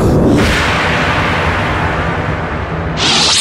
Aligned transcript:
Ah! 0.00 0.67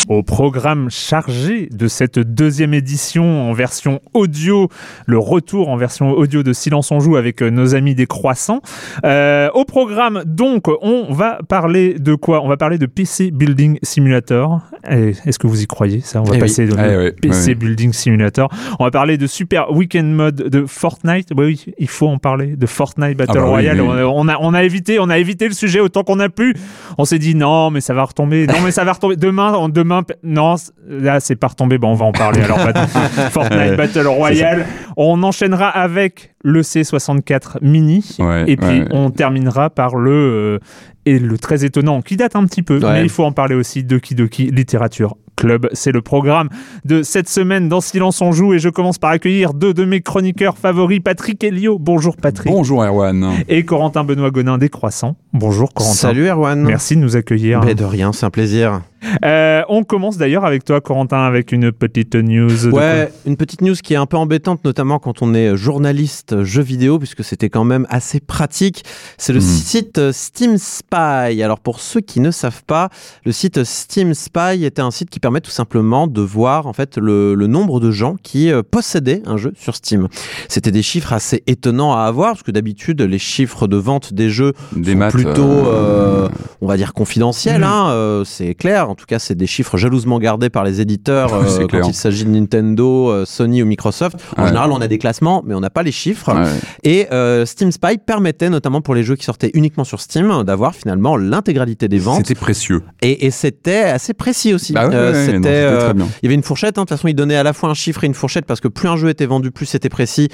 Au 0.07 0.23
programme 0.23 0.89
chargé 0.89 1.67
de 1.69 1.87
cette 1.89 2.17
deuxième 2.17 2.73
édition 2.73 3.49
en 3.49 3.51
version 3.51 3.99
audio, 4.13 4.69
le 5.05 5.17
retour 5.17 5.67
en 5.67 5.75
version 5.75 6.11
audio 6.11 6.43
de 6.43 6.53
Silence 6.53 6.91
on 6.91 7.01
joue 7.01 7.17
avec 7.17 7.41
euh, 7.43 7.49
nos 7.49 7.75
amis 7.75 7.93
des 7.93 8.05
Croissants. 8.07 8.61
Euh, 9.03 9.49
au 9.53 9.65
programme, 9.65 10.23
donc, 10.25 10.67
on 10.81 11.11
va 11.13 11.39
parler 11.49 11.95
de 11.99 12.15
quoi? 12.15 12.41
On 12.41 12.47
va 12.47 12.55
parler 12.55 12.77
de 12.77 12.85
PC 12.85 13.31
Building 13.31 13.79
Simulator. 13.83 14.61
Eh, 14.89 15.13
Est-ce 15.25 15.39
que 15.39 15.47
vous 15.47 15.61
y 15.61 15.67
croyez 15.67 15.99
ça? 15.99 16.21
On 16.21 16.23
va 16.23 16.31
Eh 16.31 16.35
oui. 16.35 16.39
passer 16.39 16.65
de 16.67 16.73
Eh 16.79 16.97
oui, 17.07 17.11
PC 17.21 17.49
oui. 17.49 17.55
Building 17.55 17.91
Simulator. 17.91 18.49
On 18.79 18.85
va 18.85 18.91
parler 18.91 19.17
de 19.17 19.27
Super 19.27 19.71
Weekend 19.73 20.13
Mode 20.13 20.35
de 20.35 20.65
Fortnite. 20.65 21.29
Oui, 21.35 21.45
oui, 21.67 21.73
il 21.79 21.89
faut 21.89 22.07
en 22.07 22.17
parler 22.17 22.55
de 22.55 22.65
Fortnite 22.65 23.17
Battle 23.17 23.31
Ah 23.35 23.41
bah 23.41 23.45
Royale. 23.45 23.81
On, 23.81 24.27
a, 24.29 24.37
on 24.39 24.53
a 24.53 24.63
évité, 24.63 24.99
on 25.01 25.09
a 25.09 25.17
évité 25.17 25.49
le 25.49 25.53
sujet 25.53 25.81
autant 25.81 26.03
qu'on 26.03 26.21
a 26.21 26.29
pu. 26.29 26.55
On 26.97 27.03
s'est 27.03 27.19
dit 27.19 27.35
non, 27.35 27.71
mais 27.71 27.81
ça 27.81 27.93
va 27.93 28.03
retomber. 28.05 28.47
Non, 28.47 28.61
mais 28.63 28.71
ça 28.71 28.85
va 28.85 28.93
retomber 28.93 29.17
demain. 29.17 29.53
on- 29.57 29.67
Demain, 30.01 30.17
non, 30.23 30.55
là 30.87 31.19
c'est 31.19 31.35
pas 31.35 31.47
retombé. 31.47 31.77
Bon, 31.77 31.91
on 31.91 31.95
va 31.95 32.05
en 32.05 32.11
parler. 32.11 32.41
Alors, 32.41 32.59
Fortnite 33.31 33.75
Battle 33.75 34.07
Royale. 34.07 34.65
On 34.95 35.21
enchaînera 35.23 35.69
avec 35.69 36.33
le 36.43 36.61
C64 36.61 37.57
Mini. 37.61 38.15
Ouais, 38.19 38.43
et 38.47 38.57
puis 38.57 38.79
ouais, 38.81 38.87
on 38.91 39.09
terminera 39.11 39.69
par 39.69 39.95
le 39.95 40.11
euh, 40.11 40.59
et 41.05 41.19
le 41.19 41.37
très 41.37 41.63
étonnant 41.65 42.01
qui 42.01 42.17
date 42.17 42.35
un 42.35 42.45
petit 42.45 42.63
peu, 42.63 42.79
Ouais. 42.79 42.93
mais 42.93 43.01
il 43.03 43.09
faut 43.09 43.23
en 43.23 43.31
parler 43.31 43.55
aussi. 43.55 43.83
Doki 43.83 44.13
Doki 44.15 44.51
Littérature 44.51 45.15
Club, 45.37 45.69
c'est 45.73 45.91
le 45.91 46.01
programme 46.01 46.49
de 46.83 47.03
cette 47.03 47.29
semaine 47.29 47.69
dans 47.69 47.79
Silence 47.79 48.21
on 48.23 48.31
joue 48.31 48.55
et 48.55 48.59
je 48.59 48.69
commence 48.69 48.97
par 48.97 49.11
accueillir 49.11 49.53
deux 49.53 49.71
de 49.71 49.85
mes 49.85 50.01
chroniqueurs 50.01 50.57
favoris, 50.57 50.99
Patrick 50.99 51.43
Elio. 51.43 51.77
Bonjour 51.77 52.17
Patrick. 52.17 52.51
Bonjour 52.51 52.83
Erwan. 52.83 53.33
Et 53.47 53.63
Corentin 53.63 54.03
Benoît 54.03 54.31
Gonin 54.31 54.57
des 54.57 54.69
Croissants. 54.69 55.15
Bonjour 55.33 55.73
Corentin. 55.75 55.93
Salut 55.95 56.27
Erwan. 56.27 56.59
Merci 56.63 56.95
de 56.95 57.01
nous 57.01 57.15
accueillir. 57.15 57.61
Mais 57.63 57.75
de 57.75 57.85
rien, 57.85 58.13
c'est 58.13 58.25
un 58.25 58.31
plaisir. 58.31 58.81
Euh, 59.23 59.61
on 59.69 59.83
commence 59.83 60.17
d'ailleurs 60.17 60.43
avec 60.45 60.65
toi 60.65 60.81
Corentin 60.81 61.19
avec 61.23 61.51
une 61.51 61.71
petite 61.71 62.15
news. 62.15 62.47
de 62.49 62.71
Ouais, 62.71 63.11
une 63.25 63.37
petite 63.37 63.61
news 63.61 63.75
qui 63.75 63.93
est 63.93 63.97
un 63.97 64.05
peu 64.05 64.17
embêtante, 64.17 64.63
notamment 64.65 64.99
quand 64.99 65.21
on 65.21 65.33
est 65.33 65.55
journaliste 65.55 66.43
jeu 66.43 66.61
vidéo, 66.61 66.97
puisque 66.97 67.23
c'était 67.23 67.49
quand 67.49 67.63
même 67.63 67.85
assez 67.89 68.19
pratique. 68.19 68.83
C'est 69.17 69.33
le 69.33 69.39
Mhm. 69.39 69.45
site 69.45 70.11
Steam 70.11 70.57
Spy. 70.57 71.41
Alors 71.43 71.59
pour 71.59 71.79
ceux 71.79 72.01
qui 72.01 72.19
ne 72.19 72.31
savent 72.31 72.63
pas, 72.65 72.89
le 73.25 73.31
site 73.31 73.63
Steam 73.63 74.13
Spy 74.13 74.63
était 74.65 74.81
un 74.81 74.91
site 74.91 75.09
qui 75.09 75.19
permet 75.19 75.41
tout 75.41 75.51
simplement 75.51 76.07
de 76.07 76.21
voir 76.21 76.67
en 76.67 76.73
fait 76.73 76.97
le, 76.97 77.35
le 77.35 77.47
nombre 77.47 77.79
de 77.79 77.91
gens 77.91 78.15
qui 78.23 78.51
euh, 78.51 78.63
possédaient 78.63 79.21
un 79.25 79.37
jeu 79.37 79.53
sur 79.57 79.75
Steam. 79.75 80.07
C'était 80.49 80.71
des 80.71 80.81
chiffres 80.81 81.13
assez 81.13 81.43
étonnants 81.47 81.93
à 81.93 82.01
avoir, 82.03 82.31
parce 82.33 82.43
que 82.43 82.51
d'habitude 82.51 83.01
les 83.01 83.19
chiffres 83.19 83.67
de 83.67 83.77
vente 83.77 84.13
des 84.13 84.29
jeux 84.29 84.53
Des 84.75 84.93
sont 84.93 84.97
maths. 84.97 85.11
plutôt, 85.13 85.43
euh, 85.43 86.25
euh, 86.25 86.29
on 86.61 86.67
va 86.67 86.77
dire, 86.77 86.93
confidentiels. 86.93 87.61
Mhm. 87.61 87.67
hein, 87.67 87.89
euh, 87.91 88.23
c'est 88.25 88.55
clair. 88.55 88.86
En 88.87 88.95
tout 88.95 89.05
cas, 89.05 89.19
c'est 89.19 89.35
des 89.35 89.47
chiffres 89.47 89.77
jalousement 89.77 90.19
gardés 90.19 90.49
par 90.49 90.63
les 90.63 90.81
éditeurs 90.81 91.33
euh, 91.33 91.43
quand 91.61 91.67
clair. 91.67 91.83
il 91.87 91.93
s'agit 91.93 92.25
de 92.25 92.29
Nintendo, 92.29 93.09
euh, 93.11 93.25
Sony 93.25 93.61
ou 93.61 93.65
Microsoft. 93.65 94.15
En 94.37 94.41
Ouais. 94.41 94.47
général, 94.47 94.71
on 94.71 94.81
a 94.81 94.87
des 94.87 94.97
classements, 94.97 95.43
mais 95.45 95.53
on 95.55 95.59
n'a 95.59 95.69
pas 95.69 95.83
les 95.83 95.91
chiffres. 95.91 96.33
ouais. 96.33 96.49
Et 96.83 97.07
euh, 97.11 97.45
Steam 97.45 97.71
Spy 97.71 97.97
permettait, 97.97 98.49
notamment 98.49 98.81
pour 98.81 98.95
les 98.95 99.03
jeux 99.03 99.15
qui 99.15 99.25
sortaient 99.25 99.51
uniquement 99.53 99.83
sur 99.83 100.01
Steam, 100.01 100.43
d'avoir 100.43 100.73
finalement 100.75 101.17
l'intégralité 101.17 101.87
des 101.87 101.99
ventes. 101.99 102.25
C'était 102.25 102.39
précieux. 102.39 102.81
Et, 103.01 103.25
et 103.25 103.31
c'était 103.31 103.83
assez 103.83 104.13
précis 104.13 104.53
aussi. 104.53 104.73
Bah 104.73 104.87
ouais, 104.87 104.95
Euh, 104.95 105.25
c'était, 105.25 105.63
il 105.97 106.23
y 106.23 106.25
avait 106.27 106.35
une 106.35 106.43
fourchette, 106.43 106.77
hein. 106.77 106.81
de 106.81 106.87
toute 106.87 106.97
façon, 106.97 107.07
il 107.07 107.13
donnait 107.15 107.35
à 107.35 107.43
la 107.43 107.53
fois 107.53 107.69
un 107.69 107.73
chiffre 107.73 108.03
et 108.03 108.07
une 108.07 108.13
fourchette 108.13 108.45
parce 108.45 108.59
que 108.61 108.67
plus 108.67 108.87
un 108.87 108.95
jeu 108.97 109.09
était 109.09 109.25
vendu, 109.25 109.51
plus 109.51 109.65
c'était 109.65 109.89
précis, 109.89 110.29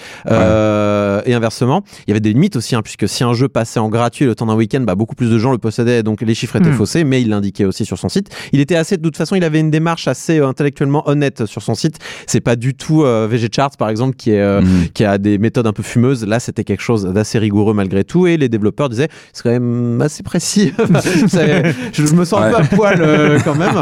et 1.26 1.34
inversement. 1.34 1.84
Il 2.08 2.10
y 2.10 2.12
avait 2.12 2.20
des 2.20 2.34
limites 2.34 2.56
aussi, 2.56 2.76
hein, 2.76 2.82
puisque 2.82 3.08
si 3.08 3.24
un 3.24 3.34
jeu 3.34 3.48
passait 3.48 3.80
en 3.80 3.90
gratuit 3.90 4.26
le 4.26 4.36
temps 4.36 4.46
d'un 4.46 4.56
week-end, 4.56 4.82
bah, 4.82 4.96
beaucoup 4.96 5.16
plus 5.16 5.30
de 5.30 5.38
gens 5.38 5.52
le 5.52 5.58
possédaient, 5.58 6.04
donc 6.04 6.22
les 6.22 6.36
chiffres 6.36 6.56
étaient 6.56 6.70
Hmm. 6.70 6.74
faussés, 6.74 7.04
mais 7.04 7.22
il 7.22 7.30
l'indiquait 7.30 7.66
aussi 7.66 7.86
sur 7.86 7.98
son 7.98 8.10
site. 8.10 8.30
Il 8.52 8.60
était 8.60 8.76
assez, 8.76 8.98
de 8.98 9.02
toute 9.02 9.18
façon, 9.18 9.36
il 9.36 9.44
avait 9.44 9.60
une 9.60 9.72
démarche 9.72 10.08
assez 10.08 10.40
euh, 10.40 10.48
intellectuellement 10.48 11.08
honnête 11.08 11.46
sur 11.46 11.62
son 11.62 11.76
site. 11.76 11.98
C'est 12.28 12.42
pas 12.42 12.56
du 12.56 12.74
tout 12.74 13.04
euh, 13.04 13.28
VG 13.30 13.50
Charts, 13.56 13.78
par 13.78 13.90
exemple, 13.90 14.16
qui 14.16 14.32
est, 14.32 14.40
euh, 14.42 14.62
Mhm. 14.62 14.88
qui 14.94 15.06
a 15.06 15.18
des 15.18 15.38
méthodes 15.38 15.68
un 15.68 15.74
peu 15.74 15.84
fumeuses. 15.84 16.26
Là, 16.26 16.40
c'était 16.40 16.64
quelque 16.64 16.82
chose 16.84 17.06
d'assez 17.06 17.40
rigoureux 17.40 17.74
malgré 17.74 18.04
tout, 18.04 18.28
et 18.28 18.38
les 18.38 18.50
développeurs 18.50 18.90
disaient, 18.90 19.10
c'est 19.34 19.44
quand 19.44 19.50
même 19.52 20.02
assez 20.02 20.24
précis. 20.24 20.74
Je, 21.94 22.14
me 22.14 22.26
sens 22.26 22.42
un 22.42 22.50
peu 22.50 22.56
à 22.58 22.64
poil 22.64 23.02
euh, 23.02 23.40
quand 23.44 23.56
même. 23.56 23.74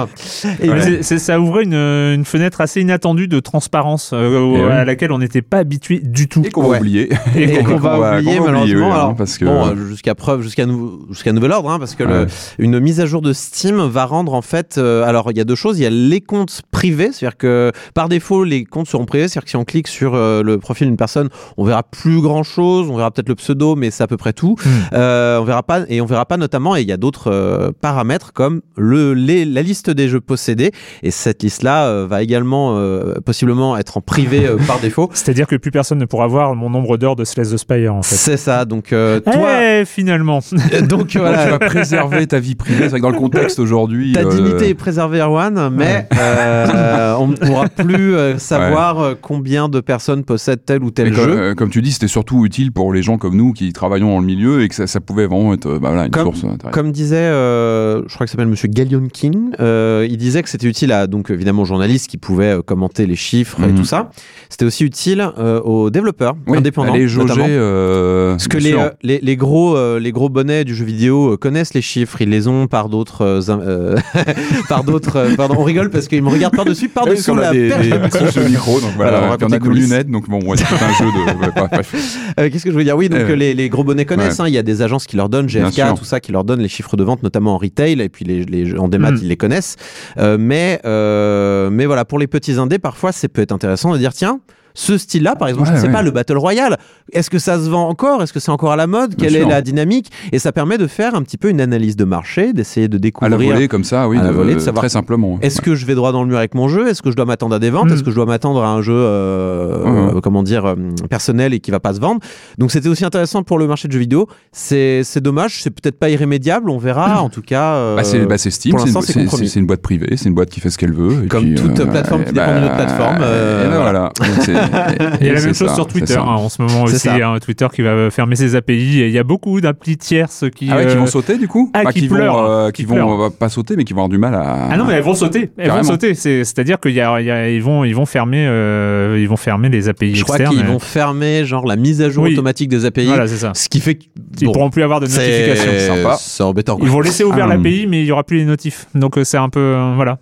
Et 0.62 1.02
ça 1.04 1.40
ouvrait 1.40 1.64
une, 1.64 1.74
une 1.74 2.26
fenêtre 2.26 2.62
assez 2.62 2.82
inattendue 2.82 3.28
de 3.28 3.40
transparence 3.40 4.12
euh, 4.14 4.40
oui. 4.54 4.62
à 4.72 4.86
laquelle 4.86 5.12
on 5.12 5.20
n'était 5.20 5.42
pas 5.42 5.58
habitué 5.60 6.00
du 6.04 6.28
tout. 6.28 6.44
Et 6.46 6.50
qu'on 6.50 6.64
va 6.64 6.70
Ouais. 6.70 6.78
oublier. 6.80 7.10
et 7.36 7.64
qu'on 7.64 7.76
va 7.78 7.96
qu'on 7.98 8.18
oublier 8.18 8.38
qu'on 8.38 8.44
va 8.44 8.52
oublier, 8.52 8.76
malheureusement. 8.76 8.80
oui, 8.88 8.92
hein, 8.92 8.96
alors, 8.96 9.16
parce 9.16 9.38
que- 9.38 9.46
bon, 9.46 9.76
jusqu'à 9.88 10.16
preuve, 10.16 10.42
jusqu'à 10.42 10.66
nou- 10.66 11.06
jusqu'à 11.10 11.34
nouvel 11.34 11.52
ordre, 11.52 11.70
hein, 11.70 11.80
parce 11.80 11.96
que 11.96 12.04
le- 12.04 12.12
Ouais. 12.22 12.28
une 12.60 12.80
mise 12.80 13.00
à 13.00 13.06
jour 13.06 13.22
de 13.22 13.34
Steam 13.34 13.78
va 13.88 14.06
rendre 14.06 14.34
en 14.34 14.42
fait. 14.52 14.78
euh, 14.78 15.04
alors, 15.04 15.32
il 15.32 15.38
y 15.38 15.42
a 15.42 15.44
deux 15.44 15.56
choses. 15.56 15.80
Il 15.80 15.84
y 15.84 15.86
a 15.86 15.90
les 15.90 16.22
comptes 16.22 16.62
privés, 16.72 17.10
c'est-à-dire 17.12 17.38
que 17.38 17.72
par 17.94 18.10
défaut, 18.10 18.44
les 18.44 18.64
comptes 18.66 18.88
seront 18.88 19.06
privés. 19.06 19.28
C'est-à-dire 19.28 19.46
que 19.46 19.50
si 19.50 19.56
on 19.56 19.66
clique 19.66 19.88
sur 19.88 20.14
euh, 20.14 20.44
le 20.44 20.58
profil 20.60 20.88
d'une 20.88 20.98
personne, 20.98 21.30
on 21.58 21.64
verra 21.64 21.84
plus 21.84 22.22
grand-chose. 22.22 22.90
On 22.90 22.96
verra 22.98 23.10
peut-être 23.12 23.30
le 23.30 23.36
pseudo, 23.36 23.76
mais 23.76 23.90
c'est 23.92 24.04
à 24.04 24.08
peu 24.08 24.18
près 24.18 24.34
tout. 24.34 24.56
Euh, 24.94 25.40
on 25.40 25.44
verra 25.44 25.64
pas 25.64 25.82
et 25.90 26.02
on 26.02 26.06
verra 26.06 26.26
pas 26.26 26.38
notamment. 26.38 26.76
Et 26.76 26.82
il 26.82 26.88
y 26.88 26.92
a 26.92 26.98
d'autres 26.98 27.32
euh, 27.32 27.72
paramètres 27.82 28.34
comme 28.34 28.62
le 28.78 29.14
les- 29.14 29.46
la 29.46 29.62
liste 29.62 29.90
des 29.90 30.08
jeux 30.10 30.22
possédés. 30.22 30.72
Et 31.04 31.12
cette 31.12 31.44
liste-là 31.44 31.88
euh, 31.88 32.08
va 32.08 32.22
également 32.22 32.78
euh, 32.78 33.16
possiblement 33.26 33.78
être 33.78 33.98
en 33.98 34.02
privé 34.02 34.46
euh, 34.46 34.58
par 34.68 34.80
défaut. 34.82 35.10
C'est-à-dire 35.14 35.48
que 35.48 35.56
plus 35.56 35.72
personne 35.72 35.98
ne 35.98 36.06
pourra 36.06 36.28
voir 36.28 36.56
mon 36.56 36.70
nombre 36.70 36.98
d'heures 36.98 37.16
de 37.16 37.24
Slay 37.26 37.44
the 37.46 37.58
Spire 37.58 37.96
en 37.96 38.02
fait. 38.04 38.16
C'est 38.16 38.38
ça. 38.38 38.66
Donc 38.66 38.92
euh, 38.94 39.20
toi. 39.20 39.64
Eh, 39.64 39.86
finalement. 39.86 40.40
Donc 40.90 41.08
Tu 41.12 41.20
vas 41.20 41.60
préserver 41.60 42.28
ta 42.28 42.40
vie 42.40 42.56
privée. 42.56 42.84
C'est 42.84 42.90
vrai 42.90 43.00
que 43.00 43.04
dans 43.04 43.10
le 43.10 43.18
contexte 43.18 43.60
aujourd'hui. 43.60 44.14
Euh, 44.18 44.24
dignité 44.44 44.70
est 44.70 44.74
préservée, 44.74 45.20
Erwan, 45.20 45.70
mais 45.74 46.08
euh, 46.18 47.16
on 47.20 47.28
ne 47.28 47.36
pourra 47.36 47.68
plus 47.70 48.16
euh, 48.16 48.38
savoir 48.38 49.00
euh, 49.00 49.14
combien 49.20 49.70
de 49.70 49.80
personnes 49.80 50.24
possèdent 50.24 50.66
tel 50.66 50.84
ou 50.84 50.92
tel 50.92 51.14
jeu. 51.14 51.22
euh, 51.38 51.56
comme 51.56 51.70
tu 51.70 51.82
dis, 51.82 51.92
c'était 51.92 52.08
surtout 52.08 52.46
utile 52.46 52.72
pour 52.72 52.94
les 52.94 53.02
gens 53.02 53.18
comme 53.18 53.36
nous 53.36 53.54
qui 53.54 53.72
travaillons 53.74 54.10
dans 54.10 54.20
le 54.20 54.26
milieu 54.26 54.62
et 54.64 54.70
que 54.70 54.76
ça, 54.76 54.88
ça 54.88 55.00
pouvait 55.00 55.28
vraiment 55.28 55.54
être 55.54 55.66
euh, 55.68 55.80
bah, 55.80 55.90
voilà, 55.90 56.06
une 56.06 56.12
Comme- 56.12 56.26
source 56.34 56.44
d'intérêt. 56.44 56.72
Comme 56.72 56.92
disait, 56.92 57.16
euh, 57.18 58.02
je 58.08 58.14
crois 58.14 58.26
que 58.26 58.30
ça 58.30 58.34
s'appelle 58.34 58.48
Monsieur 58.48 58.68
Galionkin, 58.68 59.52
euh, 59.60 60.08
il 60.10 60.18
disait 60.18 60.42
que 60.44 60.50
c'était 60.50 60.68
utile 60.68 60.92
à 60.92 61.08
donc 61.08 61.30
évidemment 61.30 61.64
aux 61.64 61.66
journalistes 61.66 62.10
qui 62.10 62.18
pouvaient 62.18 62.58
euh, 62.58 62.62
commenter 62.62 63.06
les 63.06 63.16
chiffres 63.16 63.60
et 63.64 63.68
Mhm. 63.72 63.76
tout 63.76 63.86
ça. 63.86 64.10
C'était 64.50 64.66
aussi 64.66 64.84
utile 64.84 65.26
euh, 65.38 65.60
aux 65.62 65.90
développeurs 65.90 66.36
Oui, 66.48 66.58
indépendants, 66.58 66.94
aller 66.94 67.08
jauger, 67.08 67.42
euh, 67.48 68.32
Parce 68.32 68.48
que 68.48 68.58
les, 68.58 68.74
euh, 68.74 68.90
les, 69.02 69.20
les 69.22 69.36
gros, 69.38 69.76
euh, 69.78 70.00
les 70.00 70.12
gros 70.12 70.30
bonnets 70.30 70.64
du 70.66 70.76
jeu 70.76 70.86
vidéo 70.86 71.34
euh, 71.34 71.38
connaissent 71.38 71.74
les 71.74 71.82
chiffres, 71.82 72.22
ils 72.22 72.30
les 72.30 72.48
ont 72.48 72.68
par 72.68 72.90
d'autres. 72.90 73.22
euh, 73.22 73.42
euh, 73.50 73.98
par 74.70 74.84
d'autres. 74.84 75.16
euh, 75.18 75.36
pardon, 75.36 75.56
on 75.58 75.64
rigole 75.64 75.90
parce 75.90 76.08
qu'ils 76.08 76.22
me 76.24 76.30
regardent 76.30 76.56
par-dessus, 76.56 76.90
par-dessous 76.90 77.36
la 77.36 77.52
des, 77.52 77.70
perche 77.70 78.34
des 78.36 78.50
micro. 78.50 78.80
donc 78.80 78.92
voilà, 78.96 79.20
Voilà, 79.22 79.38
on 79.42 79.52
a 79.52 79.58
les 79.58 79.60
nos 79.60 79.72
lunettes, 79.72 80.10
donc 80.10 80.30
bon, 80.30 80.40
ouais, 80.46 80.58
c'est 80.58 80.64
un 80.66 80.94
jeu 80.94 81.06
de. 81.06 81.40
ouais, 81.62 81.68
bref. 81.72 81.94
Euh, 82.40 82.50
Qu'est-ce 82.50 82.64
que 82.64 82.72
je 82.72 82.76
veux 82.78 82.84
dire 82.84 82.96
Oui, 82.96 83.10
donc 83.10 83.20
Euh, 83.20 83.32
euh, 83.32 83.36
les, 83.36 83.54
les 83.54 83.68
gros 83.70 83.84
bonnets 83.84 84.06
connaissent. 84.06 84.40
ouais. 84.40 84.46
hein, 84.46 84.48
Il 84.48 84.54
y 84.54 84.58
a 84.58 84.64
des 84.64 84.82
agences 84.82 85.06
qui 85.06 85.18
leur 85.18 85.28
donnent, 85.28 85.48
GFK, 85.50 85.96
tout 85.98 86.06
ça, 86.06 86.20
qui 86.20 86.32
leur 86.32 86.44
donnent 86.46 86.62
les 86.62 86.70
chiffres 86.70 86.96
de 86.96 87.04
vente, 87.04 87.24
notamment 87.24 87.56
en 87.56 87.58
retail, 87.58 88.00
et 88.02 88.10
puis 88.10 88.24
les, 88.26 88.44
les- 88.46 88.78
en 88.78 88.88
démat, 88.88 89.12
Mm. 89.12 89.20
ils 89.22 89.28
les 89.28 89.38
connaissent. 89.38 89.76
Euh, 90.18 90.38
mais, 90.40 90.80
euh, 90.86 91.70
mais 91.70 91.86
voilà, 91.86 92.06
pour 92.06 92.20
les 92.20 92.28
petits 92.28 92.54
indés, 92.54 92.80
parfois, 92.80 93.12
c'est 93.12 93.28
peut 93.28 93.42
être 93.42 93.52
intéressant 93.52 93.92
de 93.94 93.98
dire 93.98 94.14
tiens. 94.14 94.40
Ce 94.74 94.98
style-là, 94.98 95.36
par 95.36 95.48
exemple, 95.48 95.66
je 95.68 95.72
Ouais, 95.72 95.78
ne 95.78 95.82
sais 95.82 95.88
ouais. 95.88 95.94
pas, 95.94 96.02
le 96.02 96.12
Battle 96.12 96.38
Royale, 96.38 96.78
est-ce 97.14 97.30
que 97.30 97.40
ça 97.40 97.58
se 97.60 97.70
vend 97.70 97.88
encore? 97.90 98.24
Est-ce 98.24 98.34
que 98.34 98.40
c'est 98.40 98.52
encore 98.52 98.72
à 98.72 98.76
la 98.76 98.88
mode? 98.88 99.16
Bien 99.16 99.28
Quelle 99.28 99.36
est 99.36 99.40
sûr. 99.42 99.50
la 99.50 99.62
dynamique? 99.62 100.10
Et 100.32 100.40
ça 100.40 100.52
permet 100.52 100.78
de 100.78 100.88
faire 100.88 101.14
un 101.16 101.22
petit 101.24 101.38
peu 101.38 101.50
une 101.50 101.62
analyse 101.62 101.96
de 101.96 102.06
marché, 102.06 102.54
d'essayer 102.54 102.88
de 102.88 102.96
À 102.96 102.98
la 102.98 103.00
découvrir 103.02 103.54
volée, 103.54 103.68
comme 103.68 103.84
ça, 103.84 104.08
oui, 104.08 104.18
à 104.18 104.24
la 104.24 104.32
volée, 104.32 104.56
de 104.56 104.60
savoir- 104.60 104.82
très 104.82 104.90
simplement. 104.90 105.38
est-ce 105.42 105.62
que 105.62 105.76
je 105.76 105.86
vais 105.86 105.96
droit 105.96 106.12
dans 106.12 106.24
le 106.24 106.30
mur 106.30 106.38
avec 106.38 106.56
mon 106.56 106.68
jeu? 106.68 106.88
Est-ce 106.88 107.02
que 107.02 107.12
je 107.12 107.16
dois 107.16 107.26
m'attendre 107.26 107.56
à 107.56 107.60
des 107.60 107.70
ventes? 107.70 107.90
Mm. 107.90 107.94
Est-ce 107.94 108.04
que 108.04 108.12
je 108.12 108.16
dois 108.16 108.26
m'attendre 108.26 108.64
à 108.64 108.70
un 108.70 108.82
jeu 108.82 108.94
euh, 108.96 110.20
comment 110.22 110.44
dire 110.44 110.66
euh, 110.66 110.76
personnel 111.10 111.54
et 111.54 111.60
qui 111.60 111.72
va 111.72 111.80
pas 111.80 111.94
se 111.94 112.00
vendre? 112.00 112.22
Donc 112.58 112.72
c'était 112.72 112.90
aussi 112.90 113.06
intéressant 113.06 113.44
pour 113.44 113.60
le 113.60 113.68
marché 113.68 113.88
de 113.88 113.94
jeux 113.94 114.00
vidéo. 114.00 114.28
C'est 114.52 115.04
dommage, 115.22 115.62
c'est 115.64 115.70
peut-être 115.72 116.00
pas 116.00 116.10
irrémédiable, 116.10 116.70
on 116.70 116.78
verra. 116.78 117.22
En 117.22 117.30
tout 117.30 117.42
cas, 117.42 117.74
euh, 117.76 117.96
Bah, 117.96 118.04
c'est 118.04 118.26
bah, 118.26 118.38
c'est 118.38 118.52
Steam, 118.52 118.78
c'est 118.80 119.56
une, 119.60 119.66
boîte 119.66 119.82
privée, 119.82 120.16
c'est 120.18 120.30
une 120.30 120.36
boîte 120.36 120.50
qui 120.50 120.60
fait 120.60 120.70
ce 120.70 120.78
qu'elle 120.78 120.94
veut. 120.94 121.24
et 121.26 121.28
Comme 121.28 121.44
puis, 121.46 121.56
toute 121.56 121.74
plateforme 121.90 122.24
qui 122.26 122.34
dépend 122.34 122.54
d'une 122.56 122.64
autre 122.66 122.76
plateforme, 122.76 123.18
euh, 123.22 124.10
et 124.62 125.04
Il 125.22 125.28
y 125.28 125.30
a 125.30 125.34
et 125.34 125.36
la 125.36 125.42
même 125.42 125.54
chose 125.56 125.70
ça, 125.70 125.76
sur 125.76 125.88
Twitter 125.88 126.16
hein, 126.18 126.22
en 126.24 126.50
ce 126.50 126.62
moment 126.62 126.84
aussi. 126.84 127.10
hein, 127.10 127.38
Twitter 127.44 127.68
qui 127.74 127.82
va 127.82 128.10
fermer 128.12 128.36
ses 128.36 128.56
API. 128.56 129.02
Et 129.02 129.08
il 129.08 129.12
y 129.14 129.18
a 129.20 129.24
beaucoup 129.24 129.60
d'applis 129.62 129.98
tierces 129.98 130.46
qui. 130.56 130.70
Ah 130.72 130.78
ouais, 130.78 130.86
qui 130.88 130.94
euh, 130.96 131.00
vont 131.00 131.06
sauter 131.08 131.38
du 131.38 131.48
coup 131.48 131.70
ah, 131.74 131.84
Pas 131.84 131.92
qui 131.94 132.02
qui 132.02 132.08
vont, 132.08 132.16
pleurent, 132.16 132.38
euh, 132.38 132.70
qui 132.72 132.84
qui 132.84 132.88
vont 132.90 132.96
pleurent. 132.96 133.24
euh, 133.26 133.30
pas 133.30 133.50
sauter, 133.50 133.76
mais 133.76 133.84
qui 133.84 133.94
vont 133.94 134.00
avoir 134.00 134.10
du 134.10 134.18
mal 134.18 134.36
à. 134.36 134.68
Ah 134.72 134.78
non, 134.78 134.86
mais 134.86 134.94
elles 134.94 135.04
vont 135.04 135.14
sauter. 135.16 135.52
Elles 135.58 135.68
Carrément. 135.68 135.84
vont 135.88 135.92
sauter. 135.94 136.14
C'est- 136.14 136.44
C'est-à-dire 136.44 136.80
qu'ils 136.80 137.62
vont, 137.64 137.84
ils 137.84 137.96
vont 137.96 138.06
fermer, 138.06 138.46
euh, 138.48 139.18
ils 139.20 139.28
vont 139.28 139.38
fermer 139.38 139.70
les 139.70 139.90
API 139.90 140.16
je 140.16 140.24
crois 140.24 140.38
externes. 140.38 140.56
qu'ils 140.56 140.66
vont 140.66 140.80
fermer 140.80 141.46
genre 141.46 141.66
la 141.66 141.76
mise 141.76 142.02
à 142.02 142.10
jour 142.10 142.24
Oui. 142.26 142.34
automatique 142.34 142.70
des 142.70 142.86
API, 142.86 143.06
Voilà, 143.06 143.28
c'est 143.28 143.38
ça. 143.38 143.52
ce 143.56 143.70
qui 143.70 143.80
fait 143.80 144.00
Ils 144.40 144.46
bon, 144.46 144.52
pourront 144.54 144.70
plus 144.70 144.84
avoir 144.84 145.00
de 145.00 145.06
c'est 145.08 145.20
notifications. 145.52 145.96
sympa. 145.96 146.16
C'est 146.20 146.44
embêtant. 146.44 146.78
Ils 146.82 146.90
vont 146.90 147.02
laisser 147.02 147.24
ouvert 147.24 147.46
Ah. 147.50 147.56
l'API, 147.56 147.88
mais 147.88 148.02
il 148.02 148.06
y 148.08 148.12
aura 148.12 148.24
plus 148.24 148.38
les 148.38 148.46
notifs. 148.46 148.88
Donc 148.96 149.18
euh, 149.18 149.24
c'est 149.24 149.38
un 149.38 149.50
peu, 149.50 149.60
euh, 149.60 149.94
voilà. 149.96 150.18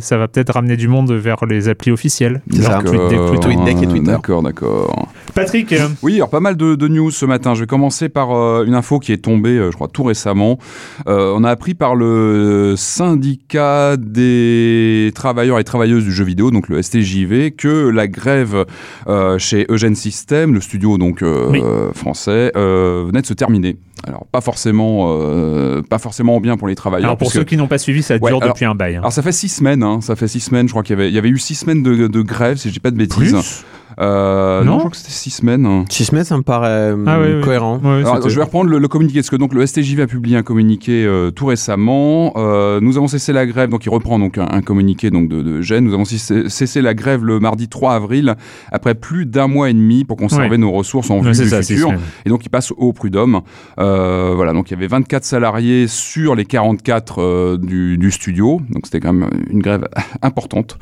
Ça 0.00 0.16
va 0.18 0.28
peut-être 0.28 0.54
ramener 0.54 0.76
du 0.76 0.88
monde 0.88 1.12
vers 1.12 1.44
les 1.46 1.68
applis 1.68 1.90
officielles. 1.90 2.42
C'est 2.50 2.62
ça, 2.62 2.72
Genre 2.80 2.84
TweetDeck, 2.84 3.18
Twitter. 3.30 3.40
TweetDeck 3.40 3.82
et 3.82 3.86
Twitter. 3.86 4.10
D'accord, 4.10 4.42
d'accord. 4.42 5.08
Patrick, 5.34 5.72
euh, 5.72 5.88
Oui, 6.02 6.16
alors 6.16 6.30
pas 6.30 6.40
mal 6.40 6.56
de, 6.56 6.74
de 6.74 6.88
news 6.88 7.10
ce 7.10 7.24
matin. 7.26 7.54
Je 7.54 7.60
vais 7.60 7.66
commencer 7.66 8.08
par 8.08 8.32
euh, 8.34 8.64
une 8.64 8.74
info 8.74 8.98
qui 8.98 9.12
est 9.12 9.18
tombée, 9.24 9.56
euh, 9.58 9.70
je 9.70 9.76
crois, 9.76 9.88
tout 9.88 10.02
récemment. 10.04 10.58
Euh, 11.06 11.32
on 11.36 11.44
a 11.44 11.50
appris 11.50 11.74
par 11.74 11.94
le 11.94 12.74
syndicat 12.76 13.96
des 13.96 15.12
travailleurs 15.14 15.58
et 15.58 15.64
travailleuses 15.64 16.04
du 16.04 16.12
jeu 16.12 16.24
vidéo, 16.24 16.50
donc 16.50 16.68
le 16.68 16.82
STJV, 16.82 17.52
que 17.52 17.88
la 17.88 18.06
grève 18.08 18.64
euh, 19.06 19.38
chez 19.38 19.66
Eugène 19.70 19.94
System, 19.94 20.54
le 20.54 20.60
studio 20.60 20.98
donc 20.98 21.22
Oui. 21.22 21.62
français, 21.94 22.52
euh, 22.56 23.04
venait 23.06 23.22
de 23.22 23.26
se 23.26 23.34
terminer. 23.34 23.76
Alors 24.06 24.26
pas 24.30 24.40
forcément, 24.40 25.06
euh, 25.20 25.82
pas 25.82 25.98
forcément 25.98 26.40
bien 26.40 26.56
pour 26.56 26.68
les 26.68 26.74
travailleurs. 26.74 27.08
alors 27.10 27.18
pour 27.18 27.30
ceux 27.32 27.44
qui 27.44 27.56
n'ont 27.56 27.66
pas 27.66 27.78
suivi, 27.78 28.02
ça 28.02 28.14
Ouais, 28.14 28.20
dure 28.30 28.38
alors- 28.42 28.54
depuis 28.54 28.64
un 28.64 28.74
bail. 28.74 28.96
hein. 28.96 29.00
alors 29.00 29.12
ça 29.12 29.22
fait 29.22 29.32
six 29.32 29.48
semaines, 29.48 29.82
hein, 29.82 30.00
ça 30.00 30.14
fait 30.16 30.28
six 30.28 30.40
semaines, 30.40 30.66
je 30.68 30.72
crois 30.72 30.82
qu'il 30.82 30.96
y 30.96 31.00
avait, 31.00 31.08
il 31.08 31.14
y 31.14 31.18
avait 31.18 31.28
eu 31.28 31.38
six 31.38 31.54
semaines 31.56 31.82
de, 31.82 32.06
de 32.06 32.22
grève, 32.22 32.56
si 32.56 32.68
je 32.68 32.72
dis 32.74 32.80
pas 32.80 32.90
de 32.90 32.96
bêtises. 32.96 33.32
Plus? 33.32 33.64
Euh, 34.00 34.64
Non 34.64 34.74
je 34.74 34.78
crois 34.78 34.90
que 34.90 34.96
c'était 34.96 35.10
six 35.10 35.30
semaines. 35.30 35.84
Six 35.88 36.06
semaines, 36.06 36.24
ça 36.24 36.36
me 36.36 36.42
paraît 36.42 36.68
euh, 36.92 37.04
Ah 37.06 37.18
oui, 37.20 37.34
oui. 37.36 37.40
cohérent. 37.42 37.80
Alors, 37.84 38.28
je 38.28 38.36
vais 38.36 38.42
reprendre 38.42 38.70
le, 38.70 38.78
le 38.78 38.88
communiqué, 38.88 39.20
parce 39.20 39.30
que 39.30 39.36
donc 39.36 39.54
le 39.54 39.66
STJV 39.66 40.02
a 40.02 40.06
publié 40.06 40.36
un 40.36 40.42
communiqué 40.42 41.04
euh, 41.04 41.30
tout 41.30 41.46
récemment. 41.46 42.32
Euh, 42.36 42.80
nous 42.80 42.96
avons 42.96 43.08
cessé 43.08 43.32
la 43.32 43.46
grève, 43.46 43.70
donc 43.70 43.84
il 43.86 43.90
reprend 43.90 44.18
donc 44.18 44.38
un, 44.38 44.46
un 44.50 44.60
communiqué 44.62 45.10
donc 45.10 45.28
de, 45.28 45.42
de 45.42 45.60
Gênes. 45.62 45.84
Nous 45.84 45.94
avons 45.94 46.04
cessé, 46.04 46.48
cessé 46.48 46.82
la 46.82 46.94
grève 46.94 47.24
le 47.24 47.40
mardi 47.40 47.68
3 47.68 47.94
avril, 47.94 48.34
après 48.72 48.94
plus 48.94 49.26
d'un 49.26 49.46
mois 49.48 49.70
et 49.70 49.74
demi 49.74 50.04
pour 50.04 50.16
conserver 50.16 50.58
nos 50.58 50.70
ressources 50.72 51.10
en 51.10 51.20
vue 51.20 51.30
du 51.32 51.48
ça, 51.48 51.62
futur. 51.62 51.92
Et 52.24 52.28
donc 52.28 52.44
il 52.44 52.48
passe 52.50 52.72
au 52.76 52.92
prud'homme. 52.92 53.40
Euh, 53.80 54.32
voilà, 54.34 54.52
donc 54.52 54.70
il 54.70 54.74
y 54.74 54.76
avait 54.76 54.86
24 54.86 55.24
salariés 55.24 55.86
sur 55.88 56.34
les 56.34 56.44
44 56.44 57.20
euh, 57.22 57.56
du, 57.56 57.98
du 57.98 58.10
studio, 58.10 58.60
donc 58.70 58.82
c'était 58.86 59.00
quand 59.00 59.12
même 59.12 59.30
une 59.50 59.60
grève 59.60 59.86
importante. 60.22 60.78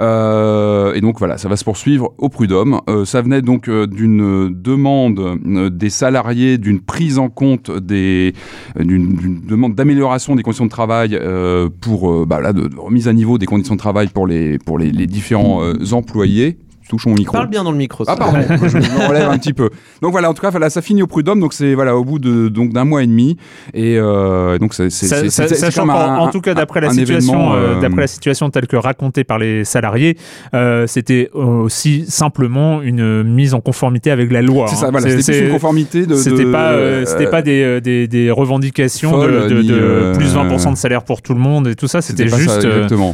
Euh, 0.00 0.94
et 0.94 1.00
donc 1.00 1.18
voilà, 1.18 1.38
ça 1.38 1.48
va 1.48 1.56
se 1.56 1.64
poursuivre 1.64 2.14
au 2.18 2.28
prud'homme. 2.28 2.80
Euh, 2.88 3.04
ça 3.04 3.22
venait 3.22 3.42
donc 3.42 3.68
euh, 3.68 3.86
d'une 3.86 4.50
demande 4.50 5.38
des 5.44 5.90
salariés 5.90 6.58
d'une 6.58 6.80
prise 6.80 7.18
en 7.18 7.28
compte 7.28 7.70
des 7.70 8.32
d'une 8.78 9.40
demande 9.46 9.74
d'amélioration 9.74 10.34
des 10.34 10.42
conditions 10.42 10.64
de 10.64 10.70
travail 10.70 11.18
pour 11.80 12.26
bah, 12.26 12.52
de, 12.52 12.70
remise 12.76 13.08
à 13.08 13.12
niveau 13.12 13.38
des 13.38 13.46
conditions 13.46 13.74
de 13.74 13.80
travail 13.80 14.08
pour 14.08 14.26
les 14.26 14.58
pour 14.58 14.78
les, 14.78 15.06
différents 15.06 15.62
employés. 15.92 16.58
Touche 16.94 17.06
mon 17.06 17.14
micro. 17.14 17.32
Parle 17.32 17.48
bien 17.48 17.64
dans 17.64 17.72
le 17.72 17.76
micro. 17.76 18.04
Ah 18.06 18.12
ça. 18.12 18.16
pardon, 18.16 18.38
je 18.68 18.78
me 18.78 19.08
relève 19.08 19.28
un 19.28 19.36
petit 19.38 19.52
peu. 19.52 19.68
Donc 20.00 20.12
voilà, 20.12 20.30
en 20.30 20.34
tout 20.34 20.42
cas, 20.42 20.50
voilà, 20.50 20.70
ça 20.70 20.80
finit 20.80 21.02
au 21.02 21.06
prud'homme, 21.08 21.40
donc 21.40 21.52
c'est 21.52 21.74
voilà 21.74 21.96
au 21.96 22.04
bout 22.04 22.18
de 22.20 22.48
donc 22.48 22.72
d'un 22.72 22.84
mois 22.84 23.02
et 23.02 23.06
demi, 23.06 23.36
et 23.72 23.96
euh, 23.98 24.58
donc 24.58 24.74
c'est 24.74 24.90
c'est 24.90 25.06
Sa- 25.06 25.16
c'est- 25.22 25.30
sa- 25.30 25.48
c'est- 25.48 25.54
c'est 25.56 25.60
Sachant 25.72 25.88
un- 25.88 26.18
en 26.18 26.30
tout 26.30 26.40
cas 26.40 26.54
d'après 26.54 26.80
la 26.80 26.90
situation, 26.90 27.52
euh, 27.52 27.56
euh, 27.56 27.80
d'après 27.80 28.02
la 28.02 28.06
situation 28.06 28.48
telle 28.50 28.66
que 28.68 28.76
racontée 28.76 29.24
par 29.24 29.38
les 29.38 29.64
salariés, 29.64 30.16
euh, 30.54 30.86
c'était 30.86 31.30
aussi 31.32 32.04
simplement 32.06 32.80
une 32.82 33.22
mise 33.24 33.54
en 33.54 33.60
conformité 33.60 34.10
avec 34.12 34.30
la 34.30 34.42
loi. 34.42 34.66
C'est 34.68 34.76
hein. 34.76 34.78
ça, 34.78 34.90
voilà, 34.90 35.10
c'était 35.20 35.46
une 35.46 35.50
conformité 35.52 36.06
de. 36.06 36.14
C'était 36.14 36.44
de- 36.44 36.52
pas, 36.52 36.72
euh, 36.72 37.04
c'était 37.06 37.26
pas 37.28 37.42
des, 37.42 37.80
des, 37.80 38.06
des 38.06 38.30
revendications 38.30 39.18
de, 39.18 39.48
de- 39.48 39.62
de 39.62 39.74
euh, 39.74 40.14
plus 40.14 40.34
20% 40.34 40.70
de 40.72 40.76
salaire 40.76 41.02
pour 41.02 41.22
tout 41.22 41.34
le 41.34 41.40
monde 41.40 41.66
et 41.68 41.74
tout 41.74 41.88
ça. 41.88 42.00
C'était 42.02 42.28
juste, 42.28 42.66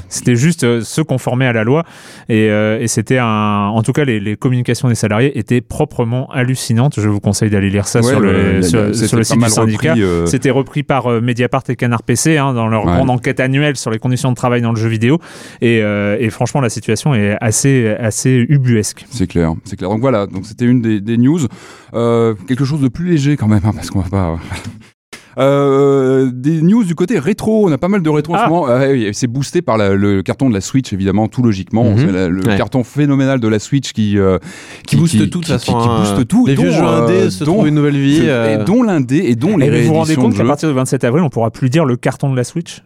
c'était 0.08 0.36
juste 0.36 0.80
se 0.82 1.00
conformer 1.00 1.46
à 1.46 1.52
la 1.52 1.64
loi. 1.64 1.84
Et, 2.28 2.48
euh, 2.50 2.78
et 2.80 2.88
c'était 2.88 3.18
un, 3.18 3.69
en 3.70 3.82
tout 3.82 3.92
cas, 3.92 4.04
les, 4.04 4.20
les 4.20 4.36
communications 4.36 4.88
des 4.88 4.94
salariés 4.94 5.38
étaient 5.38 5.60
proprement 5.60 6.30
hallucinantes. 6.30 7.00
Je 7.00 7.08
vous 7.08 7.20
conseille 7.20 7.50
d'aller 7.50 7.70
lire 7.70 7.86
ça 7.86 8.00
Ouais, 8.00 8.08
sur 8.08 8.20
le- 8.20 8.32
le, 8.32 8.52
le- 8.56 8.62
sur, 8.62 8.94
c'était 8.94 9.06
sur 9.08 9.16
le 9.16 9.20
pas 9.22 9.24
site 9.24 9.38
du 9.40 9.50
syndicat. 9.50 9.94
euh, 9.96 10.26
C'était 10.26 10.50
repris 10.50 10.82
par 10.82 11.06
euh, 11.06 11.20
Mediapart 11.20 11.62
et 11.68 11.76
Canard 11.76 12.02
PC 12.02 12.36
hein, 12.36 12.52
dans 12.54 12.68
leur 12.68 12.84
Ouais. 12.86 12.92
grande 12.92 13.10
enquête 13.10 13.40
annuelle 13.40 13.76
sur 13.76 13.90
les 13.90 13.98
conditions 13.98 14.30
de 14.30 14.36
travail 14.36 14.60
dans 14.62 14.70
le 14.72 14.76
jeu 14.78 14.88
vidéo. 14.88 15.18
Et, 15.60 15.80
euh, 15.82 16.16
et 16.20 16.30
franchement, 16.30 16.60
la 16.60 16.70
situation 16.70 17.14
est 17.14 17.36
assez, 17.40 17.88
assez 17.98 18.44
ubuesque. 18.48 19.04
C'est 19.10 19.26
clair, 19.26 19.52
c'est 19.64 19.76
clair. 19.76 19.90
Donc 19.90 20.00
voilà, 20.00 20.26
donc 20.26 20.46
c'était 20.46 20.64
une 20.66 20.80
des, 20.82 21.00
des 21.00 21.16
news. 21.16 21.40
Quelque 21.92 22.64
chose 22.64 22.80
de 22.80 22.88
plus 22.88 23.06
léger 23.08 23.36
quand 23.36 23.48
même, 23.48 23.60
hein, 23.64 23.72
parce 23.74 23.90
qu'on 23.90 24.00
va 24.00 24.08
pas. 24.08 24.38
Euh, 25.38 26.30
des 26.32 26.60
news 26.62 26.84
du 26.84 26.94
côté 26.94 27.18
rétro, 27.18 27.66
on 27.68 27.72
a 27.72 27.78
pas 27.78 27.88
mal 27.88 28.02
de 28.02 28.10
rétro 28.10 28.34
en 28.34 28.36
Ah. 28.36 28.44
ce 28.44 28.50
moment. 28.50 28.68
Euh, 28.68 28.92
oui, 28.92 29.08
c'est 29.12 29.26
boosté 29.26 29.62
par 29.62 29.76
la- 29.78 29.94
le 29.94 30.22
carton 30.22 30.48
de 30.48 30.54
la 30.54 30.60
Switch 30.60 30.92
évidemment, 30.92 31.28
tout 31.28 31.42
logiquement. 31.42 31.84
C'est 31.96 32.10
la- 32.10 32.28
le 32.28 32.40
Ouais. 32.46 32.56
carton 32.56 32.82
phénoménal 32.84 33.40
de 33.40 33.48
la 33.48 33.58
Switch 33.58 33.92
qui 33.92 34.18
euh, 34.18 34.38
Qui 34.86 34.96
booste 34.96 35.30
tout 35.30 35.40
qui- 35.40 35.50
façon. 35.52 35.78
qui 35.78 35.88
hein. 35.88 35.98
booste 36.00 36.28
tout. 36.28 36.46
Les 36.46 36.54
dont, 36.54 36.62
vieux 36.62 36.72
jeux 36.72 36.82
euh, 36.84 37.02
indés 37.04 37.30
se 37.30 37.44
dont- 37.44 37.52
trouvent 37.54 37.68
une 37.68 37.74
nouvelle 37.74 37.98
vie. 37.98 38.20
euh, 38.24 38.60
et 38.60 38.64
dont 38.64 38.82
l'indé 38.82 39.18
et 39.26 39.36
dont 39.36 39.56
les 39.56 39.66
Et 39.66 39.82
vous 39.82 39.88
vous 39.88 39.94
rendez 39.94 40.16
compte 40.16 40.34
qu'à 40.36 40.44
partir 40.44 40.68
du 40.68 40.74
27 40.74 41.04
avril, 41.04 41.22
on 41.22 41.30
pourra 41.30 41.50
plus 41.50 41.70
dire 41.70 41.84
le 41.84 41.96
carton 41.96 42.30
de 42.30 42.36
la 42.36 42.44
Switch 42.44 42.82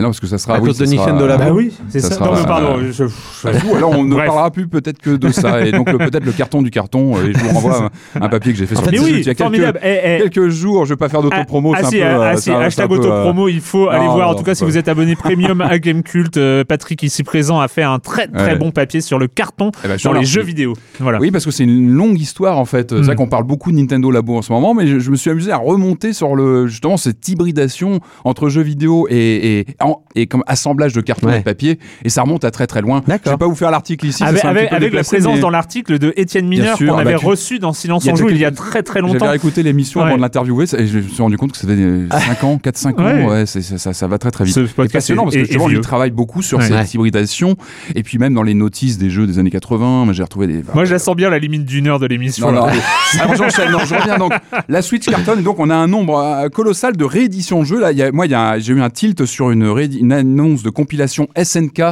Ah 0.00 0.02
non, 0.02 0.08
parce 0.08 0.20
que 0.20 0.26
ça 0.26 0.38
sera 0.38 0.54
À 0.54 0.60
cause 0.60 0.78
de 0.78 0.86
sera- 0.86 0.96
Nintendo 1.06 1.26
Labo. 1.26 1.44
Bah 1.44 1.50
oui, 1.52 1.72
c'est 1.90 2.00
Ça 2.00 2.08
ça. 2.08 2.14
sera- 2.14 2.26
Non, 2.26 2.32
mais 2.36 2.44
pardon, 2.46 2.76
je- 2.90 3.04
Bah, 3.04 3.50
tout, 3.60 3.76
alors 3.76 3.90
on 3.90 4.04
ne 4.04 4.14
Bref. 4.14 4.26
parlera 4.26 4.50
plus 4.50 4.66
peut-être 4.66 4.98
que 4.98 5.10
de 5.10 5.30
ça 5.30 5.64
et 5.66 5.72
donc 5.72 5.90
le- 5.92 5.98
peut-être 5.98 6.24
le 6.24 6.32
carton 6.32 6.62
du 6.62 6.70
carton 6.70 7.16
euh, 7.16 7.26
et 7.28 7.32
je 7.34 7.38
vous 7.38 7.48
renvoie 7.50 7.90
un, 8.14 8.22
un 8.22 8.28
papier 8.30 8.52
que 8.52 8.58
j'ai 8.58 8.66
fait 8.66 8.74
sur 8.76 8.84
fait, 8.84 8.92
le 8.92 9.00
oui, 9.02 9.14
il 9.18 9.26
y 9.26 9.30
a 9.30 9.34
formidable. 9.34 9.78
quelques, 9.82 10.00
Eh, 10.04 10.16
eh, 10.16 10.30
quelques 10.30 10.48
jours 10.48 10.84
je 10.86 10.90
vais 10.90 10.96
pas 10.96 11.08
faire 11.10 11.22
d'autopromo 11.22 11.74
Ah, 11.74 11.80
c'est 11.80 11.86
un 11.86 11.90
si, 11.90 11.96
peu, 11.98 12.02
ah, 12.04 12.08
euh, 12.32 12.36
si, 12.36 12.50
un- 12.50 12.58
c'est 12.60 12.64
hashtag 12.64 12.90
euh, 12.90 12.94
autopromo, 12.96 13.48
il 13.48 13.60
faut 13.60 13.88
aller 13.88 14.06
voir. 14.06 14.30
En 14.30 14.34
tout 14.34 14.42
cas, 14.42 14.54
si 14.54 14.64
vous 14.64 14.78
êtes 14.78 14.88
abonné 14.88 15.16
premium 15.16 15.60
à 15.60 15.78
Gamecult, 15.78 16.36
euh, 16.38 16.64
Patrick 16.64 17.02
ici 17.02 17.22
présent 17.22 17.60
a 17.60 17.68
fait 17.68 17.82
un 17.82 17.98
très 17.98 18.26
très 18.28 18.56
bon 18.56 18.70
papier 18.70 19.00
sur 19.02 19.18
le 19.18 19.26
carton 19.26 19.70
eh 19.84 19.88
ben, 19.88 19.98
je 19.98 20.04
dans 20.04 20.12
les 20.14 20.24
jeux 20.24 20.42
vidéo. 20.42 20.74
Oui, 21.20 21.30
parce 21.30 21.44
que 21.44 21.50
c'est 21.50 21.64
une 21.64 21.90
longue 21.90 22.18
histoire 22.18 22.58
en 22.58 22.64
fait. 22.64 22.90
C'est 22.90 22.96
Mm. 23.00 23.02
vrai 23.02 23.14
qu'on 23.16 23.28
parle 23.28 23.44
beaucoup 23.44 23.70
de 23.72 23.76
Nintendo 23.76 24.10
Labo 24.10 24.36
en 24.38 24.42
ce 24.42 24.52
moment, 24.52 24.72
mais 24.74 24.86
je, 24.86 24.98
je 24.98 25.10
me 25.10 25.16
suis 25.16 25.30
amusé 25.30 25.52
à 25.52 25.56
remonter 25.58 26.12
sur 26.12 26.34
le 26.36 26.66
justement 26.66 26.96
cette 26.96 27.26
hybridation 27.28 28.00
entre 28.24 28.48
jeux 28.48 28.62
vidéo 28.62 29.06
et 29.10 29.66
en 29.90 30.02
et 30.14 30.26
comme 30.26 30.42
assemblage 30.46 30.92
de 30.92 31.00
carton 31.00 31.28
Ouais. 31.28 31.36
et 31.36 31.38
de 31.40 31.44
papier, 31.44 31.78
et 32.04 32.08
ça 32.08 32.22
remonte 32.22 32.44
à 32.44 32.50
très 32.50 32.66
très 32.66 32.80
loin. 32.80 33.02
Je 33.06 33.30
vais 33.30 33.36
pas 33.36 33.46
vous 33.46 33.54
faire 33.54 33.70
l'article 33.70 34.06
ici. 34.06 34.18
ça 34.18 34.26
Avec, 34.26 34.42
la 34.70 35.02
présence 35.02 35.34
mais 35.34 35.40
dans 35.40 35.50
l'article 35.50 35.98
de 35.98 36.12
Étienne 36.16 36.48
Mineur 36.48 36.76
qu'on 36.78 36.84
bah 36.86 36.98
avait 36.98 37.14
reçu 37.14 37.58
dans 37.58 37.72
Silence 37.72 38.04
Il 38.04 38.12
en 38.12 38.16
joue 38.16 38.28
il 38.30 38.38
y 38.38 38.44
a 38.44 38.50
très 38.50 38.82
très 38.82 39.00
J'avais 39.00 39.12
longtemps. 39.12 39.32
écouté 39.32 39.62
l'émission 39.62 40.00
Ouais. 40.00 40.06
avant 40.06 40.16
de 40.16 40.22
l'interviewer 40.22 40.64
et 40.76 40.86
je 40.86 40.98
me 40.98 41.02
suis 41.02 41.22
rendu 41.22 41.36
compte 41.36 41.52
que 41.52 41.58
ça 41.58 41.66
faisait 41.68 41.86
5 42.10 42.44
ans, 42.44 42.58
4-5 42.62 42.98
ans. 43.00 43.04
Ouais. 43.04 43.24
Ouais, 43.26 43.46
c'est- 43.46 43.62
c'est- 43.62 43.78
ça, 43.78 43.92
ça 43.92 44.06
va 44.08 44.18
très 44.18 44.30
très 44.30 44.44
vite. 44.44 44.54
Ce 44.54 44.66
C'est 44.66 44.92
passionnant 44.92 45.24
parce 45.24 45.34
que 45.36 45.40
justement, 45.44 45.66
vieux. 45.66 45.80
travaille 45.80 46.10
beaucoup 46.10 46.42
sur 46.42 46.58
Ouais. 46.58 46.66
cette 46.68 46.94
hybridation 46.94 47.56
et 47.94 48.02
puis 48.02 48.18
même 48.18 48.34
dans 48.34 48.42
les 48.42 48.54
notices 48.54 48.98
des 48.98 49.10
jeux 49.10 49.26
des 49.26 49.38
années 49.38 49.50
80, 49.50 50.04
moi, 50.04 50.12
j'ai 50.14 50.22
retrouvé 50.22 50.46
des. 50.46 50.62
Moi 50.74 50.84
je 50.84 50.92
la 50.92 50.98
sens 50.98 51.14
bien 51.16 51.30
la 51.30 51.38
limite 51.38 51.64
d'une 51.64 51.86
heure 51.86 51.98
de 51.98 52.06
l'émission. 52.06 52.50
Non, 52.50 52.60
non. 52.62 52.66
là. 52.66 52.72
Alors 53.20 53.34
j'enchaîne, 53.36 53.70
non, 53.70 53.78
je 53.86 53.94
reviens 53.94 54.18
donc. 54.18 54.32
La 54.68 54.82
Switch 54.82 55.06
cartonne, 55.06 55.42
donc 55.42 55.58
on 55.58 55.70
a 55.70 55.74
un 55.76 55.86
nombre 55.86 56.18
euh, 56.18 56.48
colossal 56.48 56.96
de 56.96 57.04
rééditions 57.04 57.60
de 57.60 57.64
jeux. 57.66 57.80
Là, 57.80 57.92
il 57.92 58.10
moi, 58.12 58.26
il 58.26 58.32
y 58.32 58.34
a 58.34 58.50
un- 58.52 58.58
j'ai 58.58 58.72
eu 58.72 58.80
un 58.82 58.90
tilt 58.90 59.24
sur 59.26 59.50
une, 59.50 59.68
une 59.78 60.12
annonce 60.12 60.62
de 60.62 60.70
compilation 60.70 61.28
SNK 61.40 61.82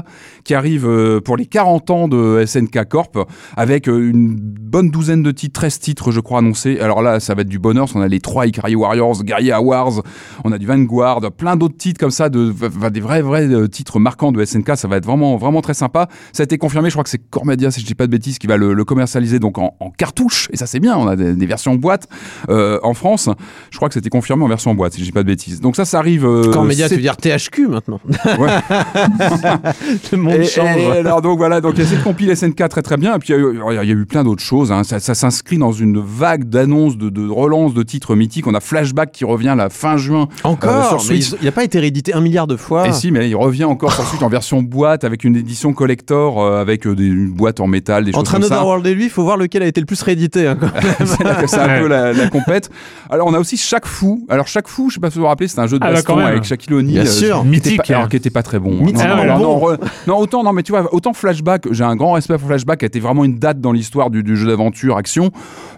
qui 0.45 0.55
arrive 0.55 0.87
euh, 0.87 1.21
pour 1.21 1.37
les 1.37 1.47
40 1.47 1.91
ans 1.91 2.09
de 2.09 2.45
SNK 2.47 2.89
Corp 2.89 3.19
avec 3.57 3.89
euh, 3.89 4.11
une 4.11 4.35
bonne 4.37 4.91
douzaine 4.91 5.23
de 5.23 5.31
titres, 5.31 5.61
13 5.61 5.79
titres, 5.79 6.11
je 6.13 6.21
crois, 6.21 6.39
annoncés. 6.41 6.79
Alors 6.81 7.03
là, 7.03 7.21
ça 7.21 7.35
va 7.35 7.43
être 7.43 7.49
du 7.49 7.59
bonheur. 7.59 7.91
qu'on 7.93 8.01
a 8.01 8.09
les 8.09 8.21
3 8.21 8.47
Ikari 8.47 8.75
Warriors, 8.75 9.23
Guerrilla 9.25 9.61
Wars, 9.61 10.03
on 10.45 10.53
a 10.53 10.59
du 10.59 10.67
Vanguard, 10.67 11.21
plein 11.33 11.57
d'autres 11.57 11.77
titres 11.77 11.99
comme 12.01 12.11
ça, 12.11 12.29
de, 12.29 12.53
des 12.91 13.01
vrais, 13.01 13.23
vrais 13.23 13.47
euh, 13.49 13.67
titres 13.69 13.99
marquants 13.99 14.33
de 14.33 14.45
SNK. 14.45 14.77
Ça 14.77 14.89
va 14.89 14.97
être 14.97 15.07
vraiment, 15.07 15.37
vraiment 15.37 15.61
très 15.61 15.75
sympa. 15.75 16.09
Ça 16.33 16.43
a 16.43 16.45
été 16.45 16.59
confirmé, 16.59 16.91
je 16.91 16.95
crois 16.95 17.05
que 17.05 17.11
c'est 17.11 17.21
Core 17.31 17.47
Media, 17.47 17.71
si 17.71 17.81
je 17.81 17.87
dis 17.87 17.95
pas 17.95 18.07
de 18.07 18.11
bêtises, 18.13 18.39
qui 18.39 18.47
va 18.47 18.57
le, 18.57 18.75
le 18.75 18.85
commercialiser 18.85 19.39
donc 19.39 19.59
en, 19.59 19.75
en 19.81 19.91
cartouche. 19.91 20.49
Et 20.53 20.57
ça, 20.57 20.67
c'est 20.67 20.81
bien. 20.81 20.97
On 20.97 21.07
a 21.07 21.17
des, 21.17 21.35
des 21.35 21.47
versions 21.47 21.75
boîte 21.75 22.09
euh, 22.49 22.79
en 22.83 22.95
France. 22.95 23.29
Je 23.71 23.77
crois 23.77 23.89
que 23.89 23.95
c'était 23.95 24.11
confirmé 24.11 24.45
en 24.45 24.49
version 24.49 24.75
boîte, 24.75 24.95
si 24.95 25.01
je 25.01 25.05
dis 25.07 25.13
pas 25.13 25.23
de 25.23 25.29
bêtises. 25.29 25.61
Donc 25.61 25.77
ça, 25.77 25.85
ça 25.85 25.99
arrive. 25.99 26.25
euh, 26.27 26.63
média, 26.65 26.89
tu 26.89 26.97
veux 26.97 27.01
dire 27.01 27.17
THQ 27.17 27.68
maintenant. 27.69 28.01
Ouais. 28.39 28.49
Le 30.13 30.19
monde 30.19 30.35
Et- 30.35 30.45
change. 30.45 30.77
et 30.77 30.99
alors 30.99 31.23
donc 31.23 31.39
voilà, 31.39 31.61
donc 31.61 31.75
il 31.77 31.81
y 31.81 31.87
a 31.87 31.87
cette 31.87 32.03
compile 32.03 32.35
SNK 32.37 32.69
très 32.69 32.83
très 32.83 32.97
bien. 32.97 33.15
Et 33.15 33.19
puis 33.19 33.29
il 33.33 33.37
y 33.37 33.39
a 33.39 33.41
eu- 33.41 33.61
il 33.71 33.75
y, 33.75 33.79
a 33.79 33.95
eu 33.95 34.07
plein 34.07 34.25
d'autres 34.25 34.43
choses. 34.43 34.73
hein. 34.73 34.85
Ça, 34.85 35.01
ça 35.01 35.15
s'inscrit 35.15 35.59
dans 35.59 35.73
une 35.73 36.01
vague 36.01 36.45
d'annonces, 36.45 36.97
de, 36.97 37.09
de 37.09 37.29
relances 37.29 37.75
de 37.75 37.83
titres 37.83 38.15
mythiques. 38.15 38.47
On 38.47 38.55
a 38.55 38.61
Flashback 38.61 39.13
qui 39.13 39.25
revient 39.25 39.55
la 39.57 39.69
fin 39.71 39.97
juin. 39.97 40.29
euh, 40.45 40.49
Encore 40.49 41.01
sur 41.01 41.13
mais 41.13 41.21
Il 41.21 41.45
n'a 41.45 41.53
pas 41.53 41.65
été 41.65 41.79
réédité 41.79 42.15
un 42.15 42.21
milliard 42.21 42.47
de 42.47 42.57
fois. 42.57 42.89
Et 42.89 42.93
si, 42.93 43.11
mais 43.11 43.29
il 43.29 43.37
revient 43.37 43.65
encore 43.65 43.93
sur 43.93 44.05
Switch 44.05 44.23
en 44.23 44.29
version 44.29 44.63
boîte 44.63 45.05
avec 45.05 45.25
une 45.25 45.37
édition 45.37 45.73
collector 45.73 46.43
euh, 46.43 46.61
avec 46.61 46.87
euh, 46.87 46.95
des, 46.95 47.07
une 47.07 47.31
boîte 47.31 47.61
en 47.61 47.67
métal, 47.67 48.05
des 48.05 48.13
choses 48.13 48.21
Entre 48.21 48.33
comme 48.33 48.43
ça. 48.43 48.55
Another 48.55 48.67
World 48.67 48.87
et 48.87 48.95
lui, 48.95 49.05
il 49.05 49.11
faut 49.11 49.23
voir 49.23 49.37
lequel 49.37 49.63
a 49.63 49.67
été 49.67 49.81
le 49.81 49.87
plus 49.87 50.01
réédité. 50.03 50.47
hein, 50.47 50.57
c'est 51.47 51.59
un 51.59 51.69
Ouais. 51.69 51.81
peu 51.81 51.89
la, 51.89 52.13
la 52.13 52.29
compète. 52.29 52.71
Alors 53.11 53.27
on 53.27 53.35
a 53.35 53.39
aussi 53.39 53.57
Chaque 53.57 53.87
Fou. 53.87 54.25
Alors 54.31 54.47
Chaque 54.47 54.69
Fou, 54.69 54.89
je 54.91 54.95
sais 54.95 55.01
pas 55.01 55.11
si 55.11 55.17
vous 55.19 55.23
vous 55.23 55.29
rappelez, 55.29 55.49
c'est 55.49 55.61
un 55.61 55.67
jeu 55.67 55.79
de 55.79 55.85
Ah 55.85 55.93
baston 55.93 56.19
avec 56.19 56.45
Shaquille 56.45 56.75
O'Neal. 56.75 56.93
Bien 56.93 57.03
euh, 57.03 57.07
sûr. 57.07 57.45
Qui 57.61 57.69
était 57.69 57.71
Mythique, 57.71 57.87
pas- 57.87 57.93
alors, 57.95 58.05
hein. 58.05 58.09
qui 58.09 58.17
était 58.17 58.31
pas 58.31 58.43
très 58.43 58.59
bon. 58.59 58.71
Mythique. 58.71 58.97
Non, 58.97 59.09
non, 59.17 59.21
ouais, 59.23 59.27
non, 59.29 59.37
bon. 59.39 59.43
non, 59.43 59.59
re- 59.75 59.79
non, 60.07 60.17
autant 60.19 60.43
non, 60.43 60.53
mais 60.53 60.63
tu 60.63 60.73
vois, 60.73 60.93
autant 60.95 61.13
Flashback, 61.13 61.69
j'ai 61.73 61.85
un 61.85 61.97
grand 61.97 62.13
respect 62.13 62.39
pour 62.39 62.49
Flashback, 62.49 62.79
qui 62.81 62.85
a 62.85 62.89
été 62.89 63.01
vraiment 63.01 63.25
une 63.25 63.39
date 63.39 63.61
dans 63.61 63.73
l'histoire 63.73 64.11
du, 64.11 64.23
du 64.23 64.37
jeu 64.37 64.47
d'aventure 64.49 64.97
action. 64.97 65.31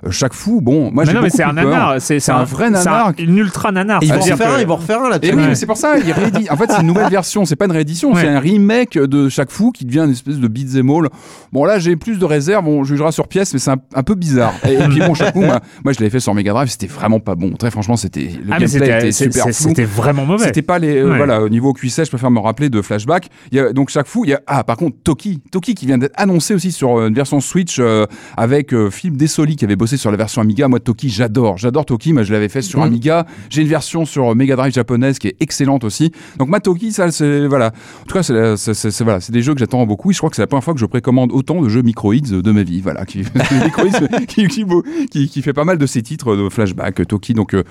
Euh, 0.06 0.10
Chaque 0.10 0.32
Fou, 0.34 0.60
bon, 0.60 0.90
moi 0.92 1.04
Mais 1.04 1.10
j'ai 1.10 1.16
non 1.16 1.22
mais 1.22 1.30
c'est 1.30 1.42
un 1.42 1.52
eu 1.52 1.54
peur. 1.62 1.64
nanar, 1.70 1.94
c'est 2.00 2.20
C'est 2.20 2.32
un 2.32 2.44
vrai 2.44 2.70
nanar. 2.70 3.12
c'est 3.16 3.22
un- 3.22 3.26
une 3.26 3.38
ultra 3.38 3.72
nanar. 3.72 4.00
Ils 4.02 4.12
vont 4.12 4.20
refaire 4.20 4.36
que- 4.38 4.42
un, 4.42 4.60
ils 4.60 4.66
vont 4.66 4.76
refaire 4.76 5.00
un 5.02 5.06
Et 5.06 5.10
là-dessus. 5.10 5.34
oui, 5.34 5.42
Ouais. 5.42 5.48
mais 5.48 5.54
c'est 5.54 5.66
pour 5.66 5.76
ça, 5.76 5.98
il 5.98 6.12
réédite. 6.12 6.50
En 6.50 6.56
fait, 6.56 6.70
c'est 6.70 6.80
une 6.80 6.86
nouvelle 6.86 7.10
version. 7.10 7.44
C'est 7.44 7.56
pas 7.56 7.66
une 7.66 7.72
réédition, 7.72 8.12
Ouais. 8.12 8.20
c'est 8.22 8.28
un 8.28 8.40
remake 8.40 8.98
de 8.98 9.28
chaque 9.28 9.50
fou 9.50 9.72
qui 9.72 9.84
devient 9.84 10.00
une 10.04 10.12
espèce 10.12 10.38
de 10.38 10.48
beat'em 10.48 10.88
all. 10.90 11.08
Bon, 11.52 11.64
là, 11.64 11.78
j'ai 11.78 11.96
plus 11.96 12.18
de 12.18 12.24
réserves. 12.24 12.66
On 12.68 12.84
jugera 12.84 13.12
sur 13.12 13.28
pièce, 13.28 13.52
mais 13.52 13.58
c'est 13.58 13.70
un, 13.70 13.76
un 13.94 14.02
peu 14.02 14.14
bizarre. 14.14 14.52
Et, 14.68 14.74
et 14.74 14.88
puis 14.88 15.00
bon, 15.00 15.14
chaque 15.14 15.32
fou, 15.34 15.40
moi, 15.42 15.60
moi, 15.84 15.92
je 15.92 15.98
l'avais 16.00 16.10
fait 16.10 16.20
sur 16.20 16.34
Mega 16.34 16.52
Drive, 16.52 16.68
c'était 16.68 16.86
vraiment 16.86 17.20
pas 17.20 17.34
bon. 17.34 17.50
Très 17.52 17.70
franchement, 17.70 17.96
c'était 17.96 18.20
le 18.44 18.52
Ah 18.52 18.56
mais 18.58 18.66
gameplay 18.66 18.68
c'était 18.68 18.98
était 18.98 19.12
super 19.12 19.44
c'était 19.52 19.84
vraiment 19.84 20.24
mauvais. 20.24 20.44
C'était 20.46 20.62
pas 20.62 20.78
les 20.78 20.96
euh, 20.96 21.14
voilà 21.16 21.42
au 21.42 21.48
niveau 21.48 21.69
cuisset, 21.72 22.04
je 22.04 22.10
préfère 22.10 22.30
me 22.30 22.38
rappeler 22.40 22.68
de 22.70 22.82
Flashback. 22.82 23.28
Il 23.52 23.56
y 23.56 23.60
a 23.60 23.72
donc 23.72 23.90
chaque 23.90 24.06
fou, 24.06 24.24
il 24.24 24.30
y 24.30 24.34
a 24.34 24.40
ah 24.46 24.64
par 24.64 24.76
contre 24.76 24.96
Toki, 25.04 25.40
Toki 25.50 25.74
qui 25.74 25.86
vient 25.86 25.98
d'être 25.98 26.12
annoncé 26.16 26.54
aussi 26.54 26.72
sur 26.72 26.98
euh, 26.98 27.08
une 27.08 27.14
version 27.14 27.40
Switch 27.40 27.76
euh, 27.78 28.06
avec 28.36 28.72
euh, 28.74 28.90
Philippe 28.90 29.16
Dessoli 29.16 29.56
qui 29.56 29.64
avait 29.64 29.76
bossé 29.76 29.96
sur 29.96 30.10
la 30.10 30.16
version 30.16 30.42
Amiga. 30.42 30.68
Moi 30.68 30.80
Toki, 30.80 31.08
j'adore, 31.10 31.58
j'adore 31.58 31.84
Toki, 31.86 32.12
moi 32.12 32.22
je 32.22 32.32
l'avais 32.32 32.48
fait 32.48 32.62
sur 32.62 32.80
Mhm. 32.80 32.86
Amiga. 32.86 33.26
J'ai 33.50 33.62
une 33.62 33.68
version 33.68 34.04
sur 34.04 34.30
euh, 34.30 34.34
Mega 34.34 34.56
Drive 34.56 34.72
japonaise 34.72 35.18
qui 35.18 35.28
est 35.28 35.36
excellente 35.40 35.84
aussi. 35.84 36.12
Donc 36.38 36.48
ma 36.48 36.60
Toki, 36.60 36.92
ça 36.92 37.10
c'est 37.10 37.46
voilà. 37.46 37.68
En 38.02 38.04
tout 38.06 38.14
cas, 38.14 38.22
c'est 38.22 39.02
voilà, 39.02 39.20
c'est 39.20 39.32
des 39.32 39.42
jeux 39.42 39.54
que 39.54 39.60
j'attends 39.60 39.84
beaucoup. 39.86 40.10
Et 40.10 40.14
je 40.14 40.18
crois 40.18 40.30
que 40.30 40.36
c'est 40.36 40.42
la 40.42 40.46
première 40.46 40.64
fois 40.64 40.74
que 40.74 40.80
je 40.80 40.86
précommande 40.86 41.30
autant 41.32 41.60
de 41.62 41.68
jeux 41.68 41.82
Microids 41.82 42.14
de 42.20 42.52
ma 42.52 42.62
vie. 42.62 42.80
Voilà, 42.80 43.04
qui 43.04 43.18
Microids 43.64 43.86
qui, 44.28 44.46
qui, 44.48 44.64
qui- 45.10 45.28
qui 45.28 45.42
fait 45.42 45.52
pas 45.52 45.64
mal 45.64 45.78
de 45.78 45.86
ces 45.86 46.02
titres 46.02 46.36
de 46.36 46.48
Flashback, 46.48 47.06
Toki. 47.06 47.34
Donc 47.34 47.54
euh, 47.54 47.62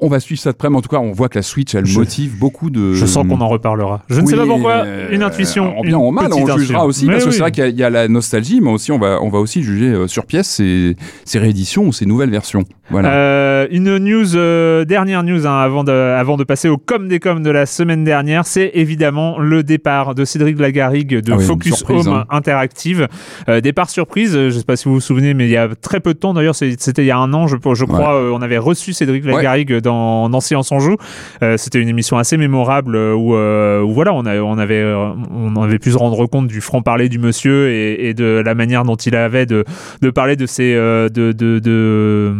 on 0.00 0.08
va 0.08 0.20
suivre 0.20 0.40
ça 0.40 0.52
de 0.52 0.56
près, 0.56 0.70
mais 0.70 0.76
en 0.76 0.80
tout 0.80 0.88
cas, 0.88 0.98
on 0.98 1.10
voit 1.12 1.28
que 1.28 1.36
la 1.38 1.42
Switch, 1.42 1.74
elle 1.74 1.84
Je- 1.86 1.98
motive 1.98 2.38
beaucoup 2.38 2.70
de. 2.70 2.92
Je 2.92 3.04
sens 3.06 3.26
qu'on 3.26 3.40
en 3.40 3.48
reparlera. 3.48 4.02
Je 4.08 4.20
ne 4.20 4.26
sais 4.26 4.36
pas 4.36 4.46
pourquoi. 4.46 4.84
euh, 4.84 5.08
Une 5.10 5.22
intuition. 5.22 5.78
En 5.78 5.82
bien 5.82 5.96
ou 5.98 6.06
en 6.06 6.12
mal, 6.12 6.32
on 6.32 6.56
jugera 6.58 6.86
aussi, 6.86 7.06
Mais 7.06 7.12
parce 7.14 7.24
que 7.24 7.30
c'est 7.32 7.40
vrai 7.40 7.50
qu'il 7.50 7.64
y 7.64 7.66
a- 7.66 7.70
il 7.70 7.76
y, 7.78 7.82
a 7.82 7.90
la 7.90 8.06
nostalgie, 8.08 8.60
mais 8.60 8.70
aussi 8.70 8.92
on 8.92 8.98
va, 8.98 9.18
on 9.22 9.28
va 9.28 9.38
aussi 9.38 9.62
juger 9.62 9.86
euh, 9.88 10.06
sur 10.06 10.24
pièce 10.26 10.48
ces, 10.48 10.96
ces 11.24 11.38
rééditions 11.38 11.86
ou 11.86 11.92
ces 11.92 12.06
nouvelles 12.06 12.30
versions. 12.30 12.64
Voilà. 12.90 13.12
Euh, 13.12 13.66
une 13.70 13.98
news, 13.98 14.34
euh, 14.36 14.84
dernière 14.84 15.22
news 15.22 15.46
hein, 15.46 15.58
avant, 15.58 15.84
de, 15.84 15.92
avant 15.92 16.36
de 16.36 16.44
passer 16.44 16.68
au 16.68 16.78
com 16.78 17.06
des 17.08 17.18
com 17.20 17.42
de 17.42 17.50
la 17.50 17.66
semaine 17.66 18.04
dernière, 18.04 18.46
c'est 18.46 18.70
évidemment 18.74 19.38
le 19.38 19.62
départ 19.62 20.14
de 20.14 20.24
Cédric 20.24 20.58
Lagarigue 20.58 21.16
de 21.20 21.32
Ah 21.32 21.36
oui, 21.36 21.44
Focus 21.44 21.84
Home 21.88 22.06
hein. 22.08 22.24
Interactive. 22.30 23.08
Euh, 23.48 23.60
départ 23.60 23.90
surprise, 23.90 24.32
je 24.32 24.38
ne 24.46 24.50
sais 24.50 24.64
pas 24.64 24.76
si 24.76 24.86
vous 24.86 24.94
vous 24.94 25.00
souvenez, 25.00 25.34
mais 25.34 25.46
il 25.46 25.50
y 25.50 25.56
a 25.56 25.68
très 25.74 26.00
peu 26.00 26.14
de 26.14 26.18
temps, 26.18 26.32
d'ailleurs 26.34 26.54
c'était 26.54 27.02
il 27.02 27.06
y 27.06 27.10
a 27.10 27.18
un 27.18 27.32
an, 27.34 27.46
je, 27.46 27.56
je 27.74 27.84
crois, 27.84 28.32
on 28.32 28.40
avait 28.40 28.58
reçu 28.58 28.92
Cédric. 28.92 29.24
Lagarigue 29.24 29.72
dans 29.92 30.40
Silence 30.40 30.72
en 30.72 30.78
Joue. 30.78 30.96
Euh, 31.42 31.56
c'était 31.56 31.80
une 31.80 31.88
émission 31.88 32.18
assez 32.18 32.36
mémorable 32.36 32.96
euh, 32.96 33.14
où, 33.14 33.34
euh, 33.34 33.82
où 33.82 33.92
voilà, 33.92 34.12
on, 34.14 34.24
a, 34.26 34.36
on, 34.40 34.58
avait, 34.58 34.84
on 34.84 35.56
avait 35.62 35.78
pu 35.78 35.90
se 35.90 35.96
rendre 35.96 36.26
compte 36.26 36.46
du 36.46 36.60
franc-parler 36.60 37.08
du 37.08 37.18
monsieur 37.18 37.70
et, 37.70 38.08
et 38.08 38.14
de 38.14 38.42
la 38.44 38.54
manière 38.54 38.84
dont 38.84 38.96
il 38.96 39.14
avait 39.16 39.46
de, 39.46 39.64
de 40.02 40.10
parler 40.10 40.36
de 40.36 40.46
ses 40.46 40.74
de, 40.74 41.08
de, 41.32 41.58
de, 41.58 42.32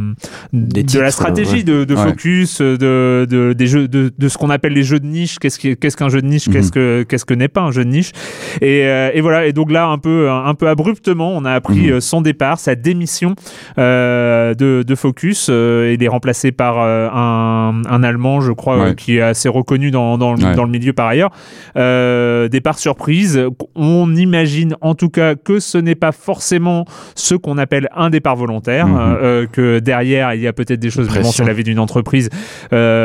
Des 0.53 0.83
de 0.83 1.01
la 1.01 1.11
stratégie 1.11 1.57
ouais. 1.57 1.63
de, 1.63 1.85
de 1.85 1.95
Ouais. 1.99 2.05
focus 2.05 2.61
de, 2.61 3.27
de 3.29 3.53
des 3.55 3.67
jeux 3.67 3.89
de, 3.89 4.13
de 4.17 4.29
ce 4.29 4.39
qu'on 4.39 4.51
appelle 4.51 4.73
les 4.73 4.85
jeux 4.85 5.01
de 5.01 5.07
niche 5.07 5.39
qu'est-ce 5.41 5.97
qu'un 5.97 6.09
jeu 6.09 6.23
de 6.23 6.27
niche? 6.27 6.47
Mhm. 6.47 6.53
qu'est-ce 6.55 6.71
que 6.73 7.03
qu'est-ce 7.03 7.25
que 7.25 7.35
n'est 7.35 7.49
pas 7.49 7.63
un 7.63 7.73
jeu 7.73 7.85
de 7.85 7.91
niche? 7.91 8.13
Et, 8.61 8.81
et 9.15 9.21
voilà 9.21 9.47
et 9.47 9.53
donc 9.53 9.73
là 9.73 9.87
un 9.89 9.99
peu 9.99 10.31
un, 10.31 10.55
peu 10.55 10.69
abruptement 10.69 11.33
on 11.37 11.45
a 11.45 11.53
appris 11.53 11.91
Mhm. 11.91 12.01
son 12.01 12.21
départ 12.21 12.59
sa 12.59 12.75
démission 12.75 13.35
euh, 13.79 14.55
de, 14.55 14.85
de 14.87 14.95
focus 14.95 15.49
euh, 15.51 15.93
il 15.97 16.03
est 16.03 16.09
remplacé 16.09 16.53
par 16.53 16.79
euh, 16.81 17.09
un, 17.13 17.13
un 17.89 18.03
allemand 18.03 18.41
je 18.41 18.53
crois 18.53 18.77
Ouais. 18.79 18.89
euh, 18.91 18.95
qui 18.95 19.17
est 19.17 19.21
assez 19.23 19.49
reconnu 19.49 19.91
dans, 19.91 20.19
dans, 20.19 20.35
le- 20.35 20.43
Ouais. 20.45 20.55
dans 20.55 20.65
le 20.65 20.71
milieu 20.71 20.93
par 20.93 21.07
ailleurs 21.09 21.31
euh, 21.77 22.49
départ 22.49 22.79
surprise 22.79 23.41
on 23.75 24.15
imagine 24.15 24.75
en 24.81 24.95
tout 24.95 25.09
cas 25.09 25.35
que 25.35 25.59
ce 25.61 25.79
n'est 25.79 25.95
pas 25.95 26.13
forcément 26.13 26.85
ce 27.15 27.35
qu'on 27.35 27.59
appelle 27.59 27.89
un 27.97 28.11
départ 28.11 28.37
volontaire 28.37 28.87
Mhm. 28.89 28.97
euh, 29.23 29.47
que 29.51 29.79
derrière 29.79 30.35
il 30.35 30.41
y 30.43 30.47
a 30.47 30.53
peut-être 30.53 30.81
des 30.81 30.91
choses 30.91 31.09
Pression. 31.09 31.31
c'est 31.33 31.45
la 31.45 31.53
vie 31.53 31.65
d'une 31.65 31.79
entreprise 31.79 32.29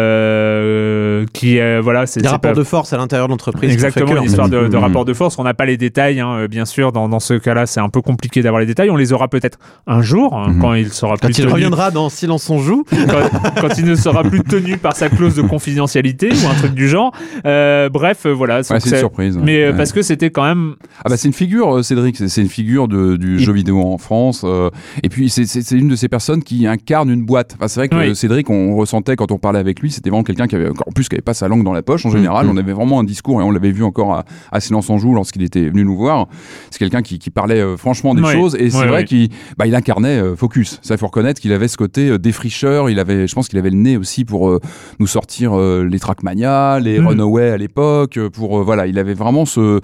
euh, 0.03 1.25
qui 1.33 1.59
euh, 1.59 1.81
voilà 1.83 2.05
c'est 2.05 2.21
Des 2.21 2.27
rapports 2.27 2.51
pas- 2.51 2.57
de 2.57 2.63
force 2.63 2.93
à 2.93 2.97
l'intérieur 2.97 3.27
de 3.27 3.31
l'entreprise. 3.33 3.71
Exactement, 3.71 4.17
une 4.17 4.23
histoire 4.23 4.49
de, 4.49 4.67
de 4.67 4.75
Mhm. 4.77 4.83
rapport 4.83 5.05
de 5.05 5.13
force. 5.13 5.37
On 5.39 5.43
n'a 5.43 5.53
pas 5.53 5.65
les 5.65 5.77
détails, 5.77 6.19
hein, 6.19 6.45
bien 6.49 6.65
sûr. 6.65 6.91
Dans, 6.91 7.09
dans 7.09 7.19
ce 7.19 7.33
cas-là, 7.35 7.65
c'est 7.65 7.79
un 7.79 7.89
peu 7.89 8.01
compliqué 8.01 8.41
d'avoir 8.41 8.59
les 8.59 8.65
détails. 8.65 8.89
On 8.89 8.95
les 8.95 9.13
aura 9.13 9.27
peut-être 9.27 9.57
un 9.87 10.01
jour, 10.01 10.35
hein, 10.35 10.49
Mhm. 10.49 10.59
quand 10.61 10.73
il 10.73 10.91
sera 10.91 11.13
Quand 11.17 11.27
plus 11.27 11.37
il 11.39 11.43
tenu- 11.43 11.53
reviendra 11.53 11.91
dans 11.91 12.09
Silence 12.09 12.49
on 12.49 12.59
joue, 12.59 12.83
quand, 12.89 13.61
quand 13.61 13.77
il 13.77 13.85
ne 13.85 13.95
sera 14.23 14.29
plus 14.29 14.43
tenu 14.43 14.77
par 14.77 14.95
sa 14.95 15.09
clause 15.09 15.35
de 15.35 15.41
confidentialité 15.41 16.29
ou 16.29 16.47
un 16.49 16.53
truc 16.55 16.73
du 16.73 16.87
genre. 16.87 17.13
Euh, 17.45 17.89
bref, 17.89 18.25
euh, 18.25 18.31
voilà. 18.33 18.57
Ouais, 18.57 18.63
c'est 18.63 18.89
une 18.89 18.97
surprise. 18.97 19.37
Mais 19.41 19.63
euh, 19.63 19.71
Ouais. 19.71 19.77
parce 19.77 19.91
que 19.91 20.01
c'était 20.01 20.29
quand 20.29 20.43
même. 20.43 20.75
Ah 21.03 21.09
bah 21.09 21.17
c'est 21.17 21.27
une 21.27 21.33
figure, 21.33 21.83
Cédric, 21.83 22.17
c'est 22.17 22.41
une 22.41 22.49
figure 22.49 22.87
de, 22.87 23.15
du 23.15 23.39
jeu 23.39 23.53
vidéo 23.53 23.81
en 23.81 23.97
France. 23.97 24.41
euh, 24.43 24.69
et 25.01 25.09
puis 25.09 25.29
c'est- 25.29 25.71
une 25.71 25.87
de 25.87 25.95
ces 25.95 26.07
personnes 26.09 26.43
qui 26.43 26.67
incarne 26.67 27.09
une 27.09 27.23
boîte. 27.25 27.55
Enfin, 27.57 27.67
c'est 27.67 27.79
vrai 27.79 27.89
que 27.89 27.95
Oui. 27.95 28.15
Cédric, 28.15 28.49
on 28.49 28.75
ressentait 28.75 29.15
quand 29.15 29.31
on 29.31 29.37
parlait 29.37 29.59
avec 29.59 29.79
lui, 29.79 29.91
c'était 29.91 30.09
vraiment 30.09 30.23
quelqu'un 30.23 30.47
qui 30.47 30.55
avait 30.55 30.69
encore 30.69 30.87
en 30.87 30.91
plus 30.91 31.07
qui 31.09 31.15
avait 31.15 31.21
pas 31.21 31.33
sa 31.33 31.47
langue 31.47 31.63
dans 31.63 31.73
la 31.73 31.81
poche 31.81 32.05
en 32.05 32.09
Mm, 32.09 32.13
général. 32.17 32.45
Mhm. 32.45 32.51
On 32.53 32.57
avait 32.57 32.73
vraiment 32.73 32.99
un 32.99 33.03
discours 33.03 33.41
et 33.41 33.43
on 33.43 33.51
l'avait 33.51 33.71
vu 33.71 33.83
encore 33.83 34.13
à, 34.13 34.25
à 34.51 34.59
Silence 34.59 34.89
en 34.89 34.97
joue 34.97 35.13
lorsqu'il 35.13 35.41
était 35.43 35.69
venu 35.69 35.83
nous 35.83 35.95
voir. 35.97 36.27
C'est 36.69 36.79
quelqu'un 36.79 37.01
qui, 37.01 37.17
qui 37.19 37.29
parlait 37.29 37.59
euh, 37.61 37.77
franchement 37.77 38.13
des 38.13 38.21
Oui. 38.21 38.31
choses 38.31 38.55
et 38.59 38.69
c'est 38.69 38.79
Oui, 38.81 38.87
vrai 38.87 39.05
qu'il 39.05 39.29
bah, 39.57 39.65
il 39.67 39.75
incarnait 39.75 40.21
Focus. 40.35 40.79
Ça 40.83 40.93
il 40.95 40.97
faut 40.97 41.07
reconnaître 41.07 41.41
qu'il 41.41 41.51
avait 41.53 41.67
ce 41.67 41.77
côté 41.77 42.17
défricheur. 42.19 42.89
Il 42.89 42.99
avait, 42.99 43.27
je 43.27 43.33
pense 43.35 43.47
qu'il 43.47 43.57
avait 43.59 43.69
le 43.71 43.77
nez 43.77 43.97
aussi 43.97 44.12
pour 44.23 44.49
euh, 44.49 44.59
nous 44.99 45.07
sortir 45.07 45.51
euh, 45.57 45.87
les 45.89 45.99
Trackmania, 45.99 46.79
les 46.79 46.99
Mhm. 46.99 47.07
Runaway 47.07 47.49
à 47.49 47.57
l'époque. 47.57 48.17
euh, 48.17 48.29
Pour 48.29 48.63
voilà, 48.63 48.85
il 48.87 48.97
avait 48.99 49.13
vraiment 49.15 49.45
ce 49.45 49.79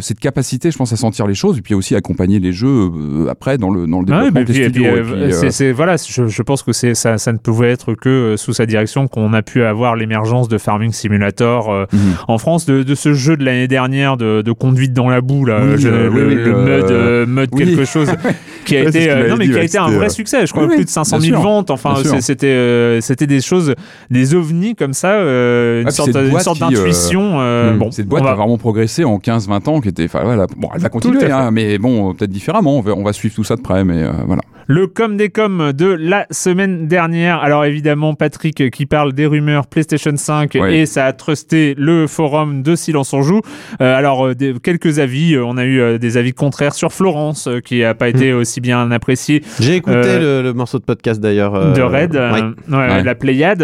cette 0.00 0.20
capacité, 0.20 0.70
je 0.70 0.76
pense, 0.78 0.92
à 0.92 0.96
sentir 0.96 1.26
les 1.26 1.34
choses 1.34 1.58
et 1.58 1.62
puis 1.62 1.74
aussi 1.74 1.94
accompagner 1.96 2.38
les 2.40 2.52
jeux 2.52 2.90
après 3.30 3.58
dans 3.58 3.70
le 3.70 3.86
dans 3.86 4.00
le 4.00 4.06
Ah 4.12 4.18
développement 4.30 4.40
oui, 4.40 4.44
des 4.46 4.52
puis- 4.52 4.62
studios. 4.64 4.84
euh, 4.86 5.30
euh, 5.44 5.50
c'est- 5.50 5.72
voilà, 5.72 5.96
je, 5.96 6.26
je 6.26 6.42
pense 6.42 6.62
que 6.62 6.72
c'est 6.72 6.94
ça, 6.94 7.18
ça 7.18 7.32
ne 7.32 7.38
pouvait 7.38 7.70
être 7.70 7.94
que 7.94 8.34
sous 8.36 8.52
sa 8.52 8.66
direction 8.66 9.08
qu'on 9.08 9.32
a 9.32 9.42
pu 9.42 9.62
avoir 9.64 9.96
l'émergence 9.96 10.48
de 10.48 10.58
Farming 10.58 10.92
Simulator 10.92 11.72
euh, 11.72 11.84
mhm. 11.92 11.98
en 12.28 12.38
France, 12.38 12.66
de, 12.66 12.82
de 12.82 12.94
ce 12.94 13.12
jeu 13.14 13.36
de 13.36 13.44
l'année 13.44 13.68
dernière 13.68 14.16
de, 14.16 14.42
de 14.42 14.52
conduite 14.52 14.92
dans 14.92 15.08
la 15.08 15.20
boue, 15.20 15.44
là, 15.44 15.60
Oui, 15.64 15.74
je- 15.80 15.88
le, 15.88 16.08
oui, 16.10 16.34
le 16.34 17.24
mud, 17.26 17.28
mud 17.28 17.48
oui. 17.52 17.64
quelque 17.64 17.84
chose. 17.84 18.08
qui 18.64 18.76
a 18.76 18.82
Ouais, 18.82 18.88
été 18.88 19.10
euh, 19.10 19.28
non 19.28 19.36
mais 19.36 19.44
dit, 19.46 19.50
qui 19.52 19.56
a 19.56 19.60
ouais, 19.60 19.66
été 19.66 19.78
un 19.78 19.88
vrai 19.90 20.06
euh, 20.06 20.08
succès. 20.10 20.46
Je 20.46 20.52
crois 20.52 20.64
oui, 20.66 20.76
plus 20.76 20.84
de 20.84 20.90
500 20.90 21.18
bien 21.18 21.26
000 21.28 21.40
sûr, 21.40 21.48
ventes. 21.48 21.70
Enfin, 21.70 21.94
c'était 22.20 22.46
euh, 22.46 23.00
c'était 23.00 23.26
des 23.26 23.40
choses, 23.40 23.74
des 24.10 24.34
ovnis 24.34 24.74
comme 24.74 24.92
ça, 24.94 25.12
euh, 25.12 25.82
une 25.82 25.88
Ah, 25.88 25.90
sorte, 25.90 26.08
une 26.08 26.30
d'intuition. 26.70 27.40
euh, 27.40 27.72
Mm. 27.74 27.78
bon, 27.78 27.90
Cette 27.90 28.06
boîte 28.06 28.24
va- 28.24 28.30
a 28.30 28.34
vraiment 28.34 28.58
progressé 28.58 29.04
en 29.04 29.18
15-20 29.18 29.68
ans, 29.68 29.80
qui 29.80 29.88
était, 29.88 30.04
enfin 30.04 30.22
voilà, 30.24 30.46
bon, 30.56 30.68
elle 30.74 30.80
va 30.80 30.88
continuer, 30.88 31.30
hein, 31.30 31.50
mais 31.50 31.78
bon, 31.78 32.14
peut-être 32.14 32.30
différemment. 32.30 32.78
On 32.78 32.80
va, 32.80 32.92
on 32.94 33.02
va 33.04 33.12
suivre 33.12 33.34
tout 33.34 33.44
ça 33.44 33.56
de 33.56 33.60
près, 33.62 33.84
mais 33.84 34.02
voilà. 34.26 34.42
Le 34.66 34.86
com 34.86 35.18
des 35.18 35.28
coms 35.28 35.72
de 35.74 35.86
la 35.86 36.26
semaine 36.30 36.88
dernière. 36.88 37.38
Alors 37.40 37.66
évidemment, 37.66 38.14
Patrick 38.14 38.70
qui 38.70 38.86
parle 38.86 39.12
des 39.12 39.26
rumeurs 39.26 39.66
PlayStation 39.66 40.12
5 40.16 40.52
Oui. 40.58 40.74
et 40.74 40.86
ça 40.86 41.04
a 41.04 41.12
trusté 41.12 41.74
le 41.76 42.06
forum 42.06 42.62
de 42.62 42.74
Silence 42.74 43.12
on 43.12 43.20
joue. 43.20 43.40
Alors 43.78 44.34
des- 44.34 44.54
quelques 44.62 44.98
avis. 45.00 45.36
On 45.38 45.58
a 45.58 45.66
eu 45.66 45.98
des 45.98 46.16
avis 46.16 46.32
contraires 46.32 46.74
sur 46.74 46.92
Florence 46.94 47.48
qui 47.64 47.84
a 47.84 47.94
pas 47.94 48.08
été 48.08 48.32
aussi 48.32 48.53
bien 48.60 48.90
apprécié 48.90 49.42
J'ai 49.60 49.76
écouté 49.76 49.96
Euh, 50.04 50.42
le, 50.42 50.48
le 50.48 50.52
morceau 50.52 50.78
de 50.78 50.84
podcast 50.84 51.20
d'ailleurs. 51.20 51.54
euh, 51.54 51.72
de 51.72 51.82
Red, 51.82 52.16
euh, 52.16 52.32
ouais. 52.32 52.42
ouais, 52.42 52.76
Ouais. 52.76 53.02
la 53.02 53.14
Pléiade. 53.14 53.62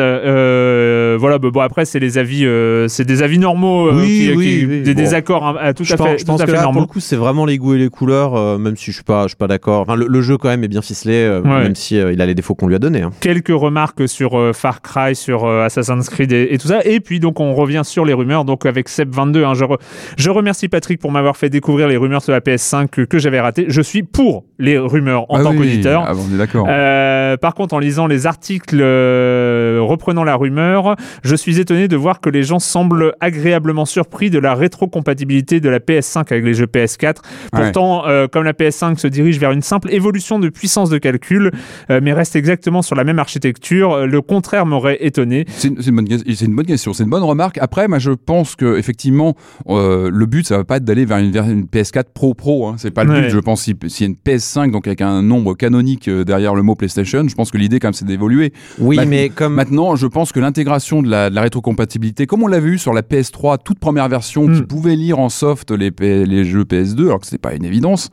Euh, 1.11 1.17
voilà, 1.19 1.39
bah, 1.39 1.49
bon 1.53 1.61
après 1.61 1.85
c'est 1.85 1.99
les 1.99 2.19
avis, 2.19 2.45
euh, 2.45 2.89
c'est 2.89 3.05
des 3.05 3.23
avis 3.23 3.39
normaux, 3.39 3.89
euh, 3.89 3.93
Oui, 4.01 4.07
qui- 4.07 4.33
oui, 4.37 4.47
qui- 4.61 4.67
oui. 4.67 4.81
des 4.83 4.95
Bon. 4.95 5.01
désaccords 5.03 5.47
hein, 5.47 5.57
à 5.61 5.75
tout 5.75 5.85
Je 5.85 5.95
à 5.95 5.97
pense, 5.97 6.07
fait, 6.09 6.19
je 6.19 6.25
tout 6.25 6.33
pense 6.33 6.41
à 6.41 6.45
que 6.47 6.51
fait 6.53 6.57
là, 6.57 6.65
pour 6.65 6.81
le 6.81 6.87
coup, 6.87 7.01
c'est 7.01 7.17
vraiment 7.17 7.45
les 7.47 7.59
goûts 7.59 7.75
et 7.75 7.79
les 7.79 7.89
couleurs, 7.89 8.35
euh, 8.37 8.59
même 8.59 8.77
si 8.77 8.87
je 8.91 8.97
suis 8.97 9.05
pas, 9.05 9.23
je 9.25 9.29
suis 9.29 9.37
pas 9.37 9.47
d'accord. 9.49 9.81
Enfin, 9.83 9.97
le, 9.97 10.07
le 10.09 10.21
jeu 10.23 10.37
quand 10.37 10.49
même 10.49 10.65
est 10.65 10.69
bien 10.69 10.83
ficelé, 10.83 11.15
euh, 11.15 11.41
Ouais. 11.43 11.63
même 11.65 11.75
si 11.75 11.99
euh, 11.99 12.13
il 12.13 12.21
a 12.23 12.27
les 12.27 12.35
défauts 12.35 12.55
qu'on 12.55 12.67
lui 12.69 12.75
a 12.75 12.79
donnés. 12.79 13.03
hein. 13.03 13.11
quelques 13.21 13.49
remarques 13.49 14.09
sur 14.09 14.39
euh, 14.39 14.53
Far 14.53 14.83
Cry, 14.83 15.15
sur 15.15 15.45
euh, 15.45 15.65
Assassin's 15.65 16.09
Creed 16.09 16.33
et, 16.33 16.49
et 16.53 16.59
tout 16.59 16.69
ça. 16.69 16.81
Et 16.85 17.01
puis 17.01 17.21
donc 17.21 17.41
on 17.41 17.55
revient 17.55 17.83
sur 17.85 18.05
les 18.05 18.13
rumeurs. 18.13 18.45
Donc 18.45 18.67
avec 18.67 18.89
Seb22, 18.89 19.45
hein, 19.45 19.55
je, 19.55 19.65
re- 19.65 19.79
je 20.17 20.31
remercie 20.31 20.69
Patrick 20.69 21.01
pour 21.01 21.11
m'avoir 21.13 21.37
fait 21.37 21.49
découvrir 21.51 21.89
les 21.89 21.97
rumeurs 21.97 22.23
sur 22.23 22.33
la 22.33 22.41
PS5 22.41 22.89
que, 22.89 23.03
que 23.03 23.19
j'avais 23.19 23.41
raté. 23.41 23.67
Je 23.69 23.83
suis 23.83 24.03
pour 24.03 24.45
les 24.59 24.79
rumeurs 24.79 25.25
en 25.31 25.37
Ah 25.39 25.43
tant 25.43 25.51
oui, 25.51 25.59
qu'auditeur. 25.59 26.05
ah, 26.07 26.13
on 26.15 26.35
est 26.35 26.39
d'accord. 26.39 26.67
Euh, 26.69 27.37
par 27.37 27.55
contre, 27.55 27.75
en 27.75 27.79
lisant 27.79 28.07
les 28.07 28.27
articles 28.27 28.79
euh, 28.81 29.79
reprenant 29.83 30.25
la 30.25 30.37
rumeur, 30.37 30.97
je 31.23 31.35
suis 31.37 31.59
étonné 31.61 31.89
de 31.89 31.97
voir 31.97 32.21
que 32.21 32.31
les 32.31 32.43
gens 32.43 32.59
semblent 32.59 33.13
agréablement 33.21 33.85
surpris 33.85 34.31
de 34.31 34.39
la 34.39 34.55
rétrocompatibilité 34.55 35.61
de 35.61 35.69
la 35.69 35.79
PS5 35.79 36.19
avec 36.31 36.45
les 36.45 36.55
jeux 36.55 36.67
PS4. 36.67 37.17
Pourtant, 37.53 38.07
euh, 38.07 38.27
comme 38.27 38.45
la 38.45 38.53
PS5 38.53 38.99
se 38.99 39.07
dirige 39.07 39.39
vers 39.39 39.53
une 39.53 39.63
simple 39.63 39.93
évolution 39.93 40.39
de 40.39 40.49
puissance 40.49 40.91
de 40.91 40.99
calcul, 40.99 41.51
euh, 41.91 42.01
mais 42.03 42.13
reste 42.13 42.37
exactement 42.37 42.83
sur 42.83 42.97
la 42.97 43.05
même 43.05 43.19
architecture, 43.19 43.93
euh, 43.93 44.07
le 44.07 44.21
contraire 44.23 44.67
m'aurait 44.67 44.99
étonné. 45.01 45.45
C'est 45.49 45.69
une, 45.69 45.75
bonne, 45.97 46.07
une 46.09 46.65
question, 46.67 46.93
c'est 46.93 47.05
une 47.05 47.11
bonne 47.11 47.23
remarque. 47.23 47.59
Après, 47.59 47.89
moi, 47.89 47.99
je 47.99 48.11
pense 48.11 48.57
que 48.57 48.77
effectivement, 48.79 49.37
euh, 49.69 50.11
le 50.13 50.27
but, 50.27 50.47
ça 50.47 50.57
va 50.57 50.65
pas 50.65 50.77
être 50.77 50.85
d'aller 50.85 51.05
vers 51.05 51.19
une, 51.19 51.31
vers 51.31 51.49
une 51.49 51.65
PS4 51.65 52.05
Pro 52.13 52.35
Pro. 52.35 52.67
Hein. 52.69 52.75
C'est 52.79 52.91
pas 52.91 53.05
le 53.05 53.11
Ouais. 53.13 53.23
but. 53.23 53.31
Je 53.31 53.39
pense 53.39 53.63
si- 53.63 53.77
s'il 53.89 54.07
y 54.07 54.09
a 54.09 54.11
une 54.11 54.17
PS5, 54.17 54.71
donc 54.71 54.87
avec 54.87 55.01
un 55.01 55.23
nombre 55.23 55.55
canonique 55.55 56.09
derrière 56.11 56.55
le 56.55 56.63
mot 56.63 56.75
PlayStation, 56.75 57.27
je 57.29 57.35
pense 57.35 57.51
que 57.51 57.59
l'idée, 57.59 57.79
quand 57.81 57.89
même, 57.89 57.95
c'est 57.95 58.05
d'évoluer. 58.05 58.53
Oui, 58.79 58.99
mais 59.07 59.29
comme 59.29 59.55
Maintenant, 59.55 59.95
je 59.97 60.07
pense 60.07 60.33
que 60.33 60.41
l'intégration 60.41 60.90
de 61.03 61.09
la, 61.09 61.31
de 61.31 61.35
la 61.35 61.43
rétrocompatibilité, 61.43 62.27
comme 62.27 62.43
on 62.43 62.47
l'a 62.47 62.61
vu 62.61 62.79
sur 62.79 62.93
la 62.93 63.03
PS3, 63.03 63.59
toute 63.65 63.79
première 63.79 64.09
version 64.09 64.47
qui 64.47 64.61
Mm. 64.63 64.67
pouvait 64.67 64.97
lire 64.97 65.19
en 65.19 65.29
soft 65.29 65.71
les, 65.71 66.45
jeux 66.45 66.65
PS2, 66.65 67.07
alors 67.07 67.21
que 67.21 67.27
c'était 67.27 67.39
pas 67.39 67.55
une 67.55 67.65
évidence. 67.65 68.11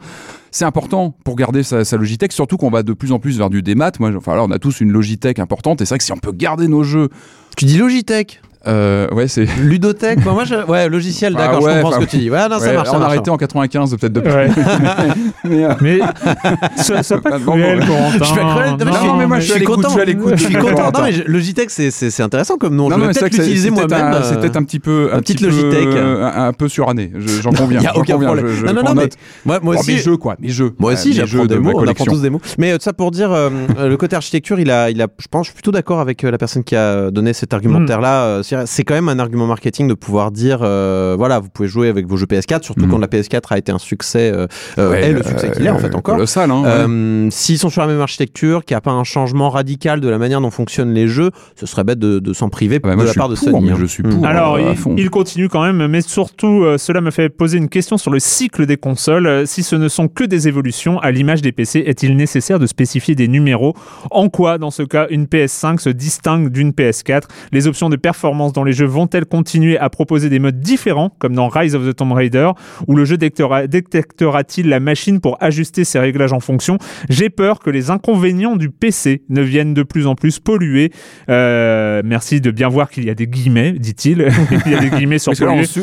C'est 0.52 0.66
important 0.66 1.16
pour 1.24 1.36
garder 1.36 1.64
sa, 1.64 1.84
sa 1.84 1.98
Logitech, 1.98 2.32
surtout 2.32 2.58
qu'on 2.58 2.70
va 2.70 2.84
de 2.84 2.94
plus 2.94 3.12
en 3.12 3.20
plus 3.20 3.38
vers 3.38 3.50
du 3.50 3.62
démat. 3.62 3.92
Moi, 4.00 4.12
enfin, 4.16 4.36
là, 4.36 4.44
on 4.44 4.52
a 4.52 4.60
tous 4.60 4.82
une 4.82 4.92
Logitech 4.92 5.40
importante, 5.40 5.82
et 5.82 5.86
c'est 5.86 5.90
vrai 5.90 5.98
que 5.98 6.04
si 6.04 6.14
on 6.14 6.18
peut 6.18 6.32
garder 6.32 6.68
nos 6.68 6.84
jeux, 6.84 7.10
tu 7.58 7.66
dis 7.66 7.78
Logitech, 7.78 8.42
euh, 8.68 9.08
ouais, 9.12 9.28
c'est. 9.28 9.46
Ludotech, 9.62 10.24
moi, 10.24 10.34
moi, 10.34 10.44
je- 10.46 10.66
ouais, 10.70 10.90
logiciel, 10.90 11.34
Ah 11.38 11.42
d'accord, 11.48 11.64
ouais, 11.64 11.72
je 11.72 11.76
comprends 11.78 11.90
enfin, 11.90 12.00
ce 12.02 12.06
que 12.06 12.12
tu 12.12 12.18
dis. 12.18 12.30
Ouais, 12.30 12.48
non, 12.50 12.60
ça 12.60 12.66
Ouais, 12.68 12.74
marche. 12.76 12.90
on 12.94 13.02
a 13.02 13.06
arrêté 13.06 13.30
en 13.30 13.38
95 13.38 13.96
peut-être 13.98 14.14
depuis. 14.14 14.32
Ouais. 14.32 14.50
Mais, 15.44 15.64
euh, 15.64 15.74
Mais 15.82 16.00
pas 16.00 17.40
cruel, 17.40 17.80
Corentin. 17.86 18.18
Je 18.20 18.24
suis 18.24 18.36
pas 18.36 18.54
cruel, 18.54 18.70
non, 18.72 18.78
mais 18.86 18.92
je 18.92 18.98
suis- 18.98 19.08
non, 19.08 19.16
mais 19.18 19.26
moi, 19.28 19.40
je 19.40 19.52
suis 19.54 19.64
content. 19.64 19.82
je 19.90 19.94
suis 19.94 20.02
à 20.02 20.06
l'écoute, 20.06 20.32
Je 20.32 20.36
suis 20.38 20.46
je 20.54 20.60
suis 20.60 20.70
content. 20.70 20.86
content. 20.86 21.00
Non, 21.00 21.06
mais 21.06 21.12
je- 21.14 21.24
Logitech, 21.24 21.70
c'est- 21.70 21.92
c'est 21.92 22.10
c'est 22.10 22.24
intéressant 22.24 22.58
comme 22.58 22.76
nom. 22.76 22.90
non, 22.90 22.98
je 22.98 23.02
vais 23.06 23.14
peut-être 23.14 23.34
l'utiliser 23.38 23.70
moi-même. 23.70 24.02
un- 24.06 24.22
c'est 24.24 24.36
euh, 24.36 24.40
peut-être 24.42 24.58
un 24.58 24.64
petit 24.64 24.80
peu, 24.80 25.10
un, 25.14 25.18
un 25.18 25.20
petit 25.22 25.34
petit 25.36 25.46
peu, 25.46 25.50
Logitech. 25.50 25.88
euh, 25.96 26.30
un, 26.48 26.54
peu 26.54 26.68
suranné. 26.68 27.12
Je- 27.18 27.42
J'en 27.42 27.52
conviens. 27.52 27.80
Il 27.80 27.84
y 27.84 27.88
a 27.88 27.98
aucun 27.98 28.18
problème. 28.20 28.46
non, 28.66 28.74
non, 28.74 28.82
non, 28.84 29.04
moi, 29.46 29.60
Bon, 29.60 29.72
aussi, 29.72 29.94
mes 29.94 29.98
jeux, 29.98 30.18
quoi, 30.18 30.36
mes 30.40 30.50
jeux. 30.50 30.74
Moi 30.80 30.92
Euh, 30.92 30.94
aussi, 30.94 31.14
j'apprends 31.14 31.46
des 31.46 31.56
de 31.56 31.60
mots, 31.60 31.72
on 31.76 31.88
apprend 31.88 32.06
tous 32.06 32.22
des 32.22 32.30
mots. 32.30 32.42
Mais 32.58 32.72
euh, 32.74 32.78
ça 32.80 32.94
pour 32.94 33.12
dire, 33.12 33.32
euh, 33.32 33.50
euh, 33.80 33.88
le 33.90 33.98
côté 33.98 34.16
architecture, 34.16 34.60
il 34.60 34.72
a, 34.72 34.90
je 34.90 35.28
pense, 35.30 35.46
je 35.48 35.52
suis 35.52 35.54
plutôt 35.56 35.72
d'accord 35.72 36.00
avec 36.00 36.24
euh, 36.24 36.32
la 36.32 36.38
personne 36.38 36.64
qui 36.64 36.76
a 36.76 37.12
donné 37.12 37.34
cet 37.34 37.54
argumentaire-là. 37.54 38.42
Euh, 38.58 38.64
c'est- 38.66 38.84
quand 38.84 38.94
même 38.94 39.10
un 39.10 39.20
argument 39.20 39.46
marketing 39.48 39.88
de 39.88 39.94
pouvoir 39.94 40.32
dire, 40.32 40.60
euh, 40.62 41.16
voilà, 41.18 41.40
vous 41.40 41.50
pouvez 41.50 41.68
jouer 41.68 41.90
avec 41.90 42.08
vos 42.08 42.18
jeux 42.18 42.26
PS4, 42.26 42.64
surtout 42.64 42.86
Mm. 42.86 42.90
quand 42.90 42.98
la 43.00 43.08
PS4 43.08 43.52
a 43.52 43.58
été 43.58 43.72
un 43.72 43.78
succès, 43.78 44.32
euh, 44.34 44.48
euh, 44.78 44.92
Ouais, 44.92 45.02
est 45.04 45.14
le 45.14 45.24
succès 45.24 45.52
qu'il 45.52 45.66
est 45.66 45.70
en 45.70 45.78
fait 45.80 45.88
euh, 45.94 45.98
encore. 45.98 46.16
Colossal, 46.16 46.50
hein. 46.52 46.62
ouais. 46.64 46.70
Euh, 46.70 47.28
S'ils 47.32 47.58
sont 47.58 47.70
sur 47.70 47.82
la 47.82 47.88
même 47.88 48.00
architecture, 48.02 48.64
qu'il 48.66 48.74
n'y 48.76 48.78
a 48.78 48.82
pas 48.82 48.92
un 48.92 49.04
changement 49.04 49.50
radical 49.50 50.00
de 50.02 50.08
la 50.10 50.18
manière 50.18 50.40
dont 50.42 50.52
fonctionnent 50.52 50.94
les 50.94 51.08
jeux, 51.08 51.32
ce 51.56 51.66
serait 51.66 51.84
bête 51.84 52.00
de, 52.00 52.20
de 52.20 52.34
s'en 52.34 52.50
priver 52.50 52.80
Ah 52.84 52.88
bah, 52.88 52.96
de 52.96 53.04
la 53.04 53.14
part 53.14 53.30
de 53.30 53.36
pour, 53.36 53.44
Sony. 53.44 53.66
mais 53.68 53.72
hein. 53.74 53.78
je 53.80 53.86
suis 53.86 54.04
Mm. 54.04 54.10
pour. 54.10 54.26
Alors, 54.26 54.58
il, 54.98 55.10
continue 55.10 55.50
quand 55.50 55.64
même, 55.64 55.88
mais 55.88 56.02
surtout, 56.02 56.64
euh, 56.64 56.78
cela 56.78 57.02
me 57.02 57.12
fait 57.12 57.30
poser 57.30 57.58
une 57.58 57.70
question 57.70 57.98
sur 57.98 58.12
le 58.12 58.20
cycle 58.20 58.66
des 58.66 58.78
consoles. 58.78 59.28
Euh, 59.28 59.46
Si 59.46 59.64
ce 59.64 59.76
ne 59.76 59.88
sont 59.88 60.08
que 60.08 60.24
des 60.24 60.48
évolutions, 60.48 61.00
à 61.00 61.12
l'image 61.12 61.42
des 61.42 61.52
PC, 61.52 61.80
est-il 61.86 62.16
nécessaire 62.16 62.60
de 62.60 62.68
spécifier 62.68 63.16
des 63.16 63.28
numéros? 63.28 63.74
En 64.12 64.30
quoi, 64.30 64.58
dans 64.58 64.72
ce 64.72 64.84
cas, 64.84 65.08
une 65.10 65.26
PS5 65.26 65.80
se 65.80 65.90
distingue 65.90 66.50
d'une 66.50 66.72
PS4 66.72 67.24
Les 67.52 67.68
options 67.68 67.90
de 67.90 67.96
performance 67.96 68.47
dans 68.54 68.64
les 68.64 68.74
jeux 68.74 68.86
vont-elles 68.86 69.26
continuer 69.26 69.78
à 69.78 69.90
proposer 69.90 70.30
des 70.30 70.40
modes 70.40 70.60
différents, 70.60 71.12
comme 71.20 71.34
dans 71.34 71.48
Rise 71.48 71.76
of 71.76 71.86
the 71.86 71.96
Tomb 71.96 72.12
Raider, 72.12 72.52
où 72.88 72.96
le 72.96 73.06
jeu 73.06 73.18
détectera- 73.18 73.68
détectera-t-il 73.68 74.70
la 74.70 74.80
machine 74.80 75.20
pour 75.20 75.38
ajuster 75.40 75.84
ses 75.84 76.00
réglages 76.00 76.34
en 76.34 76.40
fonction? 76.40 76.78
J'ai 77.10 77.30
peur 77.30 77.60
que 77.60 77.70
les 77.70 77.90
inconvénients 77.90 78.56
du 78.56 78.70
PC 78.70 79.24
ne 79.30 79.42
viennent 79.42 79.74
de 79.74 79.84
plus 79.84 80.08
en 80.08 80.16
plus 80.16 80.40
polluer. 80.40 80.92
Euh, 81.30 82.02
merci 82.06 82.42
de 82.42 82.52
bien 82.52 82.70
voir 82.70 82.90
qu'il 82.90 83.06
y 83.06 83.10
a 83.10 83.16
des 83.16 83.28
guillemets, 83.28 83.74
dit-il. 83.74 84.28
il 84.66 84.72
y 84.72 84.76
a 84.76 84.80
des 84.80 84.90
guillemets 84.90 85.20
sur 85.20 85.34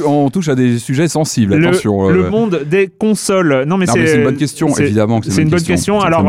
on, 0.06 0.30
touche 0.30 0.48
à 0.48 0.54
des 0.54 0.78
sujets 0.78 1.08
sensibles. 1.08 1.54
Le, 1.56 1.68
attention. 1.68 2.08
le 2.08 2.26
euh, 2.26 2.30
monde 2.30 2.62
des 2.66 2.88
consoles. 2.88 3.64
Non, 3.66 3.76
mais 3.76 3.86
c'est 3.86 4.16
une 4.16 4.24
bonne 4.24 4.36
question, 4.36 4.68
évidemment. 4.76 5.20
c'est 5.22 5.42
une 5.42 5.50
bonne 5.50 5.62
question. 5.62 6.00
Alors, 6.00 6.24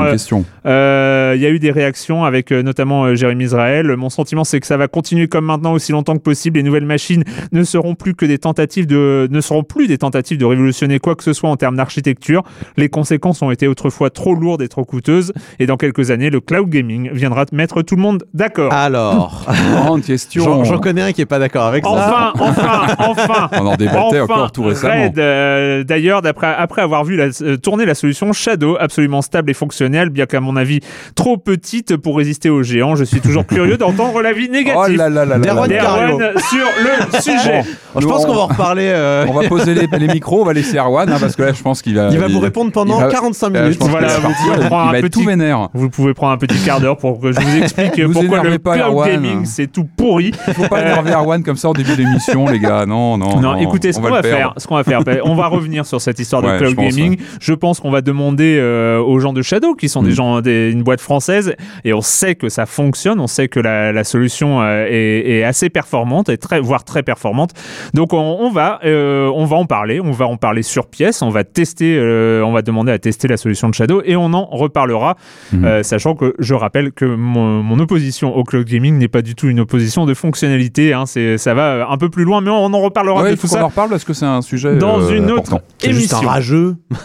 euh, 0.66 1.34
Il 1.36 1.42
y 1.42 1.46
a 1.46 1.50
eu 1.50 1.60
des 1.60 1.72
réactions 1.72 2.24
avec 2.24 2.52
notamment 2.52 3.16
Jérémy 3.16 3.46
Israël. 3.46 3.96
Mon 3.96 4.10
sentiment, 4.10 4.44
c'est 4.44 4.60
que 4.60 4.68
ça 4.68 4.78
va 4.78 4.88
continuer 4.88 5.28
comme 5.28 5.46
maintenant 5.46 5.74
aussi 5.74 5.92
longtemps 5.92 6.15
que 6.18 6.24
possible. 6.24 6.58
Les 6.58 6.64
nouvelles 6.64 6.86
machines 6.86 7.24
ne 7.52 7.64
seront 7.64 7.96
plus 7.96 8.16
que 8.16 8.26
des 8.26 8.38
tentatives 8.38 8.88
de, 8.88 9.28
ne 9.30 9.42
seront 9.42 9.64
plus 9.64 9.88
des 9.88 9.98
tentatives 9.98 10.38
de 10.38 10.46
révolutionner 10.46 11.00
quoi 11.00 11.16
que 11.16 11.24
ce 11.24 11.34
soit 11.34 11.50
en 11.50 11.58
termes 11.58 11.76
d'architecture. 11.78 12.44
Les 12.78 12.90
conséquences 12.90 13.42
ont 13.42 13.52
été 13.52 13.68
autrefois 13.68 14.10
trop 14.10 14.36
lourdes 14.36 14.62
et 14.62 14.68
trop 14.68 14.86
coûteuses. 14.86 15.34
Et 15.60 15.66
dans 15.66 15.78
quelques 15.78 16.12
années, 16.12 16.30
le 16.30 16.42
cloud 16.42 16.70
gaming 16.70 17.10
viendra 17.12 17.46
mettre 17.52 17.82
tout 17.82 17.96
le 17.96 18.02
monde 18.02 18.24
d'accord. 18.34 18.74
Alors, 18.74 19.46
Grande 19.76 20.04
question. 20.04 20.64
j'en 20.64 20.80
connais 20.80 21.02
un 21.02 21.12
qui 21.12 21.22
est 21.22 21.26
pas 21.26 21.40
d'accord 21.40 21.66
avec 21.66 21.84
ça. 21.84 21.92
Enfin, 21.92 22.34
enfin, 22.40 22.96
enfin. 23.00 23.50
On 23.54 23.68
en 23.68 23.76
débattait 23.76 24.22
Enfin, 24.22 24.34
encore 24.34 24.52
tout 24.52 24.64
récemment. 24.64 25.06
Red, 25.06 25.20
euh, 25.20 25.84
d'ailleurs, 25.84 26.22
d'après 26.22 26.54
après 26.58 26.82
avoir 26.82 27.04
vu 27.04 27.16
la, 27.16 27.28
euh, 27.42 27.58
tourner 27.58 27.86
la 27.86 27.96
solution 27.96 28.34
Shadow, 28.34 28.78
absolument 28.80 29.22
stable 29.22 29.52
et 29.52 29.54
fonctionnelle, 29.54 30.10
bien 30.10 30.26
qu'à 30.26 30.40
mon 30.40 30.56
avis 30.56 30.80
trop 31.16 31.38
petite 31.38 31.98
pour 31.98 32.18
résister 32.18 32.50
aux 32.50 32.64
géants, 32.64 32.96
je 32.96 33.04
suis 33.04 33.22
toujours 33.22 33.46
curieux 33.46 33.78
d'entendre 33.78 34.22
l'avis 34.22 34.48
Oh 34.50 34.54
négatif 34.54 34.98
là 34.98 35.10
là 35.10 35.26
là 35.26 35.38
là 35.38 35.54
là. 35.54 36.05
Sur 36.08 36.66
le 36.84 37.20
sujet. 37.22 37.64
je 38.00 38.06
pense 38.06 38.24
on- 38.24 38.28
qu'on 38.28 38.34
va 38.36 38.42
en 38.42 38.48
reparler. 38.48 38.88
euh, 38.88 39.26
On 39.28 39.34
va 39.34 39.48
poser 39.48 39.74
les, 39.74 39.88
les 39.88 40.08
micros, 40.08 40.42
on 40.42 40.46
va 40.46 40.54
laisser 40.54 40.78
Erwan, 40.78 41.10
hein, 41.10 41.18
parce 41.20 41.36
que 41.36 41.44
là, 41.44 41.54
je 41.54 41.62
pense 41.62 41.82
qu'il 41.82 41.96
va. 41.96 42.10
il 42.12 42.18
va 42.20 42.28
vous 42.28 42.40
répondre 42.40 42.72
pendant 42.72 42.98
il 43.00 43.04
va- 43.06 43.10
45 43.12 43.56
euh, 43.56 43.64
minutes. 43.64 43.78
Voilà, 43.82 44.08
va 44.08 44.16
vous 44.16 44.22
partir, 44.24 44.46
pouvez 44.54 44.62
il 44.64 44.68
prendre 44.68 44.90
un 44.90 44.92
va 44.92 44.98
être 45.00 45.04
petit- 45.06 45.20
tout 45.20 45.26
vénère. 45.26 45.70
Vous 45.74 45.90
pouvez 45.90 46.14
prendre 46.14 46.34
un 46.34 46.38
petit 46.38 46.58
quart 46.60 46.80
d'heure 46.80 46.98
pour 46.98 47.20
que 47.20 47.32
je 47.32 47.40
vous 47.40 47.58
explique 47.58 48.00
Vous 48.06 48.14
pourquoi 48.14 48.44
le 48.44 48.60
pas, 48.60 48.76
cloud 48.76 48.88
Erwan. 48.90 49.10
gaming 49.12 49.46
c'est 49.46 49.68
tout 49.72 49.86
pourri. 49.98 50.32
Faut 50.54 50.68
pas 50.68 50.82
énerver 50.82 51.12
Erwan 51.12 51.44
comme 51.44 51.58
ça 51.58 51.70
au 51.70 51.74
début 51.74 51.96
d'émission, 51.96 52.46
les 52.48 52.60
gars. 52.60 52.86
Non, 52.86 53.18
non. 53.18 53.40
Non, 53.40 53.56
écoutez, 53.58 53.94
ce 53.94 54.00
qu'on 54.00 54.10
va, 54.10 54.22
faire, 54.24 54.54
ce 54.58 54.68
qu'on 54.68 54.76
va 54.76 54.84
faire, 54.84 55.02
on 55.24 55.36
va 55.36 55.48
revenir 55.48 55.86
sur 55.86 56.02
cette 56.02 56.20
histoire 56.20 56.42
de 56.42 56.58
cloud 56.58 56.76
gaming. 56.76 57.18
Je 57.40 57.54
pense 57.54 57.80
qu'on 57.80 57.92
va 57.92 58.02
demander 58.02 58.58
euh, 58.60 59.00
aux 59.00 59.20
gens 59.20 59.34
de 59.34 59.42
Shadow, 59.42 59.76
qui 59.76 59.90
sont 59.90 60.04
des 60.04 60.12
Mm. 60.12 60.16
gens, 60.16 60.42
des- 60.42 60.70
une 60.72 60.84
boîte 60.84 61.02
française, 61.02 61.56
et 61.84 61.94
on 61.94 62.02
sait 62.02 62.36
que 62.36 62.50
ça 62.50 62.66
fonctionne, 62.66 63.20
on 63.20 63.28
sait 63.28 63.48
que 63.48 63.60
la, 63.60 64.04
solution 64.04 64.62
euh, 64.62 64.86
est 64.90 65.44
assez 65.44 65.70
performante, 65.70 65.95
et 66.30 66.38
très, 66.38 66.60
voire 66.60 66.84
très 66.84 67.04
performante. 67.04 67.52
Donc 67.94 68.14
on, 68.14 68.38
on 68.40 68.50
va, 68.52 68.80
euh, 68.86 69.32
on 69.36 69.46
va 69.46 69.56
en 69.58 69.66
parler, 69.66 70.00
on 70.02 70.12
va 70.12 70.26
en 70.28 70.38
parler 70.38 70.62
sur 70.64 70.88
pièce, 70.88 71.22
on 71.22 71.30
va 71.30 71.44
tester, 71.44 71.96
euh, 71.98 72.44
on 72.44 72.52
va 72.52 72.62
demander 72.62 72.92
à 72.92 73.00
tester 73.00 73.28
la 73.28 73.38
solution 73.38 73.70
de 73.70 73.74
Shadow, 73.74 74.02
et 74.06 74.16
on 74.16 74.34
en 74.34 74.46
reparlera, 74.46 75.16
Mhm. 75.54 75.66
euh, 75.66 75.84
sachant 75.84 76.16
que 76.16 76.34
je 76.40 76.54
rappelle 76.54 76.92
que 76.92 77.06
mon, 77.06 77.64
mon 77.64 77.80
opposition 77.80 78.36
au 78.36 78.44
cloud 78.44 78.66
gaming 78.68 78.98
n'est 78.98 79.08
pas 79.08 79.22
du 79.22 79.36
tout 79.36 79.48
une 79.48 79.60
opposition 79.60 80.06
de 80.06 80.14
fonctionnalité. 80.14 80.94
Hein, 80.94 81.06
c'est, 81.06 81.38
ça 81.38 81.54
va 81.54 81.88
un 81.90 81.98
peu 81.98 82.10
plus 82.10 82.24
loin, 82.24 82.42
mais 82.42 82.50
on 82.50 82.66
en 82.74 82.80
reparlera 82.82 83.22
Ouais, 83.24 83.30
de 83.30 83.34
il 83.36 83.38
tout 83.38 83.48
faut 83.48 83.54
qu'on 83.54 83.60
ça 83.60 83.66
en 83.66 83.70
reparle 83.70 83.90
parce 83.90 84.04
que 84.04 84.14
c'est 84.14 84.26
un 84.26 84.42
sujet. 84.42 84.76
dans 84.78 85.00
euh, 85.02 85.16
une 85.18 85.32
autre. 85.32 85.60
C'est 85.78 85.94
juste 85.94 86.14
un 86.14 86.18
émission. 86.18 86.30
rageux. 86.30 86.76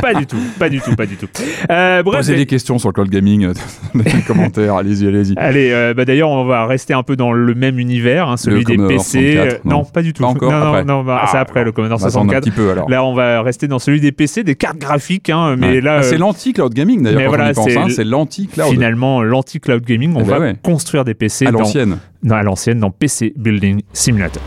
pas 0.00 0.14
du 0.14 0.26
tout, 0.26 0.36
pas 0.58 0.68
du 0.68 0.80
tout, 0.80 0.94
pas 0.96 1.06
du 1.06 1.16
tout. 1.16 1.26
Euh, 1.70 2.02
bref, 2.02 2.18
Posez 2.20 2.36
des 2.36 2.46
questions 2.46 2.78
sur 2.78 2.88
le 2.88 2.92
cloud 2.92 3.08
gaming 3.10 3.52
dans 3.94 4.02
les 4.04 4.22
commentaires. 4.22 4.74
Allez-y, 4.76 5.06
allez-y. 5.06 5.34
Allez, 5.36 5.70
euh, 5.72 5.94
bah 5.94 6.04
d'ailleurs, 6.04 6.30
on 6.30 6.44
va 6.44 6.66
rester 6.66 6.94
un 6.94 7.02
peu 7.02 7.16
dans 7.16 7.32
le 7.32 7.49
le 7.50 7.54
même 7.56 7.78
univers, 7.78 8.28
hein, 8.28 8.36
celui 8.36 8.58
Le 8.60 8.64
des 8.64 8.76
Commodore 8.76 8.96
PC. 8.98 9.32
64, 9.34 9.54
Euh, 9.54 9.58
non. 9.64 9.76
non. 9.78 9.84
pas 9.84 10.02
du 10.02 10.12
tout. 10.12 10.22
Pas 10.22 10.28
encore, 10.28 10.50
non, 10.52 10.58
non, 10.58 10.66
après. 10.68 10.84
non, 10.84 11.02
bah, 11.04 11.22
c'est 11.30 11.36
Ah, 11.36 11.40
après 11.40 11.64
le 11.64 11.72
Commodore 11.72 11.98
On 11.98 12.02
va 12.02 12.08
attendre 12.08 12.24
un 12.24 12.40
64. 12.40 12.44
petit 12.44 12.50
peu 12.50 12.70
alors. 12.70 12.88
Là, 12.90 13.04
on 13.04 13.14
va 13.14 13.42
rester 13.42 13.68
dans 13.68 13.78
celui 13.78 14.00
des 14.00 14.12
PC, 14.12 14.42
des 14.44 14.54
cartes 14.54 14.78
graphiques, 14.78 15.30
hein, 15.30 15.56
mais 15.58 15.68
Ouais. 15.74 15.80
là, 15.80 15.96
Ah, 15.98 16.02
c'est 16.02 16.14
euh, 16.14 16.18
l'anti-cloud 16.18 16.72
gaming 16.74 17.02
d'ailleurs. 17.02 17.28
voilà, 17.28 17.52
c'est 17.54 17.76
hein, 17.76 17.86
c'est 17.88 18.04
l'anti-cloud. 18.04 18.70
finalement 18.70 19.22
l'anti-cloud 19.22 19.84
gaming. 19.84 20.14
On 20.16 20.20
Eh 20.20 20.24
ben 20.24 20.28
va 20.30 20.40
ouais. 20.40 20.54
construire 20.62 21.04
des 21.04 21.14
PC 21.14 21.46
À 21.46 21.50
dans, 21.52 21.58
l'ancienne. 21.60 21.98
dans- 22.22 22.34
à 22.36 22.42
l'ancienne 22.42 22.80
dans 22.80 22.90
PC 22.90 23.32
Building 23.36 23.82
Simulator. 23.92 24.42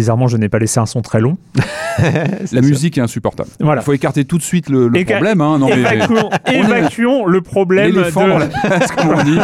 Bizarrement, 0.00 0.28
je 0.28 0.36
n'ai 0.38 0.48
pas 0.48 0.58
laissé 0.58 0.80
un 0.80 0.86
son 0.86 1.02
très 1.02 1.20
long. 1.20 1.36
La 2.52 2.60
musique 2.62 2.96
est 2.98 3.00
insupportable. 3.02 3.50
Voilà. 3.60 3.82
Il 3.82 3.84
faut 3.84 3.92
écarter 3.92 4.24
tout 4.24 4.38
de 4.38 4.42
suite 4.42 4.68
le, 4.70 4.88
le 4.88 4.98
Éca- 4.98 5.16
problème. 5.16 5.40
Hein. 5.42 5.58
Non, 5.58 5.68
mais- 5.68 6.54
Évacuons, 6.54 7.26
le 7.26 7.40
problème 7.42 7.92
de, 7.92 8.00
la 8.00 9.22
dit. 9.24 9.38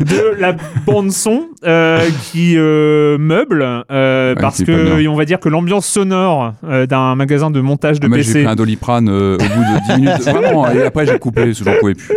de 0.00 0.54
bande 0.86 1.10
son 1.12 1.46
euh, 1.64 2.00
qui 2.32 2.54
euh, 2.56 3.16
meuble 3.18 3.62
euh, 3.90 4.34
Ouais, 4.34 4.40
parce 4.40 4.62
que 4.62 5.06
on 5.06 5.14
va 5.14 5.24
dire 5.24 5.38
que 5.40 5.48
l'ambiance 5.48 5.86
sonore 5.86 6.54
euh, 6.64 6.86
d'un 6.86 7.14
magasin 7.14 7.50
de 7.50 7.60
montage 7.60 8.00
de 8.00 8.06
Ah, 8.06 8.08
moi, 8.08 8.18
j'ai 8.18 8.24
PC 8.24 8.42
pris 8.42 8.52
un 8.52 8.56
doliprane 8.56 9.08
euh, 9.08 9.34
au 9.34 9.38
bout 9.38 9.44
de 9.44 9.94
10 9.94 10.00
minutes. 10.00 10.22
Vraiment, 10.28 10.68
et 10.70 10.82
après 10.82 11.06
j'ai 11.06 11.18
coupé, 11.18 11.52
j'en 11.52 11.72
pouvais 11.78 11.94
plus. 11.94 12.14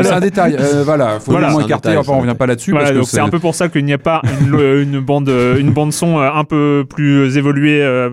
C'est 0.00 0.12
un 0.12 0.20
détail. 0.20 0.56
euh, 0.58 0.82
voilà, 0.84 1.18
faut 1.20 1.32
Voilà. 1.32 1.48
vraiment 1.48 1.60
écarter. 1.66 1.88
détail, 1.90 1.98
Enfin, 2.00 2.12
on 2.14 2.20
revient 2.20 2.34
pas 2.38 2.46
là-dessus 2.46 2.70
Voilà, 2.70 3.02
c'est 3.04 3.20
un 3.20 3.28
peu 3.28 3.38
pour 3.38 3.54
ça 3.54 3.68
qu'il 3.68 3.84
n'y 3.84 3.92
a 3.92 3.98
pas 3.98 4.22
une, 4.40 5.00
bande, 5.00 5.28
une 5.58 5.72
bande 5.72 5.92
son 5.92 6.18
un 6.18 6.44
peu 6.44 6.84
plus 6.88 7.09
évoluée 7.36 7.82
euh, 7.82 8.08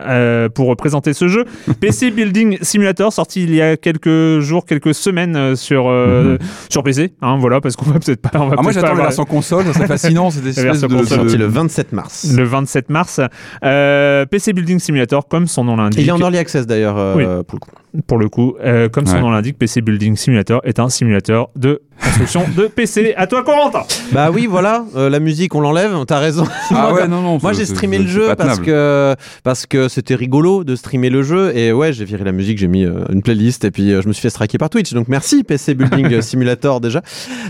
euh, 0.00 0.48
pour 0.48 0.74
présenter 0.76 1.12
ce 1.12 1.28
jeu. 1.28 1.44
PC 1.80 2.10
Building 2.10 2.58
Simulator 2.62 3.12
sorti 3.12 3.42
il 3.42 3.54
y 3.54 3.62
a 3.62 3.76
quelques 3.76 4.40
jours, 4.40 4.64
quelques 4.66 4.94
semaines 4.94 5.36
euh, 5.36 5.54
sur 5.56 5.88
euh, 5.88 6.38
sur 6.68 6.82
PC. 6.82 7.12
Hein, 7.22 7.36
voilà, 7.38 7.60
parce 7.60 7.76
qu'on 7.76 7.86
va 7.90 7.98
peut-être 7.98 8.20
pas. 8.20 8.30
On 8.40 8.48
va 8.48 8.56
Ah, 8.58 8.62
moi 8.62 8.72
j'attends 8.72 8.94
la 8.94 9.02
version 9.02 9.24
console, 9.24 9.64
ça 9.66 9.72
serait 9.74 9.86
fascinant 9.86 10.28
version 10.28 10.88
de. 10.88 11.04
Sorti 11.04 11.36
le 11.36 11.46
27 11.46 11.92
mars. 11.92 12.32
le 12.36 12.44
27 12.44 12.90
mars. 12.90 13.20
Euh, 13.64 14.26
PC 14.26 14.52
Building 14.52 14.78
Simulator, 14.78 15.26
comme 15.28 15.46
son 15.46 15.64
nom 15.64 15.76
l'indique. 15.76 16.00
Il 16.00 16.08
est 16.08 16.12
en 16.12 16.18
early 16.18 16.38
access 16.38 16.66
d'ailleurs 16.66 16.96
euh, 16.98 17.14
Oui. 17.16 17.24
pour 17.46 17.56
le 17.56 17.60
coup. 17.60 17.70
Pour 18.06 18.18
le 18.18 18.28
coup, 18.28 18.54
euh, 18.60 18.88
comme 18.88 19.06
son 19.06 19.14
Ouais. 19.16 19.20
nom 19.20 19.30
l'indique, 19.30 19.58
PC 19.58 19.80
Building 19.80 20.16
Simulator 20.16 20.60
est 20.64 20.78
un 20.78 20.88
simulateur 20.88 21.50
de 21.56 21.82
construction 22.02 22.44
de 22.56 22.66
PC. 22.66 23.12
À 23.16 23.26
toi, 23.26 23.42
Corentin 23.44 23.82
Bah 24.12 24.30
oui, 24.32 24.46
voilà, 24.46 24.84
euh, 24.96 25.10
la 25.10 25.20
musique 25.20 25.54
on 25.54 25.60
l'enlève, 25.60 25.92
t'as 26.06 26.18
raison. 26.18 26.44
Ah 26.70 26.94
ouais, 26.94 27.06
non, 27.08 27.20
non. 27.20 27.38
Moi 27.42 27.52
j'ai 27.52 27.66
streamé 27.66 27.98
le 27.98 28.06
jeu 28.06 28.26
parce 28.36 28.38
tenable. 28.58 28.64
que 28.64 29.16
parce 29.44 29.66
que 29.66 29.88
c'était 29.88 30.14
rigolo 30.14 30.64
de 30.64 30.76
streamer 30.76 31.10
le 31.10 31.22
jeu 31.22 31.54
et 31.56 31.72
ouais 31.72 31.92
j'ai 31.92 32.04
viré 32.06 32.24
la 32.24 32.32
musique, 32.32 32.56
j'ai 32.58 32.68
mis 32.68 32.84
euh, 32.86 33.04
une 33.12 33.22
playlist 33.22 33.64
et 33.64 33.70
puis 33.70 33.92
euh, 33.92 34.00
je 34.02 34.08
me 34.08 34.12
suis 34.12 34.22
fait 34.22 34.30
striker 34.30 34.56
par 34.56 34.70
Twitch 34.70 34.92
donc 34.94 35.08
merci 35.08 35.44
PC 35.44 35.74
Building 35.74 36.20
Simulator 36.22 36.80
déjà. 36.80 37.02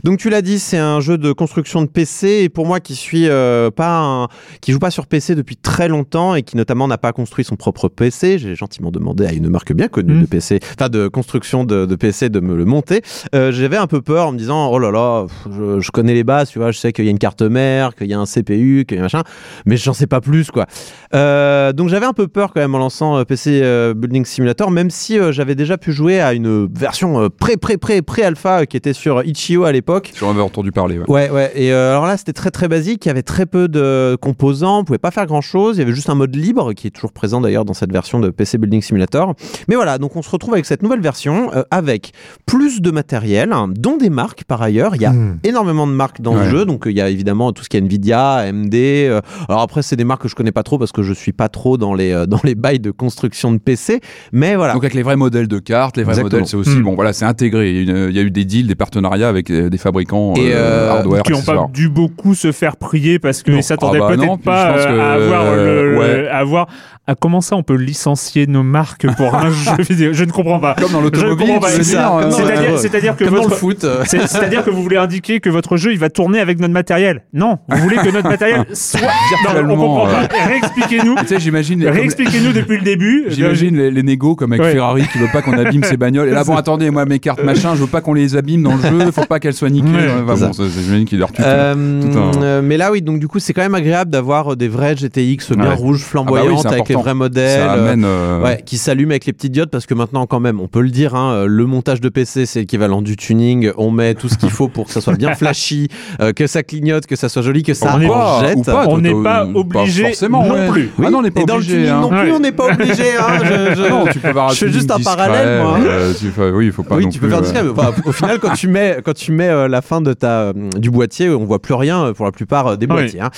Donc 0.04 0.18
tu 0.18 0.30
l'as 0.30 0.42
dit 0.42 0.58
c'est 0.58 0.78
un 0.78 1.00
jeu 1.00 1.16
de 1.18 1.32
construction 1.32 1.82
de 1.82 1.86
PC 1.86 2.40
et 2.42 2.48
pour 2.48 2.66
moi 2.66 2.80
qui 2.80 2.96
suis 2.96 3.28
euh, 3.28 3.70
pas 3.70 3.98
un, 4.00 4.28
qui 4.60 4.72
joue 4.72 4.78
pas 4.80 4.90
sur 4.90 5.06
PC 5.06 5.34
depuis 5.36 5.56
très 5.56 5.86
longtemps 5.88 6.34
et 6.34 6.42
qui 6.42 6.56
notamment 6.56 6.88
n'a 6.88 6.98
pas 6.98 7.12
construit 7.12 7.44
son 7.44 7.54
propre 7.56 7.88
PC, 7.88 8.38
j'ai 8.38 8.56
gentiment 8.56 8.90
demandé 8.90 9.26
à 9.26 9.32
une 9.32 9.48
marque 9.48 9.72
bien 9.72 9.86
connue 9.88 10.14
Mm. 10.14 10.20
de 10.22 10.26
PC, 10.30 10.60
enfin 10.78 10.88
de 10.88 11.08
construction 11.08 11.64
de, 11.64 11.84
de 11.84 11.94
PC 11.96 12.28
de 12.30 12.40
me 12.40 12.56
le 12.56 12.64
monter. 12.64 13.02
Euh, 13.34 13.52
J'avais 13.52 13.76
un 13.76 13.86
peu 13.86 14.00
peur 14.00 14.28
en 14.28 14.32
me 14.32 14.38
disant 14.38 14.70
oh 14.72 14.78
là 14.78 14.90
là 14.90 15.26
pff, 15.26 15.52
je, 15.54 15.80
je 15.80 15.90
connais 15.90 16.14
les 16.14 16.24
bases 16.24 16.48
tu 16.50 16.58
vois 16.58 16.70
je 16.70 16.78
sais 16.78 16.92
qu'il 16.92 17.04
y 17.04 17.08
a 17.08 17.10
une 17.10 17.18
carte 17.18 17.42
mère 17.42 17.94
qu'il 17.94 18.06
y 18.06 18.14
a 18.14 18.18
un 18.18 18.24
CPU 18.26 18.84
qu'il 18.88 18.96
y 18.96 19.00
a 19.00 19.02
machin 19.02 19.22
mais 19.66 19.76
j'en 19.76 19.92
sais 19.92 20.06
pas 20.06 20.20
plus 20.20 20.50
quoi. 20.50 20.66
Euh, 21.14 21.72
donc 21.72 21.88
j'avais 21.88 22.06
un 22.06 22.12
peu 22.12 22.28
peur 22.28 22.52
quand 22.54 22.60
même 22.60 22.74
en 22.74 22.78
lançant 22.78 23.18
euh, 23.18 23.24
PC 23.24 23.60
Building 23.96 24.24
Simulator, 24.24 24.70
même 24.70 24.90
si 24.90 25.18
j'avais 25.32 25.54
déjà 25.54 25.76
pu 25.76 25.92
jouer 25.92 26.20
à 26.20 26.32
une 26.32 26.66
version 26.72 27.28
pré 27.30 27.56
pré 27.56 27.76
pré 27.76 28.02
pré 28.02 28.22
alpha 28.22 28.66
qui 28.66 28.76
était 28.76 28.92
sur 28.92 29.22
Itch.io 29.24 29.64
à 29.64 29.72
l'époque. 29.72 30.12
J'en 30.16 30.30
avais 30.30 30.40
entendu 30.42 30.72
parler. 30.72 30.98
ouais. 30.98 31.04
Ouais 31.08 31.30
ouais 31.30 31.52
et 31.54 31.72
alors 31.72 32.06
là 32.06 32.16
c'était 32.16 32.32
très 32.32 32.50
très 32.50 32.68
basique, 32.68 33.04
il 33.04 33.08
y 33.08 33.10
avait 33.10 33.22
très 33.22 33.46
peu 33.46 33.68
de 33.68 34.16
composants, 34.20 34.80
on 34.80 34.84
pouvait 34.84 34.98
pas 34.98 35.10
faire 35.10 35.26
grand 35.26 35.40
chose, 35.40 35.76
il 35.76 35.80
y 35.80 35.82
avait 35.82 35.92
juste 35.94 36.08
un 36.10 36.14
mode 36.14 36.34
libre 36.36 36.72
qui 36.72 36.86
est 36.86 36.90
toujours 36.90 37.12
présent 37.12 37.40
d'ailleurs 37.40 37.64
dans 37.64 37.74
cette 37.74 37.92
version 37.92 38.20
de 38.20 38.30
PC 38.30 38.58
Building 38.58 38.82
Simulator. 38.82 39.34
Mais 39.68 39.74
voilà 39.74 39.98
donc 39.98 40.16
on 40.16 40.19
se 40.22 40.30
retrouve 40.30 40.54
avec 40.54 40.66
cette 40.66 40.82
nouvelle 40.82 41.00
version 41.00 41.50
euh, 41.54 41.62
avec 41.70 42.12
plus 42.46 42.80
de 42.80 42.90
matériel, 42.90 43.52
hein, 43.52 43.68
dont 43.74 43.96
des 43.96 44.10
marques 44.10 44.44
par 44.44 44.62
ailleurs. 44.62 44.94
Il 44.96 45.02
y 45.02 45.06
a 45.06 45.14
énormément 45.44 45.86
de 45.86 45.92
marques 45.92 46.20
dans 46.20 46.34
le 46.34 46.48
jeu, 46.48 46.64
donc 46.64 46.86
euh, 46.86 46.90
il 46.90 46.96
y 46.96 47.00
a 47.00 47.08
évidemment 47.08 47.52
tout 47.52 47.62
ce 47.64 47.68
qui 47.68 47.76
est 47.76 47.80
Nvidia, 47.80 48.34
AMD. 48.34 48.74
euh, 48.74 49.20
alors 49.48 49.62
après 49.62 49.82
c'est 49.82 49.96
des 49.96 50.04
marques 50.04 50.22
que 50.22 50.28
je 50.28 50.34
connais 50.34 50.52
pas 50.52 50.62
trop 50.62 50.78
parce 50.78 50.92
que 50.92 51.02
je 51.02 51.12
suis 51.12 51.32
pas 51.32 51.48
trop 51.48 51.76
dans 51.78 51.94
les 51.94 52.12
euh, 52.12 52.26
dans 52.26 52.40
les 52.44 52.54
bails 52.54 52.80
de 52.80 52.90
construction 52.90 53.52
de 53.52 53.58
PC, 53.58 54.00
mais 54.32 54.56
voilà. 54.56 54.74
Donc 54.74 54.82
avec 54.84 54.94
les 54.94 55.02
vrais 55.02 55.16
modèles 55.16 55.48
de 55.48 55.58
cartes, 55.58 55.96
les 55.96 56.02
vrais 56.02 56.12
Exactement. 56.12 56.40
modèles, 56.40 56.48
c'est 56.48 56.56
aussi 56.56 56.78
Mm. 56.78 56.82
bon. 56.82 56.94
Voilà, 56.94 57.12
c'est 57.12 57.24
intégré. 57.24 57.70
Il 57.70 57.76
y 57.76 57.78
a 57.78 57.82
une- 58.04 58.10
il 58.10 58.16
y 58.16 58.18
a 58.18 58.22
eu 58.22 58.30
des 58.30 58.44
deals, 58.44 58.66
des 58.66 58.74
partenariats 58.74 59.28
avec 59.28 59.50
euh, 59.50 59.68
des 59.70 59.78
fabricants 59.78 60.34
Et, 60.36 60.52
euh, 60.52 60.56
euh, 60.56 60.90
hardware, 60.90 61.22
qui 61.22 61.32
n'ont 61.32 61.42
pas 61.42 61.66
dû 61.72 61.88
beaucoup 61.88 62.34
se 62.34 62.52
faire 62.52 62.76
prier 62.76 63.18
parce 63.18 63.42
qu'ils 63.42 63.62
s'attendaient 63.62 63.98
Ah 64.02 64.08
bah 64.08 64.16
peut-être 64.16 64.36
pas 64.42 64.72
que, 64.74 64.98
à 64.98 65.12
avoir 65.12 65.44
le, 65.44 65.50
euh, 65.58 65.92
le- 65.92 65.98
ouais. 65.98 66.28
à 66.28 66.38
avoir 66.38 66.66
à 67.10 67.14
comment 67.14 67.40
ça 67.40 67.56
on 67.56 67.62
peut 67.62 67.74
licencier 67.74 68.46
nos 68.46 68.62
marques 68.62 69.06
pour 69.16 69.34
un 69.34 69.50
jeu 69.50 69.82
vidéo? 69.82 70.12
Je 70.12 70.24
ne 70.24 70.30
comprends 70.30 70.60
pas 70.60 70.74
Comme 70.80 70.92
dans 70.92 70.98
ne 70.98 71.04
l'automobile, 71.04 71.58
veux 71.60 71.82
C'est- 71.82 71.96
euh, 71.96 72.76
c'est-à-dire 72.76 73.16
que 73.16 73.24
Comme 73.24 73.34
dans 73.34 73.40
votre 73.42 73.50
le 73.54 73.56
foot. 73.56 73.84
euh, 73.84 74.02
c'est- 74.06 74.26
C'est-à-dire 74.26 74.64
que 74.64 74.70
vous 74.70 74.82
voulez 74.82 74.96
indiquer 74.96 75.40
que 75.40 75.50
votre 75.50 75.76
jeu 75.76 75.92
il 75.92 75.98
va 75.98 76.08
tourner 76.10 76.40
avec 76.40 76.60
notre 76.60 76.72
matériel. 76.74 77.22
Non, 77.32 77.58
vous 77.68 77.78
voulez 77.78 77.96
que 77.96 78.10
notre 78.10 78.28
matériel 78.28 78.64
soit. 78.72 79.00
Non, 79.00 79.06
on 79.08 79.42
Virtuellement, 79.52 79.76
comprend 79.76 80.08
euh. 80.08 80.26
pas. 80.26 80.44
Réexpliquez-nous. 80.46 81.14
Tu 81.16 81.26
sais, 81.26 81.40
j'imagine. 81.40 81.86
Réexpliquez-nous 81.86 82.52
depuis 82.52 82.76
le 82.78 82.84
début. 82.84 83.24
J'imagine 83.28 83.76
les, 83.76 83.90
les 83.90 84.02
négos 84.02 84.36
comme 84.36 84.52
avec 84.52 84.64
Ouais. 84.64 84.72
Ferrari 84.72 85.06
qui 85.10 85.18
veut 85.18 85.28
pas 85.32 85.42
qu'on 85.42 85.54
abîme 85.58 85.82
ses 85.84 85.96
bagnoles. 85.96 86.28
Et 86.28 86.32
là, 86.32 86.44
bon, 86.44 86.54
attendez, 86.56 86.90
moi, 86.90 87.04
mes 87.06 87.18
cartes 87.18 87.42
machin, 87.42 87.74
je 87.74 87.80
veux 87.80 87.86
pas 87.86 88.00
qu'on 88.00 88.14
les 88.14 88.36
abîme 88.36 88.62
dans 88.62 88.76
le 88.76 88.82
jeu, 88.82 89.10
faut 89.10 89.24
pas 89.24 89.40
qu'elles 89.40 89.54
soient 89.54 89.70
niquées. 89.70 89.88
Ouais, 89.88 90.22
bon, 90.24 90.36
ça, 90.36 90.50
c'est- 90.52 90.68
j'imagine 90.82 91.04
qu'il 91.06 91.18
leur 91.18 91.32
tue. 91.32 91.42
Euh, 91.44 91.74
tout 92.02 92.18
un- 92.18 92.42
euh, 92.42 92.62
mais 92.62 92.76
là 92.76 92.92
oui 92.92 93.02
donc 93.02 93.18
du 93.18 93.26
coup 93.28 93.38
c'est 93.38 93.52
quand 93.52 93.62
même 93.62 93.74
agréable 93.74 94.10
d'avoir 94.10 94.52
euh, 94.52 94.56
des 94.56 94.68
vrais 94.68 94.94
GTX 94.96 95.52
bien 95.56 95.68
Ouais. 95.70 95.74
rouges 95.74 96.04
Ah 96.14 96.18
bah 96.18 96.22
oui, 96.32 96.38
flamboyantes 96.38 96.66
avec 96.66 96.88
les. 96.88 96.94
Vrais 97.02 97.14
modèles. 97.14 97.60
Ça 97.60 97.72
euh, 97.74 97.82
amène. 97.84 98.04
euh, 98.04 98.42
Ouais, 98.42 98.62
qui 98.64 98.76
s'allume 98.78 99.10
avec 99.10 99.26
les 99.26 99.32
petites 99.32 99.52
diodes 99.52 99.70
parce 99.70 99.86
que 99.86 99.94
maintenant 99.94 100.26
quand 100.26 100.40
même, 100.40 100.60
on 100.60 100.68
peut 100.68 100.80
le 100.80 100.90
dire, 100.90 101.14
hein, 101.14 101.44
le 101.46 101.66
montage 101.66 102.00
de 102.00 102.08
PC 102.08 102.46
c'est 102.46 102.60
l'équivalent 102.60 103.02
du 103.02 103.16
tuning. 103.16 103.70
On 103.76 103.90
met 103.90 104.14
tout 104.14 104.28
ce 104.28 104.36
qu'il 104.36 104.50
faut 104.50 104.68
pour 104.68 104.86
que 104.86 104.92
ça 104.92 105.00
soit 105.00 105.14
bien 105.14 105.34
flashy, 105.34 105.88
euh, 106.20 106.32
que 106.32 106.46
ça 106.46 106.62
clignote, 106.62 107.06
que 107.06 107.16
ça 107.16 107.28
soit 107.28 107.42
joli, 107.42 107.62
que 107.62 107.74
ça 107.74 107.94
On 107.96 108.00
est 108.00 108.06
en 108.08 108.12
pas- 108.12 108.40
jette. 108.46 108.56
ou 108.58 108.62
pas, 108.62 108.86
On 108.88 108.98
n'est 108.98 109.22
pas 109.22 109.44
euh, 109.44 109.52
obligé 109.54 110.04
forcément, 110.04 110.44
non 110.44 110.54
ouais. 110.54 110.68
plus. 110.68 110.90
Oui, 110.98 111.04
Ah 111.06 111.10
non, 111.10 111.18
on 111.18 111.22
n'est 111.22 111.30
pas 111.30 111.40
et 111.40 111.44
dans 111.44 111.54
le 111.56 111.60
obligé. 111.60 111.76
tuning 111.76 111.90
hein. 111.90 112.00
non 112.00 112.08
plus, 112.08 112.18
Ouais. 112.18 112.32
on 112.32 112.40
n'est 112.40 112.52
pas 112.52 112.66
obligé. 112.72 113.16
Hein, 113.18 113.38
je- 113.44 113.82
je- 113.82 113.88
non, 113.88 114.04
tu 114.12 114.18
peux 114.18 114.28
avoir 114.28 114.48
un 114.48 114.52
Je 114.52 114.58
fais 114.66 114.72
juste 114.72 114.90
un 114.90 114.96
discret, 114.96 115.16
parallèle, 115.16 115.62
moi. 115.62 115.78
euh, 115.84 116.12
tu 116.18 116.26
fais- 116.30 116.50
oui, 116.50 116.66
il 116.66 116.72
faut 116.72 116.82
pas 116.82 116.96
oui, 116.96 117.04
non 117.04 117.10
tu 117.10 117.18
peux 117.18 117.26
plus, 117.26 117.30
faire 117.34 117.38
euh, 117.40 117.42
discret, 117.42 117.62
mais 117.64 117.70
enfin, 117.70 117.92
au 118.04 118.12
final, 118.12 118.38
quand 118.38 118.52
tu 118.54 118.68
mets, 118.68 118.98
quand 119.04 119.14
tu 119.14 119.32
mets 119.32 119.48
euh, 119.48 119.68
la 119.68 119.82
fin 119.82 120.00
de 120.00 120.12
ta, 120.12 120.40
euh, 120.40 120.52
du 120.76 120.90
boîtier, 120.90 121.28
on 121.30 121.44
voit 121.44 121.60
plus 121.60 121.74
rien 121.74 122.04
euh, 122.06 122.12
pour 122.12 122.24
la 122.26 122.32
plupart 122.32 122.66
euh, 122.66 122.76
des 122.76 122.86
boîtiers. 122.86 123.20
hein. 123.20 123.30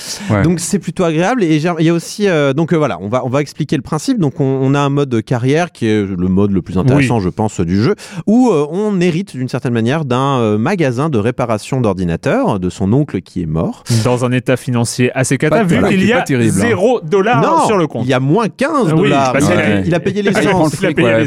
Donc 0.43 0.59
c'est 0.59 0.79
plutôt 0.79 1.03
agréable. 1.03 1.43
Et 1.43 1.55
il 1.55 1.61
y 1.61 1.89
a 1.89 1.93
aussi, 1.93 2.27
euh, 2.27 2.53
donc 2.53 2.73
euh, 2.73 2.77
voilà, 2.77 2.97
on 3.01 3.07
va, 3.07 3.25
on 3.25 3.29
va 3.29 3.41
expliquer 3.53 3.75
le 3.75 3.81
principe. 3.83 4.17
Donc 4.19 4.39
on, 4.39 4.43
on 4.61 4.73
a 4.73 4.79
un 4.79 4.89
mode 4.89 5.21
carrière 5.23 5.71
qui 5.71 5.85
est 5.87 6.01
le 6.03 6.27
mode 6.27 6.51
le 6.51 6.61
plus 6.63 6.77
intéressant, 6.77 7.19
je 7.19 7.29
pense, 7.29 7.59
du 7.61 7.81
jeu, 7.81 7.93
où 8.25 8.49
euh, 8.49 8.65
on 8.71 8.99
hérite 8.99 9.35
d'une 9.35 9.47
certaine 9.47 9.73
manière 9.73 10.05
d'un 10.05 10.39
euh, 10.39 10.57
magasin 10.57 11.09
de 11.09 11.17
réparation 11.19 11.79
d'ordinateurs 11.81 12.59
de 12.59 12.69
son 12.69 12.91
oncle 12.93 13.21
qui 13.21 13.41
est 13.43 13.45
mort. 13.45 13.83
Dans 14.03 14.25
un 14.25 14.31
état 14.31 14.57
financier 14.57 15.11
assez 15.13 15.37
cata, 15.37 15.63
vu 15.63 15.79
qu'il 15.87 16.05
y 16.05 16.13
a 16.13 16.21
terrible, 16.23 16.57
hein. 16.57 16.61
0 16.67 17.01
dollars 17.03 17.65
sur 17.67 17.77
le 17.77 17.85
compte. 17.87 18.03
il 18.05 18.09
y 18.09 18.13
a 18.13 18.19
moins 18.19 18.47
15 18.49 18.69
Ah 18.71 18.81
oui, 18.95 19.01
dollars. 19.03 19.33
il, 19.39 19.43
a, 19.45 19.77
qu'il- 19.79 19.87
il 19.87 19.95
a 19.95 19.99
payé 19.99 20.19
il 20.23 20.27
a 20.27 20.31
l'essence. 20.31 20.81
le 20.81 20.87
ouais, 20.89 21.25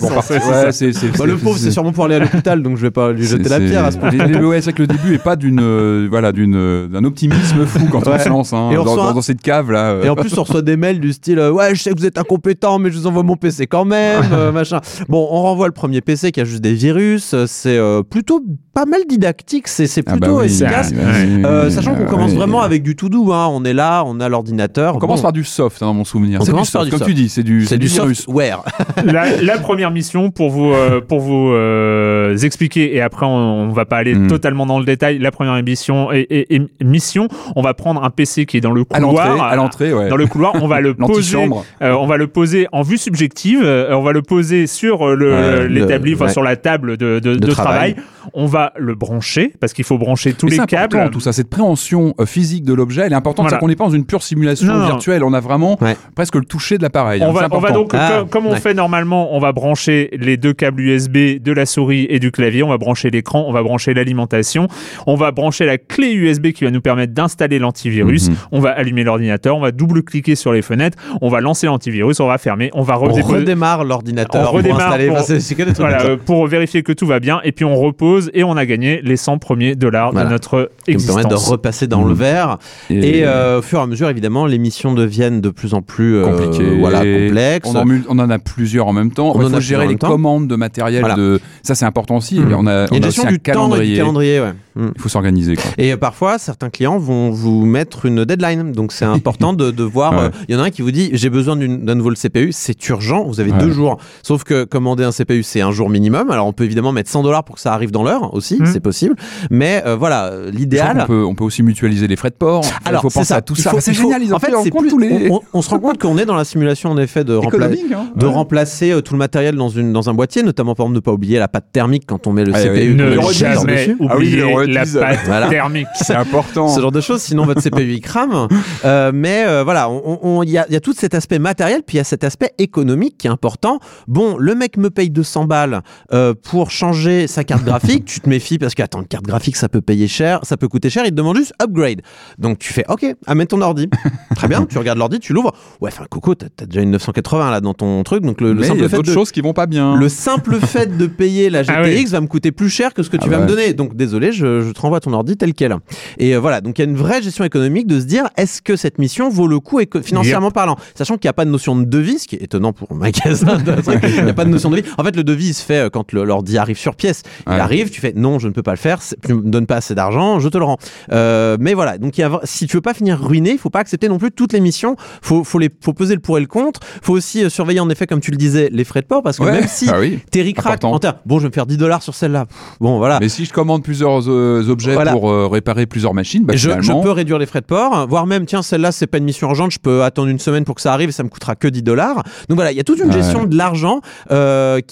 Bah, 1.18 1.26
le 1.26 1.36
pauvre, 1.36 1.58
c'est 1.58 1.70
sûrement 1.70 1.92
pour 1.92 2.04
aller 2.04 2.16
à 2.16 2.18
l'hôpital, 2.18 2.62
donc 2.62 2.76
je 2.76 2.82
vais 2.82 2.90
pas 2.90 3.12
lui 3.12 3.24
jeter 3.24 3.48
la 3.48 3.60
pierre 3.60 3.84
à 3.84 3.90
ce 3.92 3.98
ouais, 3.98 4.60
c'est 4.60 4.72
que 4.72 4.82
le 4.82 4.88
début 4.88 5.14
est 5.14 5.22
pas 5.22 5.36
d'une 5.36 5.60
euh, 5.60 6.06
voilà 6.10 6.32
d'une 6.32 6.56
euh, 6.56 6.86
d'un 6.88 7.04
optimisme 7.04 7.64
fou 7.66 7.86
quand 7.90 8.06
on 8.06 8.18
se 8.18 8.28
lance 8.28 8.52
hein, 8.52 8.70
Et 8.72 8.78
on 8.78 8.84
dans, 8.84 8.92
reçoit- 8.92 9.06
dans- 9.08 9.14
dans 9.14 9.22
cette 9.22 9.42
cave 9.42 9.70
là. 9.70 9.96
Et 10.04 10.08
en 10.08 10.14
plus, 10.16 10.36
on 10.38 10.42
reçoit 10.42 10.62
des 10.62 10.76
mails 10.76 11.00
du 11.00 11.12
style 11.12 11.38
Ouais, 11.38 11.74
je 11.74 11.82
sais 11.82 11.92
que 11.92 11.98
vous 11.98 12.05
êtes 12.06 12.18
incompétent, 12.18 12.78
mais 12.78 12.90
je 12.90 12.96
vous 12.98 13.06
envoie 13.06 13.22
mon 13.22 13.36
PC 13.36 13.66
quand 13.66 13.84
même, 13.84 14.24
euh, 14.32 14.52
machin. 14.52 14.80
Bon, 15.08 15.26
on 15.30 15.42
renvoie 15.42 15.66
le 15.66 15.72
premier 15.72 16.00
PC 16.00 16.32
qui 16.32 16.40
a 16.40 16.44
juste 16.44 16.62
des 16.62 16.74
virus. 16.74 17.32
euh, 17.34 17.44
C'est 17.46 17.76
euh, 17.76 18.02
plutôt 18.02 18.42
pas 18.74 18.84
mal 18.86 19.00
didactique. 19.08 19.68
C'est 19.68 19.86
c'est 19.86 20.02
Ah 20.06 20.12
plutôt 20.12 20.36
bah 20.36 20.40
oui, 20.42 20.46
efficace. 20.46 20.92
bah 20.92 21.00
Euh, 21.44 21.66
oui, 21.66 21.72
sachant 21.72 21.94
qu'on 21.94 22.04
commence 22.06 22.30
oui. 22.32 22.36
vraiment 22.36 22.60
avec 22.60 22.82
du 22.82 22.94
tout 22.96 23.08
doux. 23.08 23.32
Hein. 23.32 23.48
On 23.50 23.64
est 23.64 23.72
là, 23.74 24.02
on 24.06 24.20
a 24.20 24.28
l'ordinateur. 24.28 24.96
On 24.96 24.98
commence 24.98 25.22
par 25.22 25.32
du 25.32 25.44
soft 25.44 25.82
hein, 25.82 25.86
dans 25.86 25.94
mon 25.94 26.04
souvenir. 26.04 26.40
On 26.40 26.44
C'est 26.44 26.50
du 26.50 26.52
commence 26.52 26.70
par 26.70 26.82
soft, 26.82 26.86
du 26.92 26.98
comme 26.98 27.06
soft. 27.06 27.10
tu 27.10 27.14
dis, 27.22 27.28
c'est 27.28 27.42
du, 27.42 27.64
c'est 27.66 27.78
du 27.78 27.86
virus. 27.86 28.18
software. 28.18 28.62
la, 29.04 29.40
la 29.42 29.58
première 29.58 29.90
mission 29.90 30.30
pour 30.30 30.50
vous 30.50 30.72
euh, 30.72 31.00
pour 31.00 31.20
vous 31.20 31.50
euh, 31.52 32.36
expliquer 32.38 32.94
et 32.96 33.00
après 33.00 33.26
on, 33.26 33.30
on 33.68 33.72
va 33.72 33.84
pas 33.84 33.96
aller 33.98 34.14
Mm. 34.16 34.28
totalement 34.28 34.66
dans 34.66 34.78
le 34.78 34.84
détail. 34.84 35.18
La 35.18 35.30
première 35.30 35.56
émission 35.56 36.10
et, 36.12 36.20
et- 36.30 36.54
et 36.56 36.84
mission, 36.84 37.28
on 37.54 37.62
va 37.62 37.74
prendre 37.74 38.02
un 38.04 38.10
PC 38.10 38.46
qui 38.46 38.56
est 38.56 38.60
dans 38.60 38.70
le 38.72 38.84
À 38.92 39.00
l'entrée, 39.00 39.28
couloir. 39.28 39.46
à 39.46 39.56
l'entrée, 39.56 39.92
ouais. 39.92 40.08
Dans 40.08 40.16
le 40.16 40.26
couloir, 40.26 40.52
on 40.62 40.68
va 40.68 40.80
le 40.80 40.94
poser. 40.94 41.36
Euh, 41.82 41.92
on 42.00 42.06
va 42.06 42.16
le 42.16 42.26
poser 42.26 42.66
en 42.72 42.82
vue 42.82 42.98
subjective. 42.98 43.60
euh, 43.64 43.94
on 43.96 44.02
va 44.02 44.12
le 44.12 44.22
poser 44.22 44.66
sur 44.66 45.02
euh, 45.06 45.14
le 45.14 45.66
l'établi, 45.66 46.14
enfin 46.14 46.26
ouais. 46.26 46.32
sur 46.32 46.42
la 46.42 46.56
table 46.56 46.96
de, 46.96 47.18
de, 47.18 47.34
De 47.34 47.38
de 47.38 47.50
travail. 47.50 47.94
travail. 47.94 48.06
On 48.34 48.46
va 48.46 48.72
le 48.76 48.94
brancher 48.94 49.52
parce 49.60 49.72
qu'il 49.72 49.84
faut 49.84 49.98
brancher 49.98 50.32
tous 50.32 50.46
Mais 50.46 50.50
les 50.50 50.56
c'est 50.56 50.62
important, 50.62 50.98
câbles. 50.98 51.10
tout 51.10 51.20
ça, 51.20 51.32
cette 51.32 51.50
préhension 51.50 52.14
euh, 52.20 52.26
physique 52.26 52.64
de 52.64 52.72
l'objet, 52.74 53.02
elle 53.02 53.12
est 53.12 53.16
importante. 53.16 53.44
Voilà. 53.44 53.56
C'est 53.56 53.60
qu'on 53.60 53.68
n'est 53.68 53.76
pas 53.76 53.84
dans 53.84 53.90
une 53.90 54.04
pure 54.06 54.22
simulation 54.22 54.66
Non, 54.66 54.78
non. 54.80 54.86
virtuelle. 54.86 55.22
On 55.24 55.32
a 55.32 55.40
vraiment 55.40 55.76
Ouais. 55.82 55.96
presque 56.14 56.34
le 56.36 56.44
toucher 56.44 56.78
de 56.78 56.82
l'appareil. 56.82 57.22
On 57.22 57.30
hein, 57.30 57.32
va, 57.32 57.48
on 57.50 57.72
donc, 57.72 57.90
Ah, 57.94 58.18
comme, 58.20 58.28
comme 58.28 58.46
on 58.46 58.52
ouais. 58.52 58.60
fait 58.60 58.74
normalement, 58.74 59.34
on 59.34 59.38
va 59.40 59.52
brancher 59.52 60.10
les 60.18 60.36
deux 60.36 60.52
câbles 60.52 60.80
USB 60.80 61.40
de 61.42 61.52
la 61.52 61.66
souris 61.66 62.06
et 62.10 62.18
du 62.18 62.30
clavier, 62.30 62.62
on 62.62 62.68
va 62.68 62.78
brancher 62.78 63.10
l'écran, 63.10 63.44
on 63.46 63.52
va 63.52 63.62
brancher 63.62 63.94
l'alimentation, 63.94 64.68
on 65.06 65.14
va 65.14 65.30
brancher 65.32 65.66
la 65.66 65.78
clé 65.78 66.12
USB 66.12 66.52
qui 66.52 66.64
va 66.64 66.70
nous 66.70 66.80
permettre 66.80 67.12
d'installer 67.12 67.58
l'antivirus, 67.58 68.30
Mhm. 68.30 68.36
on 68.52 68.60
va 68.60 68.70
allumer 68.70 69.04
l'ordinateur, 69.04 69.56
on 69.56 69.60
va 69.60 69.72
double-cliquer 69.72 70.34
sur 70.34 70.52
les 70.52 70.62
fenêtres, 70.62 70.96
on 71.20 71.28
va 71.28 71.40
lancer 71.40 71.66
l'antivirus, 71.66 72.20
on 72.20 72.26
va 72.26 72.38
fermer, 72.38 72.70
on 72.74 72.82
va 72.82 72.98
On 72.98 73.04
redéposer- 73.04 73.22
redémarre 73.40 73.84
l'ordinateur. 73.84 74.42
On 74.42 74.44
pour 74.46 74.54
redémarre 74.54 74.80
installer. 74.92 75.06
pour- 75.08 75.16
Enfin, 75.18 75.72
voilà, 75.78 76.02
euh, 76.04 76.16
pour 76.16 76.46
vérifier 76.46 76.82
que 76.82 76.92
tout 76.92 77.06
va 77.06 77.20
bien, 77.20 77.40
et 77.44 77.52
puis 77.52 77.64
on 77.64 77.76
repose 77.76 78.15
et 78.34 78.44
on 78.44 78.56
a 78.56 78.66
gagné 78.66 79.00
les 79.02 79.16
100 79.16 79.38
premiers 79.38 79.74
dollars 79.74 80.12
Voilà. 80.12 80.26
de 80.26 80.32
notre 80.32 80.70
qui 80.84 80.92
me 80.94 80.98
permettent 81.06 81.26
de 81.26 81.32
existence. 81.32 81.48
repasser 81.50 81.86
dans 81.86 82.02
le 82.04 82.10
Mhm. 82.14 82.18
verre. 82.18 82.58
Et 82.90 83.24
euh, 83.24 83.58
au 83.58 83.62
fur 83.62 83.78
et 83.78 83.82
à 83.82 83.86
mesure, 83.86 84.08
évidemment, 84.08 84.46
les 84.46 84.58
missions 84.58 84.94
deviennent 84.94 85.40
de 85.40 85.50
plus 85.50 85.74
en 85.74 85.82
plus 85.82 86.16
euh, 86.16 86.24
compliqué. 86.24 86.64
voilà, 86.78 86.98
complexes. 86.98 87.68
On 87.72 87.76
en, 87.76 87.86
on 88.26 88.30
a 88.30 88.38
plusieurs 88.38 88.86
en 88.86 88.92
même 88.92 89.10
temps. 89.12 89.32
On 89.34 89.44
en 89.44 89.48
faut 89.50 89.56
a 89.56 89.60
gérer 89.60 89.86
les 89.86 89.96
commandes 89.96 90.48
de 90.48 90.56
matériel. 90.56 91.00
Voilà. 91.00 91.14
De... 91.16 91.40
Ça, 91.62 91.74
c'est 91.74 91.84
important 91.84 92.16
aussi. 92.16 92.38
Mhm. 92.40 92.50
Et 92.50 92.54
on 92.54 92.66
a, 92.66 92.72
Il 92.72 92.74
y 92.76 92.76
a 92.84 92.88
on 92.92 92.96
une 92.96 93.02
a 93.04 93.06
gestion 93.06 93.22
aussi 93.24 93.28
un 93.28 93.32
du 93.32 93.38
temps 93.40 93.50
et 93.52 93.52
du 93.52 93.58
calendrier. 93.58 93.96
calendrier. 93.96 94.40
Ouais. 94.40 94.52
Mm. 94.76 94.90
Il 94.94 95.00
faut 95.00 95.08
s'organiser. 95.08 95.56
Et 95.78 95.92
euh, 95.92 95.96
parfois, 95.96 96.38
certains 96.38 96.68
clients 96.70 96.98
vont 96.98 97.30
vous 97.30 97.64
mettre 97.64 98.04
une 98.06 98.24
deadline. 98.26 98.72
Donc, 98.72 98.92
c'est 98.92 99.04
important 99.06 99.52
de, 99.54 99.70
de 99.70 99.82
voir. 99.82 100.12
Ouais. 100.12 100.18
euh, 100.24 100.28
Il 100.48 100.54
y 100.54 100.58
en 100.58 100.60
a 100.60 100.64
un 100.66 100.70
qui 100.70 100.82
vous 100.82 100.90
dit 100.90 101.10
J'ai 101.14 101.30
besoin 101.30 101.56
d'un 101.56 101.94
nouveau 101.94 102.12
CPU, 102.14 102.50
c'est 102.52 102.88
urgent, 102.88 103.24
vous 103.24 103.40
avez 103.40 103.52
Ouais. 103.52 103.58
deux 103.58 103.70
jours. 103.70 103.98
Sauf 104.22 104.44
que 104.44 104.64
commander 104.64 105.04
un 105.04 105.12
CPU, 105.12 105.42
c'est 105.42 105.60
un 105.60 105.70
jour 105.72 105.88
minimum. 105.88 106.30
Alors, 106.30 106.46
on 106.46 106.52
peut 106.52 106.64
évidemment 106.64 106.92
mettre 106.92 107.10
100 107.10 107.22
dollars 107.22 107.44
pour 107.44 107.54
que 107.56 107.60
ça 107.60 107.72
arrive 107.72 107.90
dans 107.90 108.02
l'heure 108.06 108.32
aussi, 108.34 108.56
Mhm. 108.58 108.66
c'est 108.72 108.80
possible. 108.80 109.14
Mais 109.50 109.82
euh, 109.86 109.94
voilà, 109.96 110.32
l'idéal. 110.50 111.00
qu'on 111.00 111.06
peut, 111.06 111.24
on 111.24 111.34
peut 111.34 111.44
aussi 111.44 111.62
mutualiser 111.62 112.06
les 112.08 112.16
frais 112.16 112.30
de 112.30 112.34
port. 112.36 112.64
Alors, 112.84 113.00
il 113.00 113.02
faut 113.02 113.10
c'est 113.10 113.18
penser 113.20 113.28
ça. 113.28 113.36
à 113.36 113.42
tout 113.42 113.54
Il 113.56 113.62
ça. 113.62 113.72
c'est 113.80 113.92
génial. 113.92 114.22
Ils 114.22 114.32
en 114.32 114.36
ont 114.36 114.40
fait, 114.40 114.54
en 114.54 114.62
plus- 114.62 114.88
tous 114.88 114.98
les. 114.98 115.28
on, 115.30 115.40
on 115.52 115.60
se 115.62 115.68
rend 115.70 115.78
compte 115.78 115.98
qu'on 115.98 116.16
est 116.18 116.24
dans 116.24 116.34
la 116.34 116.44
simulation 116.44 116.90
en 116.90 116.98
effet 116.98 117.24
de, 117.24 117.34
rempla- 117.34 117.70
hein. 117.94 118.06
de 118.16 118.26
Ouais. 118.26 118.32
remplacer 118.32 118.92
euh, 118.92 119.00
tout 119.02 119.12
le 119.14 119.18
matériel 119.18 119.54
dans, 119.56 119.68
une, 119.68 119.92
dans 119.92 120.08
un 120.08 120.14
boîtier, 120.14 120.42
notamment 120.42 120.74
par 120.74 120.86
exemple 120.86 120.96
ne 120.96 121.00
pas 121.00 121.12
oublier 121.12 121.38
la 121.38 121.48
pâte 121.48 121.66
thermique 121.72 122.04
quand 122.06 122.26
on 122.26 122.32
met 122.32 122.44
le 122.44 122.52
Ah, 122.54 122.62
CPU. 122.62 122.90
oui. 122.90 122.94
Ne 122.94 123.04
met 123.10 123.16
le 123.16 123.32
jamais. 123.32 123.96
Ah 124.08 124.16
oui, 124.16 124.16
oublier 124.16 124.36
le 124.66 124.72
la 124.72 124.80
pâte 124.86 125.18
Voilà. 125.26 125.48
thermique. 125.48 125.86
C'est 126.00 126.14
important. 126.14 126.68
ce 126.68 126.80
genre 126.80 126.92
de 126.92 127.00
choses, 127.00 127.20
sinon 127.22 127.44
votre 127.44 127.60
CPU 127.62 127.92
il 127.92 128.00
crame. 128.00 128.48
Euh, 128.84 129.10
mais 129.12 129.44
euh, 129.46 129.64
voilà, 129.64 129.88
il 129.90 130.00
on, 130.04 130.18
on- 130.22 130.42
y, 130.42 130.50
y 130.50 130.58
a 130.58 130.80
tout 130.80 130.92
cet 130.92 131.14
aspect 131.14 131.38
matériel, 131.38 131.82
puis 131.84 131.96
il 131.96 131.98
y 131.98 132.00
a 132.00 132.04
cet 132.04 132.22
aspect 132.24 132.50
économique 132.58 133.16
qui 133.18 133.26
est 133.26 133.30
important. 133.30 133.80
Bon, 134.06 134.36
le 134.38 134.54
mec 134.54 134.76
me 134.76 134.90
paye 134.90 135.10
200 135.10 135.44
balles 135.46 135.80
euh, 136.12 136.34
pour 136.50 136.70
changer 136.70 137.26
sa 137.26 137.42
carte 137.42 137.64
graphique, 137.64 137.95
tu 138.04 138.20
te 138.20 138.28
méfies 138.28 138.58
parce 138.58 138.74
que 138.74 138.82
attends, 138.82 139.00
une 139.00 139.06
carte 139.06 139.24
graphique 139.24 139.56
ça 139.56 139.68
peut 139.68 139.80
payer 139.80 140.08
cher, 140.08 140.40
ça 140.42 140.56
peut 140.56 140.68
coûter 140.68 140.90
cher, 140.90 141.04
il 141.04 141.10
te 141.10 141.14
demande 141.16 141.36
juste 141.36 141.52
upgrade. 141.62 142.02
Donc 142.38 142.58
tu 142.58 142.72
fais 142.72 142.84
OK, 142.88 143.04
amène 143.26 143.46
ton 143.46 143.60
ordi. 143.62 143.88
Très 144.36 144.48
bien, 144.48 144.66
tu 144.66 144.78
regardes 144.78 144.98
l'ordi, 144.98 145.18
tu 145.20 145.32
l'ouvres. 145.32 145.52
Ouais, 145.80 145.90
enfin 145.92 146.04
Coco, 146.10 146.34
t'as 146.34 146.46
as 146.60 146.66
déjà 146.66 146.80
une 146.82 146.90
980 146.90 147.50
là 147.50 147.60
dans 147.60 147.74
ton 147.74 148.02
truc, 148.02 148.22
donc 148.22 148.40
le, 148.40 148.52
le 148.52 148.60
Mais 148.60 148.60
il 148.60 148.64
y 148.64 148.68
simple 148.68 148.84
a 148.84 148.88
fait 148.88 148.96
d'autres 148.96 149.08
de 149.08 149.14
choses 149.14 149.32
qui 149.32 149.40
vont 149.40 149.52
pas 149.52 149.66
bien. 149.66 149.96
le 149.96 150.08
simple 150.08 150.58
fait 150.60 150.96
de 150.96 151.06
payer 151.06 151.50
la 151.50 151.62
GTX 151.62 151.74
Ah 151.76 151.82
oui. 151.84 152.04
va 152.06 152.20
me 152.20 152.26
coûter 152.26 152.52
plus 152.52 152.68
cher 152.70 152.92
que 152.94 153.02
ce 153.02 153.10
que 153.10 153.16
tu 153.16 153.24
Ah 153.26 153.30
vas 153.30 153.36
ouais. 153.38 153.42
me 153.44 153.48
donner. 153.48 153.72
Donc 153.72 153.94
désolé, 153.96 154.32
je, 154.32 154.60
je 154.62 154.70
te 154.70 154.80
renvoie 154.80 155.00
ton 155.00 155.12
ordi 155.12 155.36
tel 155.36 155.54
quel. 155.54 155.74
Et 156.18 156.34
euh, 156.34 156.38
voilà, 156.40 156.60
donc 156.60 156.78
il 156.78 156.82
y 156.82 156.84
a 156.86 156.88
une 156.88 156.96
vraie 156.96 157.22
gestion 157.22 157.44
économique 157.44 157.86
de 157.86 157.98
se 158.00 158.04
dire 158.04 158.24
est-ce 158.36 158.62
que 158.62 158.76
cette 158.76 158.98
mission 158.98 159.28
vaut 159.28 159.46
le 159.48 159.60
coup 159.60 159.80
financièrement 160.02 160.50
parlant? 160.50 160.76
Sachant 160.94 161.14
qu'il 161.16 161.26
n'y 161.28 161.30
a 161.30 161.34
pas 161.34 161.44
de 161.44 161.50
notion 161.50 161.76
de 161.76 161.84
devis, 161.84 162.18
ce 162.18 162.28
qui 162.28 162.36
est 162.36 162.42
étonnant 162.42 162.72
pour 162.72 162.90
un 162.92 162.96
magasin. 162.96 163.56
de 163.58 163.74
il 164.18 164.24
n'y 164.24 164.30
a 164.30 164.34
pas 164.34 164.44
de 164.44 164.50
notion 164.50 164.70
de 164.70 164.76
devis. 164.76 164.88
En 164.98 165.04
fait, 165.04 165.16
le 165.16 165.24
devis 165.24 165.48
il 165.48 165.54
se 165.54 165.62
fait 165.62 165.86
euh, 165.86 165.90
quand 165.90 166.12
l'ordi 166.12 166.58
arrive 166.58 166.78
sur 166.78 166.94
pièce. 166.96 167.22
Il 167.46 167.52
Ouais. 167.52 167.60
arrive, 167.60 167.85
tu 167.90 168.00
fais 168.00 168.12
non, 168.16 168.38
je 168.38 168.48
ne 168.48 168.52
peux 168.52 168.62
pas 168.62 168.72
le 168.72 168.76
faire, 168.76 168.98
tu 169.24 169.34
me 169.34 169.42
donnes 169.50 169.66
pas 169.66 169.76
assez 169.76 169.94
d'argent, 169.94 170.38
je 170.40 170.48
te 170.48 170.58
le 170.58 170.64
rends. 170.64 170.78
Euh, 171.12 171.56
mais 171.60 171.74
voilà, 171.74 171.98
donc 171.98 172.16
il 172.18 172.20
y 172.20 172.24
a, 172.24 172.40
si 172.44 172.66
tu 172.66 172.76
veux 172.76 172.80
pas 172.80 172.94
finir 172.94 173.20
ruiné, 173.20 173.52
il 173.52 173.58
faut 173.58 173.70
pas 173.70 173.80
accepter 173.80 174.08
non 174.08 174.18
plus 174.18 174.30
toutes 174.30 174.52
les 174.52 174.60
missions. 174.60 174.96
Faut, 175.22 175.44
faut, 175.44 175.58
les, 175.58 175.70
faut 175.82 175.92
peser 175.92 176.14
le 176.14 176.20
pour 176.20 176.38
et 176.38 176.40
le 176.40 176.46
contre. 176.46 176.80
Faut 177.02 177.12
aussi 177.14 177.44
euh, 177.44 177.48
surveiller 177.48 177.80
en 177.80 177.88
effet, 177.90 178.06
comme 178.06 178.20
tu 178.20 178.30
le 178.30 178.36
disais, 178.36 178.68
les 178.72 178.84
frais 178.84 179.00
de 179.02 179.06
port 179.06 179.22
parce 179.22 179.38
que 179.38 179.44
Ouais. 179.44 179.52
même 179.52 179.68
si 179.68 179.88
Ah 179.92 180.00
oui. 180.00 180.18
Terry 180.30 180.52
crack 180.54 180.74
Important. 180.74 180.92
en 180.92 180.98
termes, 180.98 181.16
bon, 181.26 181.38
je 181.38 181.42
vais 181.44 181.48
me 181.48 181.52
faire 181.54 181.66
10 181.66 181.76
dollars 181.76 182.02
sur 182.02 182.14
celle-là. 182.14 182.46
Bon, 182.80 182.98
voilà. 182.98 183.18
Mais 183.20 183.28
si 183.28 183.44
je 183.44 183.52
commande 183.52 183.82
plusieurs 183.82 184.28
euh, 184.28 184.68
objets 184.68 184.94
Voilà. 184.94 185.12
pour 185.12 185.30
euh, 185.30 185.46
réparer 185.46 185.86
plusieurs 185.86 186.14
machines, 186.14 186.44
bah, 186.44 186.54
je, 186.56 186.70
peux 187.02 187.10
réduire 187.10 187.38
les 187.38 187.46
frais 187.46 187.60
de 187.60 187.66
port, 187.66 188.06
voire 188.08 188.26
même, 188.26 188.46
tiens, 188.46 188.62
celle-là, 188.62 188.92
c'est 188.92 189.06
pas 189.06 189.18
une 189.18 189.24
mission 189.24 189.48
urgente, 189.48 189.70
je 189.72 189.78
peux 189.78 190.02
attendre 190.02 190.28
une 190.28 190.38
semaine 190.38 190.64
pour 190.64 190.74
que 190.74 190.80
ça 190.80 190.92
arrive 190.92 191.10
et 191.10 191.12
ça 191.12 191.22
me 191.22 191.28
coûtera 191.28 191.54
que 191.54 191.68
10 191.68 191.82
dollars. 191.82 192.16
Donc 192.48 192.56
voilà, 192.56 192.72
il 192.72 192.76
y 192.76 192.80
a 192.80 192.84
toute 192.84 192.98
une 192.98 193.06
Ouais. 193.06 193.12
gestion 193.12 193.44
de 193.44 193.56
l'argent 193.56 194.00
qui, 194.28 194.32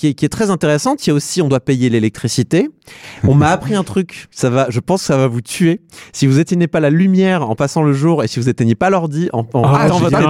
est, 0.09 0.15
qui 0.15 0.25
est 0.25 0.29
très 0.29 0.51
intéressante. 0.51 1.05
Il 1.07 1.11
y 1.11 1.13
a 1.13 1.15
aussi, 1.15 1.43
on 1.43 1.49
doit 1.49 1.61
payer 1.61 1.91
l'électricité. 1.91 2.69
On 3.27 3.35
m'a 3.35 3.49
appris 3.49 3.75
un 3.75 3.83
truc, 3.85 4.27
ça 4.31 4.51
va, 4.51 4.67
je 4.69 4.81
pense 4.81 5.01
que 5.01 5.07
ça 5.07 5.17
va 5.17 5.27
vous 5.27 5.41
tuer. 5.41 5.81
Si 6.13 6.27
vous 6.27 6.39
éteignez 6.39 6.67
pas 6.67 6.81
la 6.81 6.91
lumière 6.91 7.49
en 7.49 7.55
passant 7.55 7.83
le 7.83 7.93
jour 7.93 8.23
et 8.23 8.29
si 8.29 8.39
vous 8.41 8.49
éteignez 8.49 8.75
pas 8.75 8.91
l'ordi 8.91 9.29
en, 9.33 9.47
en 9.55 9.63
Ah, 9.65 9.89
votre 9.89 10.09
établi, 10.09 10.27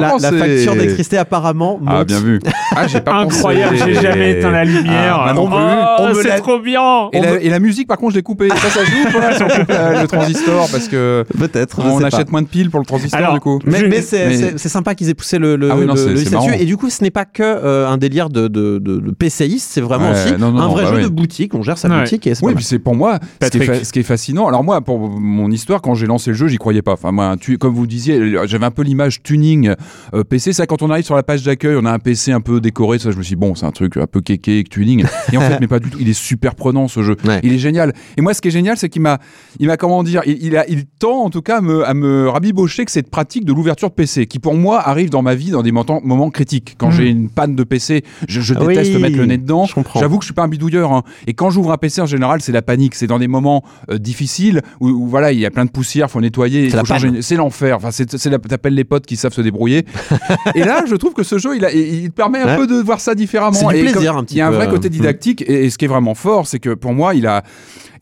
la, 0.00 0.18
facture 0.32 0.74
d'électricité 0.74 1.18
apparemment 1.18 1.78
monte. 1.80 1.88
Ah, 1.90 2.04
bien 2.04 2.20
vu. 2.20 2.40
Ah, 2.76 2.86
j'ai 2.86 3.00
pas 3.00 3.14
Incroyable, 3.16 3.76
j'ai 3.84 3.94
jamais 3.94 4.38
éteint 4.38 4.52
la 4.52 4.64
lumière. 4.64 5.20
Ah, 5.26 5.32
non 5.34 5.48
Oh. 5.52 6.02
On 6.10 6.14
c'est 6.14 6.28
l'a- 6.28 6.40
trop 6.40 6.58
bien. 6.60 7.08
Et 7.12 7.20
la, 7.20 7.40
et 7.40 7.48
la 7.48 7.58
musique, 7.58 7.88
par 7.88 7.98
contre, 7.98 8.12
je 8.12 8.16
l'ai 8.18 8.22
coupée. 8.22 8.48
Ça, 8.56 8.70
ça 8.70 8.84
joue 8.84 9.08
ou 9.08 9.12
pas 9.20 9.32
si 9.34 9.42
on 9.42 9.48
coupe 9.48 9.68
la- 9.68 10.02
le 10.02 10.06
transistor 10.08 10.68
Parce 10.70 10.86
que 10.88 11.24
Peut-être. 11.36 11.80
on 11.84 11.98
pas. 12.00 12.06
achète 12.06 12.30
moins 12.30 12.42
de 12.42 12.46
piles 12.46 12.70
pour 12.70 12.80
le 12.80 12.86
transistor, 12.86 13.18
Alors, 13.18 13.34
du 13.34 13.40
coup. 13.40 13.58
Mais, 13.64 14.00
c'est 14.02 14.28
mais- 14.28 14.58
sympa 14.58 14.94
qu'ils 14.94 15.08
aient 15.10 15.14
poussé 15.14 15.38
le, 15.38 15.56
le, 15.56 15.70
Ah 15.70 15.74
oui, 15.76 15.86
non, 15.86 15.94
le- 15.94 16.14
le. 16.14 16.60
Et 16.60 16.64
du 16.64 16.76
coup, 16.76 16.88
ce 16.90 17.02
n'est 17.02 17.10
pas 17.10 17.24
que 17.24 17.42
euh, 17.42 17.88
un 17.88 17.96
délire 17.98 18.28
de, 18.30 18.48
de, 18.48 18.78
de, 18.78 18.98
de 18.98 19.10
PCiste, 19.10 19.68
c'est 19.72 19.80
vraiment 19.80 20.10
Ouais, 20.10 20.24
aussi 20.24 20.32
non, 20.38 20.52
non, 20.52 20.60
un 20.60 20.68
vrai 20.68 20.84
bah 20.84 20.94
jeu 20.94 21.02
de 21.02 21.08
boutique. 21.08 21.49
On 21.54 21.62
gère 21.62 21.78
sa 21.78 21.88
Ouais. 21.88 22.00
boutique 22.00 22.26
et 22.26 22.34
c'est 22.34 22.44
Oui, 22.44 22.52
pas 22.52 22.56
puis 22.56 22.64
c'est 22.64 22.78
pour 22.78 22.94
moi 22.94 23.18
ce 23.42 23.48
qui, 23.50 23.56
est 23.56 23.60
Patrick. 23.60 23.64
fa- 23.80 23.84
ce 23.84 23.92
qui 23.92 23.98
est 23.98 24.02
fascinant. 24.04 24.46
Alors 24.46 24.62
moi, 24.64 24.80
pour 24.80 24.98
mon 25.20 25.50
histoire, 25.50 25.80
quand 25.82 25.94
j'ai 25.94 26.06
lancé 26.06 26.30
le 26.30 26.36
jeu, 26.36 26.48
j'y 26.48 26.58
croyais 26.58 26.82
pas. 26.82 26.92
Enfin 26.92 27.12
moi, 27.12 27.36
tu, 27.40 27.58
comme 27.58 27.74
vous 27.74 27.86
disiez, 27.86 28.36
j'avais 28.46 28.66
un 28.66 28.70
peu 28.70 28.82
l'image 28.82 29.22
tuning 29.22 29.74
euh, 30.14 30.24
PC. 30.24 30.52
Ça, 30.52 30.66
quand 30.66 30.82
on 30.82 30.90
arrive 30.90 31.04
sur 31.04 31.16
la 31.16 31.22
page 31.22 31.42
d'accueil, 31.42 31.76
on 31.80 31.84
a 31.84 31.92
un 31.92 31.98
PC 31.98 32.32
un 32.32 32.40
peu 32.40 32.60
décoré. 32.60 32.98
Ça, 32.98 33.10
je 33.10 33.16
me 33.16 33.22
suis 33.22 33.34
dit, 33.34 33.40
bon, 33.40 33.54
c'est 33.54 33.66
un 33.66 33.70
truc 33.72 33.96
un 33.96 34.06
peu 34.06 34.20
kéké, 34.20 34.64
tuning. 34.68 35.04
Et 35.32 35.36
en 35.36 35.40
fait, 35.40 35.58
mais 35.60 35.66
pas 35.66 35.78
du 35.80 35.90
tout. 35.90 35.98
Il 36.00 36.08
est 36.08 36.12
super 36.12 36.54
prenant 36.54 36.88
ce 36.88 37.02
jeu. 37.02 37.16
Ouais. 37.26 37.40
Il 37.42 37.52
est 37.52 37.58
génial. 37.58 37.92
Et 38.16 38.20
moi, 38.22 38.34
ce 38.34 38.40
qui 38.40 38.48
est 38.48 38.52
génial, 38.52 38.76
c'est 38.76 38.88
qu'il 38.88 39.02
m'a, 39.02 39.18
il 39.58 39.66
m'a 39.66 39.76
comment 39.76 40.02
dire, 40.02 40.22
il, 40.26 40.38
il 40.44 40.56
a, 40.56 40.68
il 40.68 40.84
tend 40.86 41.22
en 41.24 41.30
tout 41.30 41.42
cas 41.42 41.58
à 41.58 41.60
me, 41.60 41.86
à 41.86 41.94
me 41.94 42.28
rabibocher 42.28 42.84
que 42.84 42.90
cette 42.92 43.10
pratique 43.10 43.44
de 43.44 43.52
l'ouverture 43.52 43.88
de 43.90 43.94
PC, 43.94 44.26
qui 44.26 44.38
pour 44.38 44.54
moi 44.54 44.80
arrive 44.88 45.10
dans 45.10 45.22
ma 45.22 45.34
vie 45.34 45.50
dans 45.50 45.62
des 45.62 45.72
moments, 45.72 46.00
moments 46.04 46.30
critiques. 46.30 46.74
Quand 46.78 46.88
Mhm. 46.88 46.92
j'ai 46.92 47.08
une 47.08 47.28
panne 47.30 47.54
de 47.56 47.64
PC, 47.64 48.04
je, 48.28 48.40
je 48.40 48.54
Ah 48.54 48.60
oui, 48.64 48.74
déteste 48.74 48.98
mettre 49.00 49.16
le 49.16 49.26
nez 49.26 49.38
dedans. 49.38 49.64
je 49.64 49.74
comprends. 49.74 50.00
J'avoue 50.00 50.18
que 50.18 50.22
je 50.24 50.26
suis 50.26 50.34
pas 50.34 50.42
un 50.42 50.48
bidouilleur. 50.48 50.92
hein. 50.92 51.02
Et 51.26 51.34
quand 51.40 51.48
j'ouvre 51.48 51.72
un 51.72 51.78
PC 51.78 52.02
en 52.02 52.06
général, 52.06 52.42
c'est 52.42 52.52
la 52.52 52.60
panique. 52.60 52.94
C'est 52.94 53.06
dans 53.06 53.18
des 53.18 53.26
moments 53.26 53.64
euh, 53.90 53.96
difficiles 53.96 54.60
où, 54.78 54.90
où, 54.90 55.06
voilà, 55.06 55.32
il 55.32 55.38
y 55.38 55.46
a 55.46 55.50
plein 55.50 55.64
de 55.64 55.70
poussière, 55.70 56.10
faut 56.10 56.20
nettoyer, 56.20 56.66
il 56.66 57.22
C'est 57.22 57.34
l'enfer. 57.36 57.76
Enfin, 57.78 57.90
c'est, 57.90 58.04
t'appelles 58.04 58.74
les 58.74 58.84
potes 58.84 59.06
qui 59.06 59.16
savent 59.16 59.32
se 59.32 59.40
débrouiller. 59.40 59.86
et 60.54 60.64
là, 60.64 60.84
je 60.86 60.94
trouve 60.96 61.14
que 61.14 61.22
ce 61.22 61.38
jeu, 61.38 61.56
il, 61.56 61.64
a, 61.64 61.72
il 61.72 62.10
permet 62.12 62.40
un 62.40 62.46
Ouais. 62.46 62.56
peu 62.58 62.66
de 62.66 62.74
voir 62.74 63.00
ça 63.00 63.14
différemment. 63.14 63.54
C'est 63.54 63.66
du 63.68 63.74
Et 63.76 63.80
plaisir, 63.90 64.10
comme- 64.12 64.20
un 64.20 64.24
petit 64.24 64.34
Il 64.34 64.38
y 64.38 64.40
a 64.42 64.48
un 64.48 64.50
vrai 64.50 64.66
euh, 64.66 64.70
côté 64.70 64.88
mm. 64.88 64.92
didactique. 64.92 65.40
Et, 65.48 65.64
et 65.64 65.70
ce 65.70 65.78
qui 65.78 65.86
est 65.86 65.88
vraiment 65.88 66.14
fort, 66.14 66.46
c'est 66.46 66.58
que 66.58 66.74
pour 66.74 66.92
moi, 66.92 67.14
il 67.14 67.26
a 67.26 67.42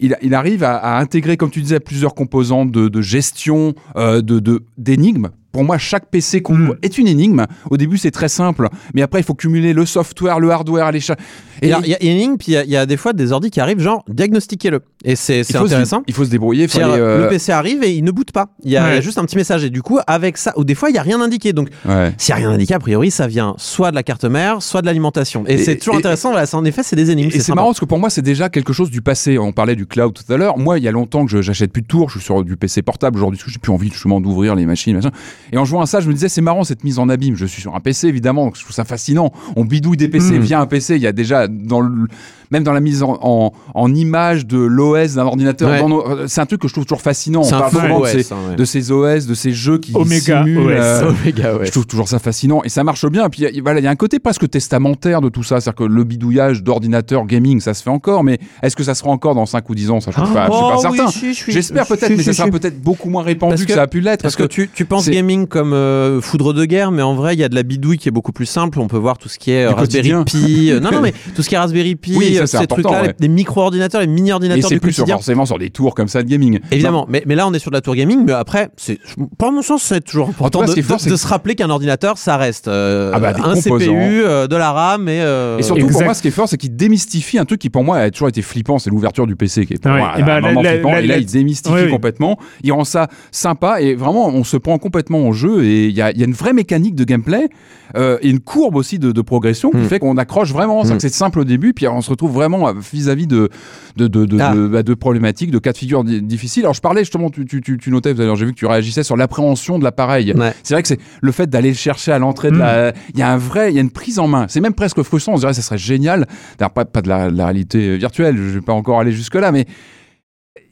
il, 0.00 0.16
il 0.22 0.34
arrive 0.34 0.64
à, 0.64 0.76
à 0.76 0.98
intégrer, 1.00 1.36
comme 1.36 1.50
tu 1.50 1.60
disais, 1.62 1.78
plusieurs 1.78 2.14
composantes 2.16 2.72
de, 2.72 2.88
de 2.88 3.00
gestion, 3.02 3.74
euh, 3.96 4.20
de- 4.20 4.64
d'énigmes. 4.78 5.28
Pour 5.52 5.64
moi, 5.64 5.78
chaque 5.78 6.06
PC 6.10 6.42
qu'on 6.42 6.54
Mm. 6.54 6.62
ouvre 6.62 6.76
est 6.82 6.98
une 6.98 7.08
énigme. 7.08 7.46
Au 7.70 7.76
début, 7.76 7.96
c'est 7.98 8.10
très 8.10 8.28
simple, 8.28 8.68
mais 8.94 9.02
après, 9.02 9.20
il 9.20 9.24
faut 9.24 9.34
cumuler 9.34 9.72
le 9.72 9.86
software, 9.86 10.40
le 10.40 10.50
hardware, 10.50 10.92
les 10.92 11.00
cha- 11.00 11.16
Et 11.62 11.66
il 11.68 11.86
y, 11.88 11.94
a- 11.94 12.02
une 12.02 12.16
ligne, 12.18 12.36
puis 12.36 12.48
il 12.48 12.54
y 12.54 12.56
a- 12.56 12.64
il 12.64 12.70
y, 12.70 12.76
a 12.76 12.86
des 12.86 12.96
fois 12.96 13.12
des 13.12 13.32
ordis 13.32 13.50
qui 13.50 13.58
arrivent, 13.60 13.80
genre 13.80 14.04
diagnostiquez-le. 14.08 14.80
Et 15.04 15.16
c'est 15.16 15.42
faut 15.44 15.52
se- 15.60 15.64
intéressant. 15.64 16.02
il 16.06 16.14
faut 16.14 16.24
se 16.24 16.30
débrouiller. 16.30 16.68
faut 16.68 16.78
aller, 16.78 17.00
euh, 17.00 17.22
Le 17.24 17.28
PC 17.28 17.50
arrive 17.50 17.82
et 17.82 17.92
il 17.94 18.04
ne 18.04 18.10
boot 18.12 18.30
pas. 18.30 18.48
Il 18.62 18.70
y, 18.70 18.76
a, 18.76 18.84
Ouais. 18.84 19.02
juste 19.02 19.18
un 19.18 19.24
petit 19.24 19.36
message. 19.36 19.64
Et 19.64 19.70
du 19.70 19.82
coup, 19.82 19.98
avec 20.06 20.36
ça, 20.36 20.52
ou 20.56 20.64
des 20.64 20.74
fois, 20.76 20.90
il 20.90 20.92
n'y 20.92 20.98
a 20.98 21.02
rien 21.02 21.20
indiqué. 21.20 21.52
Donc, 21.52 21.68
ouais. 21.88 22.12
s'il 22.18 22.34
n'y 22.34 22.40
a 22.42 22.46
rien 22.46 22.54
indiqué, 22.54 22.74
a 22.74 22.78
priori, 22.78 23.10
ça 23.10 23.26
vient 23.26 23.54
soit 23.58 23.90
de 23.90 23.96
la 23.96 24.02
carte 24.04 24.24
mère, 24.24 24.62
soit 24.62 24.82
de 24.82 24.86
l'alimentation. 24.86 25.44
Et, 25.48 25.54
Et- 25.54 25.58
c'est 25.58 25.76
toujours 25.76 25.94
et- 25.94 25.98
intéressant. 25.98 26.30
Voilà, 26.30 26.46
en 26.52 26.64
effet, 26.64 26.82
c'est 26.84 26.94
des 26.96 27.10
énigmes. 27.10 27.30
Et 27.32 27.40
c'est 27.40 27.54
marrant 27.54 27.68
parce 27.68 27.80
que 27.80 27.84
pour 27.86 27.98
moi, 27.98 28.10
c'est 28.10 28.22
déjà 28.22 28.48
quelque 28.48 28.72
chose 28.72 28.90
du 28.90 29.02
passé. 29.02 29.38
On 29.38 29.52
parlait 29.52 29.76
du 29.76 29.86
cloud 29.86 30.12
tout 30.14 30.32
à 30.32 30.36
l'heure. 30.36 30.58
Moi, 30.58 30.78
il 30.78 30.84
y 30.84 30.88
a 30.88 30.92
longtemps 30.92 31.24
que 31.24 31.30
je- 31.32 31.42
j'achète 31.42 31.72
plus 31.72 31.82
de 31.82 31.86
tours. 31.88 32.10
Je 32.10 32.18
suis 32.18 32.24
sur 32.24 32.44
du 32.44 32.56
PC 32.56 32.82
portable 32.82 33.16
aujourd'hui 33.18 33.38
parce 33.38 33.46
que 33.46 33.50
j'ai 33.52 33.58
plus 33.58 33.72
envie 33.72 33.90
justement 33.90 34.20
d'ouvrir 34.20 34.54
les 34.54 34.66
machines. 34.66 34.94
machin. 34.96 35.10
Et 35.52 35.58
en 35.58 35.64
jouant 35.64 35.80
à 35.80 35.86
ça, 35.86 36.00
je 36.00 36.08
me 36.08 36.12
disais, 36.14 36.28
c'est 36.28 36.40
marrant 36.40 36.64
cette 36.64 36.84
mise 36.84 36.98
en 36.98 37.08
abîme. 37.08 37.34
Je 37.36 37.46
suis 37.46 37.62
sur 37.62 37.74
un 37.74 37.80
PC, 37.80 38.08
évidemment, 38.08 38.44
donc 38.46 38.56
je 38.56 38.62
trouve 38.62 38.74
ça 38.74 38.84
fascinant. 38.84 39.32
On 39.56 39.64
bidouille 39.64 39.96
des 39.96 40.08
PC 40.08 40.38
Mm. 40.38 40.42
via 40.42 40.60
un 40.60 40.66
PC. 40.66 40.96
Il 40.96 41.02
y 41.02 41.06
a 41.06 41.12
déjà, 41.12 41.48
dans 41.48 41.80
le, 41.80 42.06
même 42.50 42.62
dans 42.64 42.72
la 42.72 42.80
mise 42.80 43.02
en, 43.02 43.18
en, 43.22 43.52
en 43.74 43.94
image 43.94 44.46
de 44.46 44.58
l'OS 44.58 45.14
d'un 45.14 45.26
ordinateur, 45.26 45.70
Ouais. 45.70 45.78
dans 45.80 45.88
nos- 45.88 46.06
euh, 46.06 46.24
c'est 46.28 46.40
un 46.40 46.46
truc 46.46 46.60
que 46.60 46.68
je 46.68 46.72
trouve 46.72 46.84
toujours 46.86 47.00
fascinant. 47.02 47.42
C'est 47.42 47.54
On 47.54 47.58
un 47.58 47.60
parle 47.60 47.72
faux 47.72 47.80
souvent 47.80 47.98
de 48.00 48.04
OS, 48.04 48.10
ces, 48.22 48.32
hein, 48.32 48.36
ouais. 48.50 48.56
de 48.56 48.64
ces 48.64 48.90
OS, 48.92 49.26
de 49.26 49.34
ces 49.34 49.52
jeux 49.52 49.78
qui 49.78 49.92
Omega 49.94 50.42
simulent, 50.44 50.58
OS. 50.72 50.72
euh, 50.78 51.10
Omega, 51.10 51.56
ouais. 51.56 51.66
je 51.66 51.70
trouve 51.70 51.86
toujours 51.86 52.08
ça 52.08 52.18
fascinant 52.18 52.62
et 52.64 52.68
ça 52.68 52.84
marche 52.84 53.06
bien. 53.06 53.26
Et 53.26 53.28
puis 53.28 53.42
il 53.42 53.54
y 53.56 53.58
a- 53.58 53.62
voilà, 53.62 53.80
il 53.80 53.84
y 53.84 53.86
a 53.86 53.90
un 53.90 53.96
côté 53.96 54.18
presque 54.18 54.48
testamentaire 54.48 55.20
de 55.20 55.28
tout 55.28 55.42
ça, 55.42 55.60
c'est-à-dire 55.60 55.74
que 55.76 55.84
le 55.84 56.04
bidouillage 56.04 56.62
d'ordinateur 56.62 57.26
gaming, 57.26 57.60
ça 57.60 57.74
se 57.74 57.82
fait 57.82 57.90
encore, 57.90 58.24
mais 58.24 58.38
est-ce 58.62 58.76
que 58.76 58.82
ça 58.84 58.94
sera 58.94 59.10
encore 59.10 59.34
dans 59.34 59.46
5 59.46 59.68
ou 59.68 59.74
10 59.74 59.90
ans? 59.90 60.00
Ça, 60.00 60.10
je 60.10 60.16
suis 60.24 60.34
pas, 60.34 60.46
je 60.46 60.52
suis 60.52 60.60
pas 60.60 60.74
Oh, 60.76 60.80
certain. 60.80 61.04
oui, 61.06 61.12
si, 61.12 61.28
je 61.34 61.36
suis- 61.38 61.52
J'espère 61.52 61.86
peut-être, 61.86 62.10
mais 62.16 62.22
ça 62.22 62.32
sera 62.32 62.48
peut-être 62.48 62.80
beaucoup 62.80 63.08
moins 63.10 63.22
répandu 63.22 63.52
Parce 63.52 63.62
que, 63.62 63.68
que- 63.68 63.74
ça 63.74 63.82
a 63.82 63.86
pu 63.86 64.00
l'être. 64.00 64.22
Parce 64.22 64.36
que 64.36 64.44
tu, 64.44 64.70
tu 64.72 64.84
penses 64.84 65.04
c'est- 65.04 65.10
gaming 65.12 65.46
comme 65.46 65.72
euh, 65.72 66.20
foudre 66.20 66.52
de 66.52 66.64
guerre, 66.64 66.90
mais 66.90 67.02
en 67.02 67.14
vrai, 67.14 67.34
il 67.34 67.40
y 67.40 67.44
a 67.44 67.48
de 67.48 67.54
la 67.54 67.62
bidouille 67.62 67.98
qui 67.98 68.08
est 68.08 68.12
beaucoup 68.12 68.32
plus 68.32 68.46
simple. 68.46 68.78
On 68.80 68.88
peut 68.88 68.96
voir 68.96 69.18
tout 69.18 69.28
ce 69.28 69.38
qui 69.38 69.50
est 69.50 69.66
Du 69.68 69.74
Raspberry. 69.74 70.24
Pi. 70.24 70.72
non, 70.80 70.90
non, 70.90 71.00
mais 71.00 71.12
tout 71.34 71.42
ce 71.42 71.48
qui 71.48 71.54
est 71.54 71.58
Raspberry 71.58 71.96
Pi, 71.96 72.14
Oui, 72.16 72.37
ça, 72.38 72.42
euh, 72.42 72.46
c'est 72.46 72.58
ces 72.58 72.66
trucs-là, 72.66 73.02
ouais. 73.02 73.06
les- 73.08 73.12
des 73.18 73.28
micro-ordinateurs, 73.28 74.00
les 74.00 74.06
et 74.06 74.10
mini-ordinateurs 74.10 74.68
c'est 74.68 74.74
du 74.76 74.80
plus 74.80 74.92
sur- 74.92 75.06
forcément 75.06 75.46
sur 75.46 75.58
des 75.58 75.70
tours 75.70 75.94
comme 75.94 76.08
ça 76.08 76.22
de 76.22 76.28
gaming. 76.28 76.58
Évidemment, 76.70 77.06
mais, 77.08 77.22
mais 77.26 77.34
là 77.34 77.46
on 77.46 77.52
est 77.52 77.58
sur 77.58 77.70
de 77.70 77.76
la 77.76 77.80
tour 77.80 77.94
gaming, 77.94 78.22
mais 78.26 78.32
après, 78.32 78.70
c'est, 78.76 78.98
pas 79.38 79.48
à 79.48 79.50
mon 79.50 79.62
sens, 79.62 79.82
c'est 79.82 80.00
toujours 80.04 80.28
important 80.28 80.60
de, 80.62 80.66
fort, 80.82 80.96
de- 80.98 81.02
c'est 81.02 81.16
se 81.16 81.26
rappeler 81.26 81.54
qu'un 81.54 81.70
ordinateur, 81.70 82.18
ça 82.18 82.36
reste 82.36 82.68
euh, 82.68 83.10
Ah 83.14 83.20
bah, 83.20 83.30
un 83.30 83.54
composants. 83.54 83.78
CPU, 83.78 84.22
euh, 84.24 84.46
de 84.46 84.56
la 84.56 84.72
RAM 84.72 85.08
et. 85.08 85.20
euh, 85.20 85.58
Et 85.58 85.62
surtout 85.62 85.86
pour 85.88 86.02
moi, 86.02 86.14
ce 86.14 86.22
qui 86.22 86.28
est 86.28 86.32
fort, 86.32 86.48
c'est 86.48 86.56
qu'il 86.56 86.74
démystifie 86.76 87.38
un 87.38 87.44
truc 87.44 87.60
qui 87.60 87.70
pour 87.70 87.84
moi 87.84 87.98
a 87.98 88.10
toujours 88.10 88.28
été 88.28 88.42
flippant, 88.42 88.78
c'est 88.78 88.90
l'ouverture 88.90 89.26
du 89.26 89.36
PC 89.36 89.66
qui 89.66 89.74
est 89.74 89.82
pour 89.82 89.92
Ouais. 89.92 89.98
moi 89.98 90.12
Et 90.18 90.22
bah, 90.22 90.36
un 90.36 90.40
la- 90.40 90.48
moment 90.48 90.62
la- 90.62 90.72
flippant. 90.72 90.92
la- 90.92 91.00
et 91.00 91.06
là, 91.06 91.14
la- 91.14 91.20
il 91.20 91.26
démystifie 91.26 91.74
Oui, 91.74 91.90
complètement. 91.90 92.38
Il 92.62 92.72
rend 92.72 92.84
ça 92.84 93.08
sympa 93.30 93.80
et 93.80 93.94
vraiment, 93.94 94.28
on 94.28 94.44
se 94.44 94.56
prend 94.56 94.78
complètement 94.78 95.26
au 95.28 95.32
jeu 95.32 95.64
et 95.64 95.86
il 95.86 95.94
y 95.96 96.02
a, 96.02 96.10
il 96.10 96.18
y 96.18 96.22
a 96.22 96.26
une 96.26 96.32
vraie 96.32 96.52
mécanique 96.52 96.94
de 96.94 97.04
gameplay 97.04 97.48
euh, 97.96 98.18
et 98.22 98.28
une 98.30 98.40
courbe 98.40 98.76
aussi 98.76 98.98
de, 98.98 99.12
de 99.12 99.20
progression 99.22 99.70
qui 99.70 99.78
Mm. 99.78 99.84
fait 99.84 99.98
qu'on 99.98 100.16
accroche 100.18 100.52
vraiment. 100.52 100.84
Mm. 100.84 100.92
que 100.96 100.98
c'est 101.00 101.08
simple 101.08 101.40
au 101.40 101.44
début, 101.44 101.72
puis 101.74 101.86
on 101.88 102.00
se 102.00 102.10
retrouve 102.10 102.27
vraiment 102.28 102.68
euh, 102.68 102.72
vis-à-vis 102.92 103.26
de 103.26 103.48
de, 103.96 104.06
de, 104.06 104.26
de, 104.26 104.38
Ah. 104.40 104.54
de- 104.54 104.68
bah, 104.68 104.82
de 104.84 104.94
problématiques, 104.94 105.50
de 105.50 105.58
cas 105.58 105.72
de 105.72 105.76
figure 105.78 106.04
di- 106.04 106.22
difficiles. 106.22 106.62
Alors 106.62 106.74
je 106.74 106.80
parlais 106.80 107.00
justement, 107.02 107.30
tu, 107.30 107.44
tu, 107.46 107.60
tu, 107.60 107.78
tu 107.78 107.90
notais 107.90 108.14
tout 108.14 108.22
à 108.22 108.24
l'heure, 108.24 108.36
j'ai 108.36 108.46
vu 108.46 108.52
que 108.52 108.58
tu 108.58 108.66
réagissais 108.66 109.02
sur 109.02 109.16
l'appréhension 109.16 109.78
de 109.78 109.84
l'appareil. 109.84 110.32
Ouais. 110.34 110.52
C'est 110.62 110.74
vrai 110.74 110.82
que 110.82 110.88
c'est 110.88 111.00
le 111.20 111.32
fait 111.32 111.48
d'aller 111.50 111.70
le 111.70 111.74
chercher 111.76 112.12
à 112.12 112.18
l'entrée 112.18 112.50
de 112.50 112.56
Mm. 112.56 112.60
la. 112.60 112.92
Il 113.14 113.18
y 113.18 113.22
a 113.22 113.30
un 113.32 113.36
vrai, 113.38 113.72
il 113.72 113.74
y 113.74 113.78
a 113.78 113.80
une 113.82 113.90
prise 113.90 114.18
en 114.18 114.28
main. 114.28 114.46
C'est 114.48 114.60
même 114.60 114.74
presque 114.74 115.02
frustrant. 115.02 115.32
On 115.32 115.36
se 115.36 115.40
dirait, 115.42 115.54
ça 115.54 115.62
serait 115.62 115.78
génial. 115.78 116.26
D'ailleurs, 116.58 116.72
pas, 116.72 116.84
pas 116.84 117.02
de 117.02 117.08
la, 117.08 117.30
de 117.30 117.36
la 117.36 117.44
réalité 117.46 117.96
virtuelle. 117.96 118.36
Je 118.36 118.42
vais 118.42 118.60
pas 118.60 118.72
encore 118.72 119.00
aller 119.00 119.12
jusque 119.12 119.34
là, 119.34 119.50
mais 119.52 119.66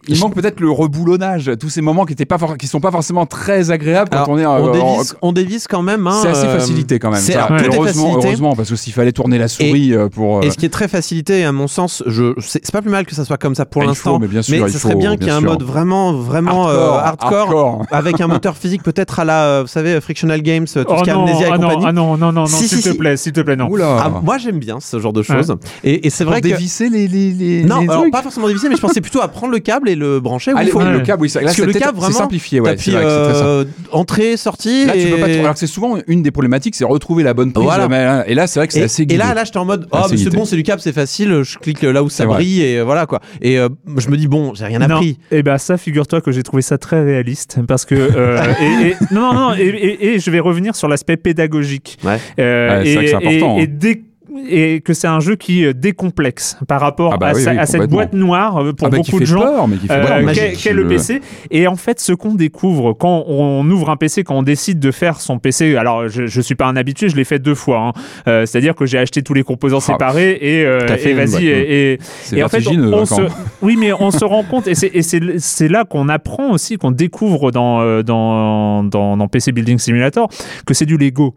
il 0.09 0.19
manque 0.21 0.35
peut-être 0.35 0.61
le 0.61 0.71
reboulonnage, 0.71 1.51
tous 1.59 1.69
ces 1.69 1.81
moments 1.81 2.05
qui 2.05 2.13
étaient 2.13 2.25
pas, 2.25 2.39
qui 2.59 2.67
sont 2.67 2.81
pas 2.81 2.91
forcément 2.91 3.27
très 3.27 3.71
agréables 3.71 4.11
quand 4.11 4.17
Alors, 4.17 4.29
on 4.31 4.39
est. 4.39 4.47
on, 4.47 4.55
euh, 4.55 4.69
en- 4.69 4.73
dévisse, 4.97 5.17
on 5.23 5.33
dévisse 5.33 5.69
quand 5.69 5.83
même. 5.83 6.07
hein, 6.07 6.19
c'est 6.23 6.29
assez 6.29 6.47
euh, 6.47 6.59
facilité 6.59 6.99
quand 6.99 7.11
même. 7.11 7.21
ça. 7.21 7.49
est 7.61 7.75
heureusement, 7.75 8.17
heureusement, 8.17 8.55
parce 8.57 8.69
que 8.71 8.77
s'il 8.77 8.93
fallait 8.93 9.13
tourner 9.13 9.39
la 9.39 9.49
souris 9.49 9.93
euh, 9.95 10.09
pour. 10.09 10.39
euh, 10.39 10.43
Et 10.43 10.51
ce 10.51 10.57
qui 10.57 10.67
est 10.67 10.71
très 10.71 10.89
facilité, 10.89 11.45
à 11.45 11.53
mon 11.53 11.69
sens, 11.69 12.03
je, 12.07 12.33
c'est 12.41 12.71
pas 12.71 12.83
plus 12.83 12.91
mal 12.91 13.07
que 13.07 13.15
ça 13.15 13.25
soit 13.25 13.37
comme 13.39 13.55
ça 13.55 13.65
pour 13.67 13.83
il 13.83 13.89
l'instant. 13.89 14.19
mais 14.19 14.29
bien 14.29 14.43
sûr, 14.43 14.69
ce 14.69 14.79
serait 14.79 14.93
faut, 14.93 14.99
bien 14.99 15.17
qu'il 15.17 15.27
y 15.27 15.31
ait 15.31 15.33
un 15.33 15.41
mode 15.41 15.63
vraiment, 15.63 16.13
vraiment 16.13 16.69
euh, 16.69 16.73
hardcore, 16.91 16.99
hardcore, 16.99 17.39
hardcore. 17.41 17.87
avec 17.91 18.21
un 18.21 18.27
moteur 18.27 18.57
physique 18.57 18.83
peut-être 18.83 19.21
à 19.21 19.25
la, 19.25 19.63
vous 19.63 19.69
savez, 19.69 20.01
Frictional 20.01 20.43
Games, 20.43 20.67
tout 20.67 20.81
Oh 20.89 20.99
ce 20.99 21.03
qui 21.03 21.11
est 21.11 21.15
non, 21.15 21.27
Amnesia 21.27 21.49
et 21.49 21.51
ah 21.53 21.59
non, 21.59 21.69
compagnie. 21.69 21.85
ah 21.89 21.93
non, 21.93 22.17
non, 22.17 22.33
non, 22.33 22.41
non, 22.43 22.47
Si, 22.47 22.69
s'il 22.69 22.79
si, 22.79 22.85
te 22.85 22.89
si. 22.91 22.97
plaît, 22.97 23.17
s'il 23.17 23.33
te 23.33 23.41
plaît, 23.41 23.57
non. 23.57 23.69
Ah, 23.83 24.11
moi 24.23 24.39
j'aime 24.39 24.59
bien 24.59 24.79
ce 24.81 24.99
genre 25.01 25.13
de 25.13 25.23
choses. 25.23 25.55
Et, 25.85 26.07
et 26.07 26.11
c'est 26.11 26.25
pour 26.25 26.33
vrai 26.33 26.41
que 26.41 26.49
dévisser 26.49 26.89
les, 26.89 27.09
les, 27.09 27.33
les, 27.33 27.65
non, 27.65 27.81
les 27.81 27.89
alors 27.89 28.03
trucs. 28.03 28.13
pas 28.13 28.23
forcément 28.23 28.47
dévisser, 28.49 28.69
mais 28.69 28.77
je 28.77 28.81
pensais 28.81 29.01
plutôt 29.01 29.21
à 29.21 29.29
prendre 29.29 29.53
le 29.53 29.59
câble 29.59 29.89
et 29.89 29.96
le 29.97 30.21
brancher. 30.21 30.53
Ah, 30.55 30.63
il 30.63 30.67
les- 30.67 30.71
faut. 30.73 30.81
oui, 30.81 30.93
le 30.93 31.01
câble, 31.01 31.23
oui, 31.23 31.31
ça- 31.31 31.41
là, 31.41 31.47
Parce 31.47 31.57
que 31.57 31.63
c'est 31.63 31.73
le 31.73 31.79
câble, 31.79 31.99
vraiment, 31.99 32.17
simplifié, 32.19 32.61
ouais. 32.61 32.77
c'est 32.79 32.93
euh, 32.95 33.65
entrée, 33.93 34.37
sortie. 34.37 34.87
Là, 34.87 34.93
tu 34.93 34.99
et... 35.01 35.07
peux 35.11 35.17
pas. 35.19 35.27
Alors 35.27 35.53
que 35.55 35.59
c'est 35.59 35.67
souvent 35.67 35.99
une 36.07 36.23
des 36.23 36.31
problématiques, 36.31 36.75
c'est 36.75 36.85
retrouver 36.85 37.23
la 37.23 37.35
bonne 37.35 37.53
prise. 37.53 37.65
Voilà. 37.65 37.89
mais- 37.89 38.25
Et 38.31 38.35
là, 38.35 38.47
c'est 38.47 38.61
vrai 38.61 38.67
que 38.67 38.73
c'est 38.73 38.81
Et, 38.81 38.85
assez 38.85 39.03
et 39.03 39.07
guidé. 39.07 39.19
là, 39.19 39.35
là, 39.35 39.45
j'étais 39.45 39.59
en 39.59 39.65
mode, 39.65 39.87
oh, 39.91 39.99
c'est 40.09 40.31
bon, 40.31 40.45
c'est 40.45 40.57
du 40.57 40.63
câble, 40.63 40.81
c'est 40.81 40.93
facile. 40.93 41.43
Je 41.43 41.59
clique 41.59 41.83
là 41.83 42.03
où 42.03 42.09
ça 42.09 42.27
brille 42.27 42.63
et 42.63 42.83
voilà 42.83 43.07
quoi. 43.07 43.21
Et 43.43 43.59
euh, 43.59 43.69
je 43.97 44.09
me 44.09 44.17
dis 44.17 44.29
bon, 44.29 44.55
j'ai 44.55 44.65
rien 44.67 44.81
appris. 44.81 45.19
Et 45.31 45.43
ben 45.43 45.59
ça, 45.59 45.77
figure-toi 45.77 46.21
que 46.21 46.33
j'ai 46.33 46.43
trouvé 46.43 46.63
ça 46.63 46.79
très 46.79 47.03
réaliste 47.03 47.59
parce 47.67 47.85
que 47.85 47.95
euh, 47.95 48.41
et, 48.61 48.89
et- 48.89 48.97
non 49.13 49.33
non 49.33 49.51
non 49.51 49.55
et, 49.55 49.63
et- 49.67 50.07
et 50.15 50.19
je 50.19 50.31
vais 50.31 50.41
revenir 50.41 50.75
sur 50.77 50.89
l'aspect 50.89 51.17
pédagogique. 51.17 51.99
Ouais. 52.05 52.19
Euh, 52.39 52.79
Ouais, 52.79 52.85
c'est 52.85 52.91
et, 52.91 52.95
vrai 52.95 53.05
que 53.05 53.11
c'est 53.11 53.17
et- 53.17 53.37
important, 53.39 53.59
et 53.59 53.63
hein. 53.63 53.67
dé- 53.71 54.03
et 54.49 54.81
que 54.81 54.93
c'est 54.95 55.07
un 55.07 55.21
jeu 55.21 55.37
qui 55.37 55.65
euh, 55.65 55.73
décomplexe 55.73 56.57
par 56.69 56.81
rapport 56.81 57.13
Ah 57.15 57.17
bah 57.17 57.29
à, 57.29 57.35
oui, 57.35 57.43
sa- 57.43 57.53
oui, 57.53 57.59
à 57.59 57.67
cette 57.67 57.89
boîte 57.89 58.13
noire 58.13 58.63
euh, 58.63 58.73
pour 58.73 58.89
Ah 58.89 58.91
bah, 58.91 58.97
beaucoup 58.99 59.21
de 59.21 59.25
gens. 59.25 59.41
peur, 59.41 59.69
mais 59.69 59.77
qui 59.77 59.87
fait 59.87 59.95
euh, 59.95 60.33
qu'est 60.35 60.53
qu'est 60.53 60.73
le 60.73 60.87
PC 60.87 61.21
et 61.51 61.67
en 61.67 61.77
fait 61.77 62.01
ce 62.01 62.13
qu'on 62.13 62.35
découvre 62.35 62.93
quand 62.93 63.25
on 63.29 63.69
ouvre 63.71 63.91
un 63.91 63.97
PC 63.97 64.25
quand 64.25 64.35
on 64.37 64.43
décide 64.43 64.79
de 64.81 64.91
faire 64.91 65.21
son 65.21 65.39
PC 65.39 65.77
alors 65.77 66.09
je, 66.09 66.27
je 66.27 66.41
suis 66.41 66.55
pas 66.55 66.67
un 66.67 66.77
habitué 66.77 67.09
je 67.09 67.17
l'ai 67.17 67.25
fait 67.25 67.39
deux 67.39 67.55
fois 67.55 67.79
hein. 67.79 67.93
Euh, 68.29 68.47
c'est 68.47 68.59
à 68.59 68.61
dire 68.61 68.75
que 68.75 68.87
j'ai 68.87 68.99
acheté 68.99 69.23
tous 69.23 69.35
les 69.35 69.43
composants 69.43 69.79
Ah. 69.79 69.93
séparés 69.93 70.39
et, 70.41 70.65
euh, 70.65 70.81
et 71.05 71.15
vas-y 71.15 71.47
et, 71.47 71.93
et- 71.95 71.99
et 72.35 72.43
en 72.43 72.49
fait, 72.49 72.67
on 72.69 72.93
hein, 73.03 73.07
se... 73.07 73.23
oui, 73.63 73.77
mais 73.79 73.93
on 73.93 74.11
se 74.11 74.25
rend 74.25 74.43
compte, 74.43 74.67
et 74.67 74.75
c'est 74.75 75.69
là 75.69 75.85
qu'on 75.85 76.09
apprend 76.09 76.51
aussi, 76.51 76.77
qu'on 76.77 76.91
découvre 76.91 77.51
dans, 77.51 78.03
dans, 78.03 78.83
dans, 78.85 79.17
dans 79.17 79.29
PC 79.29 79.53
Building 79.53 79.79
Simulator, 79.79 80.29
que 80.67 80.75
c'est 80.75 80.87
du 80.87 80.97
Lego. 80.97 81.35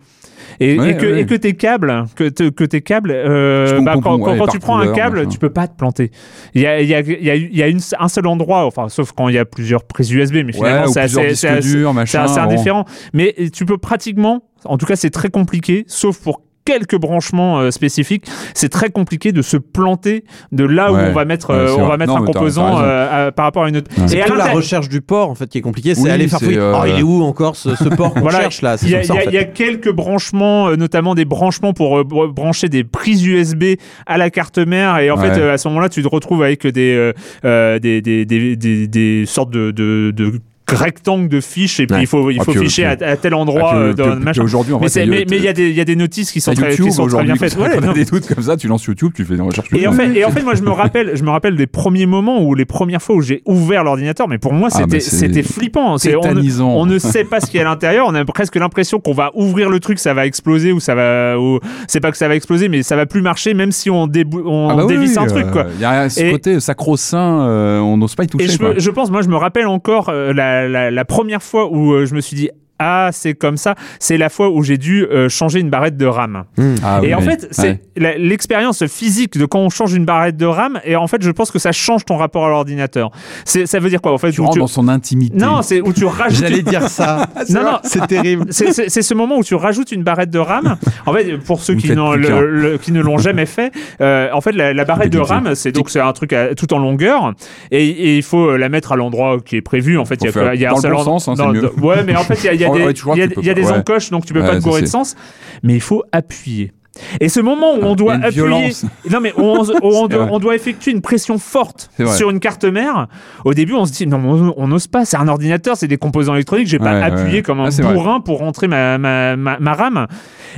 Et, 0.61 0.77
Ouais, 0.77 0.91
et 0.91 0.97
que, 0.97 1.05
ouais. 1.05 1.21
et 1.21 1.25
que 1.25 1.35
tes 1.35 1.53
câbles, 1.53 2.05
que, 2.15 2.27
te- 2.27 2.49
que 2.49 2.63
tes 2.65 2.81
câbles, 2.81 3.11
euh, 3.11 3.79
bah, 3.81 3.93
quand, 3.95 4.01
quand- 4.01 4.17
ouais, 4.17 4.23
quand 4.37 4.45
par 4.45 4.47
tu 4.53 4.59
prends 4.59 4.77
un 4.79 4.91
câble, 4.93 5.19
machin. 5.19 5.29
tu 5.29 5.39
peux 5.39 5.49
pas 5.49 5.67
te 5.67 5.77
planter. 5.77 6.11
Il 6.53 6.61
y 6.61 6.67
a, 6.67 6.81
il 6.81 6.87
y 6.89 6.93
a, 6.93 6.99
il 6.99 7.23
y 7.23 7.29
a, 7.29 7.35
il 7.35 7.55
y 7.55 7.63
a 7.63 7.67
une, 7.67 7.79
un 7.97 8.07
seul 8.09 8.27
endroit, 8.27 8.65
enfin, 8.65 8.89
sauf 8.89 9.11
quand 9.13 9.29
il 9.29 9.35
y 9.35 9.37
a 9.37 9.45
plusieurs 9.45 9.83
prises 9.85 10.11
USB, 10.11 10.35
mais 10.45 10.51
finalement, 10.51 10.87
c'est 10.87 10.99
assez, 10.99 11.19
assez- 11.19 11.47
assez 11.47 12.37
bon. 12.39 12.41
indifférent. 12.41 12.85
Mais 13.13 13.33
tu 13.53 13.65
peux 13.65 13.77
pratiquement, 13.77 14.43
en 14.65 14.77
tout 14.77 14.85
cas, 14.85 14.95
c'est 14.97 15.09
très 15.11 15.29
compliqué, 15.29 15.85
sauf 15.87 16.17
pour 16.21 16.41
quelques 16.69 16.97
branchements 16.97 17.59
euh, 17.59 17.71
spécifiques, 17.71 18.25
c'est 18.53 18.69
très 18.69 18.89
compliqué 18.91 19.31
de 19.31 19.41
se 19.41 19.57
planter 19.57 20.23
de 20.51 20.63
là 20.65 20.91
où 20.91 20.95
Ouais, 20.95 21.07
on 21.09 21.13
va 21.13 21.25
mettre, 21.25 21.49
ouais, 21.51 21.55
euh, 21.71 21.75
on 21.77 21.87
va 21.87 21.97
mettre 21.97 22.13
Non, 22.13 22.21
un 22.21 22.25
composant 22.25 22.79
euh, 22.79 23.27
à- 23.27 23.31
par 23.31 23.45
rapport 23.45 23.63
à 23.63 23.69
une 23.69 23.77
autre. 23.77 23.89
Ouais. 23.97 24.03
Et 24.05 24.07
C'est 24.07 24.35
la 24.35 24.45
recherche 24.51 24.87
du 24.87 25.01
port 25.01 25.29
en 25.31 25.35
fait 25.35 25.47
qui 25.47 25.57
est 25.57 25.61
compliquée. 25.61 25.95
C'est 25.95 26.01
Oui, 26.03 26.09
aller 26.11 26.27
faire 26.27 26.39
fouiller. 26.39 26.57
euh, 26.59 26.73
Oh, 26.79 26.83
il 26.85 26.99
est 26.99 27.01
où 27.01 27.23
encore 27.23 27.55
ce, 27.55 27.75
ce 27.75 27.89
port 27.89 28.13
qu'on 28.13 28.19
Voilà, 28.21 28.41
cherche 28.41 28.61
là? 28.61 28.75
Il 28.83 28.89
y, 28.89 28.95
a, 28.95 28.99
comme 28.99 29.07
ça, 29.07 29.13
il 29.13 29.17
y 29.17 29.19
a- 29.19 29.21
en 29.21 29.23
fait. 29.23 29.29
il 29.31 29.33
y 29.33 29.37
a 29.39 29.43
quelques 29.45 29.91
branchements, 29.91 30.69
notamment 30.77 31.15
des 31.15 31.25
branchements 31.25 31.73
pour 31.73 31.97
euh, 31.97 32.03
br- 32.03 32.31
brancher 32.31 32.69
des 32.69 32.83
prises 32.83 33.25
USB 33.25 33.63
à 34.05 34.17
la 34.19 34.29
carte 34.29 34.59
mère. 34.59 34.99
Et 34.99 35.09
en 35.09 35.17
Ouais. 35.19 35.29
fait, 35.33 35.39
euh, 35.39 35.53
à 35.53 35.57
ce 35.57 35.67
moment-là, 35.69 35.89
tu 35.89 36.03
te 36.03 36.07
retrouves 36.07 36.43
avec 36.43 36.67
des, 36.67 37.11
des, 37.43 38.01
des, 38.01 38.25
des, 38.25 38.55
des- 38.55 38.87
des 38.87 39.25
sortes 39.25 39.49
de, 39.51 39.71
de, 39.71 40.11
de 40.15 40.33
rectangles 40.75 41.27
de 41.29 41.41
fiches. 41.41 41.79
Et 41.79 41.87
puis, 41.87 41.95
Ouais. 41.95 42.03
il 42.03 42.07
faut, 42.07 42.29
il 42.31 42.37
Ah, 42.39 42.43
faut 42.43 42.51
puis, 42.51 42.61
ficher 42.61 42.87
puis- 42.97 43.05
à, 43.05 43.09
à 43.11 43.15
tel 43.17 43.33
endroit. 43.33 43.71
Ah, 43.73 43.77
euh, 43.77 43.93
puis- 43.93 44.03
dans 44.05 44.31
puis-. 44.31 44.41
Aujourd'hui, 44.41 44.73
en 44.73 44.79
Mais 44.79 44.89
fait, 44.89 45.05
mais 45.05 45.25
il 45.29 45.43
y 45.43 45.47
a 45.47 45.51
y 45.51 45.81
a 45.81 45.85
des 45.85 45.95
notices 45.95 46.31
qui 46.31 46.41
sont 46.41 46.53
t'as 46.53 46.61
très, 46.73 46.75
qui 46.77 46.91
sont 46.91 47.07
très 47.07 47.23
bien 47.23 47.35
faites. 47.35 47.57
Ouais, 47.57 47.77
t'as 47.79 47.93
des 47.93 48.05
doutes 48.05 48.27
comme 48.27 48.43
ça, 48.43 48.55
tu 48.57 48.67
lances 48.67 48.85
YouTube, 48.85 49.11
tu 49.15 49.25
fais 49.25 49.35
des 49.35 49.41
recherches. 49.41 49.67
Et 49.73 49.87
en 49.87 49.91
fait, 49.93 50.13
et 50.15 50.25
en 50.25 50.31
fait, 50.31 50.41
moi, 50.43 50.55
je 50.55 50.61
me 50.63 50.71
rappelle, 50.71 51.11
je 51.15 51.23
me 51.23 51.29
rappelle 51.29 51.55
des 51.55 51.67
premiers 51.67 52.05
moments 52.05 52.41
où 52.43 52.55
les 52.55 52.65
premières 52.65 53.01
fois 53.01 53.15
où 53.15 53.21
j'ai 53.21 53.41
ouvert 53.45 53.83
l'ordinateur, 53.83 54.27
mais 54.27 54.37
pour 54.37 54.53
moi, 54.53 54.69
Ah, 54.71 54.77
c'était, 54.79 54.99
c'était 54.99 55.43
flippant. 55.43 55.97
C'est, 55.97 56.15
on, 56.15 56.21
on 56.61 56.85
ne 56.85 56.97
sait 56.99 57.23
pas 57.23 57.39
ce 57.39 57.47
qu'il 57.47 57.59
y 57.59 57.63
a 57.63 57.67
à 57.67 57.69
l'intérieur. 57.69 58.05
On 58.07 58.15
a 58.15 58.23
presque 58.25 58.55
l'impression 58.55 58.99
qu'on 58.99 59.13
va 59.13 59.31
ouvrir 59.35 59.69
le 59.69 59.79
truc, 59.79 59.99
ça 59.99 60.13
va 60.13 60.25
exploser 60.25 60.71
ou 60.71 60.79
ça 60.79 60.95
va, 60.95 61.37
ou 61.39 61.59
c'est 61.87 61.99
pas 61.99 62.11
que 62.11 62.17
ça 62.17 62.27
va 62.27 62.35
exploser, 62.35 62.69
mais 62.69 62.83
ça 62.83 62.95
va 62.95 63.05
plus 63.05 63.21
marcher, 63.21 63.53
même 63.53 63.71
si 63.71 63.89
on, 63.89 64.03
Ah 64.03 64.07
bah 64.07 64.83
oui, 64.85 64.87
dévisse 64.87 65.17
un 65.17 65.23
oui, 65.23 65.29
truc, 65.29 65.45
euh, 65.47 65.51
quoi. 65.51 65.65
Il 65.75 65.81
y 65.81 65.85
a 65.85 66.09
ce 66.09 66.31
côté 66.31 66.59
sacro-saint, 66.59 67.41
euh, 67.47 67.79
on 67.79 67.97
n'ose 67.97 68.15
pas 68.15 68.23
y 68.23 68.27
toucher. 68.27 68.47
Je, 68.77 68.89
pense, 68.91 69.11
moi, 69.11 69.21
je 69.21 69.27
me 69.29 69.35
rappelle 69.35 69.67
encore 69.67 70.09
euh, 70.09 70.33
la, 70.67 70.91
la, 70.91 71.05
première 71.05 71.43
fois 71.43 71.67
où 71.71 71.93
euh, 71.93 72.05
je 72.05 72.15
me 72.15 72.21
suis 72.21 72.35
dit. 72.35 72.49
Ah, 72.79 73.09
c'est 73.11 73.33
comme 73.35 73.57
ça. 73.57 73.75
C'est 73.99 74.17
la 74.17 74.29
fois 74.29 74.49
où 74.49 74.63
j'ai 74.63 74.77
dû 74.77 75.03
euh, 75.05 75.27
changer 75.29 75.59
une 75.59 75.69
barrette 75.69 75.97
de 75.97 76.05
RAM. 76.05 76.45
Ah 76.83 76.99
et 77.03 77.07
oui, 77.07 77.13
en 77.13 77.19
oui. 77.19 77.25
fait, 77.25 77.47
c'est 77.51 77.79
Ouais. 77.99 78.17
l'expérience 78.17 78.85
physique 78.87 79.37
de 79.37 79.45
quand 79.45 79.59
on 79.59 79.69
change 79.69 79.93
une 79.93 80.05
barrette 80.05 80.37
de 80.37 80.45
RAM. 80.45 80.79
Et 80.85 80.95
en 80.95 81.07
fait, 81.07 81.21
je 81.21 81.31
pense 81.31 81.51
que 81.51 81.59
ça 81.59 81.71
change 81.73 82.05
ton 82.05 82.15
rapport 82.17 82.45
à 82.45 82.49
l'ordinateur. 82.49 83.11
Ça 83.45 83.79
veut 83.79 83.89
dire 83.89 84.01
quoi 84.01 84.13
En 84.13 84.17
fait, 84.17 84.31
Tu 84.31 84.41
rentres 84.41 84.53
tu- 84.53 84.59
dans 84.59 84.67
son 84.67 84.87
intimité. 84.87 85.37
non, 85.37 85.61
c'est 85.61 85.81
où 85.81 85.91
tu 85.93 86.05
rajoutes. 86.05 86.39
J'allais 86.39 86.61
dire 86.61 86.87
ça. 86.87 87.27
Non, 87.49 87.63
non, 87.63 87.77
C'est 87.83 88.05
terrible. 88.07 88.45
c'est- 88.51 88.89
ce 89.01 89.13
moment 89.13 89.37
où 89.37 89.43
tu 89.43 89.55
rajoutes 89.55 89.91
une 89.91 90.03
barrette 90.03 90.29
de 90.29 90.39
RAM. 90.39 90.77
En 91.05 91.13
fait, 91.13 91.37
pour 91.37 91.61
ceux 91.61 91.75
qui, 91.75 91.87
le- 91.89 92.15
le- 92.15 92.77
qui 92.77 92.91
ne 92.91 93.01
l'ont 93.01 93.17
jamais 93.17 93.45
fait, 93.45 93.71
euh, 94.01 94.29
en 94.33 94.41
fait, 94.41 94.51
la, 94.51 94.73
la 94.73 94.85
barrette 94.85 95.11
de. 95.11 95.19
RAM, 95.19 95.53
c'est 95.55 95.71
donc 95.71 95.89
c'est 95.89 95.99
un 95.99 96.13
truc 96.13 96.31
à- 96.33 96.55
tout 96.55 96.73
en 96.73 96.79
longueur, 96.79 97.33
et, 97.71 97.85
et 97.87 98.17
il 98.17 98.23
faut 98.23 98.55
la 98.55 98.69
mettre 98.69 98.91
à 98.93 98.95
l'endroit 98.95 99.37
qui 99.43 99.57
est 99.57 99.61
prévu. 99.61 99.97
En 99.97 100.05
fait, 100.05 100.15
il 100.21 100.29
y 100.31 100.37
a, 100.39 100.55
il 100.55 100.61
y 100.61 100.65
a 100.65 100.69
dans 100.69 100.77
un 100.77 100.81
seul 100.81 100.91
bon 100.93 101.03
sens, 101.03 101.27
hein, 101.27 101.33
dans- 101.35 101.51
mieux. 101.51 101.69
Ouais, 101.81 102.03
mais 102.05 102.15
en 102.15 102.23
fait, 102.23 102.35
il 102.35 102.45
y 102.45 102.49
a, 102.49 102.53
il 102.53 102.61
y 102.61 102.65
a 102.65 102.68
Il 103.15 103.45
y 103.45 103.49
a- 103.49 103.53
des 103.53 103.63
encoches, 103.79 104.09
donc 104.11 104.25
tu 104.25 104.33
peux 104.33 104.41
Ouais, 104.41 104.47
pas 104.47 104.55
te 104.57 104.63
gourer 104.63 104.81
de 104.81 104.85
sens, 104.87 105.15
mais 105.63 105.73
il 105.75 105.81
faut 105.81 106.03
appuyer. 106.11 106.71
Et 107.19 107.29
ce 107.29 107.39
moment 107.39 107.75
où 107.75 107.83
on 107.83 107.95
doit 107.95 108.15
Une 108.15 108.23
appuyer, 108.23 108.45
violence. 108.47 108.85
non 109.09 109.19
mais 109.21 109.33
on, 109.37 109.63
doit, 110.07 110.07
vrai. 110.07 110.27
on 110.31 110.39
doit 110.39 110.55
effectuer 110.55 110.91
une 110.91 111.01
pression 111.01 111.37
forte 111.37 111.89
sur 112.15 112.29
une 112.29 112.39
carte 112.39 112.65
mère. 112.65 113.07
Au 113.45 113.53
début, 113.53 113.73
on 113.73 113.85
se 113.85 113.91
dit 113.93 114.07
non, 114.07 114.17
mais 114.19 114.53
on 114.57 114.67
n'ose 114.67 114.87
pas. 114.87 115.05
C'est 115.05 115.17
un 115.17 115.27
ordinateur, 115.27 115.77
c'est 115.77 115.87
des 115.87 115.97
composants 115.97 116.35
électroniques. 116.35 116.67
Je 116.67 116.73
vais 116.77 116.83
pas 116.83 116.93
Ouais, 116.93 117.03
appuyer 117.03 117.37
ouais. 117.37 117.41
comme 117.41 117.59
un 117.59 117.69
Ah, 117.69 117.81
vrai. 117.81 117.93
bourrin 117.93 118.19
pour 118.19 118.39
rentrer 118.39 118.67
ma, 118.67 118.97
ma, 118.97 119.35
ma, 119.35 119.59
ma 119.59 119.73
RAM. 119.73 120.07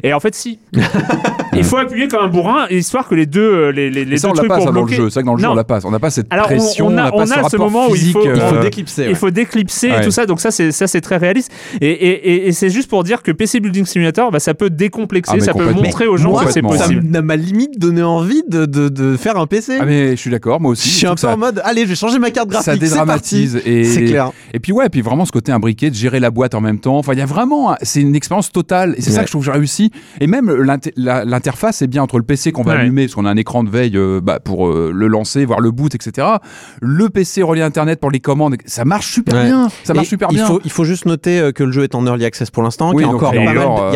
Et 0.03 0.13
en 0.13 0.19
fait, 0.19 0.33
si. 0.35 0.59
Il 1.53 1.65
faut 1.65 1.77
appuyer 1.77 2.07
comme 2.07 2.23
un 2.23 2.27
bourrin, 2.29 2.67
histoire 2.69 3.07
que 3.09 3.15
les 3.15 3.25
deux, 3.25 3.41
euh, 3.41 3.71
les, 3.71 3.89
les, 3.89 4.05
les 4.05 4.17
ça, 4.17 4.27
deux 4.27 4.31
on 4.31 4.33
l'a 4.35 4.37
trucs 4.39 4.49
pas 4.49 4.55
pour 4.55 4.65
ça 4.65 4.71
dans 4.71 4.79
le 4.79 4.85
bloquer. 4.85 4.95
jeu. 4.95 5.09
C'est 5.09 5.15
vrai 5.15 5.23
que 5.23 5.25
dans 5.27 5.33
le 5.35 5.41
jeu, 5.41 5.49
on 5.49 5.53
l'a 5.53 5.63
pas. 5.65 5.79
On 5.85 5.91
n'a 5.91 5.99
pas 5.99 6.09
cette 6.09 6.27
Alors, 6.29 6.45
on- 6.45 6.55
pression, 6.55 6.87
on 6.87 6.91
a- 6.91 6.93
n'a 6.93 7.11
pas 7.11 7.17
on 7.17 7.25
ce 7.25 7.33
a 7.33 7.35
ce 7.35 7.41
rapport 7.41 7.59
moment 7.59 7.87
où 7.89 7.95
il 7.95 7.99
physique. 7.99 8.13
faut- 8.13 8.23
il 8.23 8.31
Il 8.35 8.41
faut 8.41 8.55
euh, 8.55 8.61
déclipser. 8.61 9.05
Il 9.09 9.15
faut 9.15 9.29
déclipser 9.31 9.89
et 9.89 10.01
tout 10.01 10.11
ça, 10.11 10.25
donc 10.25 10.39
ça 10.39 10.49
c'est 10.51 10.71
ça 10.71 10.87
c'est 10.87 11.01
très 11.01 11.17
réaliste. 11.17 11.51
Et, 11.81 11.89
et, 11.89 12.31
et, 12.33 12.47
et 12.47 12.51
c'est 12.53 12.69
juste 12.69 12.89
pour 12.89 13.03
dire 13.03 13.21
que 13.21 13.31
PC 13.31 13.59
Building 13.59 13.85
Simulator, 13.85 14.31
bah, 14.31 14.39
ça 14.39 14.53
peut 14.53 14.69
décomplexer, 14.69 15.33
Ah, 15.37 15.43
ça 15.43 15.53
peut 15.53 15.71
montrer 15.73 16.07
aux 16.07 16.17
gens 16.17 16.30
Moi, 16.31 16.51
ça 16.51 16.61
possible. 16.61 17.03
m'a 17.09 17.21
m'a 17.21 17.35
limite 17.35 17.79
donné 17.79 18.03
envie 18.03 18.43
de, 18.47 18.65
de, 18.65 18.89
de 18.89 19.17
faire 19.17 19.37
un 19.37 19.47
PC. 19.47 19.77
Ah 19.79 19.85
mais 19.85 20.11
je 20.11 20.15
suis 20.15 20.29
d'accord, 20.31 20.59
moi 20.59 20.71
aussi. 20.71 20.89
je 20.89 20.95
suis 20.95 21.07
un 21.07 21.11
peu 21.15 21.21
ça- 21.21 21.33
en 21.33 21.37
mode, 21.37 21.61
allez, 21.63 21.83
je 21.83 21.89
vais 21.89 21.95
changer 21.95 22.19
ma 22.19 22.31
carte 22.31 22.49
graphique. 22.49 22.65
ça 22.65 22.75
dédramatise 22.77 23.61
et 23.65 23.83
C'est 23.83 24.05
clair. 24.05 24.31
et 24.53 24.59
puis 24.59 24.71
ouais 24.71 24.89
puis 24.89 25.01
vraiment 25.01 25.25
ce 25.25 25.31
côté 25.31 25.51
imbriqué 25.51 25.89
de 25.89 25.95
gérer 25.95 26.19
la 26.19 26.31
boîte 26.31 26.55
en 26.55 26.61
même 26.61 26.79
temps 26.79 26.97
enfin 26.97 27.13
il 27.13 27.19
y 27.19 27.21
a 27.21 27.25
vraiment 27.25 27.75
c'est 27.81 28.01
une 28.01 28.15
expérience 28.15 28.51
totale 28.51 28.95
et 28.97 29.01
c'est 29.01 29.11
ça 29.11 29.21
que 29.21 29.27
je 29.27 29.31
trouve 29.31 29.41
que 29.45 29.51
j'ai 29.51 29.57
réussi 29.57 29.91
et 30.19 30.27
même 30.27 30.51
l'interface 30.97 31.81
est 31.81 31.87
bien 31.87 32.03
entre 32.03 32.17
le 32.17 32.23
PC 32.23 32.51
qu'on 32.51 32.63
va 32.63 32.71
Ouais. 32.73 32.79
allumer 32.79 33.05
parce 33.05 33.15
qu'on 33.15 33.25
a 33.25 33.29
un 33.31 33.35
écran 33.37 33.63
de 33.65 33.69
veille 33.69 33.97
euh, 33.97 34.21
bah, 34.21 34.39
pour 34.39 34.67
euh, 34.69 34.91
le 34.93 35.07
lancer 35.07 35.43
voir 35.45 35.59
le 35.59 35.71
boot 35.71 35.93
etc 35.95 36.27
le 36.81 37.09
PC 37.09 37.41
relié 37.43 37.61
à 37.61 37.65
internet 37.65 37.99
pour 37.99 38.11
les 38.11 38.19
commandes 38.21 38.55
ça 38.65 38.85
marche 38.85 39.11
super 39.11 39.35
Ouais. 39.35 39.45
bien 39.45 39.69
ça 39.83 39.93
marche 39.93 40.07
Et 40.07 40.09
super 40.09 40.27
il 40.31 40.35
bien 40.35 40.45
Faut, 40.47 40.59
il 40.63 40.71
faut 40.71 40.83
juste 40.85 41.05
noter 41.05 41.39
euh, 41.39 41.51
que 41.51 41.63
le 41.63 41.71
jeu 41.71 41.83
est 41.83 41.95
en 41.95 42.05
early 42.05 42.25
access 42.25 42.49
pour 42.51 42.63
l'instant, 42.63 42.89
Oui, 42.89 42.95
qu'il 42.95 43.01
y 43.03 43.05
a 43.05 43.11
y 43.11 43.15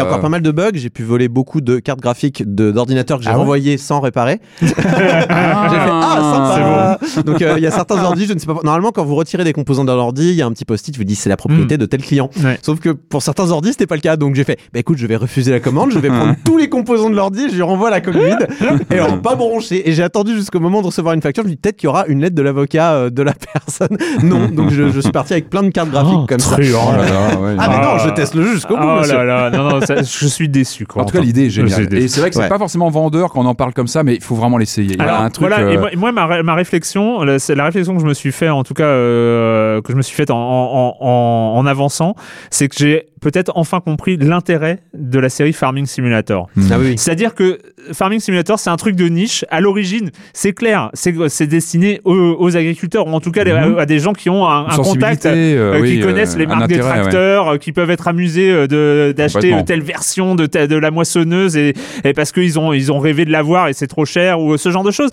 encore 0.02 0.20
pas 0.22 0.30
mal 0.30 0.42
de 0.42 0.52
bugs. 0.52 0.72
J'ai 0.74 0.90
pu 0.90 1.04
voler 1.04 1.28
beaucoup 1.28 1.62
de 1.62 1.80
cartes 1.80 2.00
graphiques 2.00 2.25
de- 2.46 2.72
d'ordinateurs 2.72 3.18
que 3.20 3.24
j'ai 3.24 3.30
Ah 3.30 3.34
ouais 3.34 3.40
renvoyées 3.40 3.78
sans 3.78 4.00
réparer. 4.00 4.40
J'ai 4.62 4.68
fait 4.68 5.90
ah 5.92 6.98
sympa. 7.06 7.22
Donc 7.24 7.42
euh, 7.42 7.54
il 7.58 7.64
y 7.64 7.68
a 7.68 7.72
certains 7.72 8.04
ordi, 8.04 8.26
je 8.26 8.34
ne 8.34 8.40
sais 8.40 8.46
pas. 8.46 8.54
Normalement, 8.64 8.92
quand 8.92 9.04
vous 9.04 9.16
retirez 9.16 9.44
des 9.44 9.54
composants 9.54 9.86
d'un 9.86 9.94
ordi, 9.94 10.30
il 10.30 10.36
y 10.36 10.42
a 10.42 10.46
un 10.46 10.52
petit 10.52 10.66
post-it 10.66 10.96
vous 10.98 11.04
dit 11.04 11.16
c'est 11.16 11.30
la 11.30 11.38
propriété 11.38 11.78
de 11.78 11.86
tel 11.86 12.02
client. 12.02 12.30
Ouais. 12.44 12.58
Sauf 12.62 12.80
que 12.80 12.90
pour 12.90 13.22
certains 13.22 13.52
ordis, 13.52 13.70
c'était 13.72 13.88
pas 13.88 13.96
le 13.96 14.02
cas. 14.02 14.16
Donc 14.18 14.36
j'ai 14.36 14.44
fait 14.44 14.58
bah 14.74 14.80
écoute, 14.80 14.98
je 14.98 15.08
vais 15.08 15.16
refuser 15.16 15.52
la 15.52 15.60
commande, 15.60 15.92
je 15.92 16.00
vais 16.00 16.10
prendre 16.10 16.36
tous 16.46 16.58
les 16.58 16.70
composants 16.70 17.10
de 17.10 17.16
l'ordi, 17.16 17.48
je 17.50 17.56
lui 17.56 17.62
renvoie 17.62 17.90
la 17.90 18.02
coque 18.02 18.16
vide 18.16 18.48
et 18.92 18.96
alors 19.00 19.22
pas 19.22 19.36
branché. 19.36 19.88
Et 19.90 19.94
j'ai 19.94 20.04
attendu 20.04 20.34
jusqu'au 20.36 20.60
moment 20.60 20.82
de 20.82 20.88
recevoir 20.88 21.14
une 21.14 21.22
facture. 21.22 21.44
Je 21.44 21.50
me 21.50 21.54
dis 21.54 21.60
peut-être 21.60 21.78
qu'il 21.78 21.88
y 21.88 21.90
aura 21.90 22.06
une 22.08 22.22
lettre 22.22 22.36
de 22.36 22.42
l'avocat 22.42 22.94
euh, 22.94 23.10
de 23.10 23.22
la 23.22 23.34
personne. 23.54 23.98
Non, 24.24 24.48
donc 24.50 24.72
je, 24.72 24.90
je 24.92 25.00
suis 25.00 25.12
parti 25.12 25.34
avec 25.34 25.50
plein 25.50 25.64
de 25.64 25.70
cartes 25.70 25.90
graphiques 25.90 26.12
Oh, 26.16 26.26
comme 26.28 26.40
ça. 26.40 26.56
truand. 26.56 26.92
Oh 26.94 26.98
là 26.98 27.06
là, 27.10 27.40
ouais. 27.40 27.56
Ah 27.60 27.68
mais 27.70 27.78
non, 27.78 27.92
Ah. 27.96 28.04
je 28.06 28.10
teste 28.12 28.36
le 28.36 28.44
jeu 28.44 28.54
jusqu'au 28.54 28.76
bout. 28.78 28.84
Oh 28.84 29.06
là 29.06 29.24
là, 29.24 29.50
non, 29.50 29.70
non, 29.70 29.82
ça- 29.82 30.02
je 30.04 30.28
suis 30.28 30.50
déçu. 30.50 30.86
Quoi, 30.86 31.02
en 31.02 31.06
tout 31.06 31.14
cas, 31.18 31.22
l'idée 31.24 31.46
est 31.46 31.50
géniale. 31.50 31.88
Et 32.06 32.08
c'est 32.08 32.20
vrai 32.22 32.30
que 32.30 32.36
c'est 32.36 32.42
Ouais. 32.42 32.50
pas 32.50 32.58
forcément 32.58 32.90
vendeur 32.90 33.32
quand 33.32 33.42
on 33.42 33.46
en 33.46 33.56
parle 33.56 33.74
comme 33.74 33.88
ça, 33.88 34.04
mais 34.04 34.16
il 34.16 34.22
faut 34.24 34.36
vraiment 34.36 34.58
l'essayer. 34.58 34.94
Il 34.94 34.98
y 34.98 35.02
a 35.02 35.04
Alors, 35.04 35.22
un 35.22 35.30
truc. 35.30 35.48
voilà, 35.48 35.70
et 35.72 35.76
euh, 35.76 35.80
moi, 35.80 35.92
et 35.94 35.96
moi, 35.96 36.12
ma, 36.12 36.26
ré- 36.26 36.44
ma 36.44 36.54
réflexion, 36.56 37.24
la, 37.24 37.40
c'est 37.40 37.56
la 37.56 37.66
réflexion 37.66 37.96
que 37.96 38.02
je 38.02 38.06
me 38.06 38.14
suis 38.14 38.32
fait, 38.32 38.50
en 38.50 38.64
tout 38.64 38.74
cas, 38.74 38.84
euh, 38.86 39.82
que 39.82 39.92
je 39.92 39.98
me 39.98 40.02
suis 40.02 40.16
faite 40.16 40.32
en, 40.32 40.38
en, 40.38 40.96
en, 41.00 41.54
en 41.58 41.66
avançant, 41.66 42.16
c'est 42.50 42.68
que 42.70 42.76
j'ai 42.78 43.08
peut-être 43.32 43.52
enfin 43.56 43.80
compris 43.80 44.18
l'intérêt 44.18 44.82
de 44.94 45.18
la 45.18 45.30
série 45.30 45.52
Farming 45.52 45.88
Simulator. 45.88 46.48
Ah 46.70 46.76
oui. 46.80 46.94
C'est-à-dire 46.96 47.34
que 47.34 47.58
Farming 47.92 48.20
Simulator, 48.20 48.60
c'est 48.60 48.70
un 48.70 48.76
truc 48.76 48.96
de 48.96 49.08
niche. 49.08 49.44
À 49.50 49.62
l'origine, 49.62 50.12
c'est 50.32 50.54
clair, 50.54 50.92
c'est 50.94 51.48
destiné 51.48 52.02
aux, 52.04 52.14
aux 52.40 52.56
agriculteurs, 52.56 53.08
ou 53.08 53.12
en 53.12 53.20
tout 53.20 53.32
cas 53.32 53.44
Mhm. 53.46 53.78
à, 53.78 53.82
à 53.82 53.86
des 53.88 53.98
gens 54.00 54.14
qui 54.14 54.30
ont 54.30 54.48
un, 54.48 54.68
un 54.68 54.78
contact, 54.78 55.26
euh, 55.26 55.74
euh, 55.76 55.82
oui, 55.82 55.96
qui 55.96 56.00
connaissent 56.02 56.36
euh, 56.36 56.40
les 56.40 56.46
un 56.46 56.50
marques 56.50 56.68
des 56.68 56.76
intérêt, 56.76 56.90
ouais. 56.92 57.00
tracteurs, 57.02 57.58
qui 57.60 57.72
peuvent 57.72 57.90
être 57.90 58.08
amusés 58.08 58.68
d'acheter 58.68 59.56
telle 59.66 59.82
version 59.82 60.36
de, 60.36 60.46
de 60.46 60.76
la 60.76 60.92
moissonneuse 60.92 61.58
et, 61.58 61.74
et 62.04 62.14
parce 62.14 62.32
qu'ils 62.32 62.60
ont, 62.60 62.74
ils 62.74 62.92
ont 62.92 63.00
rêvé 63.00 63.26
de 63.26 63.32
l'avoir 63.32 63.70
et 63.70 63.74
c'est 63.74 63.88
trop 63.88 64.06
cher 64.06 64.40
ou 64.40 64.56
ce 64.58 64.70
genre 64.70 64.84
de 64.84 64.92
choses. 64.92 65.10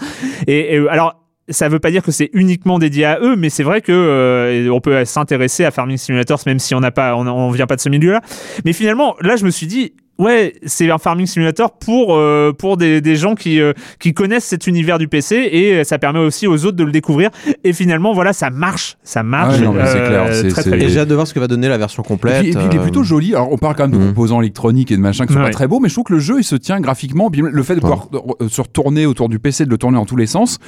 Et, 0.46 0.74
et, 0.76 0.88
alors. 0.88 1.21
Ça 1.52 1.68
veut 1.68 1.78
pas 1.78 1.90
dire 1.90 2.02
que 2.02 2.10
c'est 2.10 2.30
uniquement 2.32 2.78
dédié 2.78 3.04
à 3.04 3.18
eux, 3.20 3.36
mais 3.36 3.50
c'est 3.50 3.62
vrai 3.62 3.80
que 3.80 3.92
euh, 3.92 4.68
on 4.72 4.80
peut 4.80 5.04
s'intéresser 5.04 5.64
à 5.64 5.70
Farming 5.70 5.96
Simulator 5.96 6.40
même 6.46 6.58
si 6.58 6.74
on 6.74 6.80
n'a 6.80 6.90
pas, 6.90 7.14
on, 7.14 7.26
on 7.26 7.50
vient 7.50 7.66
pas 7.66 7.76
de 7.76 7.80
ce 7.80 7.88
milieu-là. 7.88 8.20
Mais 8.64 8.72
finalement, 8.72 9.14
là, 9.20 9.36
je 9.36 9.44
me 9.44 9.50
suis 9.50 9.66
dit, 9.66 9.92
ouais, 10.22 10.54
c'est 10.64 10.90
un 10.90 10.98
Farming 10.98 11.26
Simulator 11.26 11.72
pour 11.78 12.14
euh, 12.16 12.52
pour 12.52 12.76
des, 12.76 13.00
des 13.00 13.16
gens 13.16 13.34
qui 13.34 13.60
euh, 13.60 13.72
qui 13.98 14.14
connaissent 14.14 14.44
cet 14.44 14.66
univers 14.66 14.98
du 14.98 15.08
PC 15.08 15.36
et 15.36 15.84
ça 15.84 15.98
permet 15.98 16.18
aussi 16.20 16.46
aux 16.46 16.64
autres 16.64 16.76
de 16.76 16.84
le 16.84 16.92
découvrir. 16.92 17.30
Et 17.64 17.72
finalement, 17.72 18.12
voilà, 18.12 18.32
ça 18.32 18.50
marche, 18.50 18.96
ça 19.02 19.22
marche. 19.22 19.58
Ouais, 19.58 19.64
non, 19.64 19.72
mais 19.72 19.86
c'est 19.86 20.04
clair, 20.04 20.26
c'est- 20.32 20.48
très, 20.48 20.62
c'est- 20.62 20.70
très 20.70 20.76
Et 20.76 20.80
bien. 20.80 20.88
j'ai 20.88 21.00
hâte 21.00 21.08
de 21.08 21.14
voir 21.14 21.26
ce 21.26 21.34
que 21.34 21.40
va 21.40 21.48
donner 21.48 21.68
la 21.68 21.78
version 21.78 22.02
Et 22.02 22.06
complète. 22.06 22.40
puis, 22.40 22.50
et 22.50 22.54
puis 22.54 22.64
il 22.70 22.74
est 22.76 22.78
euh, 22.78 22.82
plutôt 22.82 23.02
joli. 23.02 23.34
Alors 23.34 23.52
on 23.52 23.58
parle 23.58 23.74
quand 23.76 23.84
même 23.84 23.92
de 23.92 23.98
Mhm. 23.98 24.08
composants 24.08 24.40
électroniques 24.40 24.90
et 24.92 24.96
de 24.96 25.00
machins 25.02 25.26
qui 25.26 25.32
sont 25.32 25.38
Ouais. 25.40 25.46
pas 25.46 25.50
très 25.52 25.68
beaux, 25.68 25.80
mais 25.80 25.88
je 25.88 25.94
trouve 25.94 26.04
que 26.04 26.12
le 26.14 26.18
jeu 26.20 26.36
il 26.38 26.44
se 26.44 26.56
tient 26.56 26.80
graphiquement. 26.80 27.30
Le 27.32 27.62
fait 27.62 27.74
de 27.74 27.80
pouvoir 27.80 28.08
euh, 28.40 28.48
se 28.48 28.60
retourner 28.60 29.06
autour 29.06 29.28
du 29.28 29.38
PC, 29.38 29.64
de 29.64 29.70
le 29.70 29.78
tourner 29.78 29.96
dans 29.96 30.06
tous 30.06 30.16
les 30.16 30.26
sens, 30.26 30.58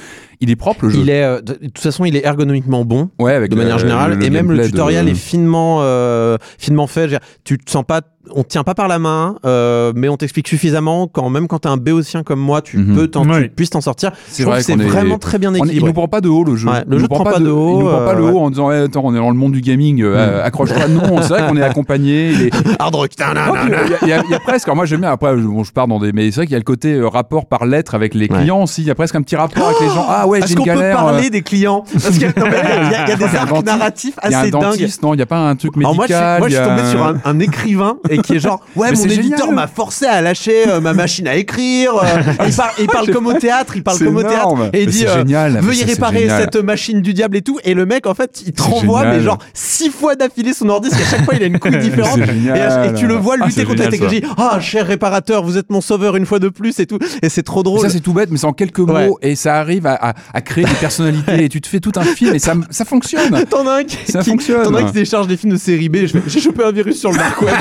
il 0.41 0.49
est 0.51 0.55
propre 0.55 0.85
le 0.85 0.89
jeu. 0.91 0.99
Il 1.01 1.09
est, 1.09 1.23
euh, 1.23 1.41
de 1.41 1.53
toute 1.53 1.79
façon, 1.79 2.05
il 2.05 2.15
est 2.15 2.25
ergonomiquement 2.25 2.83
bon. 2.85 3.09
ouais, 3.19 3.33
avec 3.33 3.49
de 3.51 3.55
le- 3.55 3.61
manière 3.61 3.77
générale, 3.79 4.17
le 4.17 4.23
et 4.25 4.29
même 4.29 4.51
le 4.51 4.57
de- 4.59 4.63
tutoriel 4.65 5.07
est 5.07 5.13
finement, 5.15 5.79
euh, 5.81 6.37
finement 6.57 6.87
fait. 6.87 7.17
Tu 7.43 7.57
te 7.57 7.69
sens 7.71 7.83
pas, 7.87 8.01
on 8.33 8.43
te 8.43 8.49
tient 8.49 8.63
pas 8.63 8.73
par 8.73 8.87
la 8.87 8.99
main, 8.99 9.35
euh, 9.45 9.91
mais 9.95 10.09
on 10.09 10.17
t'explique 10.17 10.47
suffisamment 10.47 11.07
quand 11.07 11.29
même 11.29 11.47
quand 11.47 11.59
t'es 11.59 11.69
un 11.69 11.77
béotien 11.77 12.23
comme 12.23 12.39
moi, 12.39 12.61
tu 12.61 12.77
Mhm. 12.77 12.95
peux, 12.95 13.07
t'en- 13.07 13.25
tu 13.25 13.49
puisses 13.49 13.69
t'en 13.69 13.81
sortir. 13.81 14.11
C'est 14.27 14.39
Je 14.39 14.43
trouve 14.43 14.53
vrai 14.53 14.59
que 14.61 14.65
c'est 14.65 14.73
est- 14.73 14.89
vraiment 14.89 15.17
très 15.17 15.37
bien 15.37 15.51
On 15.51 15.53
est- 15.55 15.57
il 15.59 15.63
équilibré. 15.65 15.87
nous 15.89 15.93
prend 15.93 16.07
pas 16.07 16.21
de 16.21 16.29
haut 16.29 16.43
le 16.43 16.55
jeu. 16.55 16.67
Ouais, 16.69 16.79
le 16.87 16.95
Il 16.95 16.99
jeu 16.99 17.01
nous 17.03 17.07
prend 17.07 17.23
pas 17.23 17.39
de 17.39 17.49
haut, 17.49 17.79
Il 17.79 17.83
nous 17.83 17.89
prend 17.89 18.05
pas 18.05 18.11
euh, 18.13 18.15
de 18.15 18.21
ouais. 18.21 18.31
haut 18.31 18.39
en 18.39 18.49
disant 18.49 18.69
attends 18.69 19.01
on 19.03 19.13
est 19.13 19.17
dans 19.17 19.29
le 19.29 19.35
monde 19.35 19.51
du 19.53 19.61
gaming, 19.61 20.01
euh, 20.01 20.41
Mm. 20.41 20.45
accroche-toi. 20.45 20.87
Non, 20.87 21.21
c'est 21.21 21.29
vrai 21.29 21.47
qu'on 21.47 21.57
est 21.57 21.61
accompagné. 21.63 22.49
Hard 22.79 22.95
rock. 22.95 23.11
Euh, 23.19 23.87
Il 24.01 24.07
y, 24.07 24.11
y 24.11 24.13
a- 24.13 24.19
y 24.19 24.39
presque. 24.45 24.67
alors 24.67 24.75
moi 24.75 24.85
j'aime 24.85 25.01
bien. 25.01 25.11
Après, 25.11 25.35
je, 25.37 25.43
bon, 25.43 25.63
je 25.63 25.71
pars 25.71 25.87
dans 25.87 25.99
des. 25.99 26.11
Mais 26.11 26.31
c'est 26.31 26.37
vrai 26.37 26.45
qu'il 26.45 26.53
y 26.53 26.55
a 26.55 26.59
le 26.59 26.63
côté 26.63 26.93
euh, 26.93 27.07
rapport 27.07 27.45
par 27.45 27.65
lettre 27.65 27.95
avec 27.95 28.13
les 28.13 28.27
Ouais. 28.29 28.37
clients 28.39 28.63
aussi. 28.63 28.81
Il 28.81 28.87
y 28.87 28.91
a 28.91 28.95
presque 28.95 29.15
un 29.15 29.21
petit 29.21 29.35
rapport 29.35 29.65
avec 29.67 29.79
les 29.81 29.87
gens. 29.87 30.05
Ah 30.09 30.27
ouais, 30.27 30.39
j'ai 30.39 30.45
Est-ce 30.45 30.53
une 30.53 30.59
qu'on 30.59 30.63
peut 30.65 30.69
galère. 30.71 30.95
parler 30.97 31.27
euh, 31.27 31.29
des 31.29 31.41
clients 31.41 31.83
Parce 31.93 32.17
que 32.17 32.25
non, 32.25 32.47
mais 32.49 32.61
il 32.85 32.91
y, 32.91 32.95
a- 32.95 33.13
y 33.13 33.17
des 33.17 33.23
y 33.23 33.37
arcs 33.37 33.65
narratifs 33.65 34.15
Il 34.23 34.31
y 34.31 34.33
a 34.33 34.37
un 34.37 34.41
assez 34.41 34.51
dingues. 34.51 34.89
non 35.03 35.13
Il 35.13 35.17
n'y 35.17 35.23
a 35.23 35.25
pas 35.25 35.39
un 35.49 35.55
truc 35.55 35.75
médical. 35.75 36.05
je 36.07 36.13
suis, 36.13 36.39
moi, 36.39 36.49
je 36.49 36.53
y 36.53 36.57
suis 36.57 36.65
tombé 36.65 36.89
sur 36.89 37.15
un 37.25 37.39
écrivain 37.39 37.97
et 38.15 38.19
qui 38.19 38.35
est 38.35 38.39
genre 38.39 38.61
ouais 38.75 38.91
Mais 38.91 38.97
mon 38.97 39.05
éditeur 39.05 39.51
m'a 39.51 39.67
forcé 39.67 40.05
à 40.05 40.21
lâcher 40.21 40.67
euh, 40.69 40.79
ma 40.81 40.93
machine 40.93 41.27
à 41.27 41.35
écrire. 41.35 41.93
euh, 41.95 42.05
il, 42.47 42.53
par- 42.55 42.71
il 42.79 42.87
parle 42.87 43.11
comme 43.11 43.27
au 43.27 43.33
théâtre, 43.33 43.73
il 43.75 43.83
parle 43.83 43.99
comme 43.99 44.17
au 44.17 44.23
théâtre 44.23 44.69
et 44.73 44.81
il 44.83 44.85
Mais 44.87 44.91
dit 44.91 45.05
euh, 45.07 45.17
génial. 45.19 45.59
Veuillez 45.61 45.83
réparer 45.85 46.21
génial. 46.21 46.41
cette 46.41 46.63
machine 46.63 47.01
du 47.01 47.13
diable 47.13 47.37
et 47.37 47.41
tout. 47.41 47.59
Et 47.63 47.73
le 47.73 47.85
mec 47.85 48.07
en 48.07 48.13
fait 48.13 48.41
il 48.45 48.53
te 48.53 48.61
renvoie 48.61 49.05
mais 49.05 49.21
genre 49.21 49.37
six 49.53 49.89
fois 49.89 50.15
d'affilée 50.15 50.53
son 50.53 50.69
ordi 50.69 50.89
parce 50.89 51.01
qu'à 51.01 51.09
chaque 51.09 51.25
fois 51.25 51.33
il 51.35 51.43
a 51.43 51.45
une 51.47 51.59
couille 51.59 51.77
différente. 51.79 52.17
Et, 52.19 52.93
tu 52.95 53.07
le 53.07 53.15
vois 53.15 53.35
Ah, 53.39 53.45
lutter 53.47 53.65
contre 53.65 53.81
la 53.83 53.87
technologie. 53.89 54.23
Ah 54.37 54.59
cher 54.59 54.87
réparateur, 54.87 55.43
vous 55.43 55.57
êtes 55.57 55.69
mon 55.69 55.81
sauveur 55.81 56.15
une 56.15 56.25
fois 56.25 56.39
de 56.39 56.49
plus 56.49 56.79
et 56.79 56.85
tout. 56.85 56.99
Et 57.21 57.29
c'est 57.29 57.43
trop 57.43 57.59
Mais 57.59 57.63
drôle. 57.63 57.81
Ça 57.81 57.89
c'est 57.89 57.99
tout 57.99 58.13
bête, 58.13 58.29
mais 58.31 58.37
c'est 58.37 58.45
en 58.47 58.53
quelques 58.53 58.79
mots 58.79 58.93
Ouais. 58.95 59.09
et 59.21 59.35
ça 59.35 59.55
arrive 59.55 59.85
à, 59.87 59.95
à- 59.95 60.13
à 60.33 60.41
créer 60.41 60.63
des 60.63 60.73
personnalités 60.75 61.43
et 61.43 61.49
tu 61.49 61.59
te 61.59 61.67
fais 61.67 61.79
tout 61.79 61.91
un 61.97 62.03
film 62.03 62.33
et 62.35 62.39
ça, 62.39 62.53
ça 62.69 62.85
fonctionne. 62.85 63.43
T'en 63.49 63.67
as 63.67 63.79
un 63.79 63.83
qui, 63.83 63.97
Ça 64.11 64.19
qui- 64.21 64.29
fonctionne. 64.29 64.63
t'en 64.63 64.73
as 64.75 64.81
un 64.81 64.85
qui 64.85 64.93
télécharge 64.93 65.27
des 65.27 65.35
films 65.37 65.53
de 65.53 65.57
série 65.57 65.89
B. 65.89 65.97
J'ai 66.27 66.39
chopé 66.39 66.63
un 66.63 66.71
virus 66.71 66.99
sur 66.99 67.11
le 67.11 67.17
dark 67.17 67.41
web. 67.41 67.53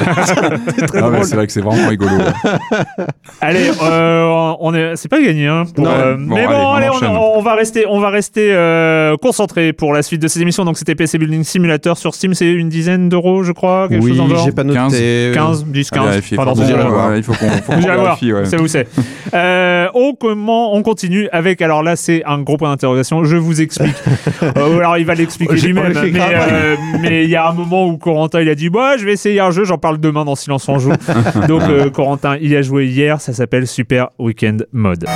c'est 0.79 0.97
Ah 1.03 1.09
ouais, 1.11 1.25
c'est 1.25 1.37
vrai 1.37 1.47
que 1.47 1.53
c'est 1.53 1.61
vraiment 1.61 1.89
rigolo. 1.89 2.11
Allez, 3.41 3.71
euh, 3.83 4.53
on 4.61 4.75
est, 4.75 4.97
c'est 4.97 5.09
pas 5.09 5.21
gagné, 5.21 5.47
hein. 5.47 5.65
pour, 5.75 5.85
Non. 5.85 5.91
euh, 5.91 6.17
Bon, 6.17 6.35
mais 6.35 6.47
bon, 6.47 6.73
allez, 6.73 6.87
allez, 6.87 6.89
on 6.89 6.93
on, 6.93 6.97
enchaîne. 6.97 7.17
on 7.37 7.41
va 7.43 7.55
rester, 7.55 7.87
on 7.87 8.01
va 8.01 8.11
rester 8.11 8.49
euh, 8.53 9.17
concentré 9.17 9.73
pour 9.73 9.93
la 9.93 10.03
suite 10.03 10.23
de 10.23 10.29
ces 10.29 10.41
émissions. 10.43 10.65
Donc 10.65 10.79
c'était 10.79 10.95
PC 10.95 11.19
Building 11.19 11.45
Simulator 11.45 11.99
sur 11.99 12.15
Steam, 12.15 12.35
c'est 12.35 12.51
une 12.51 12.69
dizaine 12.69 13.09
d'euros, 13.09 13.43
je 13.43 13.53
crois, 13.53 13.89
quelque 13.89 14.03
Oui, 14.03 14.11
chose 14.11 14.19
dans 14.19 14.27
le 14.27 14.35
genre. 14.37 14.45
j'ai 14.45 14.53
pas 14.53 14.65
noté. 14.65 15.31
15, 15.35 15.65
10, 15.67 15.89
À 15.93 15.97
15. 15.97 16.09
vérifier, 16.09 16.37
Pardon, 16.37 16.55
faut 16.55 16.63
vous 16.63 16.67
qu'on- 16.73 16.79
irez 16.79 16.89
voir. 16.89 17.11
ouais, 17.11 17.19
il 17.19 17.23
faut 17.23 17.33
qu'on 17.35 17.77
vérifie, 17.81 18.33
ouais. 18.33 18.45
c'est 18.45 18.61
où 18.61 18.67
c'est. 18.69 18.87
On, 19.33 20.15
comment, 20.19 20.75
on 20.75 20.83
continue 20.83 21.29
avec, 21.33 21.61
alors 21.63 21.83
là 21.83 21.97
c'est 21.97 22.23
un 22.25 22.41
gros 22.41 22.57
point 22.57 22.71
d'interrogation, 22.71 23.25
je 23.25 23.37
vous 23.37 23.61
explique. 23.61 23.95
Euh, 24.57 24.79
alors 24.79 24.99
il 24.99 25.07
va 25.07 25.15
l'expliquer 25.15 25.55
lui-même, 25.57 25.93
mais 26.03 26.21
euh, 26.21 26.77
il 27.25 27.31
y 27.31 27.37
a 27.37 27.49
un 27.49 27.53
moment 27.53 27.87
où 27.87 27.97
Corentin 27.97 28.41
il 28.41 28.49
a 28.49 28.55
dit, 28.55 28.69
bah 28.69 28.97
je 28.99 29.05
vais 29.05 29.13
essayer 29.13 29.41
un 29.41 29.51
jeu, 29.51 29.65
j'en 29.65 29.79
parle 29.79 29.99
demain 29.99 30.25
dans 30.25 30.34
Silence 30.35 30.69
on 30.69 30.79
joue. 30.79 30.93
Donc 31.49 31.63
euh, 31.63 31.91
Corentin 31.91 32.37
il 32.37 32.51
y 32.51 32.57
a 32.57 32.63
joué 32.63 32.87
hier, 32.87 33.21
ça 33.21 33.33
s'appelle 33.33 33.67
Super 33.67 34.09
Weekend 34.19 34.67
Mode. 34.73 35.07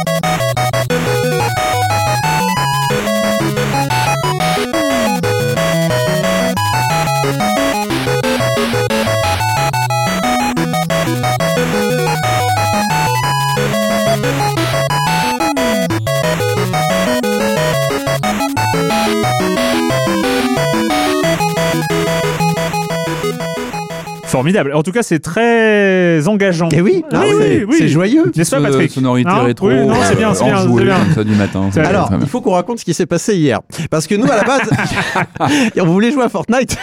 Formidable. 24.29 24.73
En 24.75 24.83
tout 24.83 24.93
cas, 24.93 25.03
c'est 25.03 25.21
très 25.21 26.29
engageant. 26.29 26.69
Et 26.73 26.83
oui, 26.83 27.03
Ah 27.13 27.21
ah 27.23 27.25
oui, 27.67 27.77
c'est 27.79 27.89
joyeux. 27.89 28.31
N'est-ce 28.37 28.55
pas, 28.55 28.61
Patrick 28.61 28.91
Sonorité 28.91 29.31
Hein 29.31 29.43
rétro. 29.45 29.69
Oui, 29.69 29.87
non, 29.87 29.95
c'est 30.03 30.17
bien, 30.17 30.35
c'est 30.35 30.45
euh, 30.45 30.67
bien, 30.67 30.85
bien. 30.85 30.99
comme 30.99 31.15
ça 31.15 31.25
du 31.25 31.35
matin. 31.35 31.71
Alors, 31.83 32.11
il 32.21 32.27
faut 32.29 32.43
qu'on 32.43 32.53
raconte 32.53 32.79
ce 32.79 32.85
qui 32.85 32.93
s'est 32.93 33.07
passé 33.07 33.37
hier. 33.37 33.61
Parce 33.91 34.07
que 34.07 34.15
nous, 34.17 34.31
à 34.31 34.37
la 34.37 34.45
base, 34.45 34.71
on 35.81 35.87
voulait 35.87 36.13
jouer 36.13 36.25
à 36.25 36.29
Fortnite. 36.29 36.77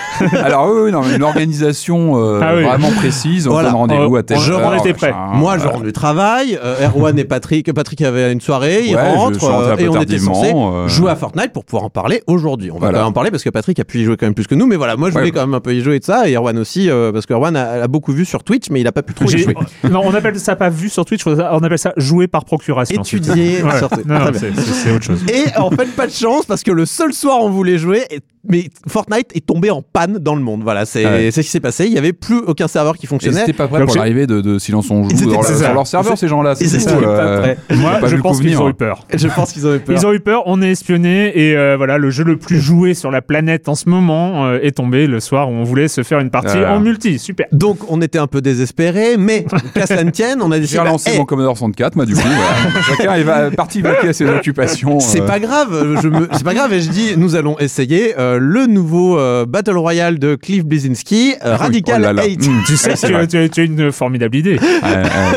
Alors 0.43 0.70
oui, 0.72 0.82
oui, 0.86 0.91
non, 0.91 1.04
une 1.04 1.22
organisation 1.24 2.14
euh, 2.20 2.39
Ah 2.41 2.56
oui. 2.56 2.64
vraiment 2.64 2.89
précise. 2.91 3.48
On 3.48 3.52
Voilà. 3.52 3.70
donne 3.70 3.78
rendez-vous 3.78 4.16
Euh, 4.16 4.20
à 4.20 4.24
telle 4.24 4.39
je- 4.39 4.52
heure, 4.52 4.76
était 4.76 4.93
prêts. 4.93 5.12
machin, 5.12 5.36
Moi, 5.38 5.58
je 5.60 5.68
rentre 5.68 5.84
du 5.84 5.93
travail. 5.93 6.58
euh, 6.64 6.88
Erwan 6.88 7.18
et 7.20 7.26
Patrick. 7.26 7.72
Patrick 7.74 8.02
avait 8.02 8.32
une 8.32 8.41
soirée. 8.41 8.84
Il 8.88 8.96
Ouais, 8.96 9.02
je- 9.12 9.16
rentre. 9.18 9.43
euh, 9.43 9.76
et 9.78 9.88
on 9.88 10.02
était 10.02 10.18
censé 10.18 10.52
euh. 10.56 10.88
jouer 10.88 11.12
à 11.12 11.16
Fortnite 11.16 11.52
pour 11.54 11.64
pouvoir 11.66 11.84
en 11.84 11.89
parler 11.91 12.24
aujourd'hui. 12.26 12.72
On 12.72 12.76
va 12.76 12.80
Voilà. 12.80 12.93
quand 12.93 13.04
même 13.04 13.10
en 13.10 13.14
parler 13.14 13.30
parce 13.32 13.43
que 13.43 13.50
Patrick 13.52 13.80
a 13.80 13.84
pu 13.84 14.00
y 14.00 14.04
jouer 14.04 14.18
quand 14.18 14.26
même 14.26 14.34
plus 14.34 14.48
que 14.48 14.56
nous. 14.56 14.66
Mais 14.66 14.78
voilà, 14.78 14.96
moi, 14.96 15.10
je 15.10 15.14
voulais 15.14 15.32
quand 15.32 15.41
même 15.41 15.54
un 15.54 15.60
peu 15.60 15.74
y 15.76 15.82
jouer 15.82 15.96
et 15.96 16.00
de 16.00 16.06
ça. 16.06 16.28
Et 16.28 16.36
Erwan 16.36 16.58
aussi, 16.58 16.89
euh, 16.89 17.12
parce 17.12 17.26
que 17.28 17.34
Erwan 17.36 17.55
a, 17.55 17.83
a 17.83 17.88
beaucoup 17.88 18.11
vu 18.11 18.25
sur 18.25 18.43
Twitch, 18.43 18.69
mais 18.71 18.81
il 18.81 18.88
a 18.88 18.91
pas 18.91 19.03
pu 19.03 19.13
trop 19.13 19.25
y 19.25 19.38
jouer. 19.38 19.55
Non, 19.89 20.01
on 20.03 20.13
appelle 20.13 20.39
ça 20.39 20.55
pas 20.55 20.69
vu 20.69 20.89
sur 20.89 21.05
Twitch, 21.05 21.25
on 21.27 21.38
appelle 21.38 21.77
ça 21.79 21.93
jouer 21.97 22.27
par 22.27 22.45
procuration. 22.45 23.01
Étudier. 23.01 23.61
Ouais. 23.63 23.77
sur- 23.77 23.89
Non, 24.05 24.19
non, 24.19 24.31
Très 24.31 24.49
bien. 24.49 24.63
c'est- 24.63 24.91
autre 24.91 25.03
chose. 25.05 25.23
Et 25.31 25.45
en 25.57 25.69
fait, 25.69 25.86
pas 25.95 26.07
de 26.07 26.11
chance 26.11 26.45
parce 26.45 26.63
que 26.63 26.71
le 26.71 26.86
seul 26.86 27.13
soir 27.13 27.38
on 27.41 27.49
voulait 27.49 27.77
jouer, 27.77 28.03
mais 28.47 28.69
Fortnite 28.88 29.36
est 29.36 29.45
tombé 29.45 29.71
en 29.71 29.81
panne 29.81 30.19
dans 30.19 30.36
le 30.36 30.41
monde. 30.41 30.61
Voilà, 30.63 30.86
c'est 30.86 31.03
Ah 31.05 31.11
ouais. 31.11 31.31
ce 31.31 31.41
qui 31.41 31.47
s'est 31.47 31.59
passé. 31.59 31.86
Il 31.86 31.93
y 31.93 31.97
avait 31.97 32.13
plus 32.13 32.38
aucun 32.38 32.67
serveur 32.67 32.95
qui 32.95 33.05
Ils 33.05 33.09
fonctionnait. 33.09 33.39
n'étaient 33.41 33.53
pas 33.53 33.67
prêts 33.67 33.79
Donc 33.79 33.88
pour 33.89 33.97
l'arrivée 33.97 34.27
de, 34.27 34.41
de 34.41 34.59
Silence 34.59 34.89
on 34.91 35.07
joue 35.09 35.31
dans 35.31 35.41
ça. 35.41 35.55
sur 35.57 35.73
leur 35.73 35.88
serveur, 35.88 36.17
ces 36.17 36.27
gens-là. 36.27 36.53
Ils 36.59 36.69
c'est 36.69 36.81
étaient 36.81 36.93
pas 37.01 37.07
euh, 37.07 37.41
prêts. 37.41 37.57
ont 37.71 37.75
Moi, 37.77 37.91
pas 37.99 38.07
je 38.07 38.15
pense 38.17 38.39
qu'ils 38.39 38.59
ont 38.61 38.69
eu 38.69 38.73
peur. 38.73 39.05
Je 39.15 39.27
pense 39.27 39.51
qu'ils 39.51 39.65
ont 39.67 39.73
eu 39.75 39.79
peur. 39.79 39.95
Ils 39.97 40.05
ont 40.05 40.13
eu 40.13 40.19
peur, 40.19 40.43
on 40.45 40.61
est 40.61 40.71
espionné 40.71 41.31
et 41.38 41.55
euh, 41.57 41.75
voilà, 41.77 41.97
le 41.97 42.09
jeu 42.09 42.23
le 42.23 42.38
plus 42.38 42.59
joué 42.59 42.93
sur 42.93 43.09
la 43.11 43.21
planète 43.21 43.67
en 43.69 43.75
ce 43.75 43.89
moment 43.89 44.45
euh, 44.45 44.59
est 44.61 44.71
tombé 44.77 45.07
le 45.07 45.19
soir 45.19 45.49
où 45.49 45.53
on 45.53 45.63
voulait 45.63 45.88
se 45.88 46.03
faire 46.03 46.19
une 46.19 46.29
partie 46.29 46.57
en 46.63 46.79
multi. 46.79 47.17
Super. 47.26 47.47
Donc 47.51 47.80
on 47.89 48.01
était 48.01 48.19
un 48.19 48.28
peu 48.28 48.41
désespérés, 48.41 49.17
mais 49.17 49.45
qu'à 49.73 49.88
cela 49.88 50.03
ne 50.03 50.11
tienne, 50.11 50.41
on 50.41 50.51
a 50.51 50.55
J'ai 50.55 50.61
décidé. 50.61 50.80
relancé 50.80 51.09
bah, 51.09 51.15
mon 51.17 51.21
hey, 51.23 51.26
Commodore 51.26 51.57
64, 51.57 51.95
moi, 51.95 52.05
du 52.05 52.13
coup. 52.13 52.21
voilà. 52.21 52.82
Chacun 52.88 53.13
est 53.15 53.23
va- 53.23 53.51
parti 53.51 53.82
vaquer 53.82 54.09
à 54.09 54.13
ses 54.13 54.26
occupations. 54.28 54.99
c'est 54.99 55.21
euh, 55.21 55.26
pas 55.26 55.39
grave, 55.39 55.99
je 56.03 56.07
me... 56.07 56.28
c'est 56.34 56.43
pas 56.43 56.53
grave. 56.53 56.71
Et 56.73 56.82
je 56.82 56.89
dis, 56.89 57.13
nous 57.17 57.36
allons 57.36 57.57
essayer 57.59 58.13
euh, 58.19 58.38
le 58.39 58.67
nouveau 58.67 59.17
euh, 59.17 59.45
Battle 59.47 59.78
Royale 59.78 60.19
de 60.19 60.36
Cliff 60.36 60.63
Bleszinski, 60.65 61.34
euh, 61.43 61.55
Radical 61.55 61.97
oh 62.01 62.03
là 62.03 62.13
là. 62.13 62.26
8. 62.28 62.47
Mmh, 62.47 62.63
Tu 62.67 62.78
sais, 62.78 62.95
c'est 62.95 63.07
tu, 63.28 63.38
as- 63.38 63.49
tu 63.49 63.61
as 63.61 63.63
une 63.63 63.91
formidable 63.91 64.36
idée. 64.36 64.59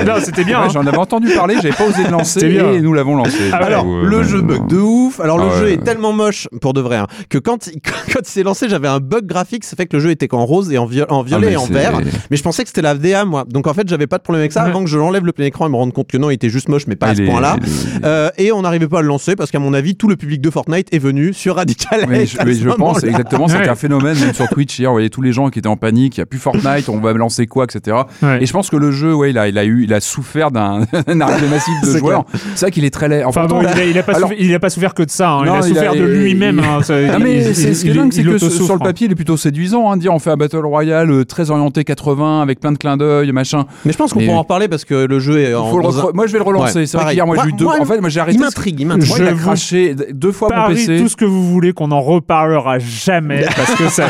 Non, 0.07 0.15
c'était 0.23 0.45
bien. 0.45 0.61
Ouais, 0.61 0.67
hein. 0.67 0.71
J'en 0.73 0.87
avais 0.87 0.99
entendu 0.99 1.29
parler, 1.35 1.55
j'avais 1.57 1.71
pas 1.75 1.87
osé 1.87 2.05
le 2.05 2.11
lancer 2.11 2.47
et 2.47 2.81
nous 2.81 2.93
l'avons 2.93 3.17
lancé. 3.17 3.51
Ah, 3.53 3.57
Alors, 3.57 3.85
coup, 3.85 3.97
euh, 3.99 4.05
le 4.05 4.23
jeu 4.23 4.41
bug 4.43 4.67
de 4.67 4.77
ouf. 4.77 5.21
Alors, 5.21 5.39
le 5.39 5.45
Ah 5.55 5.59
jeu 5.61 5.71
est 5.71 5.85
tellement 5.85 6.13
moche, 6.13 6.49
pour 6.61 6.73
de 6.75 6.81
vrai, 6.81 6.97
hein, 6.97 7.07
que 7.29 7.39
quand 7.39 7.67
il, 7.67 7.81
quand 8.13 8.21
il 8.21 8.27
s'est 8.29 8.43
lancé, 8.43 8.69
j'avais 8.69 8.89
un 8.89 9.01
bug 9.01 9.27
graphique. 9.27 9.65
Ça 9.65 9.77
fait 9.77 9.87
que 9.87 9.97
le 9.97 10.03
jeu 10.03 10.11
était 10.11 10.29
qu'en 10.29 10.45
rose 10.45 10.73
et 10.73 10.79
en, 10.79 10.87
viol- 10.87 11.07
en 11.11 11.21
Ah, 11.21 11.25
violet 11.25 11.47
mais 11.49 11.53
et 11.53 11.57
en 11.57 11.67
c'est- 11.67 11.73
vert. 11.79 12.01
Mais 12.31 12.37
je 12.37 12.43
pensais 12.43 12.63
que 12.63 12.69
c'était 12.69 12.83
la 12.83 12.95
VA, 12.95 13.25
moi. 13.25 13.45
Donc, 13.49 13.67
en 13.67 13.75
fait, 13.75 13.89
j'avais 13.89 14.07
pas 14.07 14.19
de 14.19 14.23
problème 14.23 14.41
avec 14.41 14.53
ça 14.53 14.63
Ouais. 14.65 14.71
avant 14.71 14.83
que 14.85 14.91
je 14.91 14.99
l'enlève 14.99 15.25
le 15.25 15.33
plein 15.33 15.47
écran 15.47 15.67
et 15.67 15.71
me 15.71 15.77
rende 15.77 15.93
compte 15.93 16.09
que 16.09 16.17
non, 16.19 16.31
il 16.31 16.35
était 16.35 16.49
juste 16.49 16.69
moche, 16.69 16.87
mais 16.87 16.97
pas 16.97 17.09
à 17.09 17.15
ce 17.15 17.23
point-là. 17.23 17.57
Euh, 18.05 18.31
et 18.39 18.53
on 18.53 18.63
n'arrivait 18.63 18.89
pas 18.89 18.99
à 18.99 19.03
le 19.03 19.09
lancer 19.09 19.37
parce 19.37 19.51
qu'à 19.51 19.59
mon 19.59 19.73
avis, 19.75 19.97
tout 19.97 20.09
le 20.09 20.17
public 20.17 20.41
de 20.41 20.51
Fortnite 20.51 20.89
est 20.93 20.99
venu 20.99 21.33
sur 21.33 21.57
Radical 21.57 22.07
8 22.09 22.27
je, 22.27 22.69
pense 22.71 23.03
exactement. 23.05 23.49
C'était 23.49 23.63
Ouais. 23.63 23.69
un 23.69 23.75
phénomène 23.75 24.19
même 24.19 24.35
sur 24.35 24.49
Twitch 24.49 24.79
hier. 24.79 24.91
Vous 24.91 24.95
voyez 24.95 25.11
tous 25.11 25.23
les 25.23 25.33
gens 25.33 25.49
qui 25.51 25.59
étaient 25.59 25.69
en 25.69 25.77
panique. 25.77 26.17
Il 26.17 26.21
n'y 26.21 26.23
a 26.23 26.27
plus 26.27 26.39
Fortnite. 26.39 26.89
On 26.89 26.99
va 26.99 27.13
me 27.13 27.19
lancer 27.19 27.47
quoi, 27.47 27.65
etc. 27.65 27.97
Ouais. 28.23 28.43
Et 28.43 28.47
je 28.47 28.53
pense 28.53 28.71
que 28.71 28.77
le 28.77 28.91
jeu, 28.91 29.15
ouais, 29.15 29.31
il 29.31 29.39
a, 29.39 29.49
il 29.49 29.59
a 29.59 29.65
eu, 29.65 29.85
il 29.85 29.93
a 29.95 30.01
souffert 30.01 30.51
d'un 30.51 30.83
arrivée 31.21 31.49
massif 31.49 31.75
de 31.85 31.99
joueurs. 31.99 32.25
C'est 32.55 32.67
vrai 32.67 32.71
qu'il 32.71 32.85
est 32.85 32.91
très 32.91 33.09
laid. 33.09 33.25
Enfin 33.25 33.47
bon, 33.47 33.61
il 33.63 33.67
a, 33.67 33.85
il 33.85 33.99
a 33.99 34.03
pas 34.03 34.15
Alors- 34.17 34.29
souffert, 34.31 34.45
il 34.45 34.55
a 34.55 34.59
pas 34.59 34.71
souffert 34.71 34.95
que 34.95 35.03
de 35.03 35.11
ça. 35.11 35.31
hein. 35.31 35.45
Non, 35.45 35.45
il 35.45 35.49
a 35.49 35.53
il 35.53 35.59
a- 35.59 35.75
souffert 35.75 35.95
de 35.95 36.05
lui-même. 36.05 36.61
hein. 36.61 36.81
Mais 37.21 37.53
c'est 37.55 37.75
ce 37.75 37.83
qui 37.83 37.89
est 37.89 37.91
il- 37.93 37.97
dingue, 37.97 38.13
c'est 38.13 38.23
que 38.23 38.39
sur 38.39 38.67
le 38.69 38.73
hein. 38.75 38.79
papier, 38.85 39.07
il 39.07 39.13
est 39.13 39.17
plutôt 39.17 39.37
séduisant. 39.37 39.91
Hein, 39.91 39.97
dire 39.97 40.13
on 40.15 40.19
fait 40.19 40.31
un 40.31 40.37
battle 40.37 40.65
royale 40.67 41.11
euh, 41.11 41.25
très 41.25 41.51
orienté 41.51 41.68
80 41.71 42.43
avec 42.43 42.61
plein 42.61 42.73
de 42.73 42.79
clins 42.79 42.97
d'œil, 42.97 43.31
machin. 43.33 43.65
Mais 43.85 43.93
je 43.93 43.97
pense 43.99 44.13
qu'on 44.13 44.21
pourra 44.21 44.37
en 44.39 44.43
reparler 44.43 44.69
parce 44.69 44.85
que 44.85 44.95
le 45.07 45.19
jeu 45.19 45.39
est 45.41 45.55
en. 45.55 45.67
Un- 45.69 46.13
Moi, 46.15 46.27
je 46.27 46.33
vais 46.33 46.39
le 46.39 46.45
relancer. 46.45 46.81
Ouais, 46.81 46.87
c'est 46.87 46.97
vrai 46.99 47.13
qu'hier, 47.13 47.27
moi, 47.27 47.37
j'ai 47.43 47.51
eu 47.51 47.53
deux. 47.53 47.65
moi, 47.65 47.77
en 47.81 47.85
fait, 47.85 48.01
moi, 48.01 48.09
j'ai 48.09 48.21
arrêté. 48.21 48.37
Il 48.39 48.41
m'intrigue, 48.41 48.81
il 48.81 48.87
m'intrigue. 48.87 49.09
Moi, 49.11 49.19
il 49.21 49.27
a 49.27 49.31
Je 49.31 49.35
vous 49.35 49.43
craché 49.47 49.95
deux 50.13 50.33
fois 50.33 50.49
mon 50.49 50.55
Parie 50.55 50.75
PC. 50.75 50.99
tout 51.01 51.09
ce 51.09 51.17
que 51.17 51.25
vous 51.25 51.45
voulez 51.49 51.73
qu'on 51.73 51.91
en 51.91 52.01
reparlera 52.01 52.79
jamais 52.79 53.45
parce 53.57 53.75
que 53.75 53.89
ça. 53.89 54.07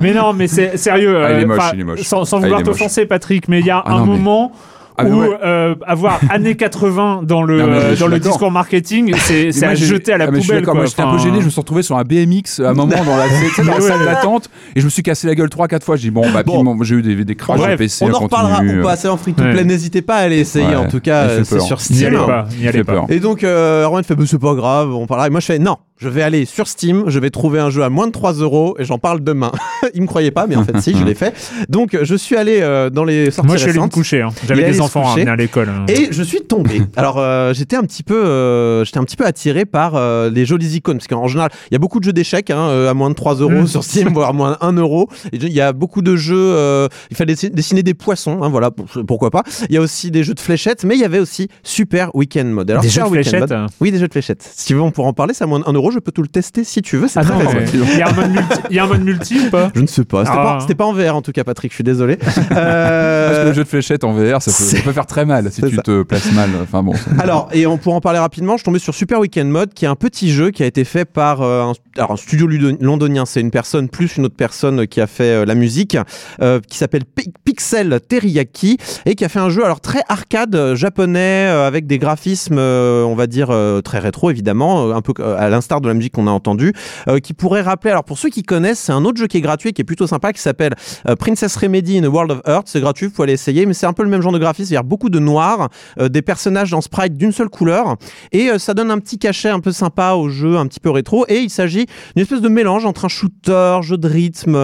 mais 0.00 0.12
non, 0.14 0.32
mais 0.32 0.46
c'est 0.46 0.76
sérieux. 0.76 1.22
Ah, 1.24 1.32
il 1.32 1.38
est 1.40 1.42
euh, 1.44 1.46
moche, 1.46 1.62
il 1.74 1.80
est 1.80 1.84
moche. 1.84 2.00
Sans, 2.02 2.24
sans 2.24 2.38
Ah, 2.38 2.40
vouloir 2.40 2.62
t'offenser, 2.62 3.06
Patrick, 3.06 3.48
mais 3.48 3.60
il 3.60 3.66
y 3.66 3.70
a 3.70 3.78
Ah, 3.84 3.92
un 3.94 3.98
non, 4.00 4.06
mais- 4.06 4.18
moment. 4.18 4.52
Ah, 4.96 5.04
ouais. 5.06 5.28
euh, 5.44 5.74
avoir 5.86 6.20
années 6.30 6.54
80 6.54 7.22
dans 7.24 7.42
le, 7.42 7.58
Non, 7.60 7.68
euh, 7.68 7.96
dans 7.96 8.06
le 8.06 8.18
discours 8.20 8.50
marketing, 8.50 9.12
c'est 9.18 9.64
à 9.64 9.74
jeter 9.74 10.12
à 10.12 10.18
la 10.18 10.26
Ah, 10.26 10.30
mais 10.30 10.36
je 10.38 10.42
suis 10.42 10.48
poubelle. 10.50 10.64
quoi. 10.64 10.74
moi, 10.74 10.86
j'étais 10.86 11.02
un 11.02 11.06
peu 11.06 11.14
Enfin, 11.16 11.24
gêné, 11.24 11.40
je 11.40 11.44
me 11.46 11.50
suis 11.50 11.60
retrouvé 11.60 11.82
sur 11.82 11.96
un 11.98 12.04
BMX 12.04 12.60
à 12.60 12.70
un 12.70 12.74
moment 12.74 12.92
dans 13.04 13.16
la, 13.16 13.26
dans 13.64 13.74
la 13.74 13.80
salle 13.80 14.04
d'attente 14.04 14.50
et 14.76 14.80
je 14.80 14.84
me 14.84 14.90
suis 14.90 15.02
cassé 15.02 15.26
la 15.26 15.34
gueule 15.34 15.48
3-4 15.48 15.82
fois. 15.82 15.96
J'ai 15.96 16.02
dit 16.04 16.10
bon, 16.10 16.24
bah, 16.32 16.42
Bon. 16.44 16.62
bon, 16.62 16.82
j'ai 16.84 16.94
eu 16.96 17.02
des, 17.02 17.24
des 17.24 17.34
crashs 17.34 17.60
de 17.60 17.76
PC. 17.76 18.04
On 18.04 18.12
en 18.14 18.18
reparlera 18.20 18.62
ou 18.62 18.68
euh, 18.68 18.82
pas, 18.82 18.96
c'est 18.96 19.08
en 19.08 19.16
free 19.16 19.32
to 19.34 19.42
Ouais. 19.42 19.52
play. 19.52 19.64
N'hésitez 19.64 20.02
pas 20.02 20.16
à 20.16 20.20
aller 20.20 20.38
essayer. 20.38 20.66
Ouais, 20.66 20.76
En 20.76 20.86
tout 20.88 21.00
cas, 21.00 21.22
euh, 21.24 21.44
c'est 21.44 21.60
sur 21.60 21.76
N'y 21.78 21.82
Steam. 21.96 22.06
allez 22.14 22.16
pas, 22.26 22.46
n'y 22.60 22.68
allez 22.68 22.84
pas. 22.84 23.04
Et 23.08 23.18
donc, 23.20 23.42
euh, 23.44 23.82
Erwan 23.84 24.04
fait, 24.04 24.14
bah, 24.14 24.24
c'est 24.26 24.38
pas 24.40 24.54
grave, 24.54 24.94
on 24.94 25.06
parlera. 25.06 25.26
Et 25.26 25.30
moi, 25.30 25.40
je 25.40 25.46
fais, 25.46 25.58
non, 25.58 25.76
je 25.96 26.08
vais 26.08 26.22
aller 26.22 26.44
sur 26.44 26.66
Steam, 26.66 27.04
je 27.06 27.18
vais 27.18 27.30
trouver 27.30 27.60
un 27.60 27.70
jeu 27.70 27.82
à 27.82 27.88
moins 27.88 28.06
de 28.08 28.12
3 28.12 28.32
euros 28.34 28.74
et 28.78 28.84
j'en 28.84 28.98
parle 28.98 29.22
demain. 29.22 29.52
Il 29.94 30.02
me 30.02 30.06
croyait 30.06 30.30
pas, 30.32 30.46
mais 30.46 30.56
en 30.56 30.64
fait, 30.64 30.78
si, 30.80 30.96
je 30.96 31.04
l'ai 31.04 31.14
fait. 31.14 31.32
Donc, 31.68 31.96
je 32.02 32.14
suis 32.16 32.36
allé 32.36 32.58
euh, 32.62 32.90
dans 32.90 33.04
les 33.04 33.30
sorties 33.30 33.46
Moi, 33.46 33.56
je 33.56 33.62
suis 33.62 33.70
allé 33.70 33.78
me 33.80 33.86
coucher. 33.88 34.20
hein. 34.22 34.30
J'avais 34.46 34.64
des 34.64 34.80
enfants 34.80 35.02
à 35.02 35.04
coucher. 35.10 35.20
amener 35.22 35.30
à 35.32 35.36
l'école. 35.36 35.68
hein. 35.68 35.84
Et 35.88 36.08
je 36.10 36.22
suis 36.22 36.40
tombé. 36.42 36.82
Alors 36.96 37.18
euh, 37.18 37.54
j'étais 37.54 37.76
un 37.76 37.82
petit 37.84 38.02
peu, 38.02 38.24
euh, 38.24 38.84
j'étais 38.84 38.98
un 38.98 39.04
petit 39.04 39.16
peu 39.16 39.24
attiré 39.24 39.64
par 39.64 39.94
les 40.30 40.44
jolies 40.46 40.76
icônes 40.76 40.98
parce 40.98 41.06
qu'en 41.06 41.28
général 41.28 41.50
il 41.70 41.74
y 41.74 41.76
a 41.76 41.78
beaucoup 41.78 42.00
de 42.00 42.04
jeux 42.04 42.12
d'échecs 42.12 42.50
hein, 42.50 42.86
à 42.88 42.94
moins 42.94 43.10
de 43.10 43.14
3 43.14 43.36
euros 43.36 43.52
Mm. 43.62 43.66
sur 43.66 43.84
Steam, 43.84 44.08
voire 44.12 44.34
moins 44.34 44.52
de 44.52 44.56
1 44.60 44.72
euro. 44.78 45.08
Il 45.32 45.48
y 45.52 45.60
a 45.60 45.72
beaucoup 45.72 46.02
de 46.02 46.16
jeux. 46.16 46.88
il 47.10 47.16
fallait 47.16 47.34
dessi- 47.34 47.50
dessiner 47.50 47.82
des 47.82 47.94
poissons, 47.94 48.42
hein, 48.42 48.48
voilà 48.48 48.70
pour- 48.70 48.86
pourquoi 49.06 49.30
pas. 49.30 49.42
Il 49.68 49.74
y 49.74 49.78
a 49.78 49.80
aussi 49.80 50.10
des 50.10 50.24
jeux 50.24 50.34
de 50.34 50.40
fléchettes, 50.40 50.84
mais 50.84 50.96
il 50.96 51.00
y 51.00 51.04
avait 51.04 51.18
aussi 51.20 51.48
Super 51.62 52.14
Weekend 52.16 52.50
Mode. 52.50 52.70
Alors, 52.70 52.82
Des 52.82 52.88
jeux 52.88 53.02
de 53.02 53.06
fléchettes 53.08 53.40
Mode- 53.50 53.66
Oui, 53.80 53.90
des 53.92 53.98
jeux 53.98 54.08
de 54.08 54.12
fléchettes. 54.12 54.42
Si 54.54 54.66
tu 54.66 54.74
veux, 54.74 54.80
on 54.80 54.90
pourra 54.90 55.08
en 55.08 55.12
parler. 55.12 55.34
C'est 55.34 55.44
à 55.44 55.46
moins 55.46 55.60
de 55.60 55.64
1 55.66 55.72
euro. 55.72 55.83
Je 55.90 55.98
peux 55.98 56.12
tout 56.12 56.22
le 56.22 56.28
tester 56.28 56.64
si 56.64 56.82
tu 56.82 56.96
veux. 56.96 57.08
C'est 57.08 57.20
Attends, 57.20 57.38
très 57.38 57.60
facile. 57.60 57.84
il 57.92 57.98
y 57.98 58.02
a 58.02 58.08
un 58.08 58.12
mode 58.12 58.30
multi, 58.30 58.58
il 58.70 58.76
y 58.76 58.78
a 58.78 58.84
un 58.84 58.86
mode 58.86 59.04
multi 59.04 59.38
ou 59.46 59.50
pas 59.50 59.70
Je 59.74 59.80
ne 59.80 59.86
sais 59.86 60.04
pas. 60.04 60.24
C'était 60.24 60.72
Ah. 60.72 60.74
pas, 60.76 60.84
en 60.86 60.92
VR 60.92 61.16
en 61.16 61.22
tout 61.22 61.32
cas, 61.32 61.44
Patrick. 61.44 61.70
Je 61.72 61.76
suis 61.76 61.84
désolé. 61.84 62.16
Parce 62.24 62.36
que 62.36 62.42
Euh, 62.54 63.44
le 63.46 63.52
jeu 63.52 63.64
de 63.64 63.68
fléchettes 63.68 64.04
en 64.04 64.12
VR, 64.12 64.40
ça 64.42 64.50
peut, 64.50 64.56
c'est- 64.56 64.76
ça 64.76 64.82
peut 64.82 64.92
faire 64.92 65.06
très 65.06 65.24
mal 65.24 65.50
si 65.50 65.60
tu 65.62 65.74
ça. 65.76 65.82
te 65.82 66.02
places 66.02 66.32
mal. 66.32 66.50
Enfin 66.62 66.82
bon. 66.82 66.92
Alors, 67.18 67.48
et 67.52 67.66
on 67.66 67.76
pourra 67.78 67.96
en 67.96 68.00
parler 68.00 68.18
rapidement, 68.18 68.52
je 68.54 68.58
suis 68.58 68.64
tombé 68.64 68.78
sur 68.78 68.94
Super 68.94 69.20
Weekend 69.20 69.50
Mode, 69.50 69.74
qui 69.74 69.84
est 69.84 69.88
un 69.88 69.96
petit 69.96 70.30
jeu 70.32 70.50
qui 70.50 70.62
a 70.62 70.66
été 70.66 70.84
fait 70.84 71.04
par 71.04 71.42
euh, 71.42 71.62
un, 71.62 71.72
alors, 71.96 72.12
un 72.12 72.16
studio 72.16 72.46
londonien. 72.80 73.24
C'est 73.26 73.40
une 73.40 73.50
personne 73.50 73.88
plus 73.88 74.16
une 74.16 74.24
autre 74.26 74.36
personne 74.36 74.86
qui 74.86 75.00
a 75.00 75.06
fait 75.06 75.24
euh, 75.42 75.44
la 75.44 75.54
musique, 75.54 75.96
euh, 76.42 76.60
qui 76.68 76.78
s'appelle 76.78 77.04
Pi- 77.04 77.32
Pixel 77.44 78.00
Teriyaki, 78.08 78.78
et 79.06 79.14
qui 79.14 79.24
a 79.24 79.28
fait 79.28 79.38
un 79.40 79.50
jeu 79.50 79.64
alors 79.64 79.80
très 79.80 80.00
arcade 80.08 80.54
euh, 80.54 80.74
japonais, 80.76 81.46
euh, 81.48 81.66
avec 81.66 81.86
des 81.86 81.98
graphismes, 81.98 82.56
euh, 82.58 83.02
on 83.04 83.14
va 83.14 83.26
dire, 83.26 83.48
euh, 83.50 83.80
très 83.80 83.98
rétro 83.98 84.30
évidemment, 84.30 84.88
euh, 84.88 84.94
un 84.94 85.00
peu 85.02 85.12
euh, 85.20 85.36
à 85.38 85.48
l'instar 85.48 85.73
de 85.80 85.88
la 85.88 85.94
musique 85.94 86.12
qu'on 86.12 86.26
a 86.26 86.30
entendue, 86.30 86.72
euh, 87.08 87.18
qui 87.18 87.34
pourrait 87.34 87.62
rappeler, 87.62 87.90
alors 87.90 88.04
pour 88.04 88.18
ceux 88.18 88.28
qui 88.28 88.42
connaissent, 88.42 88.80
c'est 88.80 88.92
un 88.92 89.04
autre 89.04 89.18
jeu 89.18 89.26
qui 89.26 89.38
est 89.38 89.40
gratuit, 89.40 89.72
qui 89.72 89.82
est 89.82 89.84
plutôt 89.84 90.06
sympa, 90.06 90.32
qui 90.32 90.40
s'appelle 90.40 90.74
euh, 91.08 91.16
Princess 91.16 91.56
Remedy 91.56 91.98
in 91.98 92.04
a 92.04 92.08
World 92.08 92.30
of 92.32 92.40
Earth. 92.46 92.66
C'est 92.66 92.80
gratuit, 92.80 93.06
vous 93.06 93.12
pouvez 93.12 93.24
aller 93.24 93.32
essayer, 93.32 93.66
mais 93.66 93.74
c'est 93.74 93.86
un 93.86 93.92
peu 93.92 94.02
le 94.02 94.08
même 94.08 94.22
genre 94.22 94.32
de 94.32 94.38
graphisme, 94.38 94.68
c'est-à-dire 94.68 94.84
beaucoup 94.84 95.10
de 95.10 95.18
noir, 95.18 95.68
euh, 96.00 96.08
des 96.08 96.22
personnages 96.22 96.72
en 96.74 96.80
sprite 96.80 97.16
d'une 97.16 97.32
seule 97.32 97.48
couleur, 97.48 97.96
et 98.32 98.50
euh, 98.50 98.58
ça 98.58 98.74
donne 98.74 98.90
un 98.90 98.98
petit 98.98 99.18
cachet 99.18 99.48
un 99.48 99.60
peu 99.60 99.72
sympa 99.72 100.12
au 100.12 100.28
jeu, 100.28 100.56
un 100.56 100.66
petit 100.66 100.80
peu 100.80 100.90
rétro, 100.90 101.24
et 101.28 101.38
il 101.38 101.50
s'agit 101.50 101.86
d'une 102.14 102.22
espèce 102.22 102.40
de 102.40 102.48
mélange 102.48 102.84
entre 102.84 103.04
un 103.06 103.08
shooter, 103.08 103.78
jeu 103.82 103.96
de 103.96 104.08
rythme, 104.08 104.56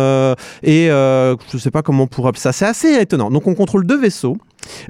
et 0.62 0.88
je 0.88 1.58
sais 1.58 1.70
pas 1.70 1.82
comment 1.82 2.04
on 2.04 2.06
pourrait 2.06 2.30
appeler 2.30 2.40
ça, 2.40 2.52
c'est 2.52 2.66
assez 2.66 2.94
étonnant. 3.00 3.30
Donc 3.30 3.46
on 3.46 3.54
contrôle 3.54 3.86
deux 3.86 3.98
vaisseaux, 3.98 4.36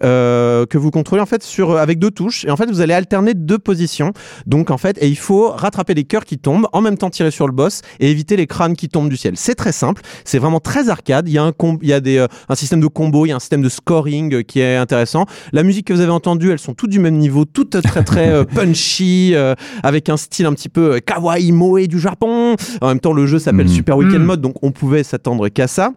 euh, 0.04 0.66
que 0.66 0.78
vous 0.78 0.90
contrôlez 0.90 1.22
en 1.22 1.26
fait 1.26 1.42
sur 1.42 1.76
avec 1.76 1.98
deux 1.98 2.10
touches. 2.10 2.44
Et 2.44 2.50
en 2.50 2.56
fait 2.56 2.70
vous 2.70 2.80
allez 2.80 2.94
alterner 2.94 3.34
deux 3.34 3.58
positions. 3.58 4.12
Donc 4.46 4.70
en 4.70 4.78
fait 4.78 4.96
et 5.02 5.08
il 5.08 5.16
faut 5.18 5.50
rattraper 5.50 5.94
les 5.94 6.04
cœurs 6.04 6.24
qui 6.24 6.38
tombent 6.38 6.66
en 6.72 6.80
même 6.80 6.96
temps 6.96 7.10
tirer 7.10 7.30
sur 7.30 7.46
le 7.46 7.52
boss 7.52 7.82
et 8.00 8.10
éviter 8.10 8.36
les 8.36 8.46
crânes 8.46 8.76
qui 8.76 8.88
tombent 8.88 9.08
du 9.08 9.16
ciel. 9.16 9.34
C'est 9.36 9.54
très 9.54 9.72
simple. 9.72 10.02
C'est 10.24 10.38
vraiment 10.38 10.60
très 10.60 10.88
arcade. 10.88 11.28
Il 11.28 11.32
y 11.32 11.38
a 11.38 11.44
un 11.44 11.52
il 11.82 11.88
y 11.88 11.92
a 11.92 12.00
des 12.00 12.18
euh, 12.18 12.26
un 12.48 12.54
système 12.54 12.80
de 12.80 12.86
combo 12.86 13.26
il 13.26 13.30
y 13.30 13.32
a 13.32 13.36
un 13.36 13.40
système 13.40 13.62
de 13.62 13.68
scoring 13.68 14.34
euh, 14.34 14.42
qui 14.42 14.60
est 14.60 14.76
intéressant. 14.76 15.26
La 15.52 15.62
musique 15.62 15.86
que 15.86 15.92
vous 15.92 16.00
avez 16.00 16.10
entendue 16.12 16.50
elles 16.50 16.58
sont 16.58 16.74
toutes 16.74 16.90
du 16.90 16.98
même 16.98 17.16
niveau 17.16 17.44
toutes 17.44 17.80
très 17.82 18.02
très 18.04 18.28
euh, 18.30 18.44
punchy 18.54 19.32
euh, 19.34 19.54
avec 19.82 20.08
un 20.08 20.16
style 20.16 20.46
un 20.46 20.52
petit 20.54 20.68
peu 20.68 20.94
euh, 20.94 20.98
kawaii 21.00 21.52
moe 21.52 21.86
du 21.86 21.98
Japon. 21.98 22.56
En 22.80 22.88
même 22.88 23.00
temps 23.00 23.12
le 23.12 23.26
jeu 23.26 23.38
s'appelle 23.38 23.66
Mhm. 23.66 23.72
Super 23.74 23.96
Weekend 23.96 24.20
Mhm. 24.20 24.26
Mode 24.26 24.40
donc 24.40 24.54
on 24.62 24.70
pouvait 24.72 25.02
s'attendre 25.02 25.48
qu'à 25.48 25.66
ça 25.66 25.92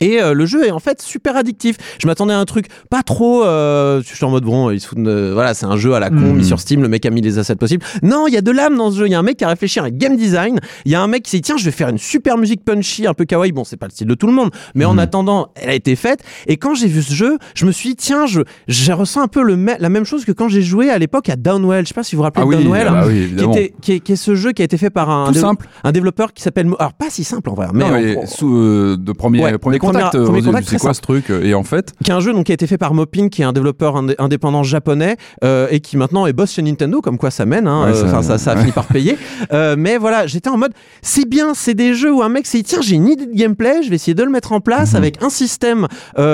et 0.00 0.20
euh, 0.22 0.32
le 0.34 0.46
jeu 0.46 0.66
est 0.66 0.70
en 0.70 0.78
fait 0.78 1.00
super 1.02 1.36
addictif. 1.36 1.76
Je 2.00 2.06
m'attendais 2.06 2.34
à 2.34 2.38
un 2.38 2.44
truc 2.44 2.66
pas 2.90 3.02
trop. 3.02 3.44
Euh, 3.44 4.02
je 4.06 4.14
suis 4.14 4.24
en 4.24 4.30
mode 4.30 4.44
bon, 4.44 4.70
ils 4.70 4.80
se 4.80 4.88
foutent 4.88 5.02
de- 5.02 5.30
voilà, 5.32 5.54
c'est 5.54 5.66
un 5.66 5.76
jeu 5.76 5.94
à 5.94 6.00
la 6.00 6.10
con 6.10 6.16
Mhm. 6.16 6.36
mis 6.36 6.44
sur 6.44 6.60
Steam. 6.60 6.82
Le 6.82 6.88
mec 6.88 7.04
a 7.06 7.10
mis 7.10 7.20
les 7.20 7.38
assets 7.38 7.56
possibles. 7.56 7.84
Non, 8.02 8.26
il 8.26 8.34
y 8.34 8.36
a 8.36 8.40
de 8.42 8.50
l'âme 8.50 8.76
dans 8.76 8.90
ce 8.90 8.98
jeu. 8.98 9.06
Il 9.06 9.12
y 9.12 9.14
a 9.14 9.18
un 9.18 9.22
mec 9.22 9.36
qui 9.38 9.44
a 9.44 9.48
réfléchi 9.48 9.78
à 9.80 9.84
un 9.84 9.90
game 9.90 10.16
design. 10.16 10.58
Il 10.84 10.92
y 10.92 10.94
a 10.94 11.00
un 11.00 11.06
mec 11.08 11.22
qui 11.24 11.30
s'est 11.30 11.38
dit 11.38 11.42
tiens, 11.42 11.56
je 11.56 11.64
vais 11.64 11.70
faire 11.70 11.88
une 11.88 11.98
super 11.98 12.36
musique 12.38 12.64
punchy, 12.64 13.06
un 13.06 13.14
peu 13.14 13.24
kawaii. 13.24 13.52
Bon, 13.52 13.64
c'est 13.64 13.76
pas 13.76 13.86
le 13.86 13.92
style 13.92 14.06
de 14.06 14.14
tout 14.14 14.26
le 14.26 14.32
monde, 14.32 14.50
mais 14.74 14.84
en 14.84 14.92
Mhm. 14.94 14.98
attendant, 15.00 15.48
elle 15.56 15.70
a 15.70 15.74
été 15.74 15.96
faite. 15.96 16.20
Et 16.46 16.56
quand 16.56 16.74
j'ai 16.74 16.88
vu 16.88 17.02
ce 17.02 17.12
jeu, 17.14 17.38
je 17.54 17.66
me 17.66 17.72
suis 17.72 17.90
dit 17.90 17.96
tiens, 17.96 18.26
je, 18.26 18.40
je 18.68 18.92
ressens 18.92 19.22
un 19.22 19.28
peu 19.28 19.42
le 19.42 19.56
la 19.78 19.88
même 19.90 20.04
chose 20.04 20.24
que 20.24 20.32
quand 20.32 20.48
j'ai 20.48 20.62
joué 20.62 20.88
à 20.90 20.98
l'époque 20.98 21.28
à 21.28 21.36
Downwell. 21.36 21.84
Je 21.84 21.88
sais 21.88 21.94
pas 21.94 22.02
si 22.02 22.14
vous 22.16 22.20
vous 22.20 22.22
rappelez 22.24 22.44
Ah 22.44 22.48
oui, 22.48 22.56
Downwell. 22.56 22.88
ah 22.88 23.04
oui, 23.06 23.32
Qui, 23.36 23.44
était, 23.44 23.74
qui, 23.80 23.92
est, 23.92 24.00
qui 24.00 24.12
est 24.12 24.16
ce 24.16 24.34
jeu 24.34 24.52
qui 24.52 24.62
a 24.62 24.64
été 24.64 24.78
fait 24.78 24.88
par 24.90 25.10
un, 25.10 25.32
simple. 25.34 25.66
un 25.84 25.92
développeur 25.92 26.32
qui 26.32 26.42
s'appelle 26.42 26.68
alors 26.78 26.94
pas 26.94 27.10
si 27.10 27.22
simple 27.24 27.50
en 27.50 27.54
vrai 27.54 27.66
mais 27.72 27.84
Non, 27.84 27.90
en 27.90 28.00
mais 28.00 28.26
sous, 28.26 28.56
euh, 28.56 28.96
de 28.98 29.12
premier, 29.12 29.42
Ouais, 29.42 29.58
premier 29.58 29.78
contact. 29.92 30.12
contact. 30.12 30.24
premier- 30.24 30.40
euh, 30.42 30.44
contact, 30.46 30.68
c'est 30.68 30.78
quoi 30.78 30.94
ce 30.94 31.00
truc 31.00 31.30
Et 31.30 31.54
en 31.54 31.62
fait, 31.62 31.92
qui 32.04 32.10
est 32.10 32.14
un 32.14 32.20
jeu 32.20 32.32
donc 32.32 32.46
qui 32.46 32.52
a 32.52 32.54
été 32.54 32.66
fait 32.66 32.78
par 32.78 32.94
Mopin, 32.94 33.28
qui 33.28 33.42
est 33.42 33.44
un 33.44 33.52
développeur 33.52 33.96
indé- 33.96 34.14
indépendant 34.18 34.62
japonais 34.62 35.16
euh, 35.44 35.66
et 35.70 35.80
qui 35.80 35.96
maintenant 35.96 36.26
est 36.26 36.32
boss 36.32 36.52
chez 36.52 36.62
Nintendo, 36.62 37.00
comme 37.00 37.18
quoi 37.18 37.30
ça 37.30 37.46
mène. 37.46 37.66
Hein, 37.66 37.84
Ouais, 37.86 37.96
euh, 37.96 38.10
ça- 38.10 38.22
ça, 38.22 38.38
ça 38.38 38.52
a 38.52 38.56
fini 38.56 38.72
par 38.72 38.86
payer. 38.86 39.16
Euh, 39.52 39.76
mais 39.78 39.96
voilà, 39.98 40.26
j'étais 40.26 40.50
en 40.50 40.58
mode, 40.58 40.72
c'est 41.00 41.26
bien, 41.28 41.54
c'est 41.54 41.74
des 41.74 41.94
jeux 41.94 42.12
où 42.12 42.22
un 42.22 42.28
mec 42.28 42.46
s'est 42.46 42.58
dit 42.58 42.64
tiens, 42.64 42.80
j'ai 42.82 42.96
une 42.96 43.08
idée 43.08 43.26
de 43.26 43.32
gameplay, 43.34 43.82
je 43.82 43.88
vais 43.88 43.94
essayer 43.96 44.14
de 44.14 44.22
le 44.22 44.30
mettre 44.30 44.52
en 44.52 44.60
place 44.60 44.90
Mhm. 44.92 44.96
avec 44.96 45.22
un 45.22 45.30
système, 45.30 45.86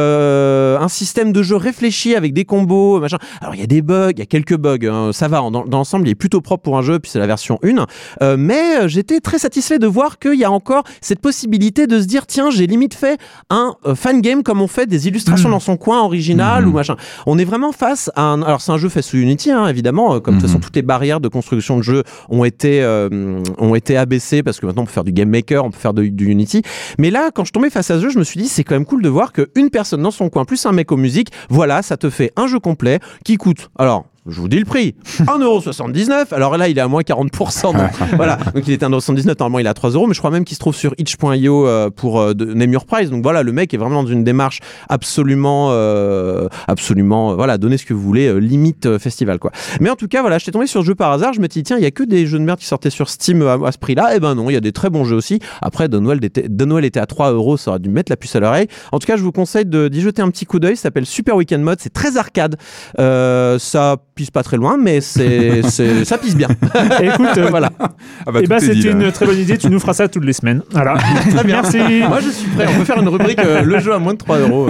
euh, 0.05 0.78
un 0.78 0.88
système 0.88 1.32
de 1.32 1.42
jeu 1.42 1.57
réfléchi 1.57 2.14
avec 2.14 2.32
des 2.32 2.44
combos, 2.44 3.00
machin. 3.00 3.18
Alors 3.40 3.55
il 3.55 3.61
y 3.61 3.64
a 3.64 3.66
des 3.66 3.82
bugs, 3.82 4.11
il 4.12 4.18
y 4.18 4.22
a 4.22 4.26
quelques 4.26 4.57
bugs, 4.57 4.78
hein, 4.88 5.11
ça 5.12 5.28
va. 5.28 5.38
Dans, 5.38 5.50
dans 5.50 5.78
l'ensemble, 5.78 6.09
il 6.09 6.11
est 6.11 6.14
plutôt 6.16 6.40
propre 6.40 6.62
pour 6.62 6.76
un 6.78 6.82
jeu, 6.82 6.98
puis 6.98 7.11
c'est 7.11 7.18
la 7.18 7.26
version 7.26 7.59
1. 7.62 7.86
Euh, 8.22 8.36
mais 8.38 8.82
euh, 8.82 8.88
j'étais 8.88 9.20
très 9.20 9.38
satisfait 9.38 9.78
de 9.78 9.86
voir 9.86 10.18
qu'il 10.18 10.34
y 10.38 10.44
a 10.44 10.50
encore 10.50 10.84
cette 11.00 11.20
possibilité 11.20 11.86
de 11.86 12.00
se 12.00 12.07
dire 12.07 12.26
tiens, 12.26 12.50
j'ai 12.50 12.66
limite 12.66 12.94
fait 12.94 13.18
un 13.51 13.74
euh, 13.86 13.95
fan 13.95 14.20
game 14.20 14.42
comme 14.42 14.61
on 14.62 14.66
fait 14.68 14.86
des 14.86 15.09
illustrations 15.09 15.49
dans 15.49 15.61
son 15.61 15.76
coin 15.76 16.03
original 16.03 16.64
Mhm. 16.64 16.70
ou 16.70 16.72
machin. 16.74 16.97
On 17.26 17.38
est 17.38 17.45
vraiment 17.45 17.72
face 17.72 18.11
à 18.16 18.22
un. 18.22 18.42
Alors 18.42 18.61
c'est 18.61 18.72
un 18.72 18.78
jeu 18.78 18.88
fait 18.88 19.03
sous 19.03 19.16
Unity, 19.18 19.51
hein, 19.51 19.66
évidemment. 19.68 20.14
euh, 20.14 20.20
Comme 20.20 20.36
de 20.36 20.40
toute 20.40 20.49
Mhm. 20.49 20.55
façon 20.55 20.61
toutes 20.61 20.76
les 20.76 20.82
barrières 20.82 21.20
de 21.20 21.28
construction 21.28 21.76
de 21.76 21.82
jeu 21.82 22.03
ont 22.28 22.45
été 22.45 22.82
euh, 22.82 23.42
ont 23.59 23.74
été 23.74 23.97
abaissées 23.97 24.42
parce 24.42 24.61
que 24.61 24.66
maintenant 24.66 24.82
on 24.82 24.86
peut 24.86 24.92
faire 24.92 25.05
du 25.05 25.12
game 25.12 25.28
maker, 25.28 25.64
on 25.64 25.70
peut 25.70 25.78
faire 25.78 25.95
de- 25.95 26.05
du 26.07 26.26
Unity. 26.26 26.62
Mais 26.99 27.11
là, 27.11 27.30
quand 27.34 27.45
je 27.45 27.53
tombais 27.53 27.70
face 27.70 27.90
à 27.90 27.97
ce 27.99 28.03
jeu, 28.03 28.11
je 28.11 28.18
me 28.18 28.24
suis 28.24 28.40
dit 28.40 28.49
c'est 28.49 28.64
quand 28.64 28.74
même 28.74 28.84
cool 28.86 29.03
de 29.03 29.09
voir 29.09 29.32
qu'une 29.32 29.70
personne 29.70 30.03
dans 30.03 30.11
son 30.11 30.28
coin 30.30 30.45
plus 30.45 30.64
un 30.66 30.72
mec 30.72 30.90
aux 30.92 30.97
musiques, 30.97 31.30
voilà, 31.49 31.82
ça 31.82 31.97
te 31.97 32.11
fait 32.11 32.32
un 32.36 32.47
jeu 32.47 32.59
complet 32.61 33.01
qui 33.24 33.36
coûte. 33.36 33.70
Alors. 33.78 34.07
Je 34.26 34.40
vous 34.40 34.48
dis 34.48 34.58
le 34.58 34.64
prix. 34.64 34.94
1,79€. 35.20 36.32
Alors 36.34 36.56
là, 36.56 36.68
il 36.68 36.78
est 36.78 36.80
à 36.80 36.88
moins 36.88 37.02
40%. 37.02 37.72
donc, 37.76 37.90
voilà. 38.16 38.36
Donc 38.54 38.66
il 38.66 38.72
était 38.72 38.84
à 38.84 38.88
1,79€. 38.88 39.26
Normalement, 39.38 39.58
il 39.58 39.66
est 39.66 39.68
à 39.68 39.74
3 39.74 39.90
euros. 39.90 40.06
Mais 40.06 40.14
je 40.14 40.18
crois 40.20 40.30
même 40.30 40.44
qu'il 40.44 40.54
se 40.54 40.60
trouve 40.60 40.74
sur 40.74 40.94
itch.io 40.98 41.66
euh, 41.66 41.90
pour 41.90 42.20
euh, 42.20 42.32
name 42.34 42.72
your 42.72 42.86
price. 42.86 43.10
Donc 43.10 43.22
voilà, 43.22 43.42
le 43.42 43.52
mec 43.52 43.72
est 43.74 43.76
vraiment 43.76 44.02
dans 44.02 44.08
une 44.08 44.24
démarche 44.24 44.60
absolument, 44.88 45.68
euh, 45.72 46.48
absolument, 46.68 47.32
euh, 47.32 47.34
voilà, 47.34 47.58
donnez 47.58 47.76
ce 47.78 47.84
que 47.86 47.94
vous 47.94 48.00
voulez, 48.02 48.40
limite 48.40 48.86
euh, 48.86 48.98
festival, 48.98 49.38
quoi. 49.38 49.50
Mais 49.80 49.90
en 49.90 49.96
tout 49.96 50.08
cas, 50.08 50.20
voilà, 50.22 50.38
j'étais 50.38 50.52
tombé 50.52 50.66
sur 50.66 50.80
ce 50.80 50.86
jeu 50.86 50.94
par 50.94 51.12
hasard. 51.12 51.32
Je 51.32 51.40
me 51.40 51.44
suis 51.50 51.60
dit, 51.60 51.64
tiens, 51.64 51.76
il 51.76 51.82
y 51.82 51.86
a 51.86 51.90
que 51.90 52.02
des 52.02 52.26
jeux 52.26 52.38
de 52.38 52.44
merde 52.44 52.58
qui 52.58 52.66
sortaient 52.66 52.90
sur 52.90 53.08
Steam 53.08 53.42
à, 53.42 53.54
à 53.66 53.72
ce 53.72 53.78
prix-là. 53.78 54.12
Eh 54.16 54.20
ben 54.20 54.34
non, 54.34 54.48
il 54.50 54.54
y 54.54 54.56
a 54.56 54.60
des 54.60 54.72
très 54.72 54.90
bons 54.90 55.04
jeux 55.04 55.16
aussi. 55.16 55.38
Après, 55.60 55.88
de 55.88 55.98
Noël 55.98 56.24
était, 56.24 56.46
était 56.84 57.00
à 57.00 57.06
3 57.06 57.32
euros. 57.32 57.56
Ça 57.56 57.70
aurait 57.72 57.80
dû 57.80 57.88
me 57.88 57.94
mettre 57.94 58.10
la 58.10 58.16
puce 58.16 58.34
à 58.36 58.40
l'oreille. 58.40 58.68
En 58.92 58.98
tout 58.98 59.06
cas, 59.06 59.16
je 59.16 59.22
vous 59.22 59.32
conseille 59.32 59.66
de- 59.66 59.88
d'y 59.88 60.00
jeter 60.00 60.22
un 60.22 60.30
petit 60.30 60.46
coup 60.46 60.58
d'œil. 60.58 60.76
Ça 60.76 60.82
s'appelle 60.84 61.06
Super 61.06 61.36
Weekend 61.36 61.62
Mode. 61.62 61.78
C'est 61.80 61.92
très 61.92 62.16
arcade. 62.16 62.56
Euh, 62.98 63.58
ça 63.58 63.96
pisse 64.14 64.30
pas 64.30 64.42
très 64.42 64.56
loin, 64.56 64.76
mais 64.80 65.00
c'est, 65.00 65.62
c'est- 65.68 66.04
ça 66.04 66.18
pisse 66.18 66.36
bien. 66.36 66.48
Écoute, 67.02 67.36
euh, 67.36 67.48
voilà. 67.50 67.70
ah 67.78 67.88
bah, 68.32 68.40
eh 68.42 68.46
ben, 68.46 68.58
dit, 68.58 68.66
c'était 68.66 68.90
une 68.92 69.10
très 69.12 69.26
bonne 69.26 69.38
idée. 69.38 69.58
Tu 69.58 69.68
nous 69.68 69.80
feras 69.80 69.92
ça 69.94 70.08
toutes 70.08 70.24
les 70.24 70.32
semaines. 70.32 70.62
Voilà. 70.70 70.94
Très 71.34 71.44
bien. 71.44 71.62
Merci. 71.62 71.78
Moi, 72.08 72.20
je 72.20 72.28
suis 72.30 72.48
prêt. 72.50 72.66
On 72.72 72.78
peut 72.78 72.84
faire 72.84 73.00
une 73.00 73.08
rubrique 73.08 73.38
euh, 73.40 73.62
le 73.62 73.78
jeu 73.80 73.92
à 73.92 73.98
moins 73.98 74.12
de 74.14 74.18
3 74.18 74.38
euros. 74.38 74.68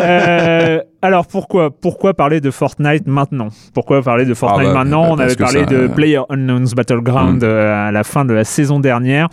Euh, 0.00 0.80
alors 1.02 1.26
pourquoi 1.26 1.70
pourquoi 1.70 2.14
parler 2.14 2.40
de 2.40 2.50
Fortnite 2.50 3.06
maintenant? 3.06 3.48
Pourquoi 3.74 4.02
parler 4.02 4.24
de 4.24 4.34
Fortnite 4.34 4.68
Ah 4.70 4.72
bah, 4.72 4.78
maintenant? 4.84 5.06
On 5.10 5.18
avait 5.18 5.36
parlé 5.36 5.60
ça, 5.60 5.66
de 5.66 5.76
euh, 5.76 5.88
Player 5.88 6.20
Unknown's 6.30 6.74
Battleground 6.74 7.42
Mm. 7.42 7.46
euh, 7.46 7.88
à 7.88 7.92
la 7.92 8.04
fin 8.04 8.24
de 8.24 8.32
la 8.34 8.44
saison 8.44 8.80
dernière. 8.80 9.28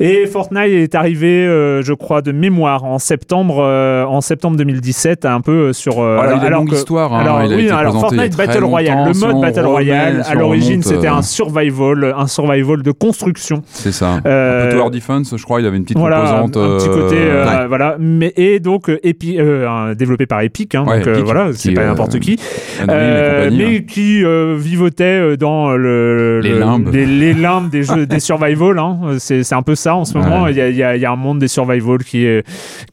Et 0.00 0.26
Fortnite 0.26 0.70
est 0.72 0.94
arrivé, 0.94 1.46
euh, 1.46 1.82
je 1.82 1.92
crois, 1.92 2.22
de 2.22 2.32
mémoire 2.32 2.84
en 2.84 2.98
septembre, 2.98 3.58
euh, 3.60 4.04
en 4.04 4.20
septembre 4.20 4.56
2017, 4.56 5.24
un 5.26 5.40
peu 5.40 5.52
euh, 5.68 5.72
sur. 5.72 6.00
euh, 6.00 6.16
Voilà, 6.16 6.32
il 6.32 6.34
a 6.34 6.40
une 6.40 6.46
alors 6.46 6.60
longue 6.60 6.70
que- 6.70 6.74
histoire, 6.76 7.12
hein, 7.14 7.20
alors 7.20 7.42
il 7.44 7.52
a 7.52 7.56
oui, 7.56 7.62
été 7.64 7.72
alors 7.72 7.92
présenté 7.92 8.14
il 8.14 8.18
y 8.18 8.20
a 8.20 8.22
Fortnite 8.24 8.36
Battle 8.48 8.64
Royale, 8.64 9.08
le 9.12 9.18
mode 9.26 9.40
Battle 9.42 9.66
Royale, 9.66 10.22
à 10.26 10.34
l'origine, 10.34 10.82
c'était 10.82 11.06
un 11.08 11.22
survival, 11.22 12.14
un 12.16 12.26
survival 12.26 12.82
de 12.82 12.90
construction. 12.90 13.62
C'est 13.66 13.92
ça. 13.92 14.12
Un 14.14 14.20
peu 14.70 14.76
Tower 14.78 14.90
Defense, 14.90 15.34
je 15.36 15.42
crois, 15.44 15.60
il 15.60 15.66
avait 15.66 15.76
une 15.76 15.82
petite 15.84 15.98
voilà, 15.98 16.40
composante. 16.42 16.56
un 16.56 16.76
petit 16.78 16.88
côté, 16.88 17.16
ouais. 17.16 17.66
voilà. 17.68 17.96
Mais 17.98 18.32
et 18.36 18.60
donc 18.60 18.88
Epi- 19.02 19.38
développé 19.96 20.26
par 20.26 20.40
Epic, 20.40 20.74
hein, 20.74 20.84
Ouais, 20.86 20.98
donc 21.00 21.08
Epic, 21.08 21.24
voilà, 21.24 21.48
c'est 21.52 21.72
pas 21.72 21.84
n'importe 21.84 22.18
qui. 22.18 22.38
Mais 22.86 23.76
hein. 23.78 23.80
qui 23.86 24.22
vivotait 24.56 25.36
dans 25.36 25.76
le, 25.76 26.40
Les 26.40 26.50
le- 26.50 26.58
limbes. 26.60 26.88
les, 26.92 27.06
les 27.06 27.32
limbes 27.34 27.68
des 27.70 27.82
jeux 27.82 28.06
des 28.06 28.20
survival. 28.20 28.78
Hein. 28.78 28.98
C'est 29.18 29.52
un 29.52 29.62
peu 29.66 29.74
ça 29.74 29.94
en 29.96 30.04
ce 30.06 30.16
moment. 30.16 30.46
Il 30.46 30.56
y, 30.56 30.60
a, 30.62 30.68
il 30.70 30.76
y 30.76 30.82
a- 30.82 30.96
il 30.96 31.02
y 31.02 31.04
a 31.04 31.10
un 31.10 31.16
monde 31.16 31.38
des 31.40 31.48
survival 31.48 31.98
qui 32.04 32.24
est 32.24 32.42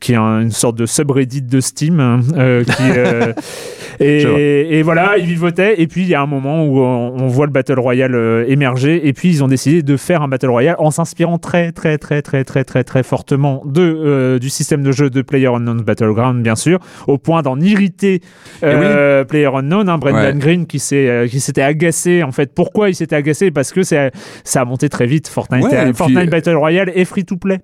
qui 0.02 0.12
est 0.14 0.18
un- 0.18 0.42
une 0.42 0.52
sorte 0.52 0.76
de 0.78 0.86
subreddit 0.86 1.42
de 1.44 1.62
Steam. 1.62 2.00
hein, 2.02 2.20
euh, 2.36 2.64
qui, 2.66 2.72
euh, 2.98 3.32
et, 4.00 4.80
et 4.80 4.82
voilà, 4.82 5.18
ils 5.18 5.26
vivotaient. 5.26 5.82
Et 5.82 5.88
puis 5.88 6.02
il 6.02 6.08
y 6.08 6.16
a 6.16 6.22
un 6.22 6.26
moment 6.26 6.66
où 6.66 6.80
on, 6.80 7.14
on 7.22 7.28
voit 7.28 7.46
le 7.46 7.52
battle 7.52 7.80
royale 7.80 8.16
euh, 8.16 8.46
émerger. 8.48 9.08
Et 9.08 9.14
puis 9.14 9.30
ils 9.30 9.44
ont 9.44 9.48
décidé 9.48 9.84
de 9.84 9.96
faire 9.98 10.22
un 10.22 10.28
battle 10.28 10.50
royale 10.50 10.76
en 10.80 10.92
s'inspirant 10.92 11.38
très 11.38 11.72
très 11.72 11.98
très 11.98 12.22
très 12.22 12.44
très 12.44 12.64
très 12.64 12.84
très 12.84 13.04
fortement 13.04 13.62
de 13.66 13.82
euh, 13.82 14.40
du 14.40 14.50
système 14.50 14.82
de 14.84 14.92
jeu 14.92 15.10
de 15.10 15.22
PlayerUnknown's 15.22 15.84
Battleground, 15.84 16.42
bien 16.42 16.56
sûr, 16.56 16.80
au 17.08 17.18
point 17.18 17.42
d'en 17.44 17.60
irriter 17.60 18.22
euh, 18.64 19.24
PlayerUnknown, 19.24 19.88
hein, 19.90 19.98
Brendan 19.98 20.24
Ouais. 20.24 20.34
Green 20.40 20.66
qui 20.68 20.80
s'est 20.80 21.28
qui 21.30 21.40
s'était 21.40 21.62
agacé. 21.62 22.24
En 22.24 22.32
fait, 22.32 22.54
pourquoi 22.54 22.90
il 22.90 22.96
s'était 22.96 23.16
agacé? 23.16 23.52
Parce 23.52 23.72
que 23.72 23.84
c'est 23.84 24.12
ça 24.44 24.62
a 24.62 24.66
monté 24.66 24.90
très 24.90 25.06
vite. 25.06 25.28
Fortnite, 25.28 25.64
Ouais, 25.66 25.82
et 25.82 25.86
puis- 25.86 25.94
Fortnite 25.94 26.30
Battle 26.30 26.56
Royale 26.64 26.94
est 26.96 27.04
free 27.04 27.26
to 27.26 27.36
play. 27.36 27.60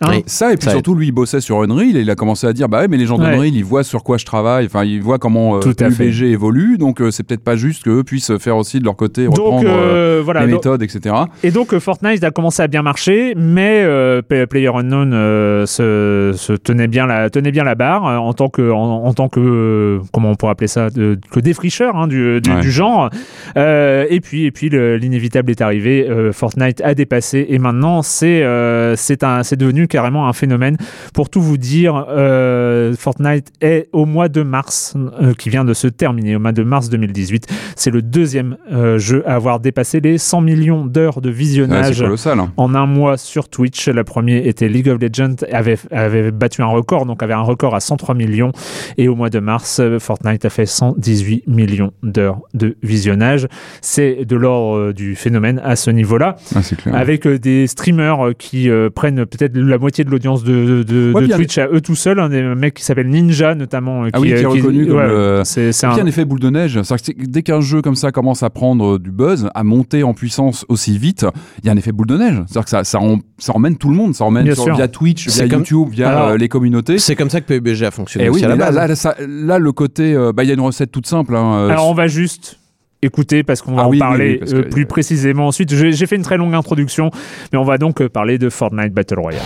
Hein 0.00 0.08
Oui. 0.10 0.22
Ça, 0.26 0.52
et 0.52 0.56
puis 0.56 0.64
Ça 0.64 0.72
surtout, 0.72 0.94
lui, 0.96 1.06
il 1.06 1.12
bossait 1.12 1.40
sur 1.40 1.62
Unreal 1.62 1.96
et 1.96 2.00
il 2.00 2.10
a 2.10 2.16
commencé 2.16 2.46
à 2.48 2.52
dire 2.52 2.68
Bah 2.68 2.80
ouais, 2.80 2.88
mais 2.88 2.96
les 2.96 3.06
gens 3.06 3.16
Ouais. 3.18 3.30
d'Unreal, 3.30 3.54
ils 3.54 3.64
voient 3.64 3.84
sur 3.84 4.02
quoi 4.02 4.18
je 4.18 4.24
travaille, 4.24 4.66
enfin, 4.66 4.84
ils 4.84 5.00
voient 5.00 5.18
comment 5.18 5.56
euh, 5.56 5.60
Tout. 5.60 5.74
UBG 5.82 6.24
évolue, 6.32 6.78
donc 6.78 7.00
euh, 7.00 7.10
c'est 7.12 7.22
peut-être 7.22 7.44
pas 7.44 7.54
juste 7.56 7.84
qu'eux 7.84 8.02
puissent 8.02 8.36
faire 8.38 8.56
aussi 8.56 8.80
de 8.80 8.84
leur 8.84 8.96
côté, 8.96 9.26
Donc 9.26 9.36
reprendre 9.36 9.68
euh, 9.68 10.18
euh, 10.18 10.22
voilà. 10.24 10.40
les 10.46 10.52
donc- 10.52 10.64
méthodes, 10.64 10.82
etc. 10.82 11.14
Et 11.44 11.50
donc 11.52 11.72
euh, 11.74 11.78
Fortnite 11.80 12.24
a 12.24 12.30
commencé 12.32 12.60
à 12.62 12.66
bien 12.66 12.82
marcher, 12.82 13.34
mais 13.36 13.82
euh, 13.84 14.20
PlayerUnknown 14.22 15.12
euh, 15.14 15.66
se, 15.66 16.32
se 16.36 16.52
tenait 16.52 16.88
bien 16.88 17.06
la 17.06 17.30
tenait 17.30 17.52
bien 17.52 17.64
la 17.64 17.74
barre 17.76 18.06
euh, 18.06 18.16
en 18.16 18.32
tant 18.32 18.48
que 18.48 18.70
en, 18.70 19.04
en 19.04 19.12
tant 19.14 19.28
que 19.28 19.40
euh, 19.40 20.00
comment 20.12 20.30
on 20.30 20.34
pourrait 20.34 20.52
appeler 20.52 20.68
ça 20.68 20.90
de, 20.90 21.18
que 21.30 21.40
défricheur 21.40 21.96
hein, 21.96 22.08
du, 22.08 22.40
du, 22.40 22.50
Ouais. 22.50 22.60
du 22.60 22.70
genre. 22.70 23.10
Euh, 23.56 24.06
et 24.10 24.20
puis 24.20 24.44
et 24.46 24.50
puis 24.50 24.68
le- 24.68 24.96
l'inévitable 24.96 25.50
est 25.50 25.60
arrivé. 25.60 26.06
euh, 26.08 26.32
Fortnite 26.32 26.80
a 26.82 26.94
dépassé 26.94 27.46
et 27.48 27.58
maintenant 27.58 28.02
c'est 28.02 28.42
euh, 28.42 28.96
c'est 28.96 29.22
un 29.24 29.42
c'est 29.42 29.56
devenu 29.84 29.88
carrément 29.88 30.28
un 30.28 30.32
phénomène. 30.32 30.76
Pour 31.12 31.30
tout 31.30 31.40
vous 31.40 31.56
dire, 31.56 32.06
euh, 32.08 32.94
Fortnite 32.98 33.52
est 33.60 33.88
au 33.92 34.06
mois 34.06 34.28
de 34.28 34.42
mars 34.42 34.94
euh, 35.20 35.34
qui 35.34 35.50
vient 35.50 35.64
de 35.64 35.74
se 35.74 35.86
terminer 35.88 36.36
au 36.36 36.38
mois 36.40 36.52
de 36.52 36.62
mars 36.62 36.88
2018. 36.88 37.46
C'est 37.76 37.90
le 37.90 38.02
deuxième 38.02 38.56
euh, 38.72 38.98
jeu 38.98 39.22
à 39.26 39.34
avoir 39.34 39.60
dépassé 39.60 40.00
les 40.00 40.18
100 40.18 40.40
millions 40.40 40.84
d'heures 40.86 41.20
de 41.20 41.30
visionnage 41.30 42.00
colossal. 42.00 42.38
hein. 42.40 42.52
en 42.56 42.74
un 42.74 42.86
mois 42.86 43.16
sur 43.16 43.48
Twitch. 43.48 43.88
Le 43.88 44.04
premier 44.04 44.46
était 44.48 44.68
League 44.68 44.88
of 44.88 45.00
Legends, 45.00 45.36
avait, 45.52 45.78
avait 45.90 46.30
battu 46.30 46.62
un 46.62 46.66
record, 46.66 47.06
donc 47.06 47.22
avait 47.22 47.34
un 47.34 47.40
record 47.40 47.74
à 47.74 47.80
103 47.80 48.14
millions. 48.14 48.52
Et 48.98 49.08
au 49.08 49.14
mois 49.14 49.30
de 49.30 49.38
mars, 49.38 49.80
Fortnite 49.98 50.44
a 50.44 50.50
fait 50.50 50.66
118 50.66 51.46
millions 51.46 51.92
d'heures 52.02 52.40
de 52.54 52.76
visionnage. 52.82 53.46
C'est 53.80 54.24
de 54.24 54.36
l'ordre 54.36 54.92
du 54.92 55.14
phénomène 55.14 55.60
à 55.64 55.76
ce 55.76 55.90
niveau-là, 55.90 56.36
Ah, 56.54 56.60
avec 56.92 57.26
des 57.26 57.66
streamers 57.66 58.32
qui 58.38 58.68
prennent 58.94 59.26
peut-être 59.26 59.56
la 59.74 59.78
moitié 59.78 60.04
de 60.04 60.10
l'audience 60.10 60.42
de, 60.44 61.12
Ouais, 61.14 61.28
Twitch 61.28 61.58
à 61.58 61.68
eux 61.68 61.80
tout 61.80 61.94
seuls. 61.94 62.18
Un 62.20 62.28
des 62.28 62.42
mecs 62.42 62.74
qui 62.74 62.84
s'appelle 62.84 63.08
Ninja, 63.08 63.54
notamment. 63.54 64.04
euh, 64.04 64.08
Ah 64.12 64.20
oui, 64.20 64.28
qui 64.28 64.34
est 64.34 64.44
euh, 64.44 64.48
reconnu 64.48 64.86
comme 64.86 64.96
ouais, 64.96 65.06
le- 65.08 65.42
C'est 65.44 65.84
un. 65.84 65.90
un 65.90 66.06
effet 66.06 66.24
boule 66.24 66.40
de 66.40 66.50
neige. 66.50 66.80
C'est-à-dire 66.82 67.14
que 67.16 67.26
dès 67.26 67.42
qu'un 67.42 67.60
jeu 67.60 67.82
comme 67.82 67.94
ça 67.96 68.12
commence 68.12 68.42
à 68.42 68.50
prendre 68.50 68.98
du 68.98 69.10
buzz, 69.10 69.48
à 69.54 69.64
monter 69.64 70.02
en 70.02 70.14
puissance 70.14 70.64
aussi 70.68 70.96
vite, 70.98 71.26
il 71.62 71.66
y 71.66 71.68
a 71.68 71.72
un 71.72 71.76
effet 71.76 71.92
boule 71.92 72.06
de 72.06 72.16
neige. 72.16 72.36
C'est-à-dire 72.46 72.64
que 72.64 72.70
ça, 72.70 72.84
ça, 72.84 73.00
en- 73.00 73.18
ça 73.38 73.52
emmène 73.54 73.76
tout 73.76 73.88
le 73.90 73.96
monde. 73.96 74.14
Ça 74.14 74.24
emmène 74.24 74.54
sur- 74.54 74.74
via 74.74 74.88
Twitch, 74.88 75.28
via 75.28 75.48
comme- 75.48 75.60
YouTube, 75.60 75.88
via 75.90 76.08
Alors, 76.10 76.28
euh, 76.28 76.36
les 76.36 76.48
communautés. 76.48 76.98
C'est 76.98 77.16
comme 77.16 77.30
ça 77.30 77.40
que 77.40 77.46
PUBG 77.46 77.84
a 77.84 77.90
fonctionné 77.90 78.26
Et 78.26 78.28
oui, 78.28 78.36
aussi 78.36 78.44
à 78.44 78.48
la 78.48 78.56
là, 78.56 78.66
base. 78.66 78.74
là, 78.76 78.86
là, 78.86 78.96
ça- 78.96 79.16
là, 79.26 79.58
le 79.58 79.72
côté, 79.72 80.14
euh, 80.14 80.32
bah, 80.32 80.44
il 80.44 80.48
y 80.48 80.50
a 80.50 80.54
une 80.54 80.60
recette 80.60 80.92
toute 80.92 81.06
simple. 81.06 81.34
hein, 81.36 81.54
euh, 81.54 81.68
Alors 81.70 81.88
on 81.90 81.94
va 81.94 82.06
juste 82.06 82.58
écouter 83.04 83.42
parce 83.42 83.62
qu'on 83.62 83.74
va 83.74 83.82
Ah 83.82 83.86
en 83.86 83.90
oui, 83.90 83.98
parler 83.98 84.40
oui, 84.42 84.52
euh, 84.54 84.62
que- 84.62 84.68
plus 84.68 84.86
précisément 84.86 85.46
ensuite. 85.48 85.74
J'ai 85.74 85.92
j'ai 85.92 86.06
fait 86.06 86.16
une 86.16 86.22
très 86.22 86.36
longue 86.36 86.54
introduction, 86.54 87.10
mais 87.52 87.58
on 87.58 87.64
va 87.64 87.78
donc 87.78 88.00
euh, 88.00 88.08
parler 88.08 88.38
de 88.38 88.48
Fortnite 88.50 88.92
Battle 88.92 89.18
Royale. 89.20 89.42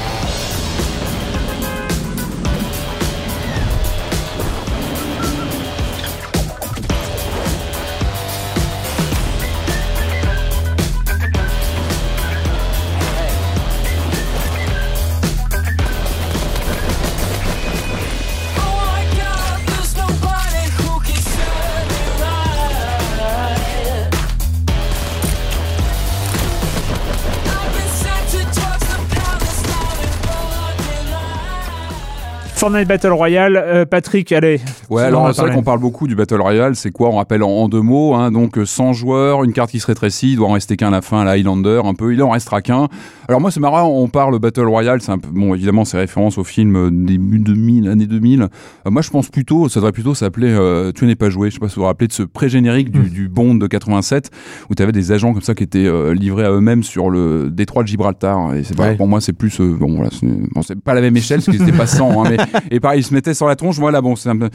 Fortnite 32.59 32.89
Battle 32.89 33.13
Royale, 33.13 33.57
euh, 33.57 33.85
Patrick, 33.87 34.33
allez. 34.33 34.61
Ouais, 34.91 35.05
on 35.05 35.07
alors 35.07 35.33
c'est 35.33 35.43
vrai 35.43 35.53
qu'on 35.55 35.63
parle 35.63 35.79
beaucoup 35.79 36.09
du 36.09 36.17
Battle 36.17 36.41
Royale, 36.41 36.75
c'est 36.75 36.91
quoi 36.91 37.09
On 37.09 37.17
rappelle 37.19 37.45
en, 37.45 37.51
en 37.51 37.69
deux 37.69 37.83
mots, 37.83 38.15
hein, 38.15 38.33
donc 38.33 38.59
euh, 38.59 38.65
100 38.67 38.95
joueurs, 38.95 39.45
une 39.45 39.53
carte 39.53 39.71
qui 39.71 39.79
se 39.79 39.87
rétrécit, 39.87 40.31
il 40.33 40.37
doit 40.37 40.49
en 40.49 40.53
rester 40.55 40.77
qu'un 40.77 40.89
à 40.89 40.91
la 40.91 41.01
fin, 41.01 41.21
à 41.21 41.25
la 41.25 41.37
Highlander, 41.37 41.83
un 41.85 41.95
peu, 41.95 42.13
il 42.13 42.21
en 42.21 42.31
restera 42.31 42.61
qu'un. 42.61 42.89
Alors 43.29 43.41
moi 43.41 43.53
c'est 43.53 43.61
marrant, 43.61 43.87
on 43.89 44.09
parle 44.09 44.37
Battle 44.41 44.67
Royale, 44.67 45.01
c'est 45.03 45.13
un 45.13 45.19
peu, 45.19 45.29
bon 45.31 45.55
évidemment 45.55 45.85
c'est 45.85 45.99
référence 45.99 46.37
au 46.37 46.43
film 46.43 46.75
euh, 46.77 46.91
début 46.91 47.39
2000, 47.39 47.89
année 47.89 48.07
2000. 48.07 48.43
Euh, 48.43 48.47
moi 48.91 49.03
je 49.03 49.11
pense 49.11 49.29
plutôt, 49.29 49.69
ça 49.69 49.79
devrait 49.79 49.93
plutôt 49.93 50.15
s'appeler 50.15 50.49
euh, 50.51 50.91
Tu 50.93 51.07
n'es 51.07 51.15
pas 51.15 51.31
joué, 51.31 51.51
je 51.51 51.55
sais 51.55 51.61
pas 51.61 51.69
si 51.69 51.77
vous 51.77 51.83
vous 51.83 51.87
rappelez 51.87 52.09
de 52.09 52.13
ce 52.13 52.25
pré-générique 52.25 52.89
Hmm. 52.89 53.03
du, 53.05 53.11
du 53.11 53.29
Bond 53.29 53.55
de 53.55 53.67
87, 53.69 54.31
où 54.69 54.75
tu 54.75 54.83
avais 54.83 54.93
des 54.93 55.13
agents 55.13 55.33
comme 55.33 55.43
ça 55.43 55.55
qui 55.55 55.63
étaient 55.63 55.87
euh, 55.87 56.13
livrés 56.13 56.45
à 56.45 56.51
eux-mêmes 56.51 56.83
sur 56.83 57.09
le 57.11 57.51
détroit 57.51 57.85
de 57.85 57.89
Gibraltar, 57.89 58.55
et 58.55 58.65
c'est 58.65 58.77
pas, 58.77 58.89
Ouais. 58.89 58.97
pour 58.97 59.07
moi 59.07 59.21
c'est 59.21 59.33
plus, 59.35 59.61
euh, 59.61 59.77
bon 59.79 59.95
voilà, 59.95 60.11
c'est 60.11 60.27
bon, 60.27 60.61
pas 60.85 60.95
la 60.95 61.03
même 61.03 61.17
échelle, 61.17 61.41
parce 61.41 61.57
qu'ils 61.57 61.63
étaient 61.69 61.77
pas 61.77 61.87
100, 61.87 62.25
hein, 62.25 62.31
mais, 62.31 62.37
et 62.71 62.81
pareil 62.81 63.01
ils 63.01 63.05
se 63.05 63.15
mettaient 63.15 63.35
sur 63.35 63.47
la 63.47 63.57
tronche, 63.57 63.77
voilà 63.79 64.01
bon, 64.01 64.17
ça 64.17 64.35
me 64.35 64.49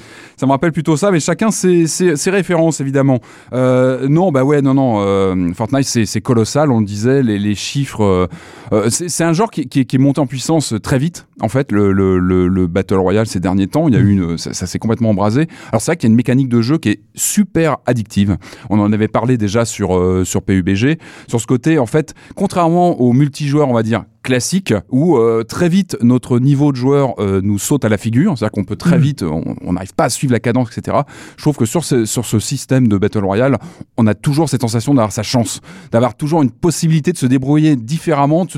rappelle 0.47 0.71
plutôt 0.71 0.97
ça, 0.97 1.11
mais 1.11 1.19
chacun 1.19 1.51
ses, 1.51 1.87
ses, 1.87 2.15
ses 2.15 2.29
références 2.29 2.81
évidemment. 2.81 3.19
Euh, 3.53 4.07
non, 4.07 4.31
bah 4.31 4.43
ouais, 4.43 4.61
non, 4.61 4.73
non. 4.73 5.01
euh, 5.01 5.53
Fortnite, 5.53 5.85
c'est 5.85 6.21
colossal, 6.21 6.71
on 6.71 6.79
le 6.79 6.85
disait, 6.85 7.23
les, 7.23 7.39
les 7.39 7.55
chiffres. 7.55 8.27
Euh, 8.73 8.89
c'est 8.89 9.23
un 9.23 9.33
genre 9.33 9.49
qui, 9.51 9.67
qui, 9.67 9.81
est- 9.81 9.85
qui 9.85 9.95
est 9.95 9.99
monté 9.99 10.19
en 10.19 10.27
puissance 10.27 10.73
très 10.83 10.97
vite. 10.97 11.27
En 11.41 11.49
fait, 11.49 11.71
le, 11.71 11.91
le, 11.91 12.19
le, 12.19 12.47
le 12.47 12.67
Battle 12.67 12.95
Royale 12.95 13.27
ces 13.27 13.39
derniers 13.39 13.67
temps, 13.67 13.87
il 13.87 13.93
y 13.93 13.97
a 13.97 13.99
eu 13.99 14.09
une, 14.11 14.37
ça, 14.37 14.53
ça 14.53 14.65
s'est 14.67 14.79
complètement 14.79 15.09
embrasé. 15.11 15.47
Alors 15.71 15.81
c'est 15.81 15.91
vrai 15.91 15.97
qu'il 15.97 16.07
y 16.07 16.09
a 16.09 16.11
une 16.11 16.15
mécanique 16.17 16.49
de 16.49 16.61
jeu 16.61 16.77
qui 16.77 16.89
est 16.89 17.01
super 17.15 17.77
addictive. 17.85 18.37
On 18.69 18.79
en 18.79 18.91
avait 18.93 19.07
parlé 19.07 19.37
déjà 19.37 19.65
sur 19.65 19.97
euh, 19.97 20.23
sur 20.25 20.41
PUBG, 20.41 20.97
sur 21.27 21.39
ce 21.41 21.47
côté 21.47 21.79
en 21.79 21.85
fait, 21.85 22.13
contrairement 22.35 22.99
aux 23.01 23.13
multijoueurs, 23.13 23.67
on 23.69 23.73
va 23.73 23.83
dire 23.83 24.03
classique 24.23 24.73
où 24.89 25.17
euh, 25.17 25.43
très 25.43 25.67
vite 25.67 25.97
notre 26.01 26.39
niveau 26.39 26.71
de 26.71 26.77
joueur 26.77 27.15
euh, 27.19 27.41
nous 27.43 27.59
saute 27.59 27.83
à 27.83 27.89
la 27.89 27.97
figure, 27.97 28.37
c'est-à-dire 28.37 28.53
qu'on 28.53 28.63
peut 28.63 28.77
très 28.77 28.95
Mhm. 28.97 29.01
vite, 29.03 29.23
on 29.23 29.43
on 29.65 29.73
n'arrive 29.73 29.93
pas 29.93 30.05
à 30.05 30.09
suivre 30.09 30.31
la 30.31 30.39
cadence, 30.39 30.75
etc. 30.77 30.97
Je 31.35 31.41
trouve 31.41 31.57
que 31.57 31.65
sur 31.65 31.83
ce, 31.83 32.05
sur 32.05 32.25
ce 32.25 32.39
système 32.39 32.87
de 32.87 32.97
Battle 32.97 33.25
Royale, 33.25 33.57
on 33.97 34.07
a 34.07 34.13
toujours 34.13 34.47
cette 34.49 34.61
sensation 34.61 34.93
d'avoir 34.93 35.11
sa 35.11 35.23
chance, 35.23 35.59
d'avoir 35.91 36.15
toujours 36.15 36.41
une 36.41 36.51
possibilité 36.51 37.11
de 37.11 37.17
se 37.17 37.25
débrouiller 37.25 37.75
différemment. 37.75 38.45
de 38.45 38.51
se- 38.51 38.57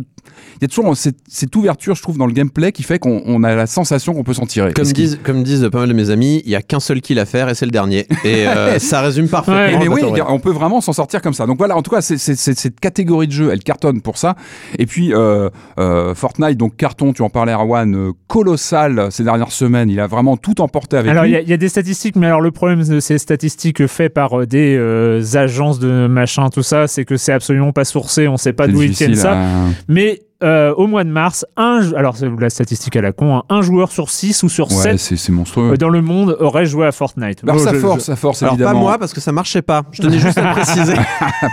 Il 0.56 0.62
y 0.62 0.66
a 0.66 0.68
toujours 0.68 0.96
cette, 0.96 1.18
cette 1.28 1.56
ouverture, 1.56 1.96
je 1.96 2.02
trouve, 2.02 2.18
dans 2.18 2.28
le 2.28 2.34
gameplay 2.34 2.72
qui 2.72 2.84
fait 2.84 3.00
qu'on 3.00 3.22
on 3.26 3.44
a 3.44 3.56
la 3.56 3.68
sensation 3.68 4.14
qu'on 4.14 4.24
peut 4.24 4.34
s'en 4.34 4.46
tirer. 4.46 4.74
Comme 4.74 4.86
disent, 4.86 5.20
comme 5.24 5.44
disent 5.44 5.70
pas 5.72 5.80
mal 5.80 5.90
de 5.90 5.94
mes 5.94 6.10
amis, 6.10 6.42
il 6.46 6.52
y 6.52 6.56
a 6.56 6.62
qu'un 6.62 6.80
seul 6.80 7.02
kill 7.02 7.20
à 7.20 7.26
faire 7.26 7.50
et 7.50 7.56
c'est 7.56 7.66
le 7.66 7.72
dernier. 7.72 8.08
Et 8.24 8.48
euh, 8.48 8.80
ça 8.80 9.02
résume 9.02 9.28
parfaitement. 9.28 9.60
Ouais, 9.62 9.78
mais 9.80 9.88
oui, 9.88 10.02
on 10.28 10.40
peut 10.40 10.52
vraiment 10.52 10.82
s'en 10.82 10.94
sortir 10.94 11.22
comme 11.22 11.34
ça. 11.34 11.46
Donc 11.46 11.58
voilà, 11.58 11.76
en 11.76 11.82
tout 11.82 11.92
cas, 11.92 12.02
c'est- 12.02 12.18
cette 12.18 12.80
catégorie 12.80 13.28
de 13.28 13.32
jeu, 13.32 13.50
elle 13.52 13.64
cartonne 13.64 14.02
pour 14.02 14.18
ça. 14.18 14.36
Et 14.80 14.86
puis 14.86 15.14
euh, 15.14 15.50
euh, 15.80 16.14
Fortnite, 16.16 16.58
donc 16.58 16.76
carton, 16.78 17.14
tu 17.14 17.22
en 17.22 17.30
parlais, 17.30 17.52
Arwan, 17.52 17.96
euh, 17.96 18.12
colossal 18.28 19.08
ces 19.12 19.24
dernières 19.24 19.52
semaines. 19.52 19.90
Il 19.90 20.00
a 20.00 20.08
vraiment 20.08 20.38
tout 20.38 20.62
emporté 20.62 20.98
avec 20.98 21.12
Alors, 21.12 21.26
il 21.26 21.30
lui. 21.30 21.34
y, 21.36 21.38
a- 21.38 21.42
il 21.42 21.50
y 21.50 21.54
a 21.54 21.58
des 21.58 21.70
statistiques, 21.70 22.16
mais 22.16 22.28
alors 22.28 22.42
le 22.42 22.52
problème 22.52 22.84
de 22.84 23.00
ces 23.00 23.18
statistiques 23.18 23.86
faites 23.88 24.14
par 24.14 24.46
des 24.46 24.76
euh, 24.78 25.24
agences 25.34 25.80
de 25.80 26.08
machin, 26.08 26.50
tout 26.50 26.64
ça, 26.64 26.88
c'est 26.88 27.06
que 27.06 27.18
c'est 27.18 27.32
absolument 27.34 27.72
pas 27.72 27.86
sourcé, 27.86 28.28
on 28.28 28.38
sait 28.38 28.54
pas 28.54 28.68
d'où 28.68 28.82
ils 28.82 28.92
tiennent 28.96 29.16
ça. 29.16 29.34
à- 29.34 29.46
Mais 29.88 30.22
euh, 30.44 30.74
au 30.76 30.88
mois 30.88 31.04
de 31.04 31.10
mars, 31.10 31.46
un, 31.58 31.94
alors 31.96 32.18
c'est 32.18 32.30
la 32.30 32.50
statistique 32.50 32.96
à 32.98 33.02
la 33.02 33.12
con, 33.14 33.38
hein, 33.38 33.44
un 33.50 33.62
joueur 33.62 33.92
sur 33.92 34.10
6 34.10 34.44
ou 34.44 34.50
sur 34.50 34.68
Ouais, 34.70 34.76
7 34.76 35.00
c'est, 35.00 35.16
c'est 35.16 35.32
monstrueux. 35.32 35.72
euh, 35.74 35.78
dans 35.78 35.90
le 35.90 36.02
monde 36.02 36.36
aurait 36.40 36.66
joué 36.66 36.86
à 36.86 36.92
Fortnite. 36.92 37.40
Alors 37.44 37.56
Bon, 37.56 37.64
ça 37.64 37.74
je- 37.74 37.80
force, 37.80 38.00
je- 38.02 38.06
ça 38.06 38.16
force 38.16 38.44
Alors 38.44 38.56
pas 38.56 38.62
évidemment. 38.64 38.80
moi 38.82 38.98
parce 38.98 39.14
que 39.14 39.22
ça 39.22 39.32
marchait 39.32 39.62
pas. 39.62 39.84
Je 39.92 40.02
tenais 40.02 40.20
juste 40.20 40.38
à 40.38 40.50
le 40.50 40.52
préciser. 40.62 40.96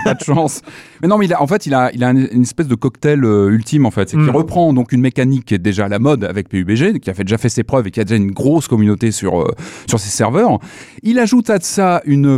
pas 0.03 0.13
de 0.13 0.23
chance. 0.23 0.61
Mais 1.01 1.07
non, 1.07 1.17
mais 1.17 1.25
il 1.27 1.33
a, 1.33 1.41
en 1.41 1.47
fait, 1.47 1.65
il 1.65 1.73
a, 1.73 1.91
il 1.93 2.03
a 2.03 2.09
une, 2.09 2.41
espèce 2.41 2.67
de 2.67 2.75
cocktail 2.75 3.23
euh, 3.23 3.49
ultime 3.49 3.85
en 3.85 3.91
fait, 3.91 4.09
c'est 4.09 4.17
qu'il 4.17 4.25
Mm. 4.25 4.29
reprend 4.35 4.73
donc 4.73 4.91
une 4.91 5.01
mécanique 5.01 5.45
qui 5.45 5.53
est 5.53 5.59
déjà 5.59 5.85
à 5.85 5.89
la 5.89 5.99
mode 5.99 6.23
avec 6.25 6.49
PUBG, 6.49 6.99
qui 6.99 7.09
a 7.09 7.13
fait 7.13 7.23
déjà 7.23 7.37
fait 7.37 7.49
ses 7.49 7.63
preuves 7.63 7.87
et 7.87 7.91
qui 7.91 7.99
a 7.99 8.03
déjà 8.03 8.15
une 8.17 8.31
grosse 8.31 8.67
communauté 8.67 9.11
sur 9.11 9.41
euh, 9.41 9.51
sur 9.87 9.99
ses 9.99 10.09
serveurs. 10.09 10.59
Il 11.03 11.19
ajoute 11.19 11.49
à 11.49 11.59
ça 11.61 12.01
une, 12.05 12.37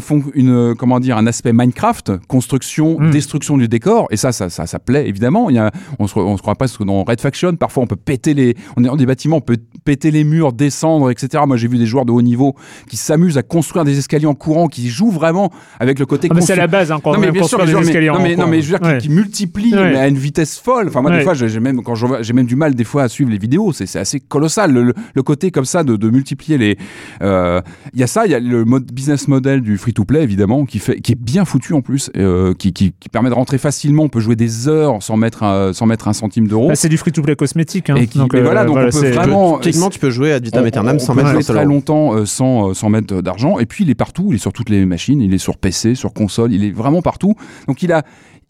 comment 0.77 0.99
dire 0.99 1.17
un 1.17 1.27
aspect 1.27 1.53
Minecraft, 1.53 2.13
construction, 2.27 2.99
Mm. 2.99 3.09
destruction 3.11 3.57
du 3.57 3.67
décor, 3.67 4.07
et 4.11 4.17
ça, 4.17 4.31
ça, 4.31 4.49
ça, 4.49 4.65
ça 4.67 4.79
plaît 4.79 5.07
évidemment. 5.07 5.49
Il 5.49 5.55
y 5.55 5.59
a, 5.59 5.71
on 5.99 6.07
se, 6.07 6.17
on 6.19 6.34
se 6.37 6.41
croit 6.41 6.55
pas 6.55 6.65
parce 6.65 6.77
que 6.77 6.83
dans 6.83 7.03
Red 7.03 7.21
Faction, 7.21 7.55
parfois 7.55 7.83
on 7.83 7.87
peut 7.87 7.95
péter 7.95 8.33
les, 8.33 8.55
on 8.77 8.83
est 8.83 8.87
dans 8.87 8.95
des 8.95 9.05
bâtiments, 9.05 9.37
on 9.37 9.41
peut 9.41 9.57
péter 9.83 10.11
les 10.11 10.23
murs, 10.23 10.53
descendre, 10.53 11.09
etc. 11.11 11.43
Moi, 11.47 11.57
j'ai 11.57 11.67
vu 11.67 11.77
des 11.77 11.85
joueurs 11.85 12.05
de 12.05 12.11
haut 12.11 12.21
niveau 12.21 12.55
qui 12.89 12.97
s'amusent 12.97 13.37
à 13.37 13.43
construire 13.43 13.85
des 13.85 13.97
escaliers 13.97 14.25
en 14.25 14.33
courant, 14.35 14.67
qui 14.67 14.89
jouent 14.89 15.11
vraiment 15.11 15.51
avec 15.79 15.99
le 15.99 16.05
côté 16.05 16.27
Ah, 16.31 16.41
c'est 16.41 16.55
la 16.55 16.67
base 16.67 16.91
hein, 16.91 16.99
quand 17.03 17.13
non 17.13 17.19
mais 17.19 17.31
bien 17.31 17.43
sûr, 17.43 17.63
des 17.65 17.73
mais- 17.73 17.79
escaliers 17.81 18.07
non, 18.09 18.15
en 18.15 18.21
mais, 18.21 18.35
non 18.35 18.47
mais 18.47 18.61
je 18.61 18.71
veux 18.73 18.79
dire 18.79 18.87
Ouais. 18.87 18.97
qui, 18.97 19.07
qui 19.07 19.13
multiplie 19.13 19.73
Ouais. 19.73 19.91
mais 19.93 19.97
à 19.99 20.07
une 20.07 20.17
vitesse 20.17 20.59
folle. 20.59 20.87
Enfin 20.89 21.01
moi 21.01 21.11
Ouais. 21.11 21.17
des 21.19 21.23
fois 21.23 21.33
j'ai 21.33 21.59
même 21.59 21.81
quand 21.83 21.95
j'ai 21.95 22.33
même 22.33 22.45
du 22.45 22.55
mal 22.55 22.75
des 22.75 22.83
fois 22.83 23.03
à 23.03 23.07
suivre 23.09 23.29
les 23.31 23.37
vidéos. 23.37 23.71
C'est 23.73 23.97
assez 23.99 24.19
colossal 24.19 24.71
le, 24.71 25.23
côté 25.23 25.51
comme 25.51 25.65
ça 25.65 25.83
de, 25.83 25.95
de 25.95 26.09
multiplier 26.09 26.57
les. 26.57 26.77
euh, 27.21 27.61
Il 27.93 27.99
y 27.99 28.03
a 28.03 28.07
ça, 28.07 28.25
il 28.25 28.31
y 28.31 28.35
a 28.35 28.39
le 28.39 28.65
mode 28.65 28.91
business 28.91 29.27
model 29.27 29.61
du 29.61 29.77
free 29.77 29.93
to 29.93 30.05
play 30.05 30.23
évidemment 30.23 30.65
qui 30.65 30.79
fait 30.79 30.99
qui 30.99 31.11
est 31.13 31.19
bien 31.19 31.45
foutu 31.45 31.73
en 31.73 31.81
plus, 31.81 32.09
euh, 32.17 32.53
qui, 32.53 32.73
qui, 32.73 32.93
qui 32.99 33.09
permet 33.09 33.29
de 33.29 33.33
rentrer 33.35 33.57
facilement. 33.57 34.03
On 34.03 34.09
peut 34.09 34.19
jouer 34.19 34.35
des 34.35 34.67
heures 34.67 35.01
sans 35.01 35.17
mettre 35.17 35.43
un, 35.43 35.73
sans 35.73 35.85
mettre 35.85 36.07
un 36.07 36.13
centime 36.13 36.24
d'euro. 36.47 36.67
Bah, 36.69 36.75
c'est 36.75 36.89
du 36.89 36.97
free-to-play 36.97 37.35
cosmétique. 37.35 37.89
Hein. 37.89 37.95
Et 37.95 38.07
qui- 38.07 38.17
donc, 38.17 38.33
mais 38.33 38.41
voilà, 38.41 38.65
donc 38.65 38.77
on 38.77 38.81
peut 38.85 38.91
c'est- 38.91 39.11
vraiment- 39.11 39.57
Techniquement, 39.59 39.89
tu 39.89 39.99
peux 39.99 40.09
jouer 40.09 40.31
à 40.31 40.39
Vitam 40.39 40.63
on 40.95 40.99
sans 40.99 41.15
peut 41.15 41.23
mettre 41.23 41.53
très 41.53 41.65
longtemps 41.65 42.13
euh, 42.13 42.25
sans, 42.25 42.69
euh, 42.69 42.73
sans 42.73 42.89
mettre 42.89 43.21
d'argent. 43.21 43.59
Et 43.59 43.65
puis 43.65 43.83
il 43.83 43.89
est 43.89 43.95
partout, 43.95 44.27
il 44.31 44.35
est 44.35 44.39
sur 44.39 44.53
toutes 44.53 44.69
les 44.69 44.85
machines, 44.85 45.21
il 45.21 45.33
est 45.33 45.37
sur 45.37 45.57
PC, 45.57 45.95
sur 45.95 46.13
console, 46.13 46.53
il 46.53 46.63
est 46.63 46.71
vraiment 46.71 47.01
partout. 47.01 47.35
Donc 47.67 47.81
il 47.83 47.91
a, 47.91 48.03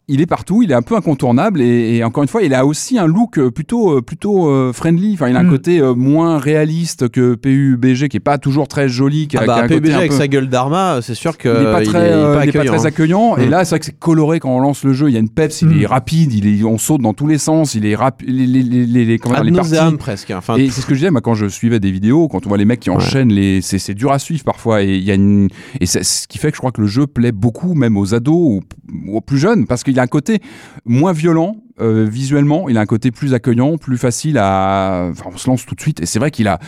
il 0.08 0.20
est 0.20 0.26
partout, 0.26 0.62
il 0.62 0.70
est 0.70 0.74
un 0.74 0.82
peu 0.82 0.94
incontournable 0.94 1.60
et, 1.60 1.96
et 1.96 2.04
encore 2.04 2.22
une 2.22 2.28
fois, 2.28 2.42
il 2.42 2.54
a 2.54 2.64
aussi 2.64 2.96
un 2.96 3.06
look 3.06 3.38
euh, 3.38 3.50
plutôt, 3.50 3.96
euh, 3.98 4.02
plutôt 4.02 4.48
euh, 4.48 4.72
friendly. 4.72 5.14
Enfin, 5.14 5.28
il 5.28 5.34
a 5.36 5.40
un 5.40 5.42
Mm. 5.42 5.50
côté 5.50 5.80
euh, 5.80 5.94
moins 5.94 6.38
réaliste 6.38 7.08
que 7.08 7.34
PUBG, 7.34 8.08
qui 8.08 8.16
est 8.18 8.20
pas 8.20 8.38
toujours 8.38 8.68
très 8.68 8.88
joli, 8.88 9.26
qui 9.26 9.36
a, 9.36 9.40
Ah 9.40 9.44
qui 9.44 9.50
a 9.50 9.54
bah, 9.56 9.62
côté 9.62 9.80
PUBG 9.80 9.92
un 9.94 9.96
avec 9.98 10.10
peu- 10.12 10.16
sa 10.16 10.28
gueule 10.28 10.48
d'arma, 10.48 11.00
c'est 11.02 11.14
sûr 11.14 11.36
qu'il 11.36 11.50
il 11.50 11.56
est 11.60 11.64
pas 11.72 11.82
il 11.82 11.88
très, 11.88 12.08
est 12.08 12.12
pas 12.12 12.44
il 12.44 12.48
est 12.48 12.52
pas 12.52 12.58
accueillant. 12.60 12.72
très 12.76 12.86
accueillant. 12.86 13.36
Et 13.36 13.46
Mm. 13.46 13.50
là, 13.50 13.64
c'est 13.64 13.70
vrai 13.70 13.78
que 13.80 13.84
c'est 13.86 13.98
coloré 13.98 14.38
quand 14.38 14.50
on 14.56 14.60
lance 14.60 14.84
le 14.84 14.92
jeu. 14.92 15.08
Il 15.08 15.12
y 15.14 15.16
a 15.16 15.20
une 15.20 15.28
peps, 15.28 15.62
il 15.62 15.68
Mm. 15.68 15.82
est 15.82 15.86
rapide, 15.86 16.32
il 16.32 16.46
est, 16.60 16.62
on 16.64 16.78
saute 16.78 17.00
dans 17.02 17.12
tous 17.14 17.26
les 17.26 17.38
sens, 17.38 17.74
il 17.74 17.84
est 17.84 17.96
rapide. 17.96 18.28
Les, 18.28 18.46
les, 18.46 18.62
les, 18.62 18.86
les, 18.86 19.04
les- 19.04 19.18
comment 19.18 19.34
dire, 19.34 19.44
les 19.44 19.52
parties- 19.52 19.96
presque. 19.98 20.30
Enfin, 20.36 20.54
et 20.56 20.70
c'est 20.70 20.82
ce 20.82 20.86
que 20.86 20.94
je 20.94 21.00
disais, 21.00 21.10
moi, 21.10 21.20
quand 21.20 21.34
je 21.34 21.46
suivais 21.46 21.80
des 21.80 21.90
vidéos, 21.90 22.28
quand 22.28 22.46
on 22.46 22.48
voit 22.48 22.58
les 22.58 22.64
mecs 22.64 22.80
qui 22.80 22.90
enchaînent, 22.90 23.32
les, 23.32 23.60
c'est, 23.60 23.80
c'est 23.80 23.94
dur 23.94 24.12
à 24.12 24.20
suivre 24.20 24.44
parfois. 24.44 24.82
Et 24.84 24.94
il 24.96 25.02
y 25.04 25.10
a 25.10 25.14
une, 25.14 25.48
et 25.80 25.86
c'est 25.86 26.04
ce 26.04 26.28
qui 26.28 26.38
fait 26.38 26.50
que 26.50 26.54
je 26.56 26.60
crois 26.60 26.70
que 26.70 26.80
le 26.80 26.86
jeu 26.86 27.08
plaît 27.08 27.32
beaucoup, 27.32 27.74
même 27.74 27.96
aux 27.96 28.14
ados 28.14 28.34
ou, 28.36 28.60
ou 29.06 29.16
aux 29.16 29.20
plus 29.20 29.38
jeunes, 29.38 29.66
parce 29.66 29.82
qu'il 29.82 29.95
y 29.96 30.00
a 30.00 30.02
un 30.02 30.06
côté 30.06 30.40
moins 30.84 31.12
violent. 31.12 31.56
euh, 31.78 32.06
visuellement, 32.10 32.70
il 32.70 32.78
a 32.78 32.80
un 32.80 32.86
côté 32.86 33.10
plus 33.10 33.34
accueillant, 33.34 33.76
plus 33.76 33.98
facile 33.98 34.38
à. 34.38 35.08
Enfin, 35.10 35.28
on 35.34 35.36
se 35.36 35.46
lance 35.50 35.66
tout 35.66 35.74
de 35.74 35.80
suite. 35.80 36.00
Et 36.00 36.06
c'est 36.06 36.18
vrai 36.18 36.30
qu'il 36.30 36.48
a, 36.48 36.58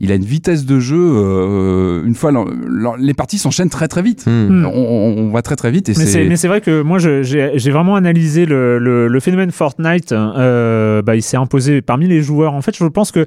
il 0.00 0.12
a 0.12 0.14
une 0.14 0.24
vitesse 0.26 0.66
de 0.66 0.78
jeu. 0.78 0.98
euh, 1.00 2.04
une 2.04 2.14
fois, 2.14 2.32
les 2.98 3.14
parties 3.14 3.38
s'enchaînent 3.38 3.70
très 3.70 3.88
très 3.88 4.02
vite. 4.02 4.26
hmm. 4.26 4.30
Hmm. 4.60 4.66
On, 4.66 4.70
on- 4.70 5.18
on 5.28 5.30
va 5.30 5.40
très 5.42 5.56
très 5.56 5.70
vite. 5.70 5.88
Et 5.88 5.94
Mais 5.96 6.36
c'est, 6.36 6.48
vrai 6.48 6.60
que 6.60 6.82
moi, 6.82 6.98
j'ai, 6.98 7.22
j'ai 7.24 7.70
vraiment 7.70 7.96
analysé 7.96 8.44
le, 8.44 8.78
le, 8.78 9.08
le 9.08 9.20
phénomène 9.20 9.50
Fortnite. 9.52 10.12
Euh, 10.12 11.00
bah, 11.02 11.16
il 11.16 11.22
s'est 11.22 11.36
imposé 11.38 11.80
parmi 11.80 12.06
les 12.06 12.22
joueurs. 12.22 12.52
En 12.54 12.60
fait, 12.62 12.76
je 12.76 12.84
pense 12.84 13.10
que 13.10 13.24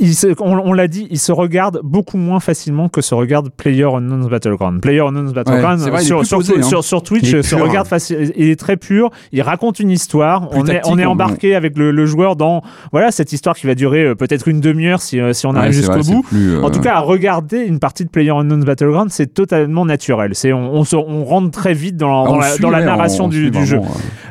il 0.00 0.14
se- 0.14 0.34
on, 0.40 0.58
on 0.58 0.72
l'a 0.72 0.88
dit, 0.88 1.06
il 1.10 1.18
se 1.18 1.30
regarde 1.32 1.80
beaucoup 1.84 2.16
moins 2.16 2.40
facilement 2.40 2.88
que 2.88 3.00
se 3.00 3.14
regarde 3.14 3.50
Player 3.50 3.84
Unknown's 3.84 4.28
Battleground. 4.28 4.80
Player 4.80 5.00
Unknown's 5.00 5.32
Battleground 5.32 5.78
vrai, 5.80 6.00
sur, 6.02 6.24
sur, 6.26 6.38
posé, 6.38 6.54
hein. 6.58 6.62
sur, 6.62 6.82
sur 6.82 7.02
Twitch 7.02 7.30
Il 7.30 7.36
est 7.36 7.42
se 7.42 7.54
pur, 7.54 7.64
regarde 7.66 7.86
facile. 7.86 8.32
Il 8.36 8.48
est 8.50 8.58
très 8.58 8.76
pur. 8.76 9.10
Il 9.32 9.42
raconte 9.42 9.78
une 9.80 9.90
histoire. 9.90 10.48
Plus 10.48 10.60
on 10.60 10.66
est, 10.66 10.80
on 10.86 11.10
embarqué 11.10 11.54
avec 11.54 11.76
le, 11.78 11.90
le 11.90 12.06
joueur 12.06 12.36
dans 12.36 12.62
voilà 12.92 13.10
cette 13.10 13.32
histoire 13.32 13.56
qui 13.56 13.66
va 13.66 13.74
durer 13.74 14.04
euh, 14.04 14.14
peut-être 14.14 14.48
une 14.48 14.60
demi-heure 14.60 15.00
si, 15.02 15.20
euh, 15.20 15.32
si 15.32 15.46
on 15.46 15.54
arrive 15.54 15.72
jusqu'au 15.72 16.02
bout. 16.02 16.22
plus, 16.22 16.54
euh, 16.56 16.62
En 16.62 16.70
tout 16.70 16.80
cas, 16.80 16.94
à 16.94 17.00
regarder 17.00 17.58
une 17.60 17.78
partie 17.78 18.04
de 18.04 18.10
Player 18.10 18.30
Unknown's 18.30 18.64
Battleground, 18.64 19.10
c'est 19.10 19.34
totalement 19.34 19.84
naturel. 19.84 20.30
C'est 20.34 20.52
on, 20.52 20.72
on, 20.74 20.84
se- 20.84 20.96
on 20.96 21.24
rentre 21.24 21.50
très 21.50 21.74
vite 21.74 21.96
dans, 21.96 22.36
la, 22.38 22.50
suit, 22.52 22.62
dans 22.62 22.70
la 22.70 22.78
ouais, 22.78 22.84
narration 22.84 23.28
du 23.28 23.50
jeu. 23.66 23.80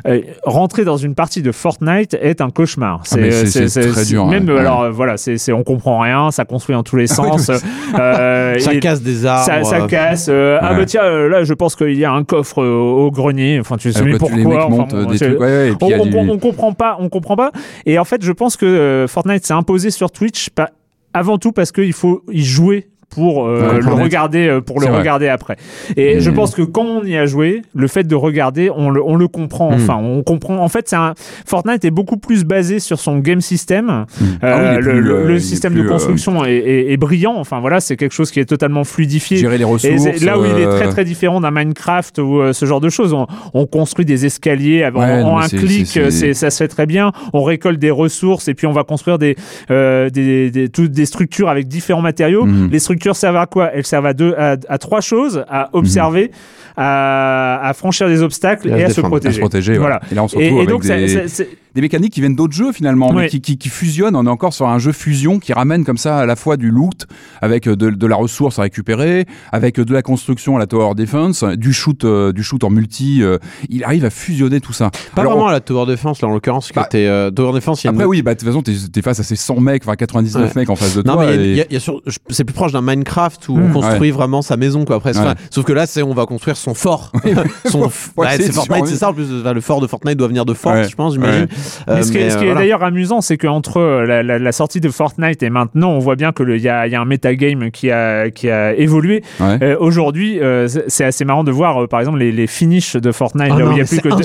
Euh, 0.06 0.10
Euh, 0.10 0.20
rentrer 0.44 0.84
dans 0.84 0.96
une 0.96 1.14
partie 1.14 1.42
de 1.42 1.52
Fortnite 1.52 2.14
est 2.20 2.40
un 2.40 2.50
cauchemar. 2.50 3.00
Ah, 3.02 3.16
c'est- 3.46 3.90
très 3.92 4.04
dur, 4.04 4.26
Même 4.26 4.48
ouais. 4.48 4.58
alors 4.58 4.82
euh, 4.82 4.90
voilà, 4.90 5.16
c'est 5.16 5.52
on 5.52 5.62
comprend 5.62 6.00
rien, 6.00 6.30
ça 6.30 6.44
construit 6.44 6.74
dans 6.74 6.82
tous 6.82 6.96
les 6.96 7.06
Ah 7.12 7.14
sens. 7.14 7.50
euh, 7.98 8.58
ça 8.58 8.76
casse 8.76 9.02
des 9.02 9.26
arbres. 9.26 9.44
ça, 9.44 9.62
ça 9.64 9.82
euh, 9.82 9.86
casse. 9.86 10.26
euh, 10.30 10.58
Ah 10.60 10.72
Ouais. 10.72 10.78
bah 10.78 10.84
tiens, 10.86 11.02
euh, 11.04 11.28
là 11.28 11.44
je 11.44 11.54
pense 11.54 11.76
qu'il 11.76 11.96
y 11.98 12.04
a 12.04 12.12
un 12.12 12.24
coffre 12.24 12.62
euh, 12.62 12.70
au 12.78 13.10
grenier. 13.10 13.58
Enfin 13.60 13.76
tu 13.76 13.92
sais 13.92 14.02
mais 14.04 14.16
pourquoi 14.18 14.36
mecs 14.38 14.46
Enfin, 14.58 14.68
montent 14.68 14.90
bon, 14.94 15.04
des 15.10 15.18
c'est- 15.18 15.26
trucs. 15.28 15.40
Ouais, 15.40 15.46
ouais, 15.46 15.68
et 15.70 15.74
puis 15.74 15.94
on, 15.98 16.18
on- 16.18 16.28
on 16.30 16.38
comprend 16.38 16.72
pas, 16.72 16.96
on 17.00 17.08
comprend 17.08 17.36
pas. 17.36 17.50
Et 17.86 17.98
en 17.98 18.04
fait, 18.04 18.22
je 18.24 18.32
pense 18.32 18.56
que 18.56 18.66
euh, 18.66 19.06
Fortnite 19.06 19.44
s'est 19.46 19.52
imposé 19.54 19.90
sur 19.90 20.10
Twitch 20.10 20.50
pas- 20.50 20.70
avant 21.12 21.38
tout 21.38 21.52
parce 21.52 21.72
qu'il 21.72 21.92
faut 21.92 22.22
y 22.30 22.42
jouer 22.44 22.88
pour 23.10 23.46
euh, 23.46 23.68
Ouais, 23.68 23.76
le 23.80 23.84
pour 23.84 23.98
regarder 24.00 24.46
euh, 24.48 24.60
pour 24.60 24.80
le 24.80 24.86
vrai. 24.86 24.98
regarder 24.98 25.28
après. 25.28 25.56
Et 25.96 26.12
Et- 26.12 26.20
je 26.20 26.30
pense 26.30 26.54
que 26.54 26.62
quand 26.62 26.84
on 26.84 27.04
y 27.04 27.16
a 27.16 27.26
joué, 27.26 27.62
le 27.74 27.88
fait 27.88 28.04
de 28.04 28.14
regarder, 28.14 28.70
on 28.74 28.90
le, 28.90 29.02
on 29.02 29.16
le 29.16 29.28
comprend. 29.28 29.70
Mm. 29.72 29.74
Enfin, 29.74 29.96
on 30.00 30.22
comprend. 30.22 30.58
En 30.58 30.68
fait, 30.68 30.88
c'est 30.88 30.96
un 30.96 31.14
Fortnite 31.46 31.84
est 31.84 31.90
beaucoup 31.90 32.16
plus 32.16 32.44
basé 32.44 32.78
sur 32.78 32.98
son 33.00 33.18
game 33.18 33.40
system. 33.40 33.90
Euh, 33.90 34.24
Ah 34.42 34.78
oui, 34.78 34.84
le, 35.00 35.38
système 35.38 35.74
de 35.74 35.82
construction 35.88 36.44
est, 36.44 36.54
est- 36.56 36.92
est 36.92 36.96
brillant. 36.96 37.34
Enfin 37.36 37.60
voilà, 37.60 37.80
c'est 37.80 37.96
quelque 37.96 38.12
chose 38.14 38.30
qui 38.30 38.40
est 38.40 38.44
totalement 38.44 38.84
fluidifié. 38.84 39.36
Gérer 39.38 39.56
les 39.58 39.62
Et 39.62 39.64
ressources. 39.64 40.02
c'est 40.02 40.24
là 40.24 40.38
où 40.38 40.44
il 40.44 40.60
est 40.62 40.66
très 40.68 40.88
très 40.88 41.04
différent 41.04 41.40
d'un 41.40 41.50
Minecraft 41.50 42.18
ou 42.18 42.52
ce 42.52 42.66
genre 42.66 42.80
de 42.80 42.88
choses. 42.88 43.12
On, 43.12 43.26
on 43.54 43.66
construit 43.66 44.04
des 44.04 44.26
escaliers 44.26 44.88
Ouais, 44.94 45.22
en 45.22 45.38
un 45.38 45.48
clic, 45.48 45.86
c'est- 45.86 46.34
ça 46.34 46.50
se 46.50 46.56
fait 46.58 46.68
très 46.68 46.86
bien. 46.86 47.12
On 47.32 47.42
récolte 47.42 47.78
des 47.78 47.90
ressources 47.90 48.46
et 48.48 48.54
puis 48.54 48.66
on 48.66 48.72
va 48.72 48.84
construire 48.84 49.18
des, 49.18 49.36
euh, 49.70 50.10
des, 50.10 50.50
des, 50.50 50.68
toutes 50.68 50.92
des 50.92 51.06
structures 51.06 51.48
avec 51.48 51.66
différents 51.68 52.02
matériaux. 52.02 52.44
Mhm. 52.44 52.68
Les 52.70 52.78
structures 52.78 52.99
servent 53.14 53.36
à 53.36 53.46
quoi? 53.46 53.70
Elles 53.74 53.86
servent 53.86 54.06
à, 54.06 54.12
deux, 54.12 54.34
à, 54.36 54.56
à 54.68 54.78
trois 54.78 55.00
choses 55.00 55.44
à 55.48 55.68
observer, 55.72 56.30
à, 56.76 57.60
à 57.68 57.72
franchir 57.74 58.08
des 58.08 58.22
obstacles 58.22 58.68
Et 58.68 58.70
et, 58.70 58.74
à 58.74 58.76
se 58.78 58.84
à 58.84 58.88
se 58.88 58.94
défendre. 58.96 59.06
à 59.06 59.10
protéger. 59.18 59.34
se 59.34 59.40
protéger. 59.40 59.72
ouais. 59.72 59.78
Voilà. 59.78 60.00
Et 60.10 60.14
là, 60.14 60.22
on 60.24 60.28
se 60.28 60.36
Et, 60.38 60.44
retrouve 60.44 60.58
et 60.58 60.60
avec 60.62 60.68
donc, 60.70 60.84
ça- 60.84 60.96
des, 60.96 61.08
ça- 61.08 61.28
c'est- 61.28 61.48
des 61.74 61.80
mécaniques 61.80 62.12
qui 62.12 62.20
viennent 62.20 62.36
d'autres 62.36 62.54
jeux 62.54 62.72
finalement, 62.72 63.12
mais 63.12 63.28
qui, 63.28 63.40
qui, 63.40 63.58
qui 63.58 63.68
fusionnent. 63.68 64.16
On 64.16 64.26
est 64.26 64.30
encore 64.30 64.52
sur 64.52 64.68
un 64.68 64.78
jeu 64.78 64.92
fusion 64.92 65.38
qui 65.38 65.52
ramène 65.52 65.84
comme 65.84 65.98
ça 65.98 66.18
à 66.18 66.26
la 66.26 66.36
fois 66.36 66.56
du 66.56 66.70
loot 66.70 67.06
avec 67.40 67.66
euh, 67.68 67.76
de, 67.76 67.90
de 67.90 68.06
la 68.06 68.16
ressource 68.16 68.58
à 68.58 68.62
récupérer, 68.62 69.26
avec 69.52 69.78
euh, 69.78 69.84
de 69.84 69.92
la 69.92 70.02
construction 70.02 70.56
à 70.56 70.58
la 70.58 70.66
tower 70.66 70.94
defense, 70.94 71.44
du 71.44 71.72
shoot, 71.72 72.04
euh, 72.04 72.32
du 72.32 72.42
shoot 72.42 72.62
en 72.64 72.70
multi. 72.70 73.22
euh, 73.22 73.38
il 73.68 73.84
arrive 73.84 74.04
à 74.04 74.10
fusionner 74.10 74.60
tout 74.60 74.72
ça. 74.72 74.90
Pas 75.14 75.22
Alors, 75.22 75.32
vraiment 75.34 75.48
à 75.48 75.52
la 75.52 75.60
Tower 75.60 75.86
Defense, 75.86 76.20
là, 76.22 76.28
en 76.28 76.32
l'occurrence, 76.32 76.70
que 76.70 76.74
Bah, 76.74 76.88
euh, 76.94 77.30
Tower 77.30 77.52
Defense, 77.52 77.82
il 77.82 77.86
y 77.86 77.88
a 77.88 77.92
une- 77.92 77.96
Après 77.96 78.06
oui, 78.06 78.22
bah 78.22 78.34
de 78.34 78.38
toute 78.40 78.48
façon 78.48 78.62
t'es 78.62 78.72
es 78.96 79.02
face 79.02 79.20
à 79.20 79.22
ces 79.22 79.36
100 79.36 79.60
mecs, 79.60 79.82
enfin 79.84 79.96
99 79.96 80.42
Ouais. 80.42 80.52
mecs 80.62 80.70
en 80.70 80.76
face 80.76 80.94
de 80.96 81.02
Non, 81.02 81.14
toi. 81.14 81.26
mais 81.26 81.66
et- 81.70 81.78
sur- 81.78 82.00
je- 82.06 82.18
c'est 82.30 82.44
plus 82.44 82.54
proche 82.54 82.72
d'un 82.72 82.82
Minecraft 82.82 83.48
où 83.48 83.58
on 83.58 83.72
construit 83.72 84.10
vraiment 84.10 84.42
sa 84.42 84.56
maison, 84.56 84.84
quoi. 84.84 84.96
Après, 84.96 85.12
Ouais. 85.16 85.20
enfin, 85.22 85.34
sauf 85.50 85.64
que 85.64 85.72
là, 85.72 85.86
c'est 85.86 86.02
on 86.02 86.14
va 86.14 86.26
construire 86.26 86.56
son 86.56 86.74
fort. 86.74 87.12
son, 87.66 87.84
c'est 87.90 88.52
Fortnite, 88.52 88.86
c'est 88.86 88.96
ça. 88.96 89.10
En 89.10 89.14
plus, 89.14 89.26
enfin, 89.40 89.52
le 89.52 89.60
fort 89.60 89.80
de 89.80 89.86
Fortnite 89.86 90.16
doit 90.16 90.28
venir 90.28 90.44
de 90.44 90.54
Fort, 90.54 90.72
Ouais. 90.72 90.88
je 90.88 90.94
pense, 90.96 91.14
j'imagine. 91.14 91.46
Euh, 91.88 91.96
Mais 91.96 92.02
ce 92.02 92.12
qui 92.12 92.18
est, 92.18 92.24
mais, 92.24 92.30
ce 92.30 92.38
qui 92.38 92.46
euh, 92.46 92.52
est 92.52 92.54
d'ailleurs 92.54 92.82
amusant, 92.84 93.20
c'est 93.20 93.36
qu'entre 93.36 93.78
euh, 93.78 94.04
la, 94.06 94.22
la- 94.22 94.38
la 94.38 94.52
sortie 94.52 94.80
de 94.80 94.88
Fortnite 94.88 95.42
et 95.42 95.50
maintenant, 95.50 95.90
on 95.90 95.98
voit 95.98 96.16
bien 96.16 96.32
que 96.32 96.42
le- 96.42 96.56
il 96.56 96.60
y 96.62 96.64
y 96.64 96.68
a 96.68 97.00
un 97.00 97.04
metagame 97.04 97.70
qui 97.70 97.90
a, 97.90 98.30
qui 98.30 98.50
a 98.50 98.74
évolué. 98.74 99.22
Ouais. 99.40 99.58
Euh, 99.62 99.76
Aujourd'hui, 99.80 100.40
euh, 100.40 100.68
c'est- 100.88 101.04
assez 101.04 101.24
marrant 101.24 101.44
de 101.44 101.50
voir, 101.50 101.82
euh, 101.82 101.86
par 101.86 102.00
exemple, 102.00 102.18
les, 102.18 102.32
les 102.32 102.46
finishes 102.46 102.96
de 102.96 103.12
Fortnite, 103.12 103.50
Ah 103.54 103.58
là 103.58 103.66
où 103.66 103.72
il 103.72 103.78
y 103.78 103.80
a 103.80 103.84
plus 103.84 104.00
que, 104.00 104.08
deux, 104.08 104.16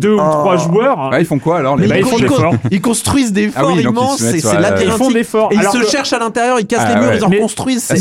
que 0.00 0.08
ou 0.08 0.18
Oh. 0.20 0.30
trois 0.30 0.56
joueurs. 0.56 1.10
Ouais, 1.10 1.22
ils 1.22 1.26
font 1.26 1.38
quoi 1.38 1.58
alors 1.58 1.76
les 1.76 1.86
Bah, 1.88 1.96
ils, 1.96 2.00
ils 2.00 2.04
font 2.04 2.16
con- 2.16 2.18
des 2.22 2.26
con- 2.26 2.34
forts. 2.40 2.54
ils 2.70 2.80
construisent 2.80 3.32
des 3.32 3.50
Ah 3.54 3.60
forts 3.60 3.72
oui, 3.76 3.82
immenses, 3.82 4.18
c'est 4.18 4.42
labyrinthique. 4.44 4.86
Ils 4.86 4.90
font 4.92 5.10
des 5.10 5.24
forts. 5.24 5.48
Et 5.52 5.56
ils 5.56 5.60
Alors 5.60 5.72
se 5.72 5.78
que- 5.78 5.86
cherchent 5.86 6.12
à 6.12 6.18
l'intérieur, 6.18 6.58
ils 6.60 6.66
cassent 6.66 6.84
Ah 6.86 6.94
les 6.94 7.00
murs, 7.00 7.08
ouais. 7.10 7.16
ils 7.18 7.24
en 7.24 7.30
construisent. 7.30 7.86
Ah, 7.90 7.96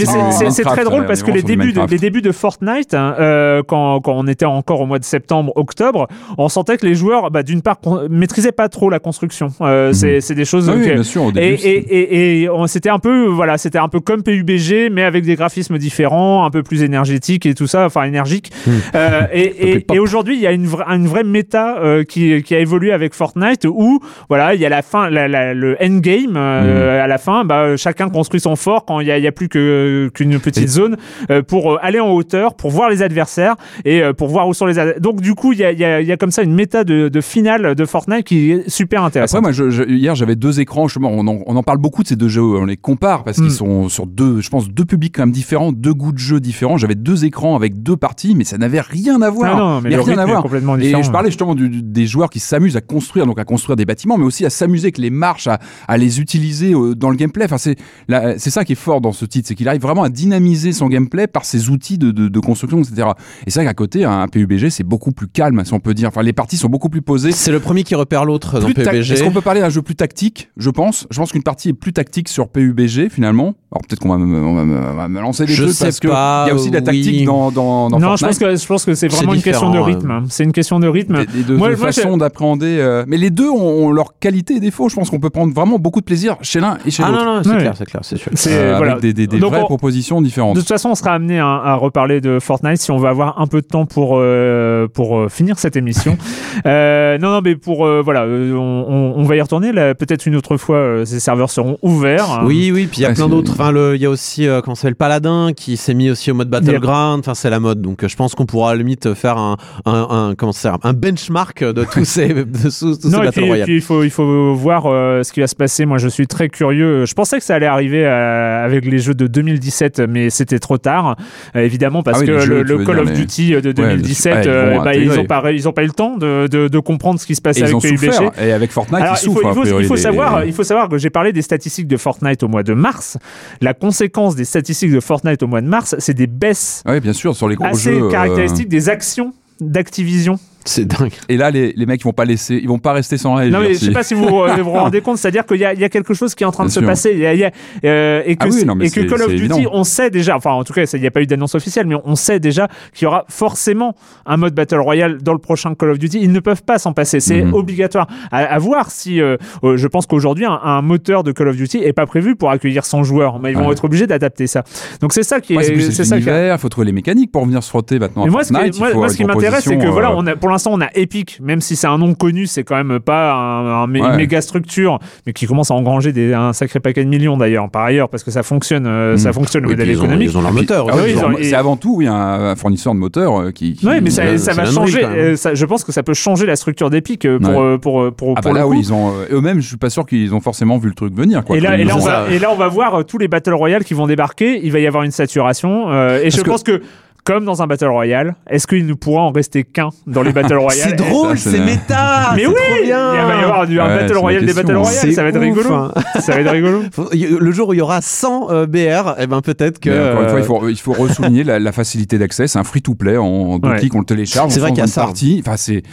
c'est- 0.52 0.64
très 0.64 0.84
drôle 0.84 1.06
parce 1.06 1.24
que 1.24 1.32
les 1.32 1.44
débuts, 1.44 1.72
de, 1.74 1.80
Minecraft. 1.80 1.92
les 1.92 1.98
débuts 2.00 2.22
de 2.22 2.32
Fortnite, 2.32 2.94
hein, 2.94 3.16
euh, 3.20 3.62
quand, 3.68 4.00
quand 4.02 4.14
on 4.16 4.28
était 4.28 4.46
encore 4.46 4.82
au 4.82 4.86
mois 4.86 5.00
de 5.00 5.04
septembre, 5.06 5.54
octobre, 5.56 6.08
on 6.38 6.50
sentait 6.50 6.78
que 6.78 6.86
les 6.86 6.96
joueurs, 6.96 7.32
bah, 7.32 7.44
d'une 7.44 7.62
part, 7.62 7.78
maîtrisaient 8.18 8.52
pas 8.52 8.70
trop 8.70 8.90
la 8.90 9.00
construction. 9.00 9.50
Euh, 9.62 9.94
c'est- 9.94 10.22
C'est 10.22 10.36
des 10.36 10.46
choses 10.46 10.70
Ah 10.70 10.74
oui, 10.76 10.84
bien 10.84 11.04
sûr 11.04 11.24
au 11.24 11.30
et, 11.30 11.34
début. 11.34 11.62
et, 11.64 12.44
et, 12.44 12.50
c'était 12.68 12.90
un 12.90 13.00
peu 13.00 13.26
voilà 13.28 13.58
c'était 13.58 13.78
un 13.78 13.88
peu 13.88 14.00
comme 14.00 14.24
PUBG 14.24 14.90
mais 14.92 15.04
avec 15.04 15.24
des 15.26 15.36
graphismes 15.36 15.78
différents 15.78 16.46
un 16.46 16.50
peu 16.50 16.64
plus 16.64 16.84
énergétiques 16.84 17.46
et 17.46 17.54
tout 17.54 17.68
ça 17.68 17.86
enfin 17.86 18.04
énergiques 18.04 18.52
Euh, 18.96 19.22
et, 19.34 19.86
et, 19.94 20.00
aujourd'hui 20.00 20.36
il 20.36 20.42
y 20.42 20.48
a 20.48 20.52
une, 20.52 20.66
vra- 20.68 20.88
une 20.96 21.08
vraie 21.08 21.24
méta 21.24 21.78
euh, 21.80 22.04
qui, 22.04 22.42
qui 22.44 22.56
a 22.56 22.60
évolué 22.60 22.92
avec 22.92 23.14
Fortnite 23.14 23.66
où 23.70 24.00
voilà 24.30 24.54
il 24.56 24.62
y 24.62 24.66
a 24.66 24.70
la 24.70 24.82
fin 24.82 25.10
la, 25.10 25.28
la- 25.28 25.54
le 25.54 25.78
endgame 25.82 26.36
euh, 26.36 27.04
à 27.04 27.08
la 27.08 27.18
fin 27.18 27.46
bah, 27.46 27.76
chacun 27.78 28.10
construit 28.10 28.40
son 28.40 28.56
fort 28.56 28.86
quand 28.86 29.00
il 29.00 29.08
y 29.08 29.28
a, 29.28 29.32
plus 29.32 29.50
qu'une 29.50 30.40
petite 30.40 30.64
Et- 30.64 30.68
zone 30.68 30.98
euh, 31.32 31.42
pour 31.42 31.80
aller 31.84 32.00
en 32.00 32.12
hauteur 32.12 32.56
pour 32.56 32.72
voir 32.72 32.90
les 32.90 33.02
adversaires 33.04 33.56
et 33.86 34.02
pour 34.18 34.28
voir 34.30 34.48
où 34.48 34.54
sont 34.54 34.66
les 34.66 34.80
ad- 34.80 35.00
donc 35.00 35.22
du 35.22 35.36
coup 35.36 35.54
il 35.54 35.60
y 35.60 35.64
a, 35.64 35.72
y, 35.72 35.84
a, 35.86 36.02
y 36.02 36.12
a 36.12 36.18
comme 36.18 36.32
ça 36.32 36.42
une 36.44 36.54
méta 36.56 36.84
de, 36.84 37.08
de 37.10 37.22
finale 37.22 37.76
de 37.76 37.86
Fortnite 37.86 38.07
qui 38.24 38.52
est 38.52 38.70
super 38.70 39.04
intéressante 39.04 39.40
Après, 39.40 39.42
moi, 39.42 39.52
je, 39.52 39.70
je- 39.70 39.84
hier, 39.84 40.16
j'avais 40.16 40.36
deux 40.36 40.60
écrans. 40.60 40.88
On 41.02 41.28
en, 41.28 41.40
on 41.46 41.56
en 41.56 41.64
parle 41.64 41.78
beaucoup 41.78 42.04
de 42.04 42.08
ces 42.08 42.16
deux 42.16 42.30
jeux. 42.30 42.42
On 42.42 42.66
les 42.66 42.78
compare 42.78 43.24
parce 43.24 43.38
Mm. 43.38 43.42
qu'ils 43.44 43.52
sont 43.52 43.90
sur 43.90 44.08
deux, 44.08 44.40
je 44.42 44.50
pense, 44.50 44.70
deux 44.70 44.86
publics 44.86 45.14
quand 45.16 45.24
même 45.24 45.32
différents, 45.32 45.72
deux 45.72 45.94
goûts 45.94 46.12
de 46.14 46.18
jeu 46.18 46.40
différents. 46.40 46.78
J'avais 46.78 46.96
deux 46.96 47.26
écrans 47.26 47.56
avec 47.56 47.84
deux 47.84 47.98
parties, 47.98 48.34
mais 48.36 48.44
ça 48.46 48.58
n'avait 48.58 48.80
rien 48.82 49.22
à 49.22 49.30
voir. 49.30 49.54
Ah 49.56 49.60
non, 49.60 49.82
mais 49.82 49.90
Il 49.90 49.92
y 49.92 49.96
a 49.96 49.98
le 49.98 50.04
rien 50.04 50.12
rythme 50.14 50.20
à 50.22 50.26
voir. 50.26 50.42
complètement 50.44 50.78
Et 50.78 51.04
je 51.04 51.12
parlais 51.12 51.30
justement 51.30 51.54
du- 51.56 51.70
du- 51.70 51.84
des 51.84 52.08
joueurs 52.08 52.30
qui 52.30 52.40
s'amusent 52.40 52.78
à 52.78 52.82
construire, 52.82 53.26
donc 53.26 53.40
à 53.40 53.44
construire 53.46 53.76
des 53.76 53.86
bâtiments, 53.86 54.18
mais 54.18 54.26
aussi 54.26 54.46
à 54.46 54.50
s'amuser 54.50 54.86
avec 54.86 54.98
les 54.98 55.10
marches, 55.10 55.48
à, 55.48 55.60
à 55.88 55.98
les 55.98 56.20
utiliser 56.22 56.74
euh, 56.74 56.96
dans 56.96 57.10
le 57.10 57.16
gameplay. 57.18 57.46
Enfin, 57.46 57.58
c'est 57.58 57.76
la- 58.08 58.40
c'est 58.40 58.50
ça 58.52 58.64
qui 58.64 58.72
est 58.72 58.76
fort 58.76 59.02
dans 59.02 59.12
ce 59.12 59.26
titre, 59.26 59.48
c'est 59.50 59.56
qu'il 59.56 59.68
arrive 59.68 59.82
vraiment 59.82 60.04
à 60.04 60.10
dynamiser 60.10 60.72
son 60.72 60.88
gameplay 60.88 61.28
par 61.28 61.44
ses 61.46 61.70
outils 61.70 61.98
de, 61.98 62.12
de- 62.12 62.30
de 62.30 62.40
construction, 62.40 62.80
etc. 62.82 63.10
Et 63.46 63.52
c'est 63.52 63.60
vrai 63.60 63.66
qu'à 63.66 63.74
côté, 63.74 64.06
un 64.06 64.28
PUBG, 64.28 64.70
c'est 64.70 64.84
beaucoup 64.86 65.12
plus 65.12 65.28
calme, 65.28 65.62
si 65.66 65.74
on 65.74 65.80
peut 65.80 65.94
dire. 65.94 66.08
Enfin, 66.10 66.22
les 66.24 66.34
parties 66.34 66.58
sont 66.58 66.70
beaucoup 66.70 66.90
plus 66.90 67.02
posées. 67.02 67.32
C'est 67.32 67.52
le 67.52 67.60
premier 67.60 67.84
qui 67.84 67.96
repère 67.98 68.24
l'autre 68.26 68.60
dans 68.60 68.68
PUBG. 68.68 69.12
Est-ce 69.12 69.24
qu'on 69.24 69.32
peut 69.32 69.42
parler 69.42 69.60
d'un 69.62 69.70
jeu 69.70 69.82
plus 69.82 69.96
tactique? 69.96 70.50
Je 70.58 70.70
pense. 70.70 71.08
Je 71.12 71.18
pense 71.20 71.32
qu'une 71.32 71.44
partie 71.44 71.70
est 71.70 71.74
plus 71.74 71.94
tactique 71.94 72.30
sur 72.30 72.48
PUBG 72.48 73.10
finalement. 73.10 73.56
Alors 73.72 73.82
peut-être 73.88 74.00
qu'on 74.00 74.10
va, 74.10 74.18
me- 74.18 74.96
va 74.96 75.08
va 75.08 75.22
lancer 75.22 75.46
des 75.46 75.52
Je 75.54 75.64
trucs 75.64 75.76
sais 75.76 75.86
parce 75.86 76.00
que 76.00 76.08
pas, 76.08 76.46
il 76.46 76.50
y 76.50 76.52
a 76.52 76.56
aussi 76.56 76.70
de 76.70 76.76
la 76.76 76.82
tactique 76.82 77.20
oui. 77.20 77.26
dans, 77.26 77.52
dans, 77.52 77.90
dans 77.90 78.00
non, 78.00 78.16
je 78.16 78.26
pense 78.26 78.40
que 78.40 78.56
je 78.56 78.66
pense 78.66 78.86
que 78.86 78.94
c'est 78.96 79.10
vraiment 79.10 79.34
une 79.34 79.42
question 79.42 79.72
de 79.72 79.80
rythme. 79.80 80.10
hein. 80.10 80.24
C'est 80.30 80.44
une 80.46 80.54
question 80.54 80.80
de 80.80 80.88
rythme. 80.88 81.18
Des- 81.18 81.26
des- 81.26 81.44
de, 81.44 81.56
Moi- 81.56 81.72
de 81.72 81.76
moi, 81.76 81.92
façon 81.92 82.16
d'appréhender. 82.18 82.78
euh, 82.80 83.04
Mais 83.08 83.18
les 83.18 83.30
deux 83.30 83.50
ont, 83.50 83.58
ont 83.88 83.92
leurs 83.92 84.18
qualités 84.20 84.56
et 84.56 84.60
défauts. 84.62 84.88
Je 84.90 84.96
pense 84.96 85.10
qu'on 85.10 85.20
peut 85.20 85.30
prendre 85.30 85.54
vraiment 85.54 85.80
beaucoup 85.80 86.00
de 86.00 86.06
plaisir 86.06 86.38
chez 86.42 86.60
l'un 86.62 86.78
et 86.86 86.92
chez 86.92 87.04
Ah 87.04 87.10
l'autre. 87.12 87.26
non, 87.26 87.36
non, 87.36 87.44
c'est 87.44 87.50
Ouais. 87.50 87.58
clair, 87.58 87.74
c'est 87.78 87.86
clair, 87.86 88.02
c'est 88.04 88.18
sûr. 88.18 88.32
C'est 88.36 88.54
Euh, 88.54 88.76
voilà. 88.78 88.94
Avec 88.94 89.02
des, 89.02 89.14
des- 89.14 89.28
des 89.28 89.40
Donc, 89.40 89.52
vraies 89.52 89.62
on- 89.62 89.66
propositions 89.66 90.22
différentes. 90.22 90.56
De 90.56 90.62
toute 90.62 90.68
façon, 90.70 90.90
on 90.90 90.96
sera 90.96 91.12
amené 91.14 91.40
à, 91.40 91.48
à 91.48 91.74
reparler 91.76 92.22
de 92.22 92.40
Fortnite 92.40 92.78
si 92.78 92.92
on 92.92 92.98
va 92.98 93.10
avoir 93.10 93.42
un 93.42 93.48
peu 93.48 93.62
de 93.62 93.68
temps 93.68 93.86
pour 93.86 94.14
euh, 94.18 94.88
pour 94.88 95.18
euh, 95.20 95.30
finir 95.30 95.60
cette 95.60 95.76
émission. 95.76 96.18
Euh, 96.66 97.18
non, 97.20 97.30
non, 97.32 97.42
mais 97.44 97.56
pour 97.56 97.86
euh, 97.88 98.02
voilà, 98.04 98.24
euh, 98.26 98.54
on, 98.54 98.86
on- 98.88 99.14
on 99.18 99.24
va 99.24 99.36
y 99.36 99.42
retourner. 99.42 99.72
là. 99.72 99.96
Peut-être 99.96 100.26
une 100.26 100.36
autre 100.36 100.58
fois, 100.58 100.78
euh, 100.78 101.06
ces 101.06 101.20
serveurs 101.20 101.50
seront 101.50 101.78
ouverts. 101.82 102.42
Oui, 102.46 102.72
oui, 102.74 102.88
puis 102.88 103.00
il 103.00 103.04
y 103.04 103.06
a 103.06 103.10
Ouais, 103.10 103.16
plein 103.16 103.28
d'autres. 103.30 103.52
Enfin, 103.54 103.72
le- 103.72 103.96
il 103.96 104.02
y 104.02 104.06
a 104.06 104.10
aussi, 104.10 104.48
euh, 104.48 104.62
comment 104.62 104.76
s'appelle, 104.76 104.96
Paladin, 104.96 105.52
qui 105.56 105.78
s'est 105.78 105.94
mis 105.94 106.10
aussi 106.10 106.32
au 106.32 106.34
mode 106.36 106.50
Battleground. 106.50 107.20
Enfin, 107.20 107.34
c'est 107.36 107.50
la 107.50 107.60
mode. 107.60 107.82
Donc, 107.82 108.06
je 108.08 108.16
pense 108.16 108.36
qu'on 108.36 108.46
pourra 108.46 108.72
à 108.72 108.74
la 108.74 108.80
limite 108.80 109.14
faire 109.14 109.38
un, 109.38 109.58
un, 109.86 110.08
un- 110.10 110.36
comment 110.36 110.52
ça 110.52 110.72
s'appelle, 110.74 110.90
un 110.90 110.94
benchmark 110.94 111.64
de 111.64 111.84
tous 111.92 112.06
ces, 112.06 112.28
de 112.30 112.44
tous, 112.44 112.80
tous 112.80 113.02
ces 113.02 113.10
Non, 113.10 113.20
Battle 113.20 113.32
puis, 113.32 113.42
et 113.44 113.48
Royale. 113.48 113.66
puis 113.66 113.76
il 113.76 113.82
faut 113.82 114.04
il 114.04 114.10
faut 114.12 114.54
voir 114.54 114.84
euh, 114.86 115.24
ce 115.24 115.32
qui 115.32 115.40
va 115.40 115.48
se 115.48 115.56
passer. 115.56 115.86
Moi, 115.86 115.98
je 115.98 116.08
suis 116.08 116.28
très 116.28 116.50
curieux. 116.50 117.06
Je 117.06 117.14
pensais 117.14 117.38
que 117.40 117.44
ça 117.44 117.56
allait 117.56 117.66
arriver 117.66 118.06
euh, 118.06 118.66
avec 118.66 118.86
les 118.86 119.00
jeux 119.00 119.14
de 119.14 119.28
2017, 119.28 120.02
mais 120.10 120.30
c'était 120.30 120.60
trop 120.60 120.78
tard, 120.78 121.16
euh, 121.56 121.62
évidemment, 121.62 122.04
parce 122.04 122.18
Ah 122.20 122.22
oui, 122.22 122.28
que 122.28 122.40
jeux, 122.40 122.64
le, 122.64 122.78
Call 122.86 122.96
dire, 122.96 123.04
of 123.04 123.10
les- 123.10 123.16
Duty 123.16 123.52
de 123.62 123.72
2017, 123.72 124.34
Ouais, 124.36 124.42
ils 124.44 124.48
euh, 124.50 124.80
bah, 124.84 124.96
ils 124.96 125.20
ont 125.20 125.26
pas 125.26 125.52
ils 125.52 125.68
ont 125.68 125.72
pas 125.74 125.84
eu 125.84 125.88
le 125.88 125.92
temps 125.94 126.18
de, 126.18 126.48
de, 126.48 126.68
de 126.68 126.80
comprendre 126.80 127.20
ce 127.20 127.26
qui 127.26 127.36
se 127.36 127.42
passait 127.42 127.64
avec 127.64 127.77
ont 127.78 127.80
souffert. 127.80 128.32
Et 128.42 128.52
avec 128.52 128.72
Fortnite, 128.72 129.02
Alors, 129.02 129.16
ils 129.22 129.26
il 129.28 129.34
faut, 129.34 129.40
souffrent. 129.42 129.54
il 129.66 129.70
faut- 129.70 129.80
il 129.80 129.86
faut 129.88 129.96
savoir, 129.98 130.44
il 130.46 130.54
faut 130.54 130.64
savoir 130.64 130.90
que 130.90 130.98
j'ai 130.98 131.10
parlé 131.10 131.34
des 131.34 131.42
statistiques 131.42 131.88
de 131.88 131.98
Fortnite 131.98 132.44
au 132.44 132.48
mois 132.48 132.64
de 132.64 132.74
mars. 132.74 133.18
La 133.62 133.74
conséquence 133.74 134.36
des 134.36 134.46
statistiques 134.46 134.92
de 134.92 135.00
Fortnite 135.00 135.42
au 135.44 135.48
mois 135.48 135.62
de 135.62 135.68
mars, 135.68 135.96
c'est 136.00 136.14
des 136.14 136.28
baisses 136.28 136.84
Oui, 136.88 137.00
bien 137.00 137.14
sûr, 137.14 137.36
sur 137.36 137.48
les 137.48 137.56
gros 137.56 137.66
assez 137.66 137.94
jeux. 137.96 138.04
euh, 138.06 138.10
caractéristiques 138.12 138.70
des 138.70 138.90
actions 138.90 139.34
d'Activision. 139.60 140.40
C'est 140.68 140.86
dingue. 140.86 141.12
Et 141.30 141.38
là, 141.38 141.50
les, 141.50 141.74
les 141.76 141.86
mecs, 141.86 142.02
ils 142.02 142.04
vont 142.04 142.12
pas 142.14 142.26
laisser, 142.26 142.60
ils 142.62 142.68
vont 142.68 142.78
pas 142.80 142.92
rester 142.94 143.18
sans 143.18 143.36
réagir. 143.36 143.58
Non, 143.58 143.66
mais 143.66 143.74
je 143.74 143.80
sais 143.86 143.92
pas 143.92 144.04
si 144.04 144.14
vous 144.14 144.28
euh, 144.28 144.56
vous, 144.58 144.64
vous 144.66 144.72
rendez 144.72 145.02
compte, 145.02 145.18
c'est-à-dire 145.18 145.46
qu'il 145.46 145.58
y, 145.58 145.66
a- 145.66 145.74
il 145.74 145.80
y 145.80 145.84
a 145.84 145.90
quelque 145.90 146.14
chose 146.14 146.36
qui 146.36 146.44
est 146.44 146.48
en 146.48 146.52
train 146.52 146.66
de 146.66 146.70
se 146.70 146.80
passer. 146.82 147.12
Il 147.14 147.20
y 147.20 147.26
a- 147.26 147.34
il 147.34 147.40
y 147.40 147.44
a, 147.46 147.52
euh, 147.86 148.22
et 148.26 148.36
que, 148.36 148.44
Ah 148.44 148.48
oui, 148.48 148.60
c'est- 148.60 148.66
non, 148.66 148.76
mais 148.76 148.88
et 148.88 148.92
que 148.92 149.00
Call 149.02 149.22
of 149.22 149.30
Duty, 149.30 149.44
évident. 149.54 149.60
on 149.74 149.84
sait 149.84 150.10
déjà, 150.10 150.36
enfin 150.36 150.52
en 150.52 150.64
tout 150.64 150.74
cas, 150.74 150.84
il 150.84 151.00
n'y 151.02 151.08
a 151.08 151.12
pas 151.12 151.22
eu 151.22 151.26
d'annonce 151.26 151.56
officielle, 151.56 151.88
mais 151.88 151.96
on 152.04 152.16
sait 152.16 152.40
déjà 152.40 152.68
qu'il 152.94 153.06
y 153.06 153.08
aura 153.08 153.26
forcément 153.30 153.96
un 154.26 154.38
mode 154.38 154.54
Battle 154.54 154.80
Royale 154.80 155.18
dans 155.22 155.34
le 155.34 155.40
prochain 155.40 155.74
Call 155.74 155.92
of 155.92 156.00
Duty. 156.00 156.20
Ils 156.22 156.32
ne 156.32 156.40
peuvent 156.40 156.64
pas 156.64 156.78
s'en 156.80 156.94
passer, 156.94 157.20
c'est 157.20 157.42
Mhm. 157.44 157.54
obligatoire. 157.54 158.08
À, 158.32 158.40
à 158.40 158.58
voir 158.60 158.92
si, 158.92 159.22
euh, 159.22 159.38
euh, 159.64 159.78
je 159.78 159.88
pense 159.88 160.06
qu'aujourd'hui, 160.06 160.46
un, 160.46 160.60
un 160.64 160.82
moteur 160.82 161.24
de 161.24 161.32
Call 161.32 161.48
of 161.48 161.56
Duty 161.56 161.78
est 161.84 161.94
pas 161.94 162.06
prévu 162.06 162.36
pour 162.36 162.50
accueillir 162.52 162.84
100 162.86 163.04
joueurs, 163.04 163.40
mais 163.40 163.52
ils 163.52 163.58
vont 163.58 163.68
Ouais. 163.68 163.72
être 163.74 163.86
obligés 163.86 164.08
d'adapter 164.08 164.48
ça. 164.48 164.64
Donc 165.02 165.14
c'est 165.14 165.24
ça 165.24 165.40
qui 165.40 165.56
Ouais, 165.56 165.64
c'est 165.64 165.72
plus 165.72 165.84
est, 165.84 165.92
c'est 165.92 166.04
c'est 166.04 166.20
ça 166.22 166.54
il 166.54 166.58
faut 166.60 166.70
trouver 166.70 166.86
les 166.88 166.92
mécaniques 166.92 167.32
pour 167.32 167.46
venir 167.46 167.64
se 167.64 167.70
frotter 167.70 168.00
maintenant 168.00 168.24
à 168.24 168.28
moi, 168.28 168.44
ce 168.44 168.48
qui, 168.50 168.80
moi, 168.80 168.94
moi, 168.94 169.10
ce 169.10 169.24
m'intéresse, 169.24 169.64
c'est 169.64 169.78
que 169.78 169.88
voilà, 169.88 170.16
on 170.16 170.26
a, 170.28 170.36
pour 170.36 170.50
l'instant, 170.58 170.72
on 170.74 170.82
a 170.82 170.88
Epic, 170.96 171.40
même 171.42 171.62
si 171.62 171.76
c'est 171.76 171.88
un 171.88 171.98
nom 171.98 172.14
connu, 172.14 172.46
c'est 172.48 172.64
quand 172.64 172.76
même 172.82 173.00
pas 173.00 173.34
un, 173.34 173.84
un 173.84 173.88
mé- 173.88 174.02
Ouais. 174.02 174.10
une 174.10 174.16
méga 174.18 174.42
structure, 174.42 175.00
mais 175.26 175.34
qui 175.34 175.48
commence 175.48 175.72
à 175.72 175.74
engranger 175.74 176.12
des, 176.12 176.34
un 176.34 176.54
sacré 176.54 176.80
paquet 176.80 177.04
de 177.04 177.10
millions 177.10 177.38
d'ailleurs, 177.38 177.70
par 177.70 177.84
ailleurs, 177.84 178.10
parce 178.10 178.24
que 178.24 178.32
ça 178.32 178.44
fonctionne, 178.44 178.86
euh, 178.88 179.14
Mm. 179.14 179.18
ça 179.18 179.34
fonctionne 179.34 179.64
le 179.64 179.70
Oui, 179.70 179.74
modèle 179.76 179.90
ils 179.90 180.00
ont- 180.00 180.04
économique. 180.04 180.30
Ils 180.32 180.38
ont 180.38 180.42
leur 180.42 180.54
moteur 180.54 180.88
Ah 180.92 180.96
oui, 181.04 181.16
ont- 181.16 181.38
c'est 181.42 181.54
avant 181.56 181.78
tout 181.78 181.96
oui, 181.98 182.08
un, 182.08 182.14
un 182.16 182.56
fournisseur 182.56 182.94
de 182.94 183.00
moteur 183.00 183.40
euh, 183.42 183.52
qui. 183.52 183.74
qui- 183.74 183.88
Oui, 183.88 183.96
mais 184.02 184.10
ça, 184.10 184.24
euh, 184.24 184.38
ça 184.38 184.54
va 184.54 184.66
changer. 184.66 185.04
euh, 185.06 185.36
ça- 185.36 185.54
je 185.56 185.66
pense 185.66 185.84
que 185.84 185.92
ça 185.92 186.04
peut 186.04 186.14
changer 186.14 186.46
la 186.46 186.56
structure 186.56 186.90
d'Epic 186.90 187.28
pour, 187.42 187.50
Ouais. 187.50 187.58
euh, 187.58 187.78
pour, 187.78 188.12
pour, 188.14 188.34
Ah 188.38 188.42
pour 188.42 188.52
bah 188.52 188.54
le 188.54 188.56
là, 188.58 188.64
coup. 188.66 188.72
oui, 188.72 188.78
ils 188.80 188.94
ont. 188.94 189.14
Eux-mêmes, 189.32 189.60
je 189.62 189.68
suis 189.68 189.78
pas 189.78 189.90
sûr 189.90 190.06
qu'ils 190.06 190.34
ont 190.34 190.42
forcément 190.42 190.78
vu 190.78 190.90
le 190.90 190.96
truc 190.96 191.14
venir. 191.16 191.44
Quoi, 191.44 191.58
Et 191.58 191.60
là, 191.60 191.78
et, 191.78 191.84
là, 191.84 191.94
on 191.96 192.00
ont- 192.02 192.06
va, 192.06 192.26
ça. 192.28 192.32
et 192.34 192.40
là, 192.40 192.50
on 192.52 192.56
va 192.58 192.68
voir 192.68 193.06
tous 193.06 193.18
les 193.18 193.28
Battle 193.28 193.54
Royale 193.54 193.84
qui 193.84 193.94
vont 193.94 194.08
débarquer. 194.08 194.60
Il 194.64 194.72
va 194.72 194.80
y 194.80 194.88
avoir 194.88 195.04
une 195.04 195.12
saturation. 195.12 195.92
euh, 195.92 196.22
et 196.24 196.30
je 196.30 196.42
que- 196.42 196.50
pense 196.50 196.64
que 196.64 196.82
comme 197.28 197.44
dans 197.44 197.62
un 197.62 197.68
Battle 197.68 197.88
Royale, 197.90 198.36
est-ce 198.50 198.66
qu'il 198.68 198.86
ne 198.86 198.94
pourra 198.94 199.24
en 199.24 199.32
rester 199.32 199.66
qu'un 199.66 199.90
dans 200.08 200.24
les 200.24 200.32
Battle 200.32 200.56
Royale? 200.58 200.90
C'est 200.92 200.96
drôle, 200.96 201.38
c'est 201.38 201.60
méta. 201.60 202.32
Mais 202.38 202.46
oui, 202.48 202.54
trop 202.56 202.86
bien. 202.86 203.14
il 203.16 203.28
va 203.28 203.36
y 203.36 203.44
avoir 203.44 203.68
du, 203.68 203.82
un 203.82 203.86
Ouais, 203.88 204.00
Battle 204.00 204.18
Royale 204.18 204.46
des 204.46 204.54
Battle 204.54 204.72
hein. 204.72 204.78
Royale, 204.78 204.98
C'est 205.02 205.12
ça 205.12 205.24
va 205.24 205.30
être 205.30 205.36
ouf, 205.36 205.42
rigolo. 205.44 205.74
hein. 205.74 205.92
Ça 206.22 206.34
va 206.36 206.40
être 206.40 206.52
rigolo. 206.52 206.84
Le 207.12 207.52
jour 207.52 207.68
où 207.68 207.74
il 207.74 207.80
y 207.80 207.82
aura 207.82 208.00
100 208.00 208.48
euh, 208.50 208.66
BR, 208.66 209.16
eh 209.20 209.28
ben 209.28 209.42
peut-être 209.42 209.80
que. 209.80 209.90
Mais 209.90 210.00
encore 210.00 210.22
une 210.22 210.30
fois, 210.30 210.40
il 210.40 210.42
euh, 210.42 210.46
faut, 210.46 210.70
il 210.70 210.78
faut 210.80 210.94
ressouligner 210.94 211.44
la, 211.44 211.60
la 211.60 211.72
facilité 211.74 212.18
d'accès. 212.18 212.48
C'est 212.48 212.60
un 212.60 212.64
free-to-play 212.64 213.18
en, 213.18 213.26
en 213.26 213.60
deux 213.60 213.68
Ouais. 213.68 213.76
clics, 213.80 213.94
on 213.96 214.00
le 214.00 214.06
télécharge. 214.06 214.50
C'est 214.54 214.60
on 214.60 214.62
vrai 214.62 214.70
qu'il 214.72 214.80
y 214.80 214.84
a 214.84 214.88
ça. 214.88 215.02
une 215.02 215.08
partie. 215.08 215.44
Enfin, 215.46 215.58
c'est, 215.58 215.84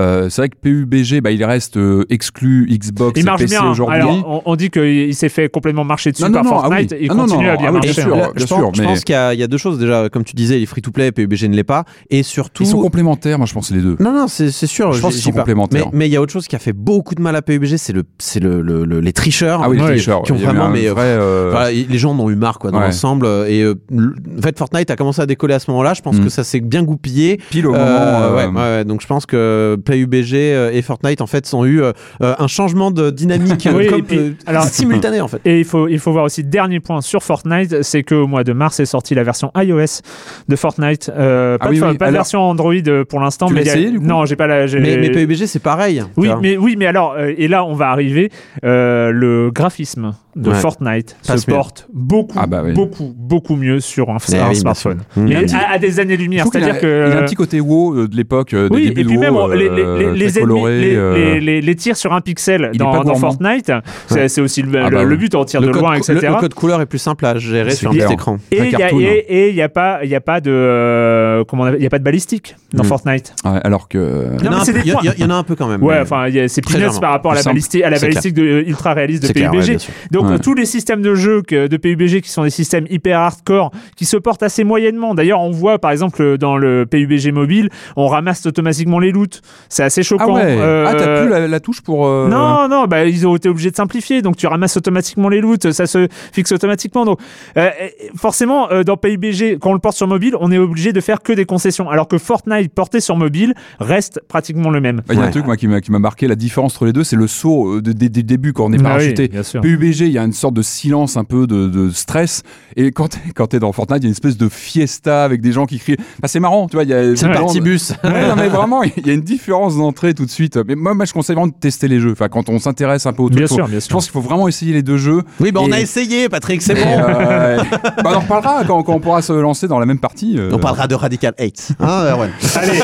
euh, 0.00 0.28
c'est 0.30 0.42
vrai 0.42 0.48
que 0.48 0.56
PUBG, 0.56 1.20
bah, 1.20 1.30
il 1.30 1.44
reste 1.44 1.76
euh, 1.76 2.04
exclu 2.10 2.66
Xbox 2.70 3.12
Il 3.16 3.22
et 3.22 3.24
marche 3.24 3.40
PC 3.42 3.56
bien. 3.58 3.70
aujourd'hui. 3.70 3.96
Alors, 3.96 4.24
on, 4.46 4.52
on 4.52 4.56
dit 4.56 4.70
qu'il 4.70 4.82
il 4.84 5.14
s'est 5.14 5.28
fait 5.28 5.48
complètement 5.48 5.84
marcher 5.84 6.12
dessus 6.12 6.22
Non, 6.22 6.28
non, 6.30 6.34
par 6.34 6.44
non, 6.44 6.50
ah 6.58 6.60
Fortnite. 6.68 6.92
oui. 6.92 6.98
Il 7.02 7.10
Ah 7.10 7.14
continue 7.14 7.44
non, 7.46 7.50
à 7.52 7.56
bien 7.56 7.68
ah 7.68 7.72
oui, 7.72 7.80
bien 7.80 7.88
marcher. 7.88 8.02
sûr. 8.02 8.16
Là, 8.16 8.22
bien 8.22 8.32
je 8.36 8.40
pense, 8.46 8.58
sûr, 8.58 8.70
je 8.74 8.80
mais- 8.82 8.86
pense 8.88 9.04
qu'il 9.04 9.12
y, 9.12 9.16
a- 9.16 9.34
il 9.34 9.40
y 9.40 9.42
a 9.42 9.46
deux 9.46 9.58
choses 9.58 9.78
déjà, 9.78 10.08
comme 10.08 10.24
tu 10.24 10.34
disais, 10.34 10.58
les 10.58 10.66
free-to-play, 10.66 11.12
PUBG 11.12 11.48
ne 11.48 11.54
l'est 11.56 11.64
pas, 11.64 11.84
et 12.10 12.22
surtout. 12.22 12.62
Ils 12.62 12.66
sont 12.66 12.80
complémentaires, 12.80 13.38
moi 13.38 13.46
je 13.46 13.52
pense 13.54 13.70
les 13.70 13.80
deux. 13.80 13.96
Non, 14.00 14.12
non, 14.12 14.26
c'est 14.28 14.50
c'est 14.50 14.66
sûr. 14.66 14.92
Je 14.92 15.00
pense 15.00 15.14
qu'ils 15.14 15.22
sont 15.22 15.32
pas. 15.32 15.40
complémentaires. 15.40 15.86
Mais 15.92 15.98
mais 16.00 16.08
il 16.08 16.12
y 16.12 16.16
a 16.16 16.20
autre 16.22 16.32
chose 16.32 16.48
qui 16.48 16.56
a 16.56 16.58
fait 16.58 16.72
beaucoup 16.72 17.14
de 17.14 17.20
mal 17.22 17.36
à 17.36 17.42
PUBG, 17.42 17.76
c'est 17.76 17.92
le, 17.92 18.04
c'est 18.18 18.40
le, 18.40 18.62
le- 18.62 18.84
le- 18.84 19.00
les 19.00 19.12
tricheurs. 19.12 19.60
Ah 19.62 19.68
oui, 19.68 19.76
les 19.76 19.82
tricheurs. 19.84 20.22
qui 20.22 20.32
ont 20.32 20.36
vraiment, 20.36 20.68
mais, 20.70 20.88
euh, 20.88 20.92
vrai, 20.92 21.04
euh, 21.06 21.70
les 21.70 21.98
gens 21.98 22.12
en 22.12 22.20
ont 22.20 22.30
eu 22.30 22.36
marre 22.36 22.58
quoi, 22.58 22.70
dans 22.70 22.78
Ouais. 22.78 22.86
l'ensemble. 22.86 23.26
Et 23.48 23.66
en 23.66 24.42
fait, 24.42 24.58
Fortnite 24.58 24.90
a 24.90 24.96
commencé 24.96 25.20
à 25.20 25.26
décoller 25.26 25.54
à 25.54 25.58
ce 25.58 25.70
moment-là. 25.70 25.94
Je 25.94 26.00
pense 26.02 26.16
Mm. 26.16 26.24
que 26.24 26.28
ça 26.30 26.44
s'est 26.44 26.60
bien 26.60 26.82
goupillé. 26.82 27.38
pile 27.50 27.66
au 27.66 27.72
moment. 27.72 28.84
donc 28.84 29.00
je 29.02 29.06
pense 29.06 29.26
que 29.26 29.76
PUBG 29.90 30.34
euh, 30.34 30.70
et 30.72 30.82
Fortnite 30.82 31.20
en 31.20 31.26
fait 31.26 31.52
ont 31.54 31.64
eu 31.64 31.82
euh, 31.82 31.92
euh, 32.22 32.34
un 32.38 32.46
changement 32.46 32.90
de 32.90 33.10
dynamique 33.10 33.68
Oui, 33.74 33.86
comme, 33.86 33.98
et 34.00 34.02
puis, 34.02 34.18
euh, 34.18 34.30
alors- 34.46 34.64
simultané 34.64 35.20
en 35.20 35.28
fait. 35.28 35.40
Et 35.44 35.58
il 35.58 35.64
faut, 35.64 35.88
il 35.88 35.98
faut 35.98 36.12
voir 36.12 36.24
aussi, 36.24 36.44
dernier 36.44 36.80
point 36.80 37.00
sur 37.00 37.22
Fortnite, 37.22 37.82
c'est 37.82 38.02
qu'au 38.02 38.26
mois 38.26 38.44
de 38.44 38.52
mars 38.52 38.78
est 38.80 38.84
sortie 38.86 39.14
la 39.14 39.22
version 39.24 39.50
iOS 39.56 40.02
de 40.48 40.56
Fortnite. 40.56 41.10
Euh, 41.14 41.56
Ah 41.60 41.64
pas 41.64 41.70
oui, 41.70 41.80
de, 41.80 41.84
oui, 41.84 41.96
pas 41.98 42.04
de 42.06 42.08
alors- 42.10 42.20
version 42.20 42.42
Android 42.42 42.74
pour 43.08 43.20
l'instant. 43.20 43.46
Tu 43.46 43.54
mais 43.54 43.64
y 43.64 43.70
a- 43.70 43.76
du 43.76 43.98
coup 43.98 44.04
Non, 44.06 44.24
j'ai 44.26 44.36
pas 44.36 44.46
la. 44.46 44.66
Mais, 44.66 44.96
mais 44.98 45.10
PUBG 45.10 45.46
c'est 45.46 45.58
pareil. 45.62 46.02
Oui, 46.16 46.30
mais, 46.40 46.56
oui, 46.56 46.76
mais 46.78 46.86
alors, 46.86 47.14
euh, 47.18 47.32
et 47.36 47.48
là, 47.48 47.64
on 47.64 47.74
va 47.74 47.88
arriver, 47.90 48.30
euh, 48.64 49.10
le 49.10 49.50
graphisme 49.50 50.12
de 50.36 50.50
Ouais. 50.50 50.54
Fortnite 50.54 51.16
se 51.22 51.32
mieux. 51.32 51.38
porte 51.56 51.88
beaucoup, 51.92 52.38
Ah 52.40 52.46
bah 52.46 52.62
oui. 52.64 52.72
beaucoup, 52.72 53.12
beaucoup 53.16 53.56
mieux 53.56 53.80
sur 53.80 54.10
un, 54.10 54.18
Eh 54.30 54.36
un 54.36 54.42
oui, 54.42 54.50
bien 54.50 54.54
smartphone. 54.60 54.98
Mais 55.16 55.42
Mm. 55.42 55.46
à, 55.54 55.72
à 55.72 55.78
des 55.78 55.98
années-lumière, 55.98 56.46
c'est-à-dire 56.50 56.74
a, 56.74 56.78
que. 56.78 57.08
il 57.10 57.16
a 57.16 57.20
un 57.20 57.24
petit 57.24 57.34
côté 57.34 57.60
WoW 57.60 58.06
de 58.06 58.16
l'époque, 58.16 58.54
Oui, 58.70 58.86
et 58.86 58.92
puis 58.92 59.18
même 59.18 59.34
euh, 59.34 59.54
les, 59.56 59.69
les 59.76 60.38
ennemis, 60.38 60.48
coloré, 60.54 60.80
les, 60.80 60.96
euh, 60.96 61.14
les- 61.14 61.40
les- 61.40 61.60
les 61.60 61.74
tirs 61.76 61.96
sur 61.96 62.12
un 62.12 62.20
pixel 62.20 62.70
dans, 62.74 63.02
dans. 63.04 63.14
Fortnite, 63.14 63.72
c'est 64.06 64.28
c'est 64.28 64.40
aussi 64.40 64.62
le, 64.62 64.70
Ah 64.82 64.90
bah 64.90 65.04
le 65.04 65.16
but, 65.16 65.34
on 65.34 65.44
tire 65.44 65.60
le, 65.60 65.68
de 65.68 65.72
loin, 65.72 65.94
etc. 65.94 66.14
le- 66.22 66.28
le 66.28 66.34
code 66.36 66.54
couleur 66.54 66.80
est 66.80 66.86
plus 66.86 66.98
simple 66.98 67.26
à 67.26 67.36
gérer 67.38 67.70
sur 67.72 67.90
petit 67.90 68.12
écran. 68.12 68.38
Et 68.52 68.58
il 68.58 68.70
y 68.70 68.74
a, 68.74 68.78
cartoon. 68.78 69.00
et- 69.00 69.24
et 69.28 69.48
il 69.50 69.54
y 69.54 69.62
a 69.62 69.68
pas, 69.68 70.00
il 70.04 70.10
y 70.10 70.14
a 70.14 70.20
pas 70.20 70.40
de, 70.40 70.50
euh, 70.52 71.44
comment 71.44 71.64
on 71.64 71.66
appelle- 71.66 71.80
il 71.80 71.84
y 71.84 71.86
a 71.86 71.90
pas 71.90 71.98
de 71.98 72.04
balistique 72.04 72.56
dans 72.72 72.84
Mm. 72.84 72.86
Fortnite. 72.86 73.34
ouais, 73.44 73.60
alors 73.64 73.88
que. 73.88 74.26
Il 74.38 74.44
y, 74.44 74.48
en 74.48 74.52
a 74.52 74.56
un 74.56 74.64
peu- 74.64 74.72
y 74.84 75.20
y 75.20 75.24
en 75.24 75.30
a 75.30 75.34
un 75.34 75.42
quand 75.42 75.66
même. 75.68 75.82
Ouais, 75.82 75.98
enfin, 76.00 76.26
c'est 76.48 76.62
peanuts 76.64 77.00
par 77.00 77.10
rapport 77.10 77.32
à 77.32 77.34
la 77.36 77.42
balistique, 77.42 77.82
à 77.82 77.90
la 77.90 77.98
balistique 77.98 78.34
de, 78.34 78.42
euh, 78.42 78.68
ultra 78.68 78.94
réaliste 78.94 79.22
de 79.26 79.32
PUBG. 79.32 79.76
Donc 80.10 80.40
tous 80.40 80.54
les 80.54 80.64
systèmes 80.66 81.02
de 81.02 81.14
jeu 81.14 81.42
de 81.50 81.76
PUBG 81.76 82.20
qui 82.20 82.30
sont 82.30 82.42
des 82.44 82.50
systèmes 82.50 82.86
hyper 82.90 83.18
hardcore, 83.18 83.70
qui 83.96 84.04
se 84.04 84.16
portent 84.16 84.42
assez 84.42 84.64
moyennement. 84.64 85.14
D'ailleurs, 85.14 85.40
on 85.40 85.50
voit 85.50 85.78
par 85.78 85.90
exemple 85.90 86.38
dans 86.38 86.56
le 86.56 86.86
PUBG 86.86 87.32
mobile, 87.32 87.68
on 87.96 88.06
ramasse 88.06 88.46
automatiquement 88.46 88.98
les 88.98 89.10
loots. 89.12 89.40
C'est 89.68 89.82
assez 89.82 90.00
Ah 90.00 90.04
choquant. 90.04 90.34
ouais. 90.34 90.42
Euh, 90.58 90.84
Ah, 90.88 90.94
t'as 90.94 91.20
plus 91.20 91.28
la, 91.30 91.46
la 91.46 91.60
touche 91.60 91.80
pour. 91.80 92.06
euh, 92.06 92.28
Non, 92.28 92.68
non, 92.68 92.86
bah, 92.86 93.04
ils 93.04 93.26
ont 93.26 93.36
été 93.36 93.48
obligés 93.48 93.70
de 93.70 93.76
simplifier. 93.76 94.22
Donc, 94.22 94.36
tu 94.36 94.46
ramasses 94.46 94.76
automatiquement 94.76 95.28
les 95.28 95.40
loots, 95.40 95.70
ça 95.72 95.86
se 95.86 96.08
fixe 96.32 96.52
automatiquement. 96.52 97.04
Donc, 97.04 97.18
euh, 97.56 97.70
forcément, 98.16 98.70
euh, 98.70 98.82
dans 98.82 98.96
PUBG, 98.96 99.58
quand 99.60 99.70
on 99.70 99.74
le 99.74 99.78
porte 99.78 99.96
sur 99.96 100.06
mobile, 100.06 100.36
on 100.40 100.50
est 100.52 100.58
obligé 100.58 100.92
de 100.92 101.00
faire 101.00 101.22
que 101.22 101.32
des 101.32 101.44
concessions. 101.44 101.88
Alors 101.90 102.08
que 102.08 102.18
Fortnite 102.18 102.72
porté 102.74 103.00
sur 103.00 103.16
mobile 103.16 103.54
reste 103.78 104.20
pratiquement 104.28 104.70
le 104.70 104.80
même. 104.80 104.96
Bah, 105.06 105.14
Il 105.14 105.18
y 105.18 105.22
a 105.22 105.24
un 105.26 105.30
truc 105.30 105.46
moi, 105.46 105.56
qui 105.56 105.68
m'a 105.68 105.80
qui 105.80 105.92
m'a 105.92 105.98
marqué, 105.98 106.26
la 106.28 106.34
différence 106.34 106.74
entre 106.74 106.86
les 106.86 106.92
deux, 106.92 107.04
c'est 107.04 107.16
le 107.16 107.26
saut 107.26 107.76
euh, 107.76 107.82
de- 107.82 107.92
dès 107.92 108.08
dès 108.08 108.20
le 108.20 108.26
début 108.26 108.52
quand 108.52 108.64
on 108.66 108.72
est 108.72 108.76
oui, 108.76 108.82
parachuté. 108.82 109.28
PUBG, 109.28 110.00
il 110.06 110.12
y 110.12 110.18
a 110.18 110.22
une 110.24 110.32
sorte 110.32 110.54
de 110.54 110.62
silence, 110.62 111.16
un 111.16 111.24
peu 111.24 111.46
de, 111.46 111.66
de 111.68 111.90
stress. 111.90 112.42
Et 112.76 112.90
quand 112.92 113.08
t'es, 113.08 113.18
quand 113.34 113.46
t'es 113.48 113.58
dans 113.58 113.72
Fortnite, 113.72 113.98
il 113.98 114.04
y 114.04 114.06
a 114.06 114.08
une 114.08 114.12
espèce 114.12 114.36
de 114.36 114.48
fiesta 114.48 115.24
avec 115.24 115.40
des 115.40 115.52
gens 115.52 115.66
qui 115.66 115.78
crient. 115.78 115.96
Enfin, 115.98 116.26
c'est 116.26 116.40
marrant, 116.40 116.68
tu 116.68 116.76
vois. 116.76 116.84
Il 116.84 116.90
y 116.90 116.94
a 116.94 117.16
C'est 117.16 117.26
vraiment- 117.26 117.46
parti 117.46 117.60
bus. 117.60 117.92
Ouais, 118.04 118.28
non, 118.28 118.34
mais 118.36 118.48
vraiment, 118.48 118.82
il 118.82 119.06
y 119.06 119.10
a 119.10 119.12
une 119.12 119.20
différence 119.22 119.49
d'entrée 119.76 120.14
tout 120.14 120.24
de 120.24 120.30
suite. 120.30 120.58
Mais 120.66 120.74
moi, 120.74 120.94
moi, 120.94 121.04
je 121.04 121.12
conseille 121.12 121.34
vraiment 121.36 121.48
de 121.48 121.54
tester 121.58 121.88
les 121.88 122.00
jeux. 122.00 122.12
Enfin, 122.12 122.28
quand 122.28 122.48
on 122.48 122.58
s'intéresse 122.58 123.06
un 123.06 123.12
peu 123.12 123.22
au 123.22 123.28
truc, 123.28 123.38
Bien 123.38 123.46
faut- 123.46 123.54
sûr, 123.54 123.66
bien 123.68 123.78
je 123.78 123.84
sûr. 123.84 123.92
pense 123.92 124.04
qu'il 124.04 124.12
faut 124.12 124.20
vraiment 124.20 124.48
essayer 124.48 124.72
les 124.72 124.82
deux 124.82 124.96
jeux. 124.96 125.22
Oui, 125.40 125.52
bah 125.52 125.60
on 125.62 125.70
a 125.72 125.80
essayé, 125.80 126.28
Patrick, 126.28 126.62
c'est 126.62 126.74
bon. 126.74 126.80
euh, 126.84 127.58
bah, 128.02 128.10
on 128.12 128.14
en 128.14 128.20
reparlera 128.20 128.64
quand, 128.66 128.82
quand 128.82 128.94
on 128.94 129.00
pourra 129.00 129.22
se 129.22 129.32
lancer 129.32 129.68
dans 129.68 129.78
la 129.78 129.86
même 129.86 129.98
partie. 129.98 130.36
euh. 130.38 130.50
On 130.52 130.58
parlera 130.58 130.86
de 130.86 130.94
Radical 130.94 131.34
8. 131.38 131.72
Hein, 131.80 132.04
Erwan 132.10 132.30
Allez, 132.56 132.78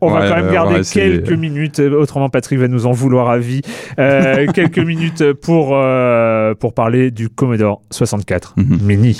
on 0.00 0.10
va 0.10 0.20
Ouais, 0.20 0.28
quand 0.28 0.36
même 0.36 0.46
ouais, 0.46 0.52
garder 0.52 0.80
quelques 0.90 1.32
minutes. 1.32 1.80
euh, 1.80 2.00
Autrement, 2.00 2.28
Patrick 2.28 2.58
va 2.58 2.68
nous 2.68 2.86
en 2.86 2.92
vouloir 2.92 3.28
à 3.30 3.38
vie. 3.38 3.60
Euh, 3.98 4.46
quelques 4.54 4.78
minutes 4.78 5.32
pour, 5.34 5.70
euh, 5.72 6.54
pour 6.54 6.74
parler 6.74 7.10
du 7.10 7.28
Commodore 7.28 7.82
64 7.90 8.54
Mhm. 8.56 8.78
Mini. 8.82 9.18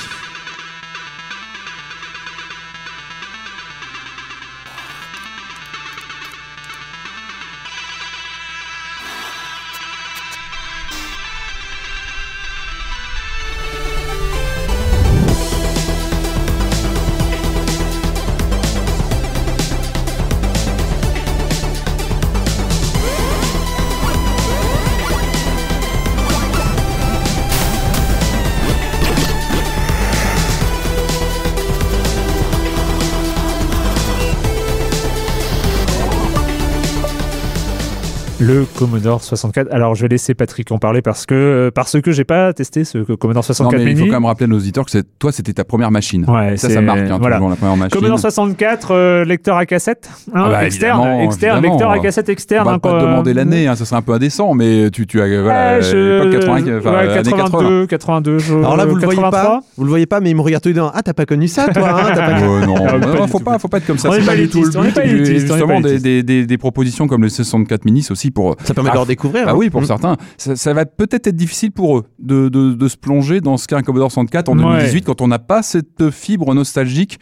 Le 38.51 38.65
Commodore 38.77 39.23
64. 39.23 39.69
Alors, 39.73 39.95
je 39.95 40.03
vais 40.03 40.09
laisser 40.09 40.35
Patrick 40.35 40.73
en 40.73 40.79
parler 40.79 41.03
parce 41.03 41.25
que, 41.25 41.71
parce 41.73 42.01
que 42.01 42.11
j'ai 42.11 42.25
pas 42.25 42.53
testé 42.53 42.83
ce 42.83 42.99
Commodore 42.99 43.43
Non, 43.43 43.43
64 43.43 43.79
mais 43.85 43.93
il 43.93 43.95
faut 43.95 43.99
Mini. 44.01 44.09
quand 44.11 44.17
même 44.17 44.25
rappeler 44.25 44.45
à 44.47 44.49
nos 44.49 44.57
auditeurs 44.57 44.85
que 44.87 44.99
toi, 45.21 45.31
c'était 45.31 45.53
ta 45.53 45.63
première 45.63 45.93
machine. 45.93 46.25
Ouais, 46.29 46.57
ça, 46.57 46.69
ça 46.69 46.81
marque, 46.81 46.99
hein, 46.99 47.19
voilà. 47.21 47.37
toujours 47.37 47.51
la 47.51 47.57
première 47.57 47.77
machine. 47.77 47.91
Commodore 47.97 48.19
64, 48.19 48.91
euh, 48.93 49.25
lecteur 49.25 49.57
à 49.57 49.67
cassette, 49.67 50.11
hein, 50.35 50.43
Ah 50.47 50.49
bah, 50.51 50.65
externe, 50.65 50.99
évidemment, 51.01 51.23
externe, 51.23 51.59
évidemment. 51.59 51.75
lecteur 51.75 51.91
à 51.93 51.99
cassette 52.01 52.29
On 52.29 52.33
externe. 52.33 52.65
va 52.67 52.73
hein, 52.73 52.79
pas 52.81 52.91
quoi. 52.91 53.01
te 53.01 53.05
demander 53.05 53.35
l'année, 53.35 53.69
hein, 53.69 53.77
ça 53.77 53.85
serait 53.85 53.99
un 53.99 54.03
peu 54.03 54.13
indécent, 54.15 54.53
mais 54.55 54.91
tu, 54.91 55.07
tu 55.07 55.21
as 55.23 55.27
voilà, 55.43 55.77
Ouais, 55.77 55.83
je- 55.83 56.19
époque 56.29 56.41
80, 56.41 56.79
enfin, 56.79 56.91
ouais, 56.91 56.99
années 57.19 57.31
80. 57.31 57.37
82, 57.45 57.87
82, 57.87 58.39
je- 58.39 58.55
Alors 58.55 58.77
là, 58.77 58.85
vous 58.85 58.97
le 58.97 59.05
voyez 59.05 59.21
83. 59.21 59.31
pas, 59.31 59.61
vous 59.77 59.85
le 59.85 59.91
voyez 59.91 60.07
pas, 60.07 60.19
mais 60.21 60.31
il 60.31 60.37
me 60.37 60.41
regarde 60.43 60.65
tout 60.65 60.71
dedans. 60.71 60.91
Ah, 60.93 61.03
t'as 61.05 61.13
pas 61.15 61.25
connu 61.27 61.47
ça, 61.47 61.69
toi 61.69 61.89
hein, 61.89 62.15
pas 62.17 62.33
connu- 62.41 62.49
Ouais, 62.49 62.67
non, 62.67 62.75
Ah, 62.89 62.99
non, 62.99 63.15
non, 63.15 63.27
faut 63.29 63.39
pas, 63.39 63.61
faut 63.61 63.69
pas 63.69 63.77
être 63.79 63.87
comme 63.87 63.99
ça. 63.99 64.09
On 64.09 64.13
c'est 64.13 64.23
est 64.23 64.27
pas 64.27 64.35
du 64.35 64.49
tout 64.49 64.65
le 64.65 64.71
but. 64.91 65.25
Justement, 65.25 65.81
des 65.81 66.59
propositions 66.59 67.07
comme 67.07 67.23
le 67.23 67.29
64 67.29 67.85
mini, 67.85 68.03
c'est 68.03 68.11
aussi 68.11 68.33
pour. 68.41 68.57
Ça 68.65 68.75
permet 68.75 68.89
de 68.91 68.93
Ah, 68.93 68.97
leur 68.97 69.07
découvrir. 69.07 69.45
Ah 69.47 69.51
hein. 69.53 69.55
oui, 69.57 69.71
pour 69.71 69.83
Mm. 69.83 69.87
certains, 69.87 70.17
ça, 70.37 70.57
ça 70.57 70.73
va 70.73 70.85
peut-être 70.87 71.27
être 71.27 71.37
difficile 71.37 71.73
pour 71.73 71.99
eux 71.99 72.05
de, 72.19 72.49
de, 72.49 72.73
de 72.73 72.89
se 72.89 72.97
plonger 72.97 73.41
dans 73.41 73.57
ce 73.57 73.67
qu'est 73.69 73.75
un 73.77 73.83
Commodore 73.83 74.11
64 74.11 74.49
en 74.49 74.57
Ouais. 74.59 74.63
2018 74.79 75.05
quand 75.05 75.21
on 75.21 75.29
n'a 75.29 75.39
pas 75.39 75.63
cette 75.63 76.11
fibre 76.11 76.55
nostalgique. 76.55 77.19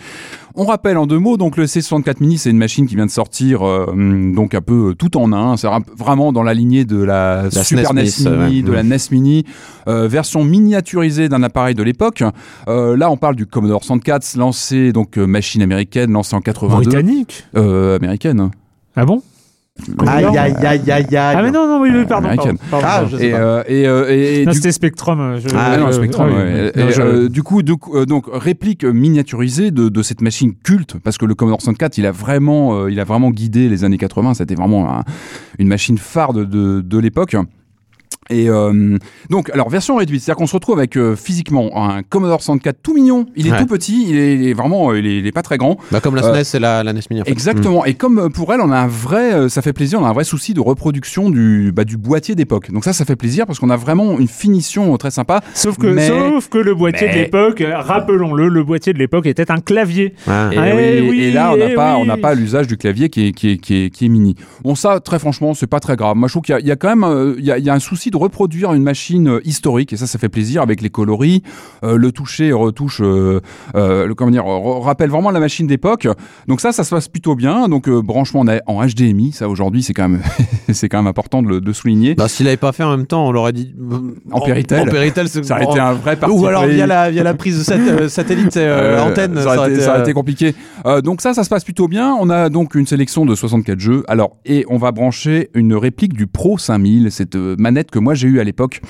On 0.61 0.65
rappelle 0.65 0.97
en 0.99 1.07
deux 1.07 1.19
mots, 1.21 1.37
donc 1.37 1.57
le 1.57 1.67
C64 1.67 2.17
Mini, 2.21 2.37
c'est 2.37 2.51
une 2.51 2.59
machine 2.59 2.87
qui 2.89 2.97
vient 2.97 3.07
de 3.07 3.11
sortir, 3.13 3.65
euh, 3.65 3.87
donc 4.35 4.55
un 4.55 4.61
peu 4.61 4.91
euh, 4.91 4.95
tout 4.95 5.17
en 5.17 5.33
un. 5.33 5.57
C'est 5.57 5.69
vraiment 5.97 6.33
dans 6.33 6.43
la 6.43 6.53
lignée 6.53 6.85
de 6.85 7.01
la, 7.01 7.49
Super 7.51 7.91
SNES 7.91 8.03
NES 8.03 8.31
Mini, 8.31 8.57
ouais. 8.57 8.63
de 8.63 8.73
la 8.73 8.83
NES 8.83 8.97
Mini, 9.13 9.45
euh, 9.87 10.09
version 10.09 10.43
miniaturisée 10.45 11.29
d'un 11.29 11.45
appareil 11.45 11.77
de 11.77 11.83
l'époque. 11.85 12.25
Euh, 12.69 12.97
là, 12.97 13.09
on 13.11 13.17
parle 13.17 13.37
du 13.37 13.47
Commodore 13.47 13.85
64, 13.85 14.37
lancé 14.37 14.93
donc 14.93 15.17
euh, 15.17 15.27
machine 15.27 15.63
américaine, 15.63 16.11
lancée 16.11 16.35
en 16.35 16.41
82. 16.41 16.91
Britannique. 16.91 17.45
Euh, 17.57 17.97
américaine. 17.97 18.51
Ah 18.97 19.05
bon? 19.05 19.23
Aïe, 20.07 20.25
aïe, 20.25 20.37
aïe, 20.37 20.57
aïe, 20.65 20.91
aïe. 20.91 21.07
Ah 21.17 21.43
mais 21.43 21.51
non, 21.51 21.67
non, 21.67 21.81
oui, 21.81 21.91
oui, 21.95 22.05
pardon. 22.07 22.29
Pardon, 22.35 22.55
Ah, 22.73 22.81
pardon. 22.81 23.09
je 23.11 23.17
sais 23.17 23.27
Et, 23.29 23.31
pas. 23.31 23.37
euh, 23.39 23.63
et, 23.69 23.87
euh, 23.87 24.07
et- 24.11 24.43
et 24.43 24.47
Non, 24.47 24.53
c'était 24.53 24.73
Spectrum. 24.73 25.21
euh, 25.21 25.39
je- 25.41 25.49
Ah, 25.57 25.77
non, 25.79 25.93
Spectrum. 25.93 26.27
ah 26.31 26.33
oui, 26.33 26.43
ouais. 26.43 26.73
oui. 26.75 26.83
Non, 26.83 26.89
Et, 26.89 26.93
je- 26.93 27.03
euh, 27.03 27.29
du 27.29 27.43
coup, 27.43 27.63
du 27.63 27.77
coup, 27.77 27.97
euh, 27.97 28.05
donc 28.05 28.27
réplique 28.33 28.85
miniaturisée 28.85 29.71
de, 29.71 29.89
de 29.89 30.03
cette 30.03 30.21
machine 30.21 30.53
culte, 30.63 30.97
parce 31.03 31.17
que 31.19 31.27
le 31.27 31.35
Commodore 31.35 31.61
64, 31.61 31.97
il 31.99 32.07
a 32.07 32.13
vraiment, 32.13 32.75
euh, 32.83 32.91
il 32.91 33.01
a 33.01 33.05
vraiment 33.05 33.31
guidé 33.31 33.69
les 33.69 33.85
années 33.85 33.99
80. 33.99 34.35
C'était 34.35 34.55
vraiment 34.55 34.91
un- 34.99 35.03
une 35.59 35.69
machine 35.69 35.99
phare 35.99 36.33
de, 36.33 36.45
de, 36.45 36.81
de 36.81 36.99
l'époque. 36.99 37.37
Et 38.31 38.49
euh, 38.51 38.97
donc, 39.31 39.51
alors 39.51 39.69
version 39.71 39.97
réduite, 39.97 40.21
c'est-à-dire 40.23 40.39
qu'on 40.39 40.47
se 40.47 40.55
retrouve 40.55 40.79
avec 40.79 40.97
euh, 40.97 41.17
physiquement 41.17 41.71
un 41.89 42.03
Commodore 42.03 42.43
64 42.43 42.77
tout 42.83 42.95
mignon. 42.95 43.27
Il 43.37 43.47
est 43.47 43.53
Ouais. 43.53 43.59
tout 43.59 43.67
petit, 43.67 44.07
il 44.11 44.19
est, 44.19 44.35
il 44.35 44.47
est 44.49 44.53
vraiment, 44.53 44.91
euh, 44.91 44.99
il 44.99 45.07
est, 45.07 45.19
il 45.19 45.27
est 45.27 45.33
pas 45.33 45.43
très 45.43 45.57
grand. 45.59 45.79
Bah, 45.91 46.01
comme 46.01 46.15
la 46.15 46.25
Euh, 46.25 46.45
SNES 46.45 46.57
et 46.59 46.61
la, 46.61 46.83
la 46.85 46.93
NES 46.93 47.01
Mini. 47.11 47.23
en 47.23 47.25
fait. 47.25 47.31
Exactement. 47.31 47.85
Et 47.87 47.95
comme 47.95 48.19
euh, 48.19 48.29
pour 48.29 48.53
elle, 48.53 48.61
on 48.61 48.71
a 48.71 48.77
un 48.79 48.87
vrai, 48.87 49.33
euh, 49.35 49.49
ça 49.49 49.63
fait 49.63 49.73
plaisir, 49.73 50.01
on 50.01 50.05
a 50.05 50.09
un 50.09 50.13
vrai 50.13 50.25
souci 50.25 50.53
de 50.55 50.61
reproduction 50.61 51.31
du, 51.31 51.73
bah, 51.75 51.85
du 51.85 51.97
boîtier 51.97 52.35
d'époque. 52.35 52.71
Donc 52.71 52.85
ça, 52.85 52.93
ça 52.93 53.05
fait 53.05 53.17
plaisir 53.17 53.47
parce 53.47 53.59
qu'on 53.59 53.71
a 53.71 53.77
vraiment 53.77 54.19
une 54.19 54.29
finition 54.29 54.93
euh, 54.95 54.97
très 54.99 55.11
sympa. 55.11 55.41
Sauf 55.55 55.79
que, 55.79 55.87
Mais- 55.87 56.07
sauf 56.09 56.49
que 56.49 56.59
le 56.59 56.75
boîtier 56.75 57.07
mais- 57.09 57.15
de 57.15 57.19
l'époque, 57.21 57.61
euh, 57.63 57.79
rappelons-le, 57.79 58.49
le 58.49 58.63
boîtier 58.65 58.93
de 58.93 58.99
l'époque 58.99 59.27
était 59.27 59.51
un 59.51 59.61
clavier. 59.61 60.15
Ouais. 60.27 60.33
Et, 60.53 60.59
Ah, 60.59 60.75
oui, 60.77 60.83
eh 60.83 61.09
oui, 61.09 61.21
et 61.23 61.31
là, 61.33 61.53
on 61.53 61.57
n'a 61.57 61.71
eh 61.71 61.75
pas, 61.75 61.95
oui. 61.95 62.01
on 62.03 62.05
n'a 62.05 62.17
pas 62.17 62.35
l'usage 62.35 62.67
du 62.67 62.77
clavier 62.77 63.09
qui 63.09 63.29
est, 63.29 63.33
qui 63.33 63.53
est, 63.53 63.57
qui 63.59 63.85
est, 63.85 63.91
qui 63.91 64.05
est 64.07 64.09
mini. 64.09 64.35
Bon, 64.63 64.75
ça, 64.75 65.01
très 65.01 65.19
franchement, 65.19 65.55
c'est 65.55 65.67
pas 65.67 65.81
très 65.81 65.97
grave. 65.97 66.17
Moi, 66.17 66.29
je 66.29 66.33
trouve 66.35 66.43
qu'il 66.43 66.53
y 66.55 66.57
a- 66.57 66.61
il 66.61 66.67
y, 66.67 66.71
a 66.71 66.77
quand 66.77 66.89
même, 66.89 67.05
euh, 67.05 67.35
il 67.39 67.45
y, 67.45 67.51
a, 67.53 67.59
il 67.59 67.65
y 67.65 67.71
a 67.71 67.75
un 67.75 67.79
souci 67.79 68.11
de 68.11 68.17
reproduire 68.19 68.73
une 68.75 68.83
machine 68.83 69.29
euh, 69.29 69.41
historique, 69.45 69.93
et 69.93 69.97
ça, 69.97 70.07
ça 70.07 70.19
fait 70.19 70.29
plaisir 70.29 70.63
avec 70.63 70.81
les 70.83 70.91
coloris, 70.91 71.43
euh, 71.85 71.97
le 71.97 72.13
toucher, 72.13 72.53
retouche, 72.53 73.01
euh, 73.03 73.41
le, 73.75 74.13
comment 74.15 74.31
dire, 74.31 74.45
re- 74.45 74.81
rappelle 74.83 75.11
vraiment 75.11 75.31
la 75.31 75.41
machine 75.41 75.67
d'époque. 75.67 76.09
Donc 76.47 76.61
ça, 76.61 76.73
ça 76.73 76.85
se 76.85 76.91
passe 76.91 77.09
plutôt 77.09 77.35
bien. 77.35 77.69
Donc 77.69 77.89
branchement 77.89 78.41
en, 78.41 78.49
en 78.67 78.87
HDMI, 78.87 79.33
ça 79.33 79.49
aujourd'hui, 79.49 79.83
c'est 79.83 79.95
quand 79.95 80.09
même, 80.09 80.21
c'est 80.73 80.89
quand 80.89 80.99
même 80.99 81.07
important 81.07 81.43
de 81.43 81.73
souligner. 81.73 82.15
Bah, 82.15 82.29
s'il 82.29 82.47
avait 82.49 82.57
pas 82.57 82.73
fait 82.73 82.83
en 82.85 82.97
même 82.97 83.07
temps, 83.07 83.27
on 83.29 83.33
l'aurait 83.33 83.53
dit. 83.53 83.75
euh, 83.81 84.15
En 84.31 84.41
Péritel. 84.41 84.89
En 84.89 84.91
Péritel, 84.91 85.29
Ça 85.43 85.55
aurait 85.55 85.65
été 85.65 85.79
un 85.81 85.93
vrai 85.95 86.17
parti 86.17 86.35
Ou 86.37 86.47
alors 86.47 86.67
via 86.67 86.87
la, 86.87 87.11
via 87.11 87.23
la 87.23 87.35
prise 87.35 87.59
de 87.59 87.65
sat- 87.65 88.09
satellite, 88.09 88.57
antenne. 89.01 89.35
ça 89.37 89.57
aurait, 89.59 89.73
été, 89.73 89.81
ça 89.81 89.91
aurait 89.93 90.01
été 90.01 90.13
compliqué. 90.13 90.55
Donc 91.05 91.21
ça, 91.21 91.35
ça 91.35 91.45
se 91.45 91.49
passe 91.49 91.65
plutôt 91.65 91.89
bien. 91.89 92.15
On 92.21 92.31
a 92.31 92.49
donc 92.49 92.75
une 92.75 92.87
sélection 92.87 93.25
de 93.27 93.35
64 93.35 93.79
jeux. 93.79 94.05
Alors 94.09 94.37
et 94.45 94.65
on 94.69 94.79
va 94.79 94.93
brancher 94.93 95.51
une 95.55 95.75
réplique 95.75 96.15
du 96.15 96.27
Pro 96.27 96.59
5000, 96.59 97.11
cette 97.13 97.37
manette 97.37 97.91
que 97.91 97.99
moi 97.99 98.08
j'ai 98.15 98.29
eue 98.29 98.41
à 98.41 98.45
l'époque. 98.45 98.81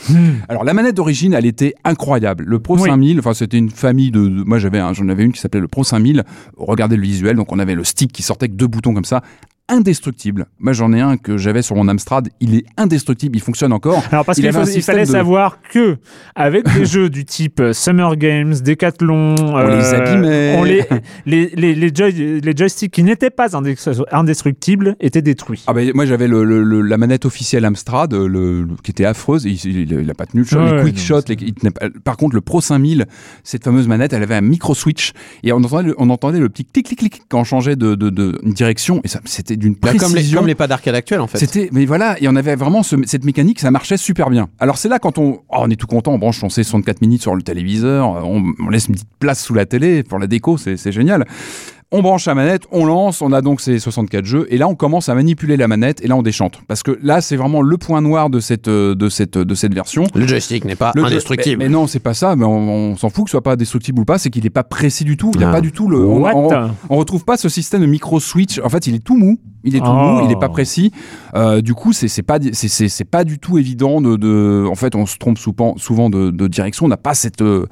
Alors 0.48 0.64
la 0.64 0.74
manette 0.74 0.96
d'origine, 0.96 1.34
elle 1.34 1.46
était 1.46 1.74
incroyable. 1.84 2.44
Le 2.46 2.58
Pro 2.58 2.76
Oui. 2.78 2.88
5000, 2.88 3.18
enfin 3.18 3.34
c'était 3.34 3.58
une 3.58 3.70
famille 3.70 4.10
de, 4.10 4.20
de- 4.28 4.44
moi 4.44 4.58
j'avais, 4.58 4.78
un- 4.78 4.92
j'en 4.92 5.08
avais 5.08 5.24
une 5.24 5.32
qui 5.32 5.40
s'appelait 5.40 5.60
le 5.60 5.68
Pro 5.68 5.84
5000. 5.84 6.24
Regardez 6.56 6.96
le 6.96 7.02
visuel. 7.02 7.36
Donc 7.36 7.52
on 7.52 7.58
avait 7.58 7.74
le 7.74 7.84
stick 7.84 8.12
qui 8.12 8.22
sortait 8.22 8.44
avec 8.44 8.56
deux 8.56 8.66
boutons 8.66 8.94
comme 8.94 9.04
ça. 9.04 9.22
Indestructible. 9.70 10.46
Moi 10.58 10.72
j'en 10.72 10.92
ai 10.94 11.00
un 11.00 11.16
que 11.18 11.36
j'avais 11.36 11.60
sur 11.62 11.76
mon 11.76 11.88
Amstrad. 11.88 12.28
Il 12.40 12.54
est 12.54 12.64
indestructible. 12.78 13.36
Il 13.36 13.40
fonctionne 13.40 13.72
encore. 13.72 14.02
Alors 14.10 14.24
parce 14.24 14.38
Il 14.38 14.44
qu'il 14.50 14.82
fallait 14.82 15.04
de- 15.04 15.10
savoir 15.10 15.58
que 15.70 15.98
avec 16.34 16.64
des 16.72 16.86
jeux 16.86 17.10
du 17.10 17.24
type 17.26 17.60
euh, 17.60 17.72
Summer 17.74 18.16
Games, 18.16 18.54
Decathlon, 18.54 19.34
On 19.38 19.66
les 19.68 19.92
abîmait. 19.94 20.56
on 20.58 20.64
les, 20.64 20.84
les, 21.26 21.50
les, 21.54 21.74
les, 21.74 21.94
joy- 21.94 22.40
les 22.40 22.56
joysticks 22.56 22.90
qui 22.92 23.02
n'étaient 23.02 23.28
pas 23.30 23.48
indestructibles 24.12 24.96
étaient 25.00 25.22
détruits. 25.22 25.64
Ah 25.66 25.72
bah, 25.74 25.82
moi 25.94 26.06
j'avais 26.06 26.28
le, 26.28 26.44
le- 26.44 26.62
le- 26.62 26.80
la 26.82 26.96
manette 26.96 27.26
officielle 27.26 27.64
Amstrad 27.64 28.14
euh, 28.14 28.26
le, 28.26 28.66
qui 28.82 28.90
était 28.90 29.04
affreuse 29.04 29.44
il, 29.44 29.52
il- 29.66 29.92
il 29.92 30.10
a 30.10 30.14
pas 30.14 30.26
tenu 30.26 30.44
le. 30.50 30.58
Ouais, 30.58 30.76
les 30.76 30.82
quick 30.92 30.98
shots, 30.98 31.22
par 32.04 32.16
contre 32.16 32.34
le 32.34 32.40
Pro 32.40 32.60
5000, 32.60 33.06
cette 33.44 33.64
fameuse 33.64 33.86
manette, 33.86 34.12
elle 34.12 34.22
avait 34.22 34.34
un 34.34 34.40
micro 34.40 34.74
switch 34.74 35.12
et 35.42 35.52
on 35.52 35.58
entendait 35.58 35.88
le, 35.88 35.94
on 35.98 36.08
entendait 36.10 36.40
le 36.40 36.48
petit 36.48 36.64
clic 36.64 36.86
clic 36.86 36.98
clic 36.98 37.22
quand 37.28 37.40
on 37.40 37.44
changeait 37.44 37.76
de, 37.76 37.94
de, 37.94 38.08
de 38.10 38.40
direction 38.44 39.00
et 39.04 39.08
ça 39.08 39.20
c'était 39.26 39.56
d'une 39.58 39.74
bah, 39.74 39.92
comme, 39.98 40.14
les, 40.14 40.30
comme 40.30 40.46
les 40.46 40.54
pas 40.54 40.66
d'arcade 40.66 40.94
actuels, 40.94 41.20
en 41.20 41.26
fait. 41.26 41.38
C'était, 41.38 41.68
mais 41.72 41.84
voilà, 41.84 42.16
et 42.22 42.28
on 42.28 42.36
avait 42.36 42.54
vraiment 42.56 42.82
ce- 42.82 42.96
cette 43.04 43.24
mécanique, 43.24 43.60
ça 43.60 43.70
marchait 43.70 43.96
super 43.96 44.30
bien. 44.30 44.48
Alors 44.58 44.78
c'est 44.78 44.88
là 44.88 44.98
quand 44.98 45.18
on, 45.18 45.40
oh, 45.48 45.56
on 45.58 45.68
est 45.70 45.76
tout 45.76 45.86
content, 45.86 46.12
on 46.12 46.18
branche 46.18 46.38
son 46.40 46.46
C64 46.48 46.96
minutes 47.02 47.22
sur 47.22 47.34
le 47.34 47.42
téléviseur, 47.42 48.06
on, 48.24 48.52
on 48.60 48.68
laisse 48.70 48.86
une 48.86 48.94
petite 48.94 49.08
place 49.18 49.42
sous 49.42 49.54
la 49.54 49.66
télé 49.66 50.02
pour 50.02 50.18
la 50.18 50.26
déco, 50.26 50.56
c'est 50.56 50.92
génial. 50.92 51.26
On 51.90 52.02
branche 52.02 52.26
la 52.26 52.34
manette, 52.34 52.64
on 52.70 52.84
lance, 52.84 53.22
on 53.22 53.32
a 53.32 53.40
donc 53.40 53.62
ces 53.62 53.78
64 53.78 54.26
jeux, 54.26 54.46
et 54.50 54.58
là 54.58 54.68
on 54.68 54.74
commence 54.74 55.08
à 55.08 55.14
manipuler 55.14 55.56
la 55.56 55.68
manette, 55.68 56.04
et 56.04 56.06
là 56.06 56.16
on 56.16 56.22
déchante. 56.22 56.60
Parce 56.68 56.82
que 56.82 56.98
là 57.02 57.22
c'est 57.22 57.36
vraiment 57.36 57.62
le 57.62 57.78
point 57.78 58.02
noir 58.02 58.28
de 58.28 58.40
cette, 58.40 58.68
euh, 58.68 58.94
de 58.94 59.08
cette, 59.08 59.38
de 59.38 59.54
cette 59.54 59.72
version. 59.72 60.04
Le 60.14 60.26
joystick 60.26 60.66
n'est 60.66 60.76
pas 60.76 60.92
Le 60.94 61.02
indestructible. 61.02 61.56
Mais, 61.56 61.64
mais 61.64 61.70
non, 61.72 61.86
c'est 61.86 61.98
pas 61.98 62.12
ça, 62.12 62.36
mais 62.36 62.44
on, 62.44 62.90
on 62.90 62.96
s'en 62.98 63.08
fout 63.08 63.24
que 63.24 63.30
ce 63.30 63.32
soit 63.32 63.42
pas 63.42 63.56
destructible 63.56 64.00
ou 64.02 64.04
pas, 64.04 64.18
c'est 64.18 64.28
qu'il 64.28 64.44
est 64.44 64.50
pas 64.50 64.64
précis 64.64 65.04
du 65.04 65.16
tout. 65.16 65.30
Il 65.34 65.40
y 65.40 65.44
a 65.44 65.48
Ah. 65.48 65.52
pas 65.52 65.60
du 65.62 65.72
tout 65.72 65.88
le. 65.88 65.98
on- 65.98 66.26
on, 66.26 66.70
on 66.90 66.96
retrouve 66.98 67.24
pas 67.24 67.38
ce 67.38 67.48
système 67.48 67.80
de 67.80 67.86
micro 67.86 68.20
switch. 68.20 68.60
En 68.62 68.68
fait, 68.68 68.86
il 68.86 68.94
est 68.94 68.98
tout 69.02 69.16
mou. 69.16 69.38
Il 69.64 69.74
est 69.74 69.80
tout 69.80 69.86
Oh. 69.88 69.92
mou. 69.94 70.20
Il 70.26 70.30
est 70.30 70.38
pas 70.38 70.48
précis. 70.50 70.92
Euh, 71.34 71.62
du 71.62 71.72
coup, 71.74 71.92
c'est 71.94 72.08
c'est 72.08 72.22
pas 72.22 72.38
c'est- 72.52 73.04
pas 73.04 73.24
du 73.24 73.38
tout 73.38 73.56
évident 73.56 74.02
de, 74.02 74.16
de. 74.16 74.66
En 74.70 74.74
fait, 74.74 74.94
on 74.94 75.06
se 75.06 75.16
trompe 75.16 75.38
souvent 75.38 75.74
souvent 75.78 76.10
de, 76.10 76.30
de 76.30 76.46
direction. 76.48 76.84
On 76.84 76.88
n'a 76.88 76.96
pas 76.98 77.14
cette 77.14 77.40
euh, 77.40 77.66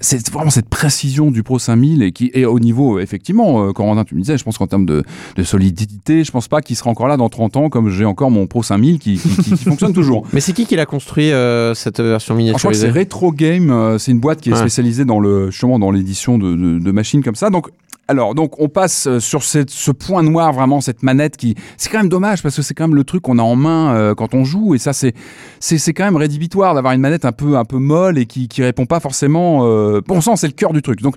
c'est 0.00 0.30
vraiment 0.30 0.50
cette 0.50 0.68
précision 0.68 1.30
du 1.30 1.42
Pro 1.42 1.58
5000 1.58 2.02
et 2.02 2.12
qui 2.12 2.30
est 2.34 2.44
au 2.44 2.60
niveau 2.60 2.98
effectivement. 3.00 3.61
Euh, 3.68 3.72
Corentin, 3.72 4.04
tu 4.04 4.14
me 4.14 4.20
disais, 4.20 4.36
je 4.38 4.44
pense 4.44 4.58
qu'en 4.58 4.66
termes 4.66 4.86
de, 4.86 5.02
de 5.36 5.42
solidité, 5.42 6.24
je 6.24 6.30
pense 6.32 6.48
pas 6.48 6.60
qu'il 6.60 6.76
sera 6.76 6.90
encore 6.90 7.08
là 7.08 7.16
dans 7.16 7.28
30 7.28 7.56
ans 7.56 7.68
comme 7.68 7.88
j'ai 7.90 8.04
encore 8.04 8.30
mon 8.30 8.46
Pro 8.46 8.62
5000 8.62 8.98
qui, 8.98 9.16
qui, 9.18 9.28
qui- 9.28 9.50
qui 9.54 9.64
fonctionne 9.64 9.92
toujours. 9.92 10.24
Mais 10.32 10.40
c'est 10.40 10.52
qui 10.52 10.66
qui 10.66 10.76
l'a 10.76 10.86
construit, 10.86 11.32
euh, 11.32 11.74
cette 11.74 12.00
version 12.00 12.34
Alors, 12.36 12.46
je 12.48 12.58
crois 12.58 12.70
que 12.72 12.76
c'est 12.76 12.86
miniaturisée 12.86 13.00
Retro 13.00 13.32
Game, 13.32 13.70
euh, 13.70 13.98
c'est 13.98 14.10
une 14.12 14.20
boîte 14.20 14.40
qui 14.40 14.50
est 14.50 14.56
spécialisée 14.56 15.04
dans 15.04 15.20
le 15.20 15.50
justement 15.50 15.78
dans 15.78 15.90
l'édition 15.90 16.38
de, 16.38 16.54
de- 16.54 16.78
de 16.78 16.90
machines 16.92 17.22
comme 17.22 17.34
ça. 17.36 17.50
Donc 17.50 17.68
alors 18.08 18.34
donc 18.34 18.60
on 18.60 18.68
passe 18.68 19.18
sur 19.20 19.44
cette, 19.44 19.70
ce 19.70 19.92
point 19.92 20.24
noir 20.24 20.52
vraiment 20.52 20.80
cette 20.80 21.04
manette 21.04 21.36
qui 21.36 21.54
c'est 21.76 21.88
quand 21.88 21.98
même 21.98 22.08
dommage 22.08 22.42
parce 22.42 22.56
que 22.56 22.60
c'est 22.60 22.74
quand 22.74 22.88
même 22.88 22.96
le 22.96 23.04
truc 23.04 23.22
qu'on 23.22 23.38
a 23.38 23.42
en 23.42 23.54
main 23.54 23.94
euh, 23.94 24.14
quand 24.16 24.34
on 24.34 24.44
joue 24.44 24.74
et 24.74 24.78
ça 24.78 24.92
c'est 24.92 25.14
c'est 25.60 25.78
c'est 25.78 25.92
quand 25.94 26.04
même 26.04 26.16
rédhibitoire 26.16 26.74
d'avoir 26.74 26.94
une 26.94 27.00
manette 27.00 27.24
un 27.24 27.30
peu 27.32 27.56
un 27.56 27.64
peu 27.64 27.78
molle 27.78 28.18
et 28.18 28.26
qui 28.26 28.48
qui 28.48 28.60
répond 28.62 28.86
pas 28.86 28.98
forcément 28.98 29.60
euh, 29.62 30.00
bon 30.06 30.20
sang 30.20 30.34
c'est 30.34 30.48
le 30.48 30.52
cœur 30.52 30.72
du 30.72 30.82
truc. 30.82 31.00
Donc 31.00 31.14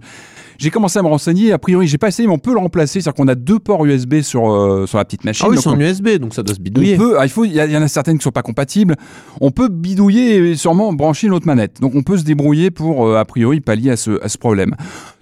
j'ai 0.58 0.70
commencé 0.70 1.00
à 1.00 1.02
me 1.04 1.08
renseigner. 1.08 1.52
A 1.52 1.58
priori, 1.58 1.88
j'ai 1.88 1.98
pas 1.98 2.08
essayé, 2.08 2.28
mais 2.28 2.34
on 2.34 2.38
peut 2.40 2.54
le 2.54 2.60
remplacer. 2.60 3.02
C'est-à-dire 3.02 3.14
qu'on 3.16 3.28
a 3.28 3.36
deux 3.36 3.60
ports 3.60 3.86
USB 3.86 4.22
sur, 4.22 4.50
euh, 4.52 4.86
sur 4.88 4.98
la 4.98 5.06
petite 5.06 5.24
machine. 5.26 5.46
Ah 5.48 5.52
oui, 5.52 5.58
c'est 5.62 5.68
on- 5.70 5.74
en 5.74 5.80
USB, 5.80 6.18
donc 6.18 6.34
ça 6.34 6.44
doit 6.44 6.56
se 6.56 6.60
on 6.60 6.64
bidouiller. 6.64 6.98
peut, 6.98 7.16
ah, 7.20 7.26
il 7.26 7.30
faut, 7.30 7.46
il 7.46 7.52
y, 7.52 7.56
y 7.58 7.78
en 7.78 7.82
a 7.82 7.88
certaines 7.88 8.18
qui 8.18 8.24
sont 8.24 8.32
pas 8.32 8.42
compatibles. 8.44 8.96
On 9.42 9.52
peut 9.52 9.68
bidouiller 9.70 10.52
et 10.52 10.56
sûrement 10.56 10.94
brancher 10.94 11.28
une 11.28 11.34
autre 11.34 11.48
manette. 11.48 11.80
Donc 11.82 11.94
on 11.96 12.04
peut 12.04 12.18
se 12.18 12.24
débrouiller 12.24 12.72
pour, 12.72 13.06
euh, 13.08 13.18
a 13.18 13.26
priori, 13.26 13.62
pallier 13.62 13.92
à 13.92 13.98
ce, 13.98 14.22
à 14.24 14.30
ce 14.30 14.38
problème. 14.38 14.76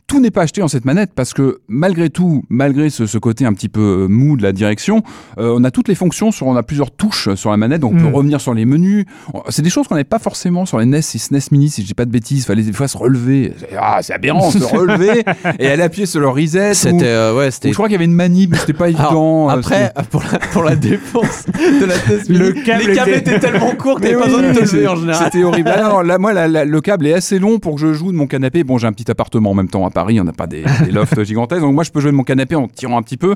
Tout 0.08 0.20
n'est 0.20 0.32
pas 0.32 0.42
acheté 0.44 0.62
en 0.62 0.68
cette 0.68 0.86
manette 0.86 1.12
parce 1.16 1.34
que 1.34 1.60
malgré 1.68 2.10
tout, 2.10 2.44
malgré 2.50 2.90
ce, 2.92 3.08
ce 3.08 3.18
côté 3.18 3.46
un 3.46 3.54
petit 3.54 3.70
peu 3.70 4.04
euh, 4.04 4.08
mou 4.08 4.38
de 4.38 4.44
la 4.44 4.52
direction, 4.52 5.02
euh, 5.40 5.56
on 5.58 5.64
a 5.64 5.72
toutes 5.72 5.88
les 5.88 5.96
fonctions 5.96 6.30
sur, 6.32 6.46
on 6.46 6.56
a 6.56 6.62
plusieurs 6.62 6.92
touches 6.92 7.34
sur 7.36 7.50
la 7.50 7.58
manette, 7.58 7.82
donc 7.82 7.94
on 7.96 8.00
peut 8.00 8.16
revenir 8.16 8.40
sur 8.40 8.54
les 8.54 8.66
menus. 8.66 9.06
C'est 9.50 9.62
des 9.64 9.70
choses 9.72 9.88
qu'on 9.88 9.96
n'avait 9.96 10.04
pas 10.04 10.20
forcément 10.20 10.66
sur 10.68 10.78
les 10.78 10.86
NES 10.86 10.98
et 11.00 11.02
SNES 11.02 11.40
Mini, 11.52 11.70
si 11.70 11.82
je 11.82 11.88
dis 11.88 11.94
pas 11.96 12.06
de 12.06 12.12
bêtises. 12.12 12.46
Fallait 12.46 12.62
des 12.64 12.74
fois 12.74 12.88
se 12.88 12.98
relever. 12.98 13.54
Ah, 13.80 14.00
c'est 14.04 14.14
aberrant, 14.14 14.52
se 14.52 14.64
relever 14.64 15.24
et 15.58 15.68
aller 15.68 15.82
appuyer 15.84 16.06
sur 16.06 16.20
le 16.20 16.28
reset. 16.30 16.74
C'était, 16.76 17.06
euh, 17.06 17.36
ouais, 17.36 17.48
ou 17.48 17.52
c'était. 17.52 17.70
je 17.70 17.74
crois 17.74 17.88
qu'il 17.88 17.94
y 17.94 17.96
avait 17.96 18.06
une 18.06 18.14
manip, 18.14 18.52
mais 18.52 18.58
c'était 18.58 18.74
pas 18.74 18.86
Alors, 18.86 19.00
évident. 19.00 19.50
euh, 19.50 19.54
après, 19.54 19.94
pour 20.12 20.22
la, 20.32 20.40
pour 20.40 20.64
la 20.64 20.76
défense 20.76 21.46
de 21.48 21.86
la 21.86 21.96
NES 21.96 22.24
Le 22.30 22.52
Mini, 22.52 22.64
câble 22.64 22.84
les 22.88 22.94
câbles 22.96 23.12
étaient 23.14 23.40
tellement 23.40 23.72
courts 23.76 23.96
que 23.98 24.04
t'avais 24.04 24.16
pas 24.16 24.26
oui, 24.28 24.32
besoin 24.32 24.42
de 24.50 24.54
te 24.54 24.60
lever 24.60 24.88
en 24.88 24.96
général. 24.96 25.24
C'était 25.26 25.44
horrible. 25.44 25.74
Non, 25.82 26.02
là, 26.02 26.18
moi, 26.20 26.34
la- 26.34 26.48
la- 26.48 26.66
le 26.66 26.82
câble 26.82 27.08
est 27.08 27.14
assez 27.14 27.40
long 27.40 27.58
pour 27.58 27.76
que 27.76 27.82
je 27.82 27.94
joue 27.94 28.12
de 28.12 28.18
mon 28.18 28.28
canapé. 28.28 28.64
Bon, 28.64 28.78
j'ai 28.78 28.86
un 28.88 28.94
petit 28.94 29.10
appartement 29.10 29.52
en 29.52 29.56
même 29.56 29.70
temps 29.70 29.86
Paris, 29.94 30.20
on 30.20 30.24
n'a 30.24 30.34
pas 30.34 30.48
des, 30.48 30.64
des 30.86 30.92
lofts 30.92 31.24
gigantesques. 31.26 31.62
Donc 31.62 31.74
moi, 31.76 31.84
je 31.84 31.92
peux 31.92 32.00
jouer 32.00 32.12
de 32.12 32.16
mon 32.16 32.24
canapé 32.24 32.56
en 32.56 32.68
tirant 32.68 32.98
un 32.98 33.02
petit 33.02 33.18
peu. 33.18 33.36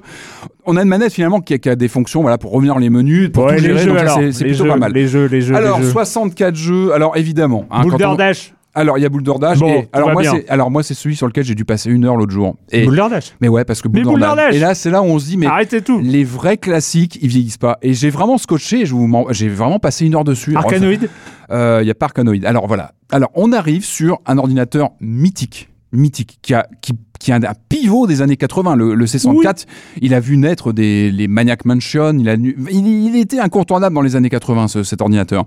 On 0.66 0.76
a 0.78 0.82
une 0.82 0.90
manette 0.90 1.14
finalement 1.14 1.40
qui 1.40 1.54
a, 1.54 1.58
qui 1.58 1.70
a 1.70 1.76
des 1.76 1.88
fonctions 1.88 2.22
voilà, 2.22 2.38
pour 2.38 2.52
revenir 2.52 2.74
dans 2.74 2.80
les 2.80 2.90
menus, 2.90 3.30
pour 3.32 3.46
Ouais, 3.46 3.58
tout 3.58 3.64
gérer. 3.64 4.32
c'est 4.34 4.44
plutôt 4.46 4.64
jeux, 4.66 4.70
pas 4.70 4.76
mal. 4.78 4.92
les 4.92 5.08
jeux, 5.08 5.26
les 5.28 5.42
jeux, 5.42 5.56
alors, 5.56 5.80
les 5.80 5.86
jeux. 5.86 5.92
64 5.92 6.56
jeux. 6.56 6.94
Alors, 6.94 7.16
évidemment. 7.18 7.66
hein, 7.72 7.82
quand 7.84 7.90
Boulder 7.90 8.06
on- 8.06 8.16
Dash. 8.16 8.54
Alors, 8.76 9.00
il 9.00 9.02
y 9.02 9.06
a 9.08 9.10
Boulder 9.10 9.34
Dash. 9.42 9.58
Bon, 9.58 9.70
et- 9.70 9.90
alors, 9.92 10.12
moi, 10.12 10.22
alors, 10.50 10.70
moi, 10.70 10.84
c'est 10.84 10.94
celui 10.94 11.16
sur 11.16 11.26
lequel 11.26 11.44
j'ai 11.44 11.56
dû 11.56 11.66
passer 11.66 11.90
une 11.90 12.06
heure 12.06 12.16
l'autre 12.16 12.32
jour. 12.32 12.58
Et, 12.72 12.86
Boulder 12.86 13.08
Dash. 13.10 13.34
mais 13.42 13.48
ouais, 13.48 13.66
parce 13.66 13.82
que 13.82 13.88
Boulder, 13.88 14.08
Boulder 14.08 14.34
Dash. 14.36 14.54
Et 14.54 14.60
là, 14.60 14.76
c'est 14.76 14.92
là 14.92 15.02
où 15.02 15.06
on 15.06 15.18
se 15.18 15.26
dit, 15.26 15.36
mais 15.38 15.48
Arrêtez 15.48 15.82
tout. 15.82 16.00
les 16.00 16.24
vrais 16.24 16.58
classiques, 16.58 17.18
ils 17.24 17.28
vieillissent 17.28 17.58
pas. 17.58 17.80
Et 17.82 17.96
j'ai 17.96 18.12
vraiment 18.12 18.38
scotché, 18.38 18.86
je 18.86 18.94
vous 18.94 19.08
m'en- 19.08 19.32
j'ai 19.32 19.50
vraiment 19.50 19.80
passé 19.80 20.06
une 20.06 20.14
heure 20.14 20.24
dessus. 20.24 20.52
Alors, 20.52 20.66
Arcanoïde. 20.66 21.10
il 21.50 21.84
n'y 21.86 21.90
a 21.90 21.96
pas 21.96 22.06
Arcanoid. 22.06 22.46
Alors 22.46 22.68
voilà. 22.68 22.92
Alors 23.12 23.32
on 23.34 23.52
arrive 23.52 23.84
sur 23.84 24.20
un 24.28 24.38
ordinateur 24.38 24.90
mythique, 25.00 25.70
mythique, 25.92 26.40
qui 26.42 26.54
a, 26.54 26.68
qui, 26.82 26.94
qui 27.20 27.32
a 27.32 27.36
un 27.36 27.54
pivot 27.70 28.08
des 28.08 28.22
années 28.22 28.38
80. 28.38 28.76
Le, 28.76 28.94
le 28.96 29.06
C64, 29.06 29.66
il 30.02 30.14
a 30.14 30.20
vu 30.20 30.38
naître 30.38 30.74
des, 30.74 31.12
les 31.12 31.28
Maniac 31.28 31.66
Mansion. 31.66 32.18
Il, 32.20 32.30
a, 32.30 32.34
il, 32.36 32.56
il 32.88 33.16
était 33.16 33.40
incontournable 33.40 33.94
dans 33.96 34.02
les 34.02 34.16
années 34.16 34.30
80, 34.30 34.68
ce- 34.68 34.84
cet 34.84 35.02
ordinateur. 35.02 35.46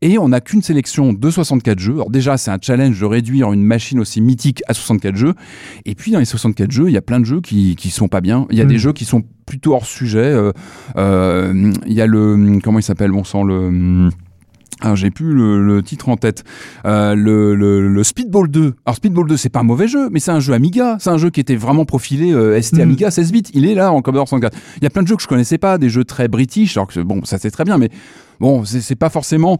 Et 0.00 0.16
on 0.16 0.28
n'a 0.28 0.40
qu'une 0.40 0.62
sélection 0.62 1.12
de 1.12 1.28
64 1.28 1.80
jeux. 1.80 1.94
Alors 1.94 2.10
déjà, 2.10 2.36
c'est 2.36 2.52
un 2.52 2.58
challenge 2.62 3.00
de 3.00 3.04
réduire 3.04 3.52
une 3.52 3.64
machine 3.64 3.98
aussi 3.98 4.20
mythique 4.20 4.62
à 4.68 4.74
64 4.74 5.16
jeux. 5.16 5.34
Et 5.86 5.96
puis 5.96 6.12
dans 6.12 6.20
les 6.20 6.24
64 6.24 6.70
jeux, 6.70 6.88
il 6.88 6.92
y 6.92 6.96
a 6.96 7.02
plein 7.02 7.18
de 7.18 7.24
jeux 7.24 7.40
qui 7.40 7.74
qui 7.74 7.90
sont 7.90 8.06
pas 8.06 8.20
bien. 8.20 8.46
Il 8.52 8.56
y 8.58 8.60
a 8.60 8.64
Mm. 8.64 8.68
des 8.68 8.78
jeux 8.78 8.92
qui 8.92 9.04
sont 9.04 9.24
plutôt 9.44 9.74
hors 9.74 9.86
sujet. 9.86 10.18
Euh, 10.20 10.52
euh, 10.96 11.72
Il 11.86 11.92
y 11.94 12.00
a 12.00 12.06
le 12.06 12.60
comment 12.62 12.78
il 12.78 12.82
s'appelle 12.84 13.10
bon 13.10 13.24
sang 13.24 13.42
le 13.42 14.08
alors 14.80 14.94
j'ai 14.94 15.10
plus 15.10 15.32
le, 15.32 15.64
le 15.64 15.82
titre 15.82 16.08
en 16.08 16.16
tête. 16.16 16.44
Euh, 16.84 17.14
le, 17.16 17.54
le, 17.56 17.88
le 17.88 18.04
Speedball 18.04 18.48
2. 18.48 18.74
Alors 18.86 18.96
Speedball 18.96 19.26
2, 19.26 19.36
c'est 19.36 19.48
pas 19.48 19.60
un 19.60 19.64
mauvais 19.64 19.88
jeu, 19.88 20.08
mais 20.10 20.20
c'est 20.20 20.30
un 20.30 20.38
jeu 20.38 20.52
Amiga. 20.54 20.96
C'est 21.00 21.10
un 21.10 21.18
jeu 21.18 21.30
qui 21.30 21.40
était 21.40 21.56
vraiment 21.56 21.84
profilé 21.84 22.32
euh, 22.32 22.60
ST 22.60 22.74
Mm. 22.78 22.80
Amiga 22.82 23.10
16 23.10 23.32
bits. 23.32 23.42
Il 23.54 23.66
est 23.66 23.74
là 23.74 23.92
en 23.92 24.02
Commodore 24.02 24.28
64. 24.28 24.56
Il 24.76 24.84
y 24.84 24.86
a 24.86 24.90
plein 24.90 25.02
de 25.02 25.08
jeux 25.08 25.16
que 25.16 25.22
je 25.22 25.26
connaissais 25.26 25.58
pas, 25.58 25.78
des 25.78 25.88
jeux 25.88 26.04
très 26.04 26.28
british. 26.28 26.76
Alors 26.76 26.86
que 26.86 27.00
bon, 27.00 27.24
ça 27.24 27.38
c'est 27.38 27.50
très 27.50 27.64
bien, 27.64 27.76
mais 27.76 27.90
bon, 28.38 28.64
c'est 28.64 28.94
pas 28.94 29.10
forcément. 29.10 29.58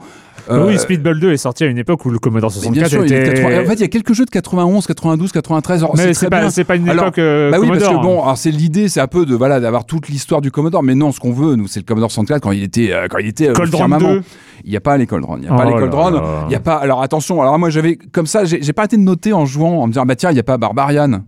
Euh, 0.51 0.67
oui, 0.67 0.79
Speedball 0.79 1.19
2 1.21 1.33
est 1.33 1.37
sorti 1.37 1.65
à 1.65 1.67
une 1.67 1.79
époque 1.79 2.05
où 2.07 2.11
le 2.11 2.19
Commodore 2.19 2.51
mais 2.63 2.71
bien 2.71 2.89
64 2.89 2.91
sûr, 2.91 3.05
était. 3.05 3.43
80 3.43 3.63
En 3.63 3.67
fait, 3.67 3.75
il 3.75 3.81
y 3.81 3.85
a 3.85 3.89
quelques 3.89 4.13
jeux 4.13 4.25
de 4.25 4.31
91, 4.31 4.87
92, 4.87 5.33
93. 5.33 5.83
alors, 5.83 5.97
mais 5.97 6.15
c'est 6.15 6.29
pas, 6.29 6.49
pas 6.67 6.77
une 6.77 6.89
Alors, 6.89 7.07
époque 7.07 7.19
euh, 7.19 7.51
bah 7.51 7.59
oui, 7.61 7.69
parce 7.69 7.85
Commodore. 7.85 8.01
que 8.03 8.07
bon, 8.07 8.35
c'est 8.37 8.51
l'idée, 8.51 8.89
c'est 8.89 9.01
un 9.01 9.07
peu 9.07 9.27
de 9.27 9.35
voilà 9.35 9.61
d'avoir 9.61 9.85
toute 9.85 10.09
l'histoire 10.09 10.41
du 10.41 10.51
Commodore, 10.51 10.83
mais 10.83 10.95
non, 10.95 11.13
ce 11.13 11.21
qu'on 11.21 11.33
veut, 11.33 11.55
nous, 11.55 11.67
c'est 11.69 11.81
le 11.81 11.85
Commodore 11.85 12.11
64 12.11 12.43
quand 12.43 12.53
il 12.53 12.63
était 12.63 12.93
euh, 12.93 13.07
quand 13.11 13.19
il 13.19 13.27
était 13.27 13.49
euh, 13.49 13.53
Cold 13.53 13.73
Run 13.75 13.79
firmament. 13.79 14.15
2. 14.15 14.23
Il 14.65 14.71
n'y 14.71 14.77
a 14.77 14.81
pas 14.81 14.97
les 14.97 15.07
Cold 15.07 15.25
Run, 15.25 15.37
il 15.39 15.43
n'y 15.43 15.49
a 15.49 15.53
Oh 15.53 15.57
pas 15.57 15.65
les 15.65 15.73
là 15.73 15.79
Cold 15.79 16.23
il 16.49 16.53
y 16.53 16.57
a 16.57 16.61
pas. 16.61 16.77
Alors 16.77 17.03
attention, 17.03 17.41
alors 17.41 17.59
moi 17.59 17.71
j'avais 17.71 17.97
comme 17.97 18.27
ça, 18.27 18.45
j'ai 18.45 18.63
j'ai 18.63 18.73
pas 18.73 18.83
arrêté 18.83 18.97
de 18.97 19.03
noter 19.03 19.33
en 19.33 19.47
jouant, 19.47 19.83
en 19.83 19.87
me 19.87 19.93
disant 19.93 20.05
bah 20.05 20.17
tiens, 20.17 20.31
il 20.31 20.35
n'y 20.35 20.41
a 20.41 20.45
pas 20.45 20.57
Barbarian. 20.59 21.21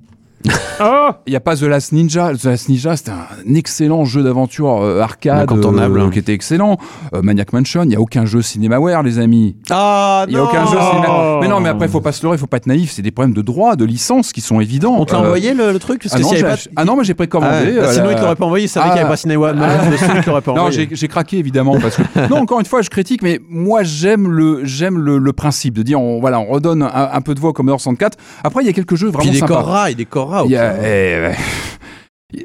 Oh 0.83 1.11
Il 1.27 1.31
n'y 1.31 1.37
a 1.37 1.41
pas 1.41 1.55
The 1.57 1.63
Last 1.63 1.93
Ninja. 1.93 2.33
The 2.35 2.45
Last 2.45 2.69
Ninja, 2.71 2.97
c'était 2.97 3.11
un 3.11 3.55
excellent 3.55 4.05
jeu 4.07 4.23
d'aventure 4.23 4.81
euh, 4.83 5.01
arcade 5.01 5.43
Incontournable. 5.43 6.01
euh, 6.01 6.09
qui 6.11 6.19
était 6.19 6.33
excellent. 6.33 6.79
Euh, 7.15 7.21
Maniac 7.23 7.53
Mansion, 7.53 7.83
il 7.83 7.89
n'y 7.89 7.97
a 7.97 8.01
aucun 8.01 8.25
jeu 8.25 8.41
Cinemaware, 8.41 9.03
les 9.03 9.19
amis. 9.19 9.57
Ah 9.71 10.25
Il 10.29 10.31
n'y 10.31 10.37
a 10.37 10.39
non 10.43 10.47
aucun 10.47 10.65
jeu 10.67 10.79
Oh. 10.81 10.91
Cinéma. 10.95 11.39
Mais 11.43 11.49
non, 11.49 11.61
mais 11.61 11.69
après, 11.69 11.87
il 11.87 11.91
faut 11.91 12.01
pas 12.01 12.13
se 12.13 12.23
leurrer, 12.23 12.37
il 12.37 12.41
faut 12.41 12.47
pas 12.47 12.57
être 12.57 12.67
naïf. 12.67 12.91
C'est 12.93 13.03
des 13.03 13.11
problèmes 13.11 13.35
de 13.35 13.43
droit, 13.43 13.77
de 13.77 13.85
licence 13.85 14.33
qui 14.33 14.41
sont 14.41 14.61
évidents. 14.61 14.97
On 14.99 15.05
te 15.05 15.13
l'a 15.13 15.19
Euh, 15.21 15.25
envoyé 15.25 15.53
le, 15.53 15.73
le 15.73 15.79
truc? 15.79 16.03
Parce 16.03 16.15
ah 16.15 16.19
que 16.19 16.23
non, 16.43 16.49
ach- 16.51 16.69
ah 16.77 16.85
non, 16.85 16.97
mais 16.97 17.05
j'ai 17.05 17.13
pas... 17.15 17.21
précommandé. 17.27 17.75
Ah. 17.79 17.81
Bah, 17.83 17.87
euh, 17.89 17.93
sinon, 17.93 18.05
la- 18.07 18.13
il 18.13 18.17
te 18.17 18.21
l'aurait 18.23 18.37
pas 18.37 18.45
envoyé, 18.47 18.65
il 18.65 18.69
savait 18.69 18.87
Ah. 18.87 18.89
qu'il 18.91 19.29
n'y 19.29 19.35
avait 19.35 19.53
pas. 19.55 19.61
Ah. 19.61 20.23
l'aurait 20.27 20.41
pas 20.41 20.53
Non, 20.53 20.59
envoyé. 20.63 20.89
j'ai 20.91 20.97
j'ai 20.97 21.09
craqué 21.09 21.37
évidemment 21.39 21.79
parce 21.79 21.97
que 21.97 22.03
non 22.31 22.39
encore 22.39 22.61
une 22.61 22.67
fois 22.67 22.81
je 22.83 22.89
critique 22.91 23.23
mais 23.23 23.41
moi 23.49 23.83
j'aime 23.83 24.31
le 24.31 24.65
j'aime 24.65 24.99
le, 24.99 25.19
le 25.19 25.33
principe 25.33 25.75
de 25.75 25.83
dire 25.83 26.01
on 26.01 26.21
voilà 26.21 26.41
on 26.41 26.47
redonne 26.47 26.83
un, 26.83 27.11
un 27.13 27.21
peu 27.21 27.35
de 27.35 27.41
voix 27.41 27.51
au 27.51 27.53
Commodore 27.53 27.81
64 27.81 28.17
après 28.45 28.63
il 28.63 28.67
y 28.67 28.71
a 28.71 28.73
quelques 28.73 28.95
jeux 28.97 29.09
vraiment 29.11 29.31
il 29.31 29.37
sympas 29.39 29.47
décorera, 29.55 29.91
il 29.91 29.97
décorera. 29.97 30.30
il 30.30 30.30
y 30.47 30.55
ok. 30.55 30.61
a 30.61 30.77
eh, 30.83 31.21
ouais. 31.23 31.37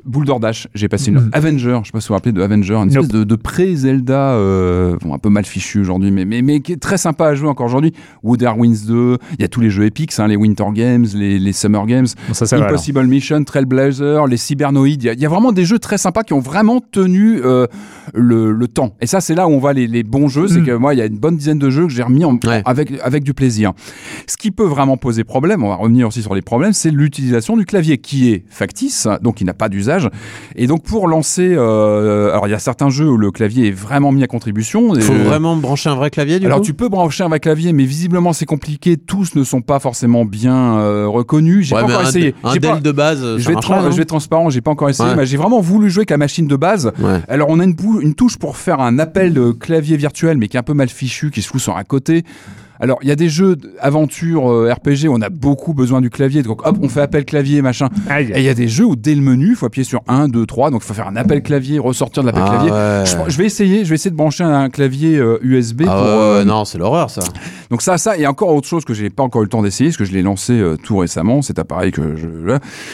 Boule 0.05 0.25
Dash, 0.39 0.67
j'ai 0.73 0.87
passé 0.87 1.09
une 1.11 1.15
Mhm. 1.19 1.29
Avenger, 1.33 1.79
je 1.83 1.87
sais 1.87 1.91
pas 1.91 1.99
si 2.01 2.07
vous 2.07 2.09
vous 2.09 2.13
rappelez 2.15 2.31
de 2.31 2.41
Avenger, 2.41 2.73
une 2.75 2.85
Nope. 2.85 2.91
espèce 2.91 3.07
de, 3.09 3.23
de 3.23 3.35
pré-Zelda, 3.35 4.33
euh, 4.33 4.97
bon, 5.01 5.13
un 5.13 5.17
peu 5.19 5.29
mal 5.29 5.45
fichu 5.45 5.79
aujourd'hui, 5.81 6.11
mais, 6.11 6.25
mais, 6.25 6.41
mais 6.41 6.59
qui 6.59 6.73
est 6.73 6.81
très 6.81 6.97
sympa 6.97 7.27
à 7.27 7.35
jouer 7.35 7.47
encore 7.49 7.65
aujourd'hui. 7.67 7.93
Wood 8.23 8.43
Winds 8.57 8.85
2, 8.87 9.17
il 9.37 9.41
y 9.41 9.45
a 9.45 9.47
tous 9.47 9.61
les 9.61 9.69
jeux 9.69 9.85
épiques, 9.85 10.13
hein, 10.17 10.27
les 10.27 10.35
Winter 10.35 10.65
Games, 10.73 11.05
les, 11.13 11.39
les 11.39 11.53
Summer 11.53 11.85
Games, 11.85 12.07
Bon, 12.27 12.33
ça, 12.33 12.45
ça 12.45 12.57
va, 12.57 12.63
alors. 12.65 12.73
Impossible 12.75 13.05
Mission, 13.07 13.43
Trailblazer, 13.43 14.27
les 14.27 14.37
Cybernoïdes. 14.37 15.03
Il 15.03 15.05
y, 15.05 15.09
a- 15.09 15.13
il 15.13 15.19
y 15.19 15.25
a 15.25 15.29
vraiment 15.29 15.51
des 15.51 15.65
jeux 15.65 15.79
très 15.79 15.97
sympas 15.97 16.23
qui 16.23 16.33
ont 16.33 16.39
vraiment 16.39 16.81
tenu 16.81 17.39
euh, 17.43 17.67
le, 18.13 18.51
le 18.51 18.67
temps. 18.67 18.95
Et 19.01 19.07
ça, 19.07 19.21
c'est 19.21 19.35
là 19.35 19.47
où 19.47 19.51
on 19.51 19.59
voit 19.59 19.73
les, 19.73 19.87
les 19.87 20.03
bons 20.03 20.27
jeux. 20.27 20.47
C'est 20.47 20.61
Mm. 20.61 20.65
que 20.65 20.71
moi, 20.71 20.93
il 20.93 20.97
y 20.97 21.01
a 21.01 21.05
une 21.05 21.17
bonne 21.17 21.37
dizaine 21.37 21.59
de 21.59 21.69
jeux 21.69 21.83
que 21.87 21.93
j'ai 21.93 22.03
remis 22.03 22.23
en- 22.25 22.39
Ouais. 22.45 22.61
avec, 22.65 22.93
avec 23.03 23.23
du 23.23 23.33
plaisir. 23.33 23.73
Ce 24.27 24.37
qui 24.37 24.51
peut 24.51 24.65
vraiment 24.65 24.97
poser 24.97 25.23
problème, 25.23 25.63
on 25.63 25.69
va 25.69 25.75
revenir 25.75 26.07
aussi 26.07 26.21
sur 26.21 26.35
les 26.35 26.41
problèmes, 26.41 26.73
c'est 26.73 26.91
l'utilisation 26.91 27.57
du 27.57 27.65
clavier 27.65 27.97
qui 27.97 28.29
est 28.31 28.43
factice, 28.49 29.07
donc 29.21 29.41
il 29.41 29.45
n'a 29.45 29.53
pas 29.53 29.69
d'usage. 29.75 30.09
Et 30.55 30.67
donc 30.67 30.83
pour 30.83 31.07
lancer, 31.07 31.53
euh, 31.55 32.31
alors 32.31 32.47
il 32.47 32.51
y 32.51 32.53
a 32.53 32.59
certains 32.59 32.89
jeux 32.89 33.09
où 33.09 33.17
le 33.17 33.31
clavier 33.31 33.67
est 33.67 33.71
vraiment 33.71 34.11
mis 34.11 34.23
à 34.23 34.27
contribution. 34.27 34.95
Il 34.95 35.01
faut 35.01 35.13
vraiment 35.13 35.55
brancher 35.55 35.89
un 35.89 35.95
vrai 35.95 36.09
clavier 36.09 36.39
du 36.39 36.45
alors 36.45 36.59
coup 36.59 36.65
tu 36.65 36.73
peux 36.73 36.89
brancher 36.89 37.23
un 37.23 37.27
vrai 37.29 37.39
clavier, 37.39 37.73
mais 37.73 37.83
visiblement 37.85 38.33
c'est 38.33 38.45
compliqué. 38.45 38.97
Tous 38.97 39.35
ne 39.35 39.43
sont 39.43 39.61
pas 39.61 39.79
forcément 39.79 40.25
bien 40.25 40.77
euh, 40.79 41.07
reconnus. 41.07 41.67
J'ai 41.67 41.75
Ouais, 41.75 41.81
pas 41.81 41.87
encore 41.87 42.01
un, 42.01 42.09
essayé. 42.09 42.35
un 42.43 42.53
pas- 42.53 42.59
Dell 42.59 42.81
de 42.81 42.91
base, 42.91 43.19
je 43.37 43.47
vais, 43.47 43.53
être 43.53 43.91
je 43.91 43.97
vais 43.97 44.05
transparent, 44.05 44.49
j'ai 44.49 44.61
pas 44.61 44.71
encore 44.71 44.89
essayé, 44.89 45.09
Ouais. 45.09 45.15
mais 45.15 45.25
j'ai 45.25 45.37
vraiment 45.37 45.59
voulu 45.61 45.89
jouer 45.89 46.01
avec 46.01 46.09
la 46.11 46.17
machine 46.17 46.47
de 46.47 46.55
base. 46.55 46.91
Ouais. 46.99 47.19
Alors 47.27 47.47
on 47.49 47.59
a 47.59 47.63
une, 47.63 47.75
une 48.01 48.15
touche 48.15 48.37
pour 48.37 48.57
faire 48.57 48.79
un 48.79 48.97
appel 48.99 49.33
de 49.33 49.51
clavier 49.51 49.97
virtuel, 49.97 50.37
mais 50.37 50.47
qui 50.47 50.57
est 50.57 50.59
un 50.59 50.63
peu 50.63 50.73
mal 50.73 50.89
fichu, 50.89 51.31
qui 51.31 51.41
se 51.41 51.49
fout 51.49 51.59
sur 51.61 51.75
un 51.77 51.83
côté. 51.83 52.23
Alors 52.79 52.99
il 53.01 53.07
y 53.07 53.11
a 53.11 53.15
des 53.15 53.29
jeux 53.29 53.55
d'aventure 53.55 54.51
euh, 54.51 54.71
RPG, 54.73 55.07
où 55.07 55.13
on 55.13 55.21
a 55.21 55.29
beaucoup 55.29 55.73
besoin 55.73 56.01
du 56.01 56.09
clavier, 56.09 56.43
donc 56.43 56.65
hop, 56.67 56.77
on 56.81 56.89
fait 56.89 57.01
appel 57.01 57.23
clavier, 57.25 57.61
machin. 57.61 57.89
Aïe. 58.09 58.31
Et 58.35 58.39
il 58.39 58.43
y 58.43 58.49
a 58.49 58.53
des 58.53 58.67
jeux 58.67 58.85
où 58.85 58.95
dès 58.95 59.15
le 59.15 59.21
menu, 59.21 59.49
il 59.51 59.55
faut 59.55 59.65
appuyer 59.65 59.85
sur 59.85 60.01
1, 60.07 60.27
2, 60.27 60.45
3, 60.45 60.71
donc 60.71 60.81
il 60.83 60.87
faut 60.87 60.93
faire 60.93 61.07
un 61.07 61.15
appel 61.15 61.41
clavier, 61.41 61.79
ressortir 61.79 62.23
de 62.23 62.27
l'appel 62.27 62.43
Ah 62.45 62.49
clavier. 62.49 62.71
ouais. 62.71 63.03
Je, 63.27 63.31
je 63.31 63.37
vais 63.37 63.45
essayer, 63.45 63.83
je 63.85 63.89
vais 63.89 63.95
essayer 63.95 64.11
de 64.11 64.15
brancher 64.15 64.43
un 64.43 64.69
clavier 64.69 65.17
euh, 65.17 65.37
USB 65.41 65.83
Ah 65.87 65.91
pour. 65.91 65.95
euh, 66.05 66.43
non, 66.43 66.65
c'est 66.65 66.77
l'horreur 66.77 67.09
ça. 67.09 67.21
donc 67.69 67.81
ça, 67.81 67.97
ça, 67.97 68.17
et 68.17 68.27
encore 68.27 68.53
autre 68.53 68.67
chose 68.67 68.83
que 68.85 68.93
j'ai 68.93 69.09
pas 69.09 69.23
encore 69.23 69.41
eu 69.41 69.45
le 69.45 69.49
temps 69.49 69.61
d'essayer, 69.61 69.89
parce 69.89 69.97
que 69.97 70.05
je 70.05 70.11
l'ai 70.13 70.21
lancé 70.21 70.53
euh, 70.53 70.75
tout 70.75 70.97
récemment, 70.97 71.41
cet 71.41 71.59
appareil 71.59 71.91
que 71.91 72.15
je, 72.17 72.27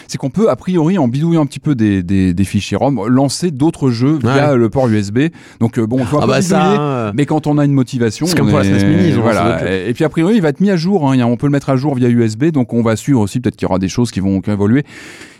c'est 0.08 0.18
qu'on 0.18 0.30
peut 0.30 0.50
a 0.50 0.56
priori 0.56 0.98
en 0.98 1.08
bidouillant 1.08 1.42
un 1.42 1.46
petit 1.46 1.60
peu 1.60 1.76
des, 1.76 2.04
des, 2.04 2.34
des 2.34 2.44
fichiers 2.44 2.78
ROM 2.78 3.08
lancer 3.08 3.52
d'autres 3.52 3.90
jeux 3.90 4.20
via 4.22 4.52
Ouais. 4.52 4.58
le 4.58 4.70
port 4.70 4.88
USB. 4.88 5.20
Donc 5.60 5.78
euh, 5.78 5.86
bon, 5.88 6.04
faut 6.06 6.18
un 6.20 6.22
Ah 6.24 6.28
bah 6.28 6.42
ça, 6.42 6.60
bidouiller, 6.60 6.78
hein. 6.80 7.12
mais 7.16 7.26
quand 7.26 7.48
on 7.48 7.58
a 7.58 7.66
une 7.66 7.74
motivation, 7.74 8.26
C'est 8.28 8.38
comme 8.38 8.48
on 8.48 8.52
pour 8.52 8.60
la 8.60 8.66
SNES 8.66 8.86
Mini, 8.86 9.12
voilà. 9.14 9.60
Et, 9.88 9.94
puis 9.94 10.04
a 10.04 10.10
priori, 10.10 10.36
il 10.36 10.42
va 10.42 10.50
être 10.50 10.60
mis 10.60 10.70
à 10.70 10.76
jour. 10.78 11.10
hein, 11.12 11.18
on 11.24 11.38
peut 11.38 11.48
le 11.48 11.52
mettre 11.52 11.70
à 11.70 11.76
jour 11.76 11.96
via 11.96 12.10
USB, 12.10 12.46
donc 12.46 12.74
on 12.74 12.82
va 12.82 12.96
suivre 12.96 13.20
aussi. 13.22 13.40
Peut-être 13.40 13.56
qu'il 13.56 13.66
y 13.66 13.70
aura 13.70 13.80
des 13.80 13.90
choses 13.90 14.12
qui 14.12 14.20
vont, 14.20 14.40
évoluer. 14.42 14.84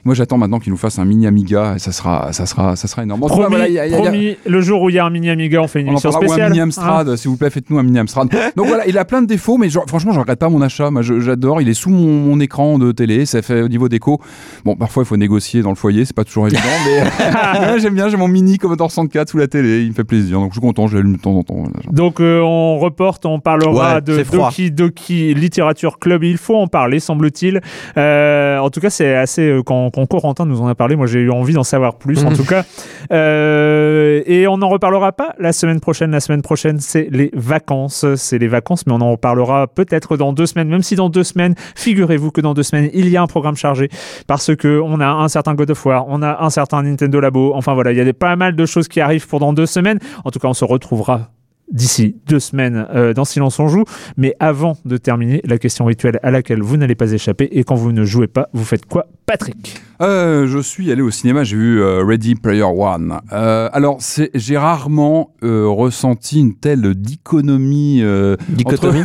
Moi, 0.04 0.16
j'attends 0.16 0.40
maintenant 0.40 0.58
qu'il 0.58 0.72
nous 0.72 0.78
fasse 0.78 0.98
un 0.98 1.06
mini 1.06 1.28
Amiga, 1.28 1.74
et 1.76 1.80
ça 1.80 1.92
sera, 1.92 2.34
ça 2.34 2.48
sera, 2.48 2.76
ça 2.76 2.88
sera 2.88 3.04
énorme. 3.04 3.22
En 3.24 3.28
Promis, 3.28 3.46
voilà, 3.50 3.68
il 3.68 3.74
y 3.76 3.80
a- 3.80 3.86
il 3.86 3.92
y 3.92 3.96
a- 3.96 4.00
promis, 4.00 4.36
le 4.48 4.62
jour 4.62 4.82
où 4.82 4.90
il 4.90 4.96
y 4.96 5.00
a 5.00 5.06
un 5.06 5.12
mini 5.12 5.30
Amiga, 5.30 5.62
on 5.62 5.68
fait 5.68 5.82
une 5.82 5.90
on 5.90 5.92
émission 5.92 6.10
ou 6.10 6.16
un 6.16 6.18
spéciale. 6.22 6.50
mini. 6.50 6.62
Amstrad, 6.62 7.16
s'il 7.18 7.30
vous 7.30 7.38
plaît, 7.38 7.52
faites-nous 7.52 7.78
un 7.78 7.84
mini 7.84 8.00
Amstrad. 8.00 8.28
Donc 8.56 8.66
voilà, 8.66 8.88
il 8.88 8.98
a 8.98 9.06
plein 9.06 9.22
de 9.22 9.28
défauts, 9.28 9.58
mais 9.60 9.70
genre, 9.70 9.84
franchement, 9.88 10.12
je 10.12 10.20
regrette 10.20 10.40
pas 10.40 10.50
mon 10.50 10.62
achat. 10.64 10.90
Moi, 10.90 11.04
j'adore. 11.04 11.62
Il 11.62 11.70
est 11.70 11.76
sous 11.76 11.92
mon, 11.92 12.08
mon 12.26 12.40
écran 12.40 12.80
de 12.80 12.92
télé. 12.92 13.28
Ça 13.28 13.44
fait 13.44 13.62
au 13.62 13.68
niveau 13.68 13.90
déco. 13.90 14.20
Bon, 14.66 14.76
parfois, 14.76 15.04
il 15.04 15.06
faut 15.06 15.18
négocier 15.18 15.62
dans 15.62 15.70
le 15.70 15.76
foyer. 15.76 16.04
C'est 16.06 16.16
pas 16.16 16.24
toujours 16.24 16.48
évident, 16.48 16.62
mais 16.88 17.80
j'aime 17.80 17.94
bien. 17.94 18.10
J'ai 18.10 18.18
mon 18.18 18.28
mini 18.28 18.58
Commodore 18.58 18.90
64 18.90 19.30
sous 19.30 19.38
la 19.38 19.48
télé. 19.48 19.84
Il 19.84 19.90
me 19.90 19.94
fait 19.94 20.04
plaisir. 20.04 20.40
Donc, 20.40 20.50
je 20.50 20.54
suis 20.56 20.62
content. 20.62 20.88
Je 20.88 20.98
l'allume 20.98 21.18
de 21.18 21.22
temps 21.22 21.36
en 21.36 21.44
temps. 21.44 21.64
Donc 21.92 22.20
euh, 22.22 22.42
on 22.42 22.80
reporte, 22.80 23.26
on 23.28 23.40
parlera 23.40 23.96
Ouais, 23.96 24.02
de 24.02 24.21
c'est 24.24 24.36
froid. 24.36 24.50
Doki 24.50 24.72
Doki 24.72 25.34
Literature 25.34 26.00
Club. 26.00 26.24
Il 26.24 26.38
faut 26.38 26.56
en 26.56 26.68
parler, 26.68 27.00
semble-t-il. 27.00 27.62
Euh, 27.98 28.58
en 28.58 28.70
tout 28.70 28.80
cas, 28.80 28.90
c'est 28.90 29.16
assez 29.16 29.44
euh, 29.44 29.64
quand, 29.64 29.90
quand 29.92 30.06
Corentin 30.06 30.46
nous 30.46 30.62
en 30.62 30.68
a 30.68 30.76
parlé. 30.76 30.96
Moi, 30.96 31.08
j'ai 31.08 31.20
eu 31.20 31.32
envie 31.32 31.54
d'en 31.54 31.64
savoir 31.64 31.96
plus. 31.96 32.24
En 32.24 32.34
tout 32.34 32.46
cas, 32.46 32.64
Euh, 33.12 34.22
et 34.26 34.48
on 34.48 34.58
n'en 34.58 34.70
reparlera 34.70 35.12
pas 35.12 35.34
la 35.38 35.52
semaine 35.54 35.80
prochaine. 35.80 36.12
La 36.12 36.20
semaine 36.20 36.42
prochaine, 36.42 36.80
c'est 36.80 37.08
les 37.12 37.30
vacances. 37.34 38.06
C'est 38.16 38.38
les 38.38 38.48
vacances, 38.48 38.86
mais 38.88 38.94
on 38.94 39.02
en 39.02 39.12
reparlera 39.12 39.68
peut-être 39.68 40.18
dans 40.18 40.34
deux 40.34 40.46
semaines. 40.46 40.70
Même 40.70 40.84
si 40.84 40.96
dans 40.96 41.10
deux 41.10 41.24
semaines, 41.24 41.56
figurez-vous 41.76 42.32
que 42.32 42.42
dans 42.42 42.54
deux 42.54 42.64
semaines, 42.64 42.90
il 42.94 43.10
y 43.10 43.18
a 43.18 43.22
un 43.22 43.28
programme 43.28 43.56
chargé 43.56 43.90
parce 44.28 44.56
que 44.56 44.80
on 44.84 45.00
a 45.00 45.08
un 45.08 45.28
certain 45.28 45.56
God 45.56 45.72
of 45.72 45.86
War, 45.86 46.06
on 46.08 46.22
a 46.22 46.42
un 46.42 46.50
certain 46.50 46.84
Nintendo 46.84 47.20
Labo. 47.20 47.54
Enfin 47.56 47.74
voilà, 47.74 47.92
il 47.92 47.98
y 47.98 48.02
a 48.02 48.06
des, 48.06 48.14
pas 48.14 48.36
mal 48.36 48.56
de 48.56 48.66
choses 48.66 48.88
qui 48.88 49.02
arrivent 49.02 49.28
pour 49.28 49.40
dans 49.40 49.54
deux 49.54 49.66
semaines. 49.66 50.00
En 50.24 50.32
tout 50.32 50.40
cas, 50.40 50.48
on 50.48 50.54
se 50.54 50.66
retrouvera 50.66 51.30
d'ici 51.72 52.16
deux 52.28 52.40
semaines 52.40 52.86
euh, 52.94 53.14
dans 53.14 53.26
Silence 53.26 53.60
on 53.60 53.68
joue. 53.68 53.84
Mais 54.18 54.36
avant 54.40 54.78
de 54.86 54.98
terminer, 54.98 55.42
la 55.46 55.58
question 55.58 55.86
rituelle 55.86 56.20
à 56.24 56.32
laquelle 56.32 56.62
vous 56.62 56.78
n'allez 56.78 56.96
pas 56.96 57.12
échapper 57.12 57.48
et 57.52 57.64
quand 57.64 57.76
vous 57.76 57.92
ne 57.92 58.04
jouez 58.06 58.28
pas, 58.28 58.50
vous 58.54 58.64
faites 58.66 58.86
quoi, 58.86 59.08
Patrick? 59.26 59.80
Euh, 60.02 60.48
je 60.48 60.60
suis 60.60 60.92
allé 60.92 61.02
au 61.02 61.12
cinéma, 61.12 61.44
j'ai 61.44 61.56
vu 61.56 61.82
euh, 61.82 62.04
Ready 62.04 62.36
Player 62.36 62.64
One. 62.64 63.20
Alors, 63.30 63.98
c'est- 64.00 64.32
j'ai 64.34 64.58
rarement 64.58 65.32
ressenti 65.42 66.40
une 66.40 66.56
telle 66.56 66.96
dichotomie. 66.96 68.04
Dichotomie 68.50 69.04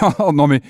entre- 0.00 0.32
non 0.34 0.46
mais 0.46 0.60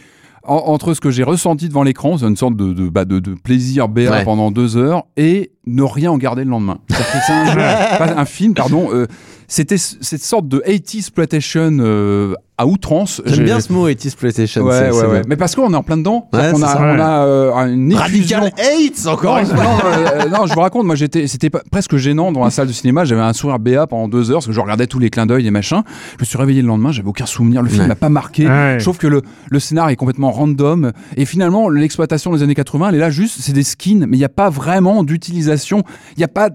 en- 0.46 0.56
entre 0.66 0.92
ce 0.94 1.00
que 1.00 1.10
j'ai 1.10 1.22
ressenti 1.22 1.68
devant 1.68 1.82
l'écran, 1.82 2.18
c'est 2.18 2.26
une 2.26 2.36
sorte 2.36 2.56
de, 2.56 2.72
de, 2.72 2.88
bah, 2.88 3.04
de, 3.04 3.18
de 3.18 3.34
plaisir 3.34 3.88
Ouais. 3.94 4.24
pendant 4.24 4.50
deux 4.50 4.76
heures, 4.76 5.04
et 5.16 5.52
ne 5.66 5.82
rien 5.82 6.10
en 6.12 6.18
garder 6.18 6.44
le 6.44 6.50
lendemain. 6.50 6.78
C'est 6.88 7.32
un, 7.32 7.56
un 8.18 8.24
film, 8.26 8.52
pardon. 8.54 8.88
euh, 8.92 9.06
c'était 9.48 9.76
cette 9.78 10.22
sorte 10.22 10.48
de 10.48 10.62
80s 10.66 10.98
exploitation 10.98 11.76
euh, 11.80 12.34
à 12.58 12.66
outrance. 12.66 13.20
J'aime 13.24 13.34
J'ai- 13.36 13.44
bien 13.44 13.60
ce 13.60 13.72
mot 13.72 13.88
80s 13.88 14.14
PlayStation. 14.16 14.62
Ouais, 14.62 14.72
c'est- 14.78 14.84
ouais, 14.86 14.92
c'est 14.92 15.06
ouais. 15.06 15.12
bien. 15.12 15.22
Mais 15.28 15.36
parce 15.36 15.54
qu'on 15.54 15.72
est 15.72 15.76
en 15.76 15.82
plein 15.82 15.96
dedans. 15.96 16.28
Ouais, 16.32 16.52
c'est 16.54 16.62
a, 16.62 16.66
ça. 16.68 16.78
on 16.80 16.98
a 17.00 17.24
euh, 17.26 17.66
une 17.66 17.92
effusion. 17.92 18.38
Radical 18.40 18.64
Hates 18.64 19.06
encore 19.06 19.42
Non, 19.42 19.54
non, 19.54 19.62
euh, 19.86 20.28
non, 20.28 20.46
je 20.46 20.54
vous 20.54 20.60
raconte, 20.60 20.86
moi 20.86 20.94
j'étais, 20.94 21.26
c'était 21.26 21.50
presque 21.50 21.96
gênant 21.96 22.32
dans 22.32 22.44
la 22.44 22.50
salle 22.50 22.68
de 22.68 22.72
cinéma. 22.72 23.04
J'avais 23.04 23.20
un 23.22 23.32
sourire 23.32 23.58
béat 23.58 23.86
pendant 23.86 24.08
deux 24.08 24.30
heures 24.30 24.36
parce 24.38 24.46
que 24.46 24.52
je 24.52 24.60
regardais 24.60 24.86
tous 24.86 24.98
les 24.98 25.10
clins 25.10 25.26
d'œil 25.26 25.46
et 25.46 25.50
machin. 25.50 25.82
Je 26.16 26.20
me 26.20 26.24
suis 26.24 26.38
réveillé 26.38 26.62
le 26.62 26.68
lendemain, 26.68 26.92
j'avais 26.92 27.08
aucun 27.08 27.26
souvenir. 27.26 27.60
Le 27.62 27.68
film 27.68 27.82
Ouais. 27.82 27.88
m'a 27.88 27.94
pas 27.96 28.08
marqué. 28.08 28.46
Ouais. 28.46 28.76
Je 28.78 28.84
trouve 28.84 28.98
que 28.98 29.06
le, 29.08 29.22
le 29.50 29.58
scénar 29.60 29.88
est 29.90 29.96
complètement 29.96 30.30
random 30.30 30.92
et 31.16 31.24
finalement 31.24 31.68
l'exploitation 31.68 32.32
des 32.32 32.42
années 32.42 32.54
80, 32.54 32.88
elle 32.90 32.94
est 32.94 32.98
là 32.98 33.10
juste, 33.10 33.36
c'est 33.40 33.52
des 33.52 33.64
skins, 33.64 34.06
mais 34.08 34.16
il 34.16 34.20
n'y 34.20 34.24
a 34.24 34.28
pas 34.28 34.48
vraiment 34.48 35.02
d'utilisation. 35.02 35.82
Il 36.16 36.18
n'y 36.20 36.24
a 36.24 36.28
pas, 36.28 36.50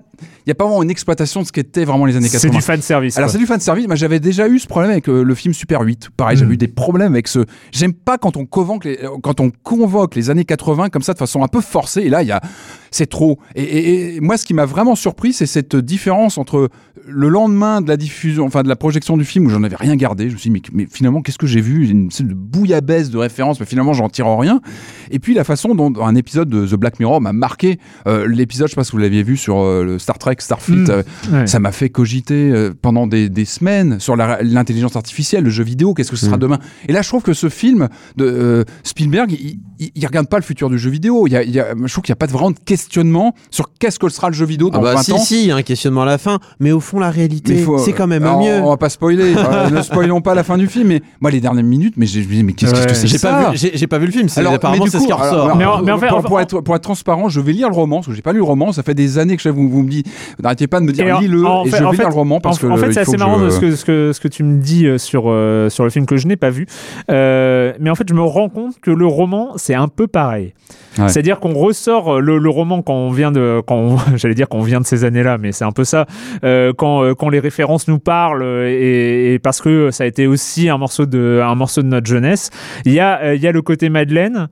il 0.46 0.50
y 0.50 0.52
a 0.52 0.56
pas 0.56 0.66
vraiment 0.66 0.84
une 0.84 0.90
exploitation 0.92 1.42
de 1.42 1.46
ce 1.48 1.52
qu'étaient 1.52 1.86
vraiment 1.86 2.06
les 2.06 2.16
années 2.16 2.30
80. 2.30 2.40
C'est 2.40 2.50
du 2.56 2.62
fan 2.62 2.82
service. 2.82 3.18
Alors 3.18 3.30
c'est 3.30 3.38
du 3.38 3.46
fan 3.46 3.60
service, 3.60 3.88
mais 3.88 3.96
j'avais 3.96 4.20
déjà 4.20 4.48
eu 4.48 4.60
ce 4.60 4.68
problème 4.68 4.92
avec 4.92 5.08
euh, 5.10 5.24
le 5.24 5.36
film 5.36 5.54
Super 5.54 5.82
8. 5.82 6.10
Pareil, 6.18 6.36
Mm. 6.38 6.40
j'avais 6.40 6.54
eu 6.54 6.58
des 6.58 6.68
problèmes 6.68 7.14
avec 7.14 7.28
ce. 7.28 7.40
J'aime 7.72 7.94
pas 7.94 8.18
quand 8.18 8.38
on 8.38 8.46
convoque 8.46 8.86
les, 8.86 8.98
euh, 9.04 9.10
quand 9.22 9.40
on 9.40 9.52
convoque 9.64 10.16
les 10.16 10.30
années 10.30 10.46
80 10.46 10.90
comme 10.90 11.02
ça 11.02 11.14
de 11.14 11.18
façon 11.20 11.44
un 11.44 11.48
peu 11.48 11.62
forcée. 11.62 12.02
Et 12.02 12.10
là, 12.10 12.22
il 12.24 12.28
y 12.28 12.32
a, 12.32 12.42
c'est 12.92 13.08
trop. 13.10 13.40
Et, 13.56 13.64
et- 13.64 14.16
et 14.16 14.20
moi, 14.22 14.38
ce 14.38 14.46
qui 14.46 14.54
m'a 14.54 14.66
vraiment 14.66 14.96
surpris, 14.96 15.34
c'est 15.34 15.46
cette 15.46 15.76
différence 15.76 16.38
entre 16.38 16.70
le 17.08 17.28
lendemain 17.30 17.82
de 17.82 17.88
la 17.88 17.98
diffusion, 17.98 18.46
enfin 18.46 18.62
de 18.64 18.68
la 18.70 18.76
projection 18.76 19.18
du 19.18 19.26
film 19.26 19.46
où 19.48 19.50
j'en 19.50 19.64
avais 19.64 19.76
rien 19.76 19.96
gardé. 19.96 20.30
Je 20.30 20.34
me 20.34 20.38
suis 20.40 20.50
dit, 20.50 20.62
mais, 20.74 20.84
mais 20.84 20.88
finalement, 20.92 21.22
qu'est-ce 21.22 21.38
que 21.38 21.48
j'ai 21.48 21.62
vu? 21.62 21.88
Une 21.90 22.12
sorte 22.12 22.30
de 22.30 22.34
bouillabaisse 22.34 23.10
de 23.10 23.18
références, 23.18 23.60
mais 23.60 23.66
finalement, 23.66 23.94
j'en 23.94 24.10
tire 24.10 24.28
rien. 24.38 24.62
Et 25.12 25.20
puis 25.20 25.34
la 25.34 25.44
façon 25.44 25.74
dont 25.76 25.94
un 26.04 26.16
épisode 26.16 26.50
de 26.50 26.68
The 26.68 26.76
Black 26.76 27.00
Mirror 27.00 27.22
m'a 27.22 27.34
marqué. 27.34 27.80
Euh, 28.08 28.28
L'épisode, 28.28 28.68
je 28.68 28.72
sais 28.74 28.76
pas 28.76 28.84
si 28.84 28.92
vous 28.92 28.98
l'aviez 29.00 29.24
vu 29.24 29.38
sur 29.38 29.60
euh, 29.60 29.84
le 29.84 30.00
Star 30.10 30.18
Trek, 30.18 30.38
Starfleet, 30.40 30.76
Mm. 30.76 30.90
euh, 30.90 31.04
Ouais. 31.32 31.46
ça 31.48 31.60
m'a 31.60 31.72
fait 31.72 31.90
cogiter 31.90 32.50
euh, 32.52 32.72
pendant 32.82 33.06
des, 33.06 33.30
des 33.30 33.46
semaines 33.46 34.00
sur 34.00 34.16
l'intelligence 34.16 34.96
artificielle, 34.96 35.44
le 35.44 35.52
jeu 35.52 35.64
vidéo, 35.64 35.94
qu'est-ce 35.94 36.10
que 36.10 36.18
ce 36.18 36.26
sera 36.26 36.38
Mm. 36.38 36.40
demain. 36.40 36.60
Et 36.88 36.94
là, 36.94 37.04
je 37.04 37.08
trouve 37.10 37.22
que 37.22 37.34
ce 37.34 37.48
film 37.48 37.90
de 38.18 38.26
euh, 38.26 38.64
Spielberg, 38.84 39.32
il, 39.32 39.60
il, 39.80 39.92
il 39.94 40.06
regarde 40.08 40.28
pas 40.28 40.38
le 40.38 40.44
futur 40.44 40.68
du 40.72 40.80
jeu 40.80 40.90
vidéo. 40.90 41.28
Il 41.28 41.34
y 41.34 41.36
a, 41.36 41.44
il 41.44 41.52
y 41.52 41.60
a- 41.60 41.76
je 41.86 41.92
trouve 41.92 42.04
qu'il 42.04 42.12
n'y 42.12 42.18
a 42.18 42.22
pas 42.22 42.26
de 42.26 42.32
vraiment 42.32 42.50
de 42.50 42.58
questionnement 42.66 43.36
sur 43.52 43.72
qu'est-ce 43.80 44.00
que 44.00 44.10
sera 44.10 44.30
le 44.30 44.34
jeu 44.36 44.46
vidéo 44.46 44.72
dans 44.72 44.80
Ah 44.80 44.84
bah 44.84 44.94
20 44.96 45.04
si, 45.04 45.12
ans. 45.14 45.18
si, 45.20 45.42
il 45.44 45.48
y 45.48 45.52
a 45.52 45.56
un 45.58 45.62
questionnement 45.62 46.02
à 46.02 46.06
la 46.08 46.18
fin, 46.18 46.40
mais 46.60 46.72
au 46.72 46.80
fond, 46.80 46.98
la 47.00 47.12
réalité, 47.12 47.64
c'est 47.86 47.94
quand 47.94 48.08
même 48.08 48.24
Alors, 48.24 48.42
mieux. 48.42 48.60
On 48.64 48.70
va 48.70 48.78
pas 48.78 48.90
spoiler. 48.90 49.36
euh, 49.38 49.70
ne 49.70 49.82
spoilons 49.84 50.22
pas 50.22 50.34
la 50.34 50.44
fin 50.44 50.58
du 50.58 50.66
film. 50.68 50.88
Mais 50.88 51.02
moi, 51.22 51.30
les 51.30 51.40
dernières 51.40 51.64
minutes, 51.64 51.94
mais 51.98 52.08
je 52.08 52.20
me 52.20 52.26
dis, 52.26 52.44
mais 52.44 52.54
qu'est-ce 52.54 52.72
qu'est-ce 52.74 52.84
que 52.86 52.90
Ouais. 52.90 52.96
c'est 52.96 53.02
que 53.04 53.08
J'ai 53.10 53.18
ça 53.20 53.30
pas, 53.32 53.52
vu, 53.52 53.58
j'ai, 53.58 53.78
j'ai 53.78 53.88
pas 53.88 54.00
vu 54.00 54.08
le 54.08 54.12
film, 54.12 54.28
c'est, 54.30 54.40
Alors, 54.40 54.54
apparemment 54.54 54.86
mais 54.86 54.90
du 54.90 54.92
c'est 54.92 55.00
ce 55.00 55.06
qui 55.06 55.12
coup, 55.12 55.18
ressort. 55.18 55.46
alors, 55.46 55.56
Mais 55.58 55.66
en- 55.66 55.84
mais 55.84 55.92
en 55.92 56.00
fait- 56.00 56.08
pour, 56.08 56.18
en- 56.18 56.22
pour 56.24 56.40
être, 56.42 56.62
pour 56.62 56.76
être 56.76 56.82
transparent, 56.82 57.30
je 57.30 57.40
vais 57.42 57.52
lire 57.54 57.70
le 57.70 57.76
roman 57.76 57.98
parce 57.98 58.08
que 58.08 58.14
j'ai 58.14 58.22
pas 58.22 58.32
lu 58.34 58.40
le 58.40 58.44
roman. 58.46 58.72
Ça 58.72 58.82
fait 58.84 58.94
des 58.96 59.18
années 59.18 59.36
que 59.36 59.44
je, 59.44 59.50
vous, 59.50 59.68
vous 59.70 59.84
me 59.84 59.90
dites, 59.90 59.99
n'arrêtez 60.42 60.68
pas 60.68 60.80
de 60.80 60.86
me 60.86 60.92
dire 60.92 61.20
lis-le 61.20 61.46
en 61.46 61.66
et 61.66 61.70
fait- 61.70 61.78
je 61.78 61.84
vais 61.84 61.92
lire 61.98 62.10
le 62.10 62.14
roman 62.16 62.40
parce 62.40 62.58
en, 62.58 62.68
que 62.68 62.74
en 62.74 62.78
fait, 62.78 62.88
il 62.88 62.94
c'est 62.94 63.00
assez 63.02 63.18
marrant 63.18 63.40
je- 63.40 63.50
ce 63.50 63.60
que, 63.60 63.76
ce, 63.76 63.86
que, 63.86 64.12
ce 64.14 64.20
que 64.20 64.28
tu 64.28 64.44
me 64.44 64.60
dis 64.62 64.86
euh, 64.86 64.98
sur, 64.98 65.24
euh, 65.28 65.70
sur 65.70 65.84
le 65.84 65.90
film 65.90 66.06
que 66.06 66.18
je 66.18 66.28
n'ai 66.28 66.36
pas 66.38 66.50
vu. 66.50 66.66
Euh, 67.12 67.74
mais 67.80 67.90
en 67.90 67.96
fait, 67.96 68.08
je 68.08 68.14
me 68.14 68.22
rends 68.22 68.50
compte 68.50 68.80
que 68.82 68.92
le 68.92 69.06
roman, 69.06 69.54
c'est 69.56 69.76
un 69.76 69.88
peu 69.88 70.08
pareil. 70.08 70.54
Ouais. 70.98 71.08
C'est-à-dire 71.08 71.40
qu'on 71.40 71.54
ressort 71.54 72.16
euh, 72.16 72.20
le, 72.20 72.38
le 72.40 72.50
roman 72.50 72.82
quand 72.82 72.94
on 72.94 73.12
vient 73.12 73.32
de, 73.32 73.62
quand 73.66 73.98
j'allais 74.16 74.34
dire 74.36 74.50
qu'on 74.50 74.62
vient 74.62 74.82
de 74.82 74.86
ces 74.86 75.04
années-là, 75.06 75.38
mais 75.38 75.52
c'est 75.52 75.66
un 75.66 75.72
peu 75.72 75.84
ça. 75.84 76.06
Euh, 76.44 76.74
quand, 76.78 77.04
euh, 77.04 77.14
quand 77.14 77.30
les 77.30 77.40
références 77.40 77.88
nous 77.88 78.00
parlent 78.00 78.44
euh, 78.44 78.68
et, 78.70 79.34
et 79.36 79.40
parce 79.40 79.62
que 79.62 79.92
ça 79.92 80.04
a 80.04 80.08
été 80.08 80.28
aussi 80.28 80.70
un 80.70 80.78
morceau 80.78 81.06
de, 81.06 81.42
un 81.44 81.56
morceau 81.56 81.82
de 81.82 81.88
notre 81.88 82.08
jeunesse, 82.08 82.50
il 82.86 82.94
y 82.94 83.00
a, 83.00 83.22
euh, 83.22 83.36
il 83.36 83.42
y 83.42 83.48
a 83.48 83.52
le 83.52 83.62
côté 83.62 83.90
Madeleine. 83.90 84.48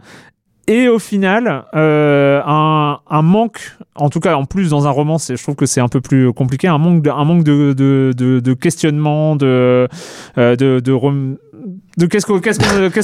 Et 0.69 0.89
au 0.89 0.99
final, 0.99 1.63
euh, 1.75 2.41
un, 2.45 3.21
manque, 3.21 3.77
en 3.95 4.09
tout 4.09 4.19
cas 4.19 4.35
en 4.35 4.43
plus 4.43 4.69
dans 4.69 4.85
un 4.85 4.89
roman, 4.89 5.17
je 5.17 5.41
trouve 5.41 5.55
que 5.55 5.65
c'est 5.65 5.79
un 5.79 5.87
peu 5.87 6.01
plus 6.01 6.33
compliqué, 6.33 6.67
un 6.67 6.77
manque 6.77 7.01
de, 7.03 7.09
un 7.09 7.23
manque 7.23 7.45
de, 7.45 7.71
de, 7.71 8.13
de, 8.15 8.41
de 8.41 8.53
questionnement, 8.53 9.37
de, 9.37 9.87
euh, 10.37 10.55
de, 10.57 10.81
de, 10.81 10.91
de 11.97 12.05
qu'est-ce 12.05 12.25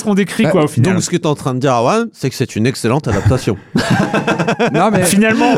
qu'on 0.04 0.14
décrit 0.14 0.44
quoi 0.46 0.64
au 0.66 0.68
final. 0.68 0.94
Donc 0.94 1.04
ce 1.04 1.10
que 1.10 1.16
tu 1.18 1.24
es 1.24 1.28
en 1.28 1.36
train 1.36 1.54
de 1.54 1.60
dire, 1.60 1.72
Arwan, 1.72 2.08
c'est 2.14 2.30
que 2.30 2.36
c'est 2.36 2.56
une 2.56 2.66
excellente 2.68 3.08
adaptation. 3.08 3.58
Non, 4.74 4.90
mais 4.92 5.04
Finalement, 5.04 5.58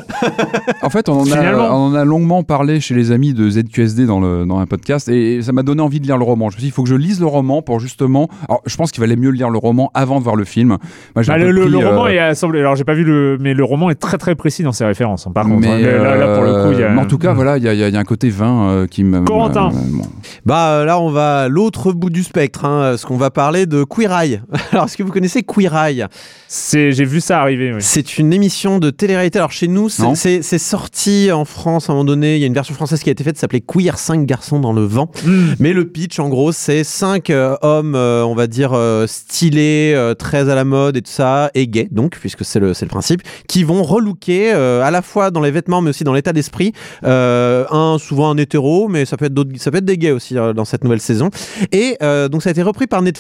en 0.82 0.90
fait, 0.90 1.10
on 1.10 1.20
en, 1.20 1.22
a, 1.22 1.26
Finalement. 1.26 1.68
on 1.70 1.88
en 1.92 1.96
a 1.96 2.06
longuement 2.06 2.44
parlé 2.44 2.80
chez 2.80 2.94
les 2.96 3.12
amis 3.12 3.34
de 3.34 3.50
ZQSD 3.50 4.06
dans, 4.06 4.20
le, 4.20 4.46
dans 4.46 4.60
un 4.60 4.66
podcast 4.66 5.10
et 5.10 5.42
ça 5.42 5.52
m'a 5.52 5.64
donné 5.64 5.82
envie 5.82 6.00
de 6.00 6.06
lire 6.06 6.18
le 6.18 6.24
roman. 6.24 6.50
Je 6.50 6.56
me 6.56 6.60
suis 6.60 6.62
dit, 6.64 6.68
il 6.70 6.72
faut 6.72 6.84
que 6.84 6.90
je 6.90 6.96
lise 6.96 7.20
le 7.20 7.26
roman 7.26 7.62
pour 7.62 7.80
justement. 7.80 8.30
Alors, 8.48 8.62
je 8.66 8.76
pense 8.78 8.92
qu'il 8.92 9.02
valait 9.02 9.16
mieux 9.16 9.30
lire 9.32 9.50
le 9.50 9.58
roman 9.58 9.92
avant 9.94 10.20
de 10.20 10.24
voir 10.24 10.36
le 10.36 10.46
film. 10.46 10.78
Moi, 11.16 11.24
bah, 11.28 11.38
le, 11.38 11.52
le- 11.52 11.62
pris, 11.64 11.72
le 11.72 11.80
euh, 11.80 11.90
roman 11.90 12.08
est 12.08 12.20
assemblé. 12.20 12.60
Alors 12.60 12.76
j'ai 12.76 12.84
pas 12.84 12.94
vu 12.94 13.04
le, 13.04 13.38
mais 13.40 13.54
le 13.54 13.64
roman 13.64 13.90
est 13.90 13.96
très 13.96 14.18
très 14.18 14.36
précis 14.36 14.64
dans 14.64 14.72
ses 14.72 14.86
références. 14.86 15.28
hein, 15.28 15.32
par 15.34 15.46
contre, 15.46 15.60
mais, 15.62 15.68
hein. 15.86 16.04
là, 16.04 16.16
là, 16.16 16.36
pour 16.36 16.44
le 16.44 16.64
coup, 16.64 16.72
il 16.74 16.80
y 16.80 16.84
a. 16.84 16.88
euh, 16.88 16.94
mais 16.94 17.02
en 17.02 17.06
tout 17.06 17.18
cas, 17.18 17.34
voilà, 17.34 17.58
il 17.58 17.64
y, 17.64 17.68
a- 17.70 17.74
y 17.74 17.92
y 17.92 17.98
un 17.98 18.04
côté 18.04 18.30
vin 18.30 18.70
euh, 18.70 18.88
qui 18.88 19.04
me. 19.04 19.22
Corentin. 19.22 19.70
bon. 19.74 20.04
bah 20.46 20.70
euh, 20.70 20.86
là, 20.86 21.00
on 21.00 21.10
va 21.12 21.42
à 21.42 21.48
l'autre 21.50 21.92
bout 21.92 22.10
du 22.10 22.24
spectre, 22.24 22.66
hein, 22.66 22.80
parce 22.92 23.06
qu'on 23.06 23.18
va 23.18 23.25
parler 23.30 23.66
de 23.66 23.84
Queer 23.84 24.12
Eye. 24.12 24.42
Alors, 24.72 24.86
est-ce 24.86 24.98
que 24.98 25.04
vous 25.04 25.12
connaissez 25.12 25.44
Queer 25.44 25.76
Eye? 25.76 26.06
C'est, 26.48 26.92
j'ai 26.92 27.06
vu 27.06 27.22
ça 27.22 27.42
arriver. 27.42 27.72
oui. 27.74 27.80
C'est 27.82 28.18
une 28.18 28.32
émission 28.34 28.80
de 28.80 28.90
télé-réalité. 28.90 29.40
Alors 29.40 29.52
chez 29.52 29.68
nous, 29.68 29.90
c'est- 29.90 30.04
Non. 30.04 30.16
c'est 30.16 30.42
c'est 30.42 30.58
sorti 30.58 31.32
en 31.32 31.46
France 31.46 31.90
à 31.90 31.94
un 31.94 31.96
moment 31.96 32.06
donné. 32.06 32.36
Il 32.36 32.42
y 32.42 32.44
a 32.44 32.48
une 32.48 32.54
version 32.54 32.74
française 32.76 33.02
qui 33.02 33.10
a 33.10 33.12
été 33.12 33.24
faite, 33.24 33.36
ça 33.38 33.42
s'appelait 33.42 33.62
Queer 33.62 33.98
5 33.98 34.26
garçons 34.26 34.60
dans 34.60 34.74
le 34.74 34.84
vent. 34.86 35.10
Mm. 35.26 35.54
Mais 35.60 35.74
le 35.74 35.86
pitch, 35.88 36.20
en 36.20 36.30
gros, 36.30 36.52
c'est 36.52 36.84
cinq 36.84 37.30
euh, 37.30 37.56
hommes, 37.62 37.96
euh, 37.96 38.24
on 38.26 38.36
va 38.36 38.48
dire, 38.48 38.72
euh, 38.74 39.06
stylés, 39.08 39.94
euh, 39.96 40.14
très 40.14 40.50
à 40.50 40.56
la 40.56 40.64
mode 40.66 40.98
et 40.98 41.02
tout 41.02 41.12
ça, 41.12 41.50
et 41.56 41.68
gays, 41.68 41.88
donc, 41.92 42.18
puisque 42.20 42.46
c'est 42.46 42.60
le, 42.60 42.74
c'est 42.74 42.86
le 42.86 42.90
principe, 42.90 43.22
qui 43.48 43.64
vont 43.64 43.84
relooker 43.84 44.54
euh, 44.54 44.82
à 44.84 44.92
la 44.92 45.02
fois 45.02 45.32
dans 45.32 45.42
les 45.42 45.52
vêtements, 45.52 45.82
mais 45.82 45.90
aussi 45.90 46.04
dans 46.04 46.14
l'état 46.14 46.34
d'esprit. 46.34 46.74
Euh, 47.04 47.66
un, 47.72 47.98
souvent 48.00 48.30
un 48.30 48.38
hétéro, 48.38 48.88
mais 48.88 49.06
ça 49.06 49.18
peut 49.18 49.26
être, 49.26 49.34
d'autres, 49.34 49.52
ça 49.58 49.72
peut 49.72 49.78
être 49.78 49.86
des 49.86 49.98
gays 49.98 50.12
aussi 50.12 50.38
euh, 50.38 50.54
dans 50.54 50.66
cette 50.66 50.84
nouvelle 50.84 51.02
saison. 51.02 51.30
Et 51.72 51.98
euh, 52.02 52.28
donc, 52.30 52.44
ça 52.44 52.50
a 52.50 52.52
été 52.52 52.62
repris 52.62 52.88
par 52.88 53.02
Netflix. 53.02 53.15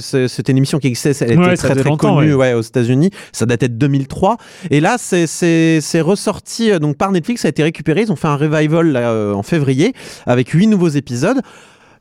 C'est- 0.00 0.28
c'était 0.28 0.52
une 0.52 0.58
émission 0.58 0.78
qui 0.78 0.88
existait, 0.88 1.12
elle 1.24 1.32
était 1.32 1.40
Ouais, 1.40 1.56
très, 1.56 1.74
très 1.74 1.96
connue 1.96 2.34
ouais. 2.34 2.52
ouais, 2.52 2.54
aux 2.54 2.60
États-Unis. 2.62 3.10
Ça 3.32 3.46
datait 3.46 3.68
de 3.68 3.74
2003. 3.74 4.36
Et 4.70 4.80
là, 4.80 4.96
c'est, 4.98 6.00
ressorti 6.00 6.70
euh, 6.70 6.78
donc 6.78 6.96
par 6.96 7.12
Netflix, 7.12 7.42
ça 7.42 7.48
a 7.48 7.50
été 7.50 7.62
récupéré. 7.62 8.02
Ils 8.02 8.12
ont 8.12 8.16
fait 8.16 8.28
un 8.28 8.36
revival 8.36 8.86
là, 8.92 9.10
euh, 9.10 9.32
en 9.34 9.42
février 9.42 9.92
avec 10.26 10.48
huit 10.50 10.66
nouveaux 10.66 10.88
épisodes. 10.88 11.40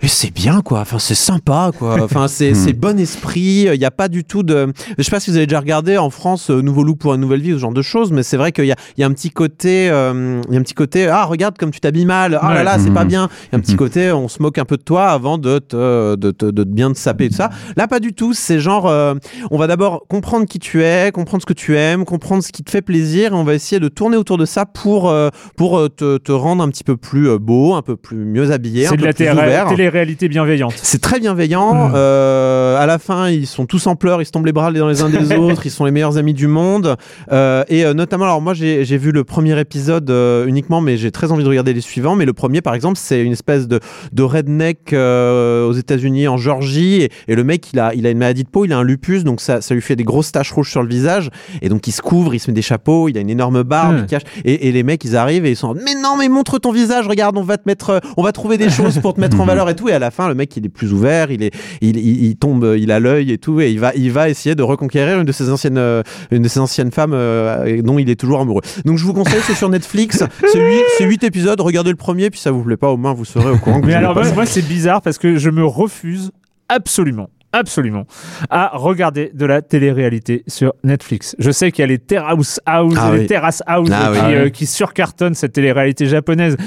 Et 0.01 0.07
c'est 0.07 0.31
bien 0.33 0.61
quoi, 0.61 0.79
enfin 0.79 0.97
c'est 0.97 1.13
sympa 1.13 1.71
quoi, 1.77 1.97
enfin 2.03 2.29
c'est 2.29 2.53
c'est 2.53 2.71
bon 2.71 2.97
esprit, 2.97 3.67
il 3.73 3.77
n'y 3.77 3.83
a 3.83 3.91
pas 3.91 4.07
du 4.07 4.23
tout 4.23 4.43
de... 4.43 4.71
Je 4.97 5.03
sais 5.03 5.11
pas 5.11 5.19
si 5.19 5.29
vous 5.29 5.35
avez 5.35 5.45
déjà 5.45 5.59
regardé 5.59 5.97
en 5.97 6.09
France 6.09 6.49
euh, 6.51 6.61
Nouveau 6.61 6.83
Look 6.83 6.99
pour 6.99 7.13
une 7.15 7.19
nouvelle 7.21 7.41
vie, 7.41 7.51
ce 7.51 7.57
genre 7.57 7.73
de 7.73 7.81
choses, 7.81 8.13
mais 8.13 8.23
c'est 8.23 8.37
vrai 8.37 8.53
qu'il 8.53 8.63
y 8.65 8.71
a, 8.71 8.77
il 8.95 9.01
y 9.01 9.03
a 9.03 9.07
un 9.07 9.11
petit 9.11 9.29
côté, 9.29 9.89
euh, 9.89 10.41
il 10.47 10.53
y 10.53 10.57
a 10.57 10.59
un 10.59 10.63
petit 10.63 10.73
côté, 10.73 11.07
ah 11.09 11.25
regarde 11.25 11.57
comme 11.57 11.71
tu 11.71 11.81
t'habilles 11.81 12.05
mal, 12.05 12.39
ah 12.41 12.53
là 12.53 12.59
Ouais. 12.59 12.63
là 12.63 12.79
c'est 12.79 12.91
pas 12.93 13.01
Mhm. 13.03 13.09
bien, 13.09 13.29
il 13.43 13.49
y 13.51 13.55
a 13.55 13.57
un 13.57 13.61
petit 13.61 13.75
côté, 13.75 14.09
on 14.13 14.29
se 14.29 14.41
moque 14.41 14.57
un 14.57 14.63
peu 14.63 14.77
de 14.77 14.83
toi 14.83 15.07
avant 15.07 15.37
de 15.37 15.59
te, 15.59 16.15
de, 16.15 16.31
te- 16.31 16.45
de 16.49 16.63
bien 16.63 16.93
te 16.93 16.97
saper 16.97 17.25
et 17.25 17.29
tout 17.29 17.35
ça. 17.35 17.49
Là 17.75 17.87
pas 17.87 17.99
du 17.99 18.13
tout, 18.13 18.33
c'est 18.33 18.59
genre, 18.61 18.87
euh, 18.87 19.15
on 19.51 19.57
va 19.57 19.67
d'abord 19.67 20.05
comprendre 20.07 20.45
qui 20.45 20.59
tu 20.59 20.81
es, 20.81 21.11
comprendre 21.11 21.41
ce 21.41 21.45
que 21.45 21.51
tu 21.53 21.75
aimes, 21.75 22.05
comprendre 22.05 22.41
ce 22.41 22.53
qui 22.53 22.63
te 22.63 22.71
fait 22.71 22.81
plaisir, 22.81 23.33
et 23.33 23.35
on 23.35 23.43
va 23.43 23.53
essayer 23.53 23.81
de 23.81 23.89
tourner 23.89 24.15
autour 24.15 24.37
de 24.37 24.45
ça 24.45 24.65
pour, 24.65 25.13
pour 25.57 25.89
te, 25.93 26.17
te 26.17 26.31
rendre 26.31 26.63
un 26.63 26.69
petit 26.69 26.85
peu 26.85 26.95
plus 26.95 27.37
beau, 27.37 27.73
un 27.73 27.81
peu 27.81 27.97
plus 27.97 28.15
mieux 28.23 28.51
habillé, 28.51 28.87
un 28.87 28.91
de 28.91 28.95
peu 28.95 29.05
la 29.05 29.13
plus 29.13 29.25
télé- 29.25 29.88
télé-réalité 29.89 30.29
bienveillante. 30.29 30.73
C'est 30.75 31.01
très 31.01 31.19
bienveillant. 31.19 31.89
Mm. 31.89 31.91
Euh, 31.95 32.77
à 32.77 32.85
la 32.85 32.99
fin, 32.99 33.29
ils 33.29 33.47
sont 33.47 33.65
tous 33.65 33.87
en 33.87 33.95
pleurs, 33.95 34.21
ils 34.21 34.25
se 34.25 34.31
tombent 34.31 34.45
les 34.45 34.51
bras 34.51 34.71
les 34.71 34.81
uns 34.81 34.87
les 34.89 35.01
uns 35.01 35.09
des 35.09 35.35
autres. 35.35 35.65
Ils 35.65 35.71
sont 35.71 35.85
les 35.85 35.91
meilleurs 35.91 36.17
amis 36.17 36.33
du 36.33 36.47
monde. 36.47 36.95
Euh, 37.31 37.63
et 37.69 37.85
euh, 37.85 37.93
notamment, 37.93 38.25
alors 38.25 38.41
moi, 38.41 38.53
j'ai 38.53 38.97
vu 38.97 39.11
le 39.11 39.23
premier 39.23 39.59
épisode 39.59 40.09
uniquement, 40.47 40.81
mais 40.81 40.97
j'ai 40.97 41.11
très 41.11 41.31
envie 41.31 41.43
de 41.43 41.49
regarder 41.49 41.73
les 41.73 41.81
suivants. 41.81 42.15
Mais 42.15 42.25
le 42.25 42.33
premier, 42.33 42.61
par 42.61 42.75
exemple, 42.75 42.97
c'est 43.01 43.21
une 43.21 43.31
espèce 43.31 43.67
de, 43.67 43.79
de 44.11 44.23
redneck 44.23 44.93
aux 44.93 45.73
États-Unis, 45.73 46.27
en 46.27 46.37
Georgie. 46.37 47.01
Et, 47.01 47.11
et 47.27 47.35
le 47.35 47.43
mec, 47.43 47.71
il 47.73 47.79
a, 47.79 47.93
il 47.93 48.05
a 48.05 48.11
une 48.11 48.17
maladie 48.17 48.43
de 48.43 48.49
peau, 48.49 48.65
il 48.65 48.73
a 48.73 48.77
un 48.77 48.83
lupus, 48.83 49.23
donc 49.23 49.41
ça, 49.41 49.61
ça 49.61 49.73
lui 49.73 49.81
fait 49.81 49.95
des 49.95 50.03
grosses 50.03 50.31
taches 50.31 50.51
rouges 50.51 50.71
sur 50.71 50.83
le 50.83 50.89
visage. 50.89 51.29
Et 51.61 51.69
donc, 51.69 51.87
il 51.87 51.91
se 51.91 52.01
couvre, 52.01 52.33
il 52.35 52.39
se 52.39 52.49
met 52.49 52.55
des 52.55 52.61
chapeaux, 52.61 53.09
il 53.09 53.17
a 53.17 53.21
une 53.21 53.29
énorme 53.29 53.63
barbe, 53.63 53.89
Mm. 53.89 53.99
il 53.99 54.05
cache. 54.05 54.21
Et, 54.45 54.67
et 54.67 54.71
les 54.71 54.83
mecs, 54.83 55.03
ils 55.03 55.15
arrivent 55.15 55.45
et 55.45 55.51
ils 55.51 55.55
sont, 55.55 55.73
mais 55.73 55.95
non, 55.95 56.15
mais 56.17 56.29
montre 56.29 56.59
ton 56.59 56.71
visage, 56.71 57.07
regarde, 57.07 57.37
on 57.37 57.43
va 57.43 57.57
te 57.57 57.63
mettre, 57.65 58.01
on 58.17 58.23
va 58.23 58.31
trouver 58.31 58.57
des 58.57 58.69
choses 58.69 58.99
pour 58.99 59.13
te 59.13 59.19
mettre 59.19 59.39
en 59.39 59.45
valeur 59.45 59.69
et 59.69 59.75
tout. 59.79 59.89
Et 59.89 59.93
à 59.93 59.99
la 59.99 60.11
fin, 60.11 60.27
le 60.27 60.35
mec, 60.35 60.55
il 60.57 60.65
est 60.65 60.69
plus 60.69 60.93
ouvert, 60.93 61.31
il 61.31 61.43
est, 61.43 61.53
il, 61.81 61.97
il, 61.97 62.25
il 62.25 62.35
tombe, 62.35 62.75
il 62.77 62.91
a 62.91 62.99
l'œil 62.99 63.31
et 63.31 63.37
tout, 63.37 63.61
et 63.61 63.71
il 63.71 63.79
va, 63.79 63.91
il 63.95 64.11
va 64.11 64.29
essayer 64.29 64.55
de 64.55 64.63
reconquérir 64.63 65.19
une 65.19 65.25
de 65.25 65.31
ses 65.31 65.49
anciennes, 65.49 65.77
euh, 65.77 66.03
une 66.31 66.41
de 66.41 66.47
ses 66.47 66.59
anciennes 66.59 66.91
femmes 66.91 67.13
euh, 67.13 67.81
dont 67.81 67.99
il 67.99 68.09
est 68.09 68.19
toujours 68.19 68.41
amoureux. 68.41 68.61
Donc 68.85 68.97
je 68.97 69.05
vous 69.05 69.13
conseille, 69.13 69.41
c'est 69.45 69.55
sur 69.55 69.69
Netflix, 69.69 70.23
c'est 70.51 70.59
huit, 70.59 70.83
c'est 70.97 71.05
huit 71.05 71.23
épisodes, 71.23 71.59
regardez 71.61 71.91
le 71.91 71.95
premier, 71.95 72.29
puis 72.29 72.39
ça 72.39 72.51
vous 72.51 72.63
plaît 72.63 72.77
pas, 72.77 72.89
au 72.89 72.97
moins 72.97 73.13
vous 73.13 73.25
serez 73.25 73.49
au 73.49 73.57
courant. 73.57 73.81
que 73.81 73.87
Mais 73.87 73.93
alors 73.93 74.15
moi, 74.33 74.45
c'est 74.45 74.67
bizarre 74.67 75.01
parce 75.01 75.17
que 75.17 75.37
je 75.37 75.49
me 75.49 75.65
refuse 75.65 76.31
absolument. 76.67 77.29
Absolument 77.51 78.05
à 78.51 78.71
regarder 78.73 79.31
de 79.33 79.45
la 79.45 79.61
télé-réalité 79.61 80.43
sur 80.47 80.73
Netflix. 80.83 81.35
Je 81.39 81.49
sais 81.51 81.71
qu'il 81.71 81.81
y 81.81 81.83
a 81.83 81.87
les 81.87 81.97
Terrace 81.97 82.59
House, 82.65 82.93
Ah 82.97 83.11
les 83.13 83.21
oui. 83.21 83.25
Terrace 83.27 83.63
House 83.65 83.89
Ah 83.91 84.11
qui, 84.13 84.19
oui. 84.19 84.35
euh, 84.35 84.49
qui 84.49 84.65
surcartonnent 84.67 85.33
cette 85.33 85.53
télé-réalité 85.53 86.05
japonaise. 86.05 86.57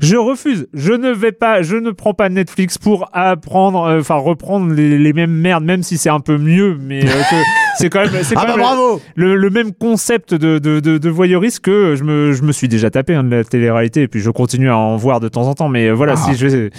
Je 0.00 0.16
refuse. 0.16 0.66
Je 0.72 0.92
ne 0.92 1.10
vais 1.10 1.32
pas. 1.32 1.60
Je 1.62 1.76
ne 1.76 1.90
prends 1.90 2.14
pas 2.14 2.28
Netflix 2.30 2.78
pour 2.78 3.08
apprendre, 3.12 3.84
euh, 3.84 4.00
enfin 4.00 4.14
reprendre 4.16 4.72
les, 4.72 4.98
les 4.98 5.12
mêmes 5.12 5.30
merdes, 5.32 5.64
même 5.64 5.82
si 5.82 5.98
c'est 5.98 6.08
un 6.10 6.20
peu 6.20 6.38
mieux, 6.38 6.78
mais 6.80 7.04
euh, 7.04 7.10
c'est 7.76 7.90
quand 7.90 8.00
même. 8.00 8.22
C'est 8.22 8.34
Ah 8.38 8.46
bah 8.46 8.54
bravo 8.56 9.00
le, 9.16 9.36
le 9.36 9.50
même 9.50 9.72
concept 9.72 10.32
de, 10.34 10.58
de, 10.58 10.80
de, 10.80 10.96
de 10.98 11.08
voyeurisme 11.10 11.60
que 11.62 11.96
je 11.96 12.04
me, 12.04 12.32
je 12.32 12.42
me 12.42 12.52
suis 12.52 12.68
déjà 12.68 12.90
tapé 12.90 13.14
hein, 13.14 13.24
de 13.24 13.30
la 13.34 13.44
télé-réalité 13.44 14.02
et 14.02 14.08
puis 14.08 14.20
je 14.20 14.30
continue 14.30 14.70
à 14.70 14.76
en 14.78 14.96
voir 14.96 15.20
de 15.20 15.28
temps 15.28 15.46
en 15.48 15.54
temps. 15.54 15.68
Mais 15.68 15.88
euh, 15.88 15.92
voilà, 15.92 16.16
si 16.16 16.34
je 16.34 16.46
vais. 16.46 16.70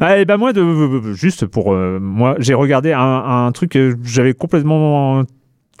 Ah, 0.00 0.18
et 0.18 0.24
ben 0.24 0.38
moi, 0.38 0.52
de, 0.52 1.12
juste 1.12 1.44
pour 1.46 1.74
moi, 1.74 2.36
j'ai 2.38 2.54
regardé 2.54 2.92
un, 2.92 3.01
un 3.02 3.52
truc 3.52 3.72
que 3.72 3.96
j'avais 4.04 4.34
complètement 4.34 5.24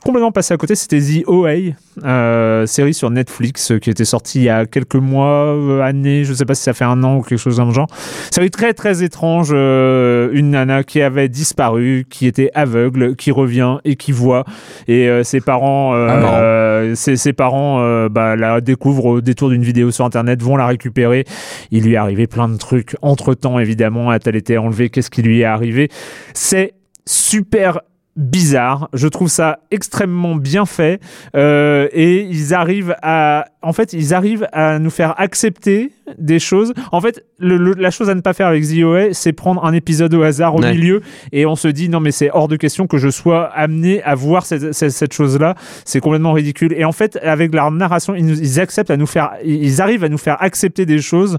complètement 0.02 0.32
passé 0.32 0.52
à 0.52 0.56
côté, 0.56 0.74
c'était 0.74 1.00
The 1.00 1.26
OA, 1.26 1.74
euh, 2.04 2.66
série 2.66 2.94
sur 2.94 3.10
Netflix 3.10 3.70
euh, 3.70 3.78
qui 3.78 3.90
était 3.90 4.04
sortie 4.04 4.40
il 4.40 4.44
y 4.44 4.48
a 4.48 4.66
quelques 4.66 4.96
mois, 4.96 5.54
euh, 5.54 5.80
années, 5.80 6.24
je 6.24 6.34
sais 6.34 6.44
pas 6.44 6.54
si 6.54 6.62
ça 6.62 6.72
fait 6.72 6.84
un 6.84 7.02
an 7.04 7.18
ou 7.18 7.22
quelque 7.22 7.38
chose 7.38 7.56
dans 7.56 7.66
le 7.66 7.72
genre. 7.72 7.86
Série 8.30 8.50
très 8.50 8.74
très 8.74 9.02
étrange, 9.02 9.50
euh, 9.52 10.30
une 10.32 10.50
nana 10.50 10.82
qui 10.82 11.00
avait 11.00 11.28
disparu, 11.28 12.04
qui 12.10 12.26
était 12.26 12.50
aveugle, 12.54 13.16
qui 13.16 13.30
revient 13.30 13.78
et 13.84 13.96
qui 13.96 14.12
voit, 14.12 14.44
et 14.88 15.08
ses 15.22 15.40
parents, 15.40 15.92
Ah, 15.94 16.82
ses, 16.94 17.16
ses 17.16 17.32
parents 17.32 18.08
bah, 18.08 18.36
la 18.36 18.60
découvrent 18.60 19.06
au 19.06 19.20
détour 19.20 19.50
d'une 19.50 19.62
vidéo 19.62 19.90
sur 19.90 20.04
internet, 20.04 20.42
vont 20.42 20.56
la 20.56 20.66
récupérer. 20.66 21.24
Il 21.70 21.84
lui 21.84 21.94
est 21.94 21.96
arrivé 21.96 22.26
plein 22.26 22.48
de 22.48 22.56
trucs. 22.56 22.96
Entre 23.02 23.34
temps 23.34 23.58
évidemment, 23.58 24.10
a-t-elle 24.10 24.36
été 24.36 24.58
enlevée, 24.58 24.90
qu'est-ce 24.90 25.10
qui 25.10 25.22
lui 25.22 25.40
est 25.40 25.44
arrivé? 25.44 25.88
C'est 26.34 26.74
super 27.04 27.84
bizarre. 28.16 28.88
Je 28.92 29.08
trouve 29.08 29.28
ça 29.28 29.60
extrêmement 29.70 30.34
bien 30.36 30.66
fait 30.66 31.00
euh, 31.34 31.88
et 31.92 32.22
ils 32.22 32.52
arrivent 32.52 32.94
à, 33.02 33.46
en 33.62 33.72
fait, 33.72 33.92
ils 33.94 34.12
arrivent 34.12 34.46
à 34.52 34.78
nous 34.78 34.90
faire 34.90 35.14
accepter 35.18 35.92
des 36.18 36.38
choses. 36.38 36.74
En 36.90 37.00
fait, 37.00 37.24
le- 37.38 37.56
le- 37.56 37.72
la 37.74 37.90
chose 37.90 38.10
à 38.10 38.14
ne 38.14 38.20
pas 38.20 38.34
faire 38.34 38.48
avec 38.48 38.62
ZOA, 38.64 39.12
c'est 39.14 39.32
prendre 39.32 39.64
un 39.64 39.72
épisode 39.72 40.12
au 40.14 40.22
hasard 40.22 40.54
au 40.54 40.60
Ouais. 40.62 40.72
milieu 40.74 41.00
et 41.32 41.46
on 41.46 41.56
se 41.56 41.68
dit 41.68 41.88
non 41.88 42.00
mais 42.00 42.10
c'est 42.10 42.30
hors 42.30 42.48
de 42.48 42.56
question 42.56 42.86
que 42.86 42.98
je 42.98 43.08
sois 43.08 43.46
amené 43.46 44.02
à 44.02 44.14
voir 44.14 44.44
cette, 44.44 44.72
cette, 44.72 44.90
cette 44.90 45.12
chose-là. 45.14 45.54
C'est 45.86 46.00
complètement 46.00 46.32
ridicule. 46.32 46.74
Et 46.76 46.84
en 46.84 46.92
fait, 46.92 47.18
avec 47.22 47.54
leur 47.54 47.70
narration, 47.70 48.14
ils, 48.14 48.26
nous- 48.26 48.38
ils 48.38 48.60
acceptent 48.60 48.90
à 48.90 48.96
nous 48.98 49.06
faire, 49.06 49.30
ils 49.44 49.80
arrivent 49.80 50.04
à 50.04 50.08
nous 50.10 50.18
faire 50.18 50.36
accepter 50.42 50.84
des 50.84 51.00
choses 51.00 51.38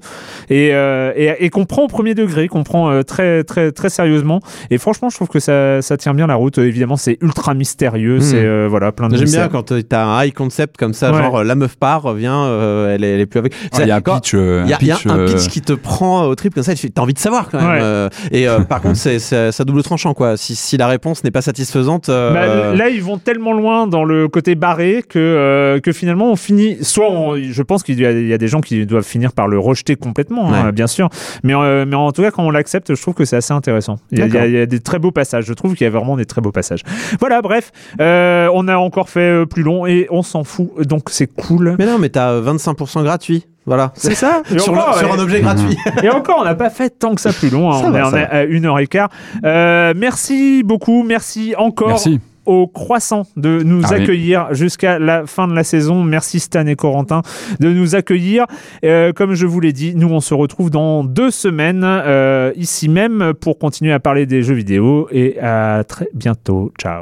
et, 0.50 0.70
euh, 0.74 1.12
et, 1.16 1.46
et 1.46 1.50
qu'on 1.52 1.66
prend 1.66 1.84
au 1.84 1.88
premier 1.88 2.16
degré, 2.16 2.48
qu'on 2.48 2.64
prend 2.64 2.90
euh, 2.90 3.04
très 3.04 3.44
très 3.44 3.72
très 3.72 3.90
sérieusement. 3.90 4.40
Et 4.72 4.78
franchement, 4.80 5.10
je 5.10 5.16
trouve 5.18 5.28
que 5.30 5.40
ça, 5.40 5.82
ça 5.84 5.98
tient 5.98 6.14
bien 6.16 6.26
la 6.28 6.36
route. 6.36 6.58
Évidemment, 6.66 6.98
c'est 6.98 7.18
ultra 7.22 7.54
mystérieux. 7.54 8.20
C'est 8.20 8.44
euh, 8.44 8.68
voilà 8.70 8.92
plein 8.92 9.08
de. 9.10 9.18
J'aime 9.18 9.28
bien 9.30 9.48
quand 9.50 9.72
euh, 9.72 9.82
t'as 9.82 10.06
un 10.06 10.24
high 10.24 10.34
concept 10.34 10.78
comme 10.78 10.94
ça, 10.94 11.12
Ouais. 11.12 11.18
genre 11.22 11.38
euh, 11.40 11.44
la 11.44 11.56
meuf 11.56 11.76
part, 11.76 12.14
vient, 12.14 12.44
euh, 12.46 12.94
elle, 12.96 13.04
est, 13.04 13.14
elle 13.16 13.20
est 13.22 13.26
plus 13.26 13.40
avec. 13.40 13.54
Ah, 13.74 13.78
Il 13.82 13.88
y 13.88 13.92
a 13.92 13.96
un 13.98 14.02
pitch. 14.02 14.34
Il 14.34 14.40
y 14.40 14.42
a, 14.42 14.64
il 14.82 14.88
y 14.88 14.92
a 14.92 14.96
pitch, 14.96 15.08
un 15.08 15.26
pitch 15.26 15.48
qui 15.50 15.62
te 15.62 15.74
prend 15.74 16.24
au 16.26 16.36
trip 16.36 16.54
comme 16.54 16.64
ça, 16.64 16.74
t'as 16.94 17.02
envie 17.02 17.14
de 17.14 17.20
savoir 17.20 17.50
quand 17.50 17.60
même. 17.60 17.68
Ouais. 17.70 17.80
euh, 17.82 18.10
et 18.32 18.48
euh, 18.48 18.60
par 18.62 18.82
contre, 18.82 18.98
c'est 18.98 19.20
ça 19.20 19.52
double 19.64 19.84
tranchant 19.84 20.14
quoi. 20.14 20.38
Si, 20.38 20.56
si 20.56 20.78
la 20.78 20.88
réponse 20.88 21.24
n'est 21.24 21.32
pas 21.32 21.42
satisfaisante, 21.42 22.10
euh, 22.10 22.34
Bah, 22.34 22.76
là, 22.76 22.90
ils 22.90 23.02
vont 23.04 23.18
tellement 23.18 23.54
loin 23.54 23.88
dans 23.88 24.04
le 24.04 24.28
côté 24.28 24.56
barré 24.56 25.04
que, 25.08 25.20
euh, 25.20 25.80
que 25.80 25.92
finalement, 25.92 26.32
on 26.32 26.36
finit. 26.36 26.78
Soit, 26.82 27.10
on- 27.12 27.36
je 27.38 27.62
pense 27.62 27.84
qu'il 27.84 28.00
y, 28.00 28.06
a- 28.06 28.12
il 28.12 28.28
y 28.28 28.34
a 28.34 28.38
des 28.38 28.48
gens 28.48 28.62
qui 28.62 28.86
doivent 28.86 29.04
finir 29.06 29.34
par 29.34 29.48
le 29.48 29.60
rejeter 29.60 29.96
complètement, 29.96 30.54
hein, 30.54 30.72
bien 30.72 30.88
sûr. 30.88 31.10
Mais, 31.44 31.54
euh, 31.56 31.86
mais 31.88 31.96
en 31.96 32.12
tout 32.12 32.22
cas, 32.22 32.32
quand 32.32 32.44
on 32.44 32.52
l'accepte, 32.52 32.94
je 32.96 33.02
trouve 33.02 33.14
que 33.14 33.26
c'est 33.26 33.36
assez 33.36 33.54
intéressant. 33.54 33.98
Il 34.12 34.20
y, 34.20 34.22
a, 34.22 34.26
il 34.26 34.28
y 34.28 34.32
a- 34.32 34.34
D'accord. 34.34 34.48
il 34.50 34.54
y 34.56 34.60
a 34.60 34.66
des 34.66 34.80
très 34.80 35.00
beaux 35.00 35.12
passages. 35.12 35.46
Je 35.46 35.54
trouve 35.54 35.76
qu'il 35.76 35.86
y 35.86 35.88
a 35.88 35.92
vraiment 35.92 36.16
des 36.18 36.26
très 36.26 36.42
beaux 36.42 36.52
passages. 36.54 36.82
Voilà, 37.20 37.42
bref, 37.42 37.72
euh, 38.00 38.50
on 38.54 38.68
a 38.70 38.78
encore 38.78 39.10
fait 39.10 39.20
euh, 39.42 39.46
plus 39.46 39.64
long 39.64 39.86
et 39.86 40.08
on 40.10 40.24
s'en 40.24 40.44
fout. 40.46 40.70
Donc, 40.88 41.10
c'est 41.10 41.28
cool. 41.28 41.76
mais 41.78 41.86
non, 41.86 41.98
mais 42.00 42.10
t'as 42.10 42.40
25% 42.40 43.04
gratuit. 43.04 43.46
Voilà. 43.66 43.92
C'est 43.96 44.16
ça 44.16 44.42
sur, 44.58 44.74
encore, 44.74 44.92
le- 44.94 45.00
sur 45.00 45.14
un 45.14 45.20
objet 45.20 45.40
gratuit. 45.42 45.78
Et 46.04 46.10
encore, 46.10 46.38
on 46.40 46.44
n'a 46.44 46.54
pas 46.56 46.70
fait 46.70 46.90
tant 46.90 47.16
que 47.16 47.22
ça 47.22 47.32
plus 47.32 47.50
long. 47.50 47.72
hein. 47.72 47.80
Ça 47.80 47.88
on 47.88 47.92
va, 47.92 48.00
est, 48.00 48.04
on 48.04 48.12
ça 48.12 48.20
est 48.20 48.26
à 48.30 48.44
une 48.44 48.66
heure 48.66 48.78
et 48.80 48.88
quart. 48.88 49.08
Euh, 49.46 49.94
merci 49.96 50.64
beaucoup. 50.64 51.04
Merci 51.04 51.54
encore 51.58 51.88
Merci. 51.88 52.20
Au 52.46 52.68
croissant 52.68 53.24
de 53.38 53.62
nous 53.64 53.82
Ah 53.86 53.90
oui. 53.96 54.02
accueillir 54.04 54.54
jusqu'à 54.54 55.00
la 55.00 55.26
fin 55.26 55.48
de 55.48 55.54
la 55.54 55.64
saison. 55.64 56.04
Merci 56.04 56.40
Stan 56.40 56.66
et 56.68 56.76
Corentin 56.76 57.22
de 57.60 57.70
nous 57.70 57.96
accueillir. 57.96 58.46
Euh, 58.86 59.12
comme 59.14 59.34
je 59.34 59.46
vous 59.46 59.60
l'ai 59.60 59.74
dit, 59.74 59.94
nous 59.96 60.10
on 60.10 60.20
se 60.20 60.34
retrouve 60.34 60.70
dans 60.70 61.04
deux 61.04 61.32
semaines 61.32 61.84
euh, 61.86 62.52
ici 62.56 62.90
même 62.90 63.34
pour 63.40 63.58
continuer 63.58 63.94
à 63.94 64.00
parler 64.00 64.26
des 64.26 64.42
jeux 64.44 64.56
vidéo 64.56 65.08
et 65.12 65.40
à 65.40 65.84
très 65.88 66.08
bientôt. 66.14 66.72
Ciao. 66.80 67.02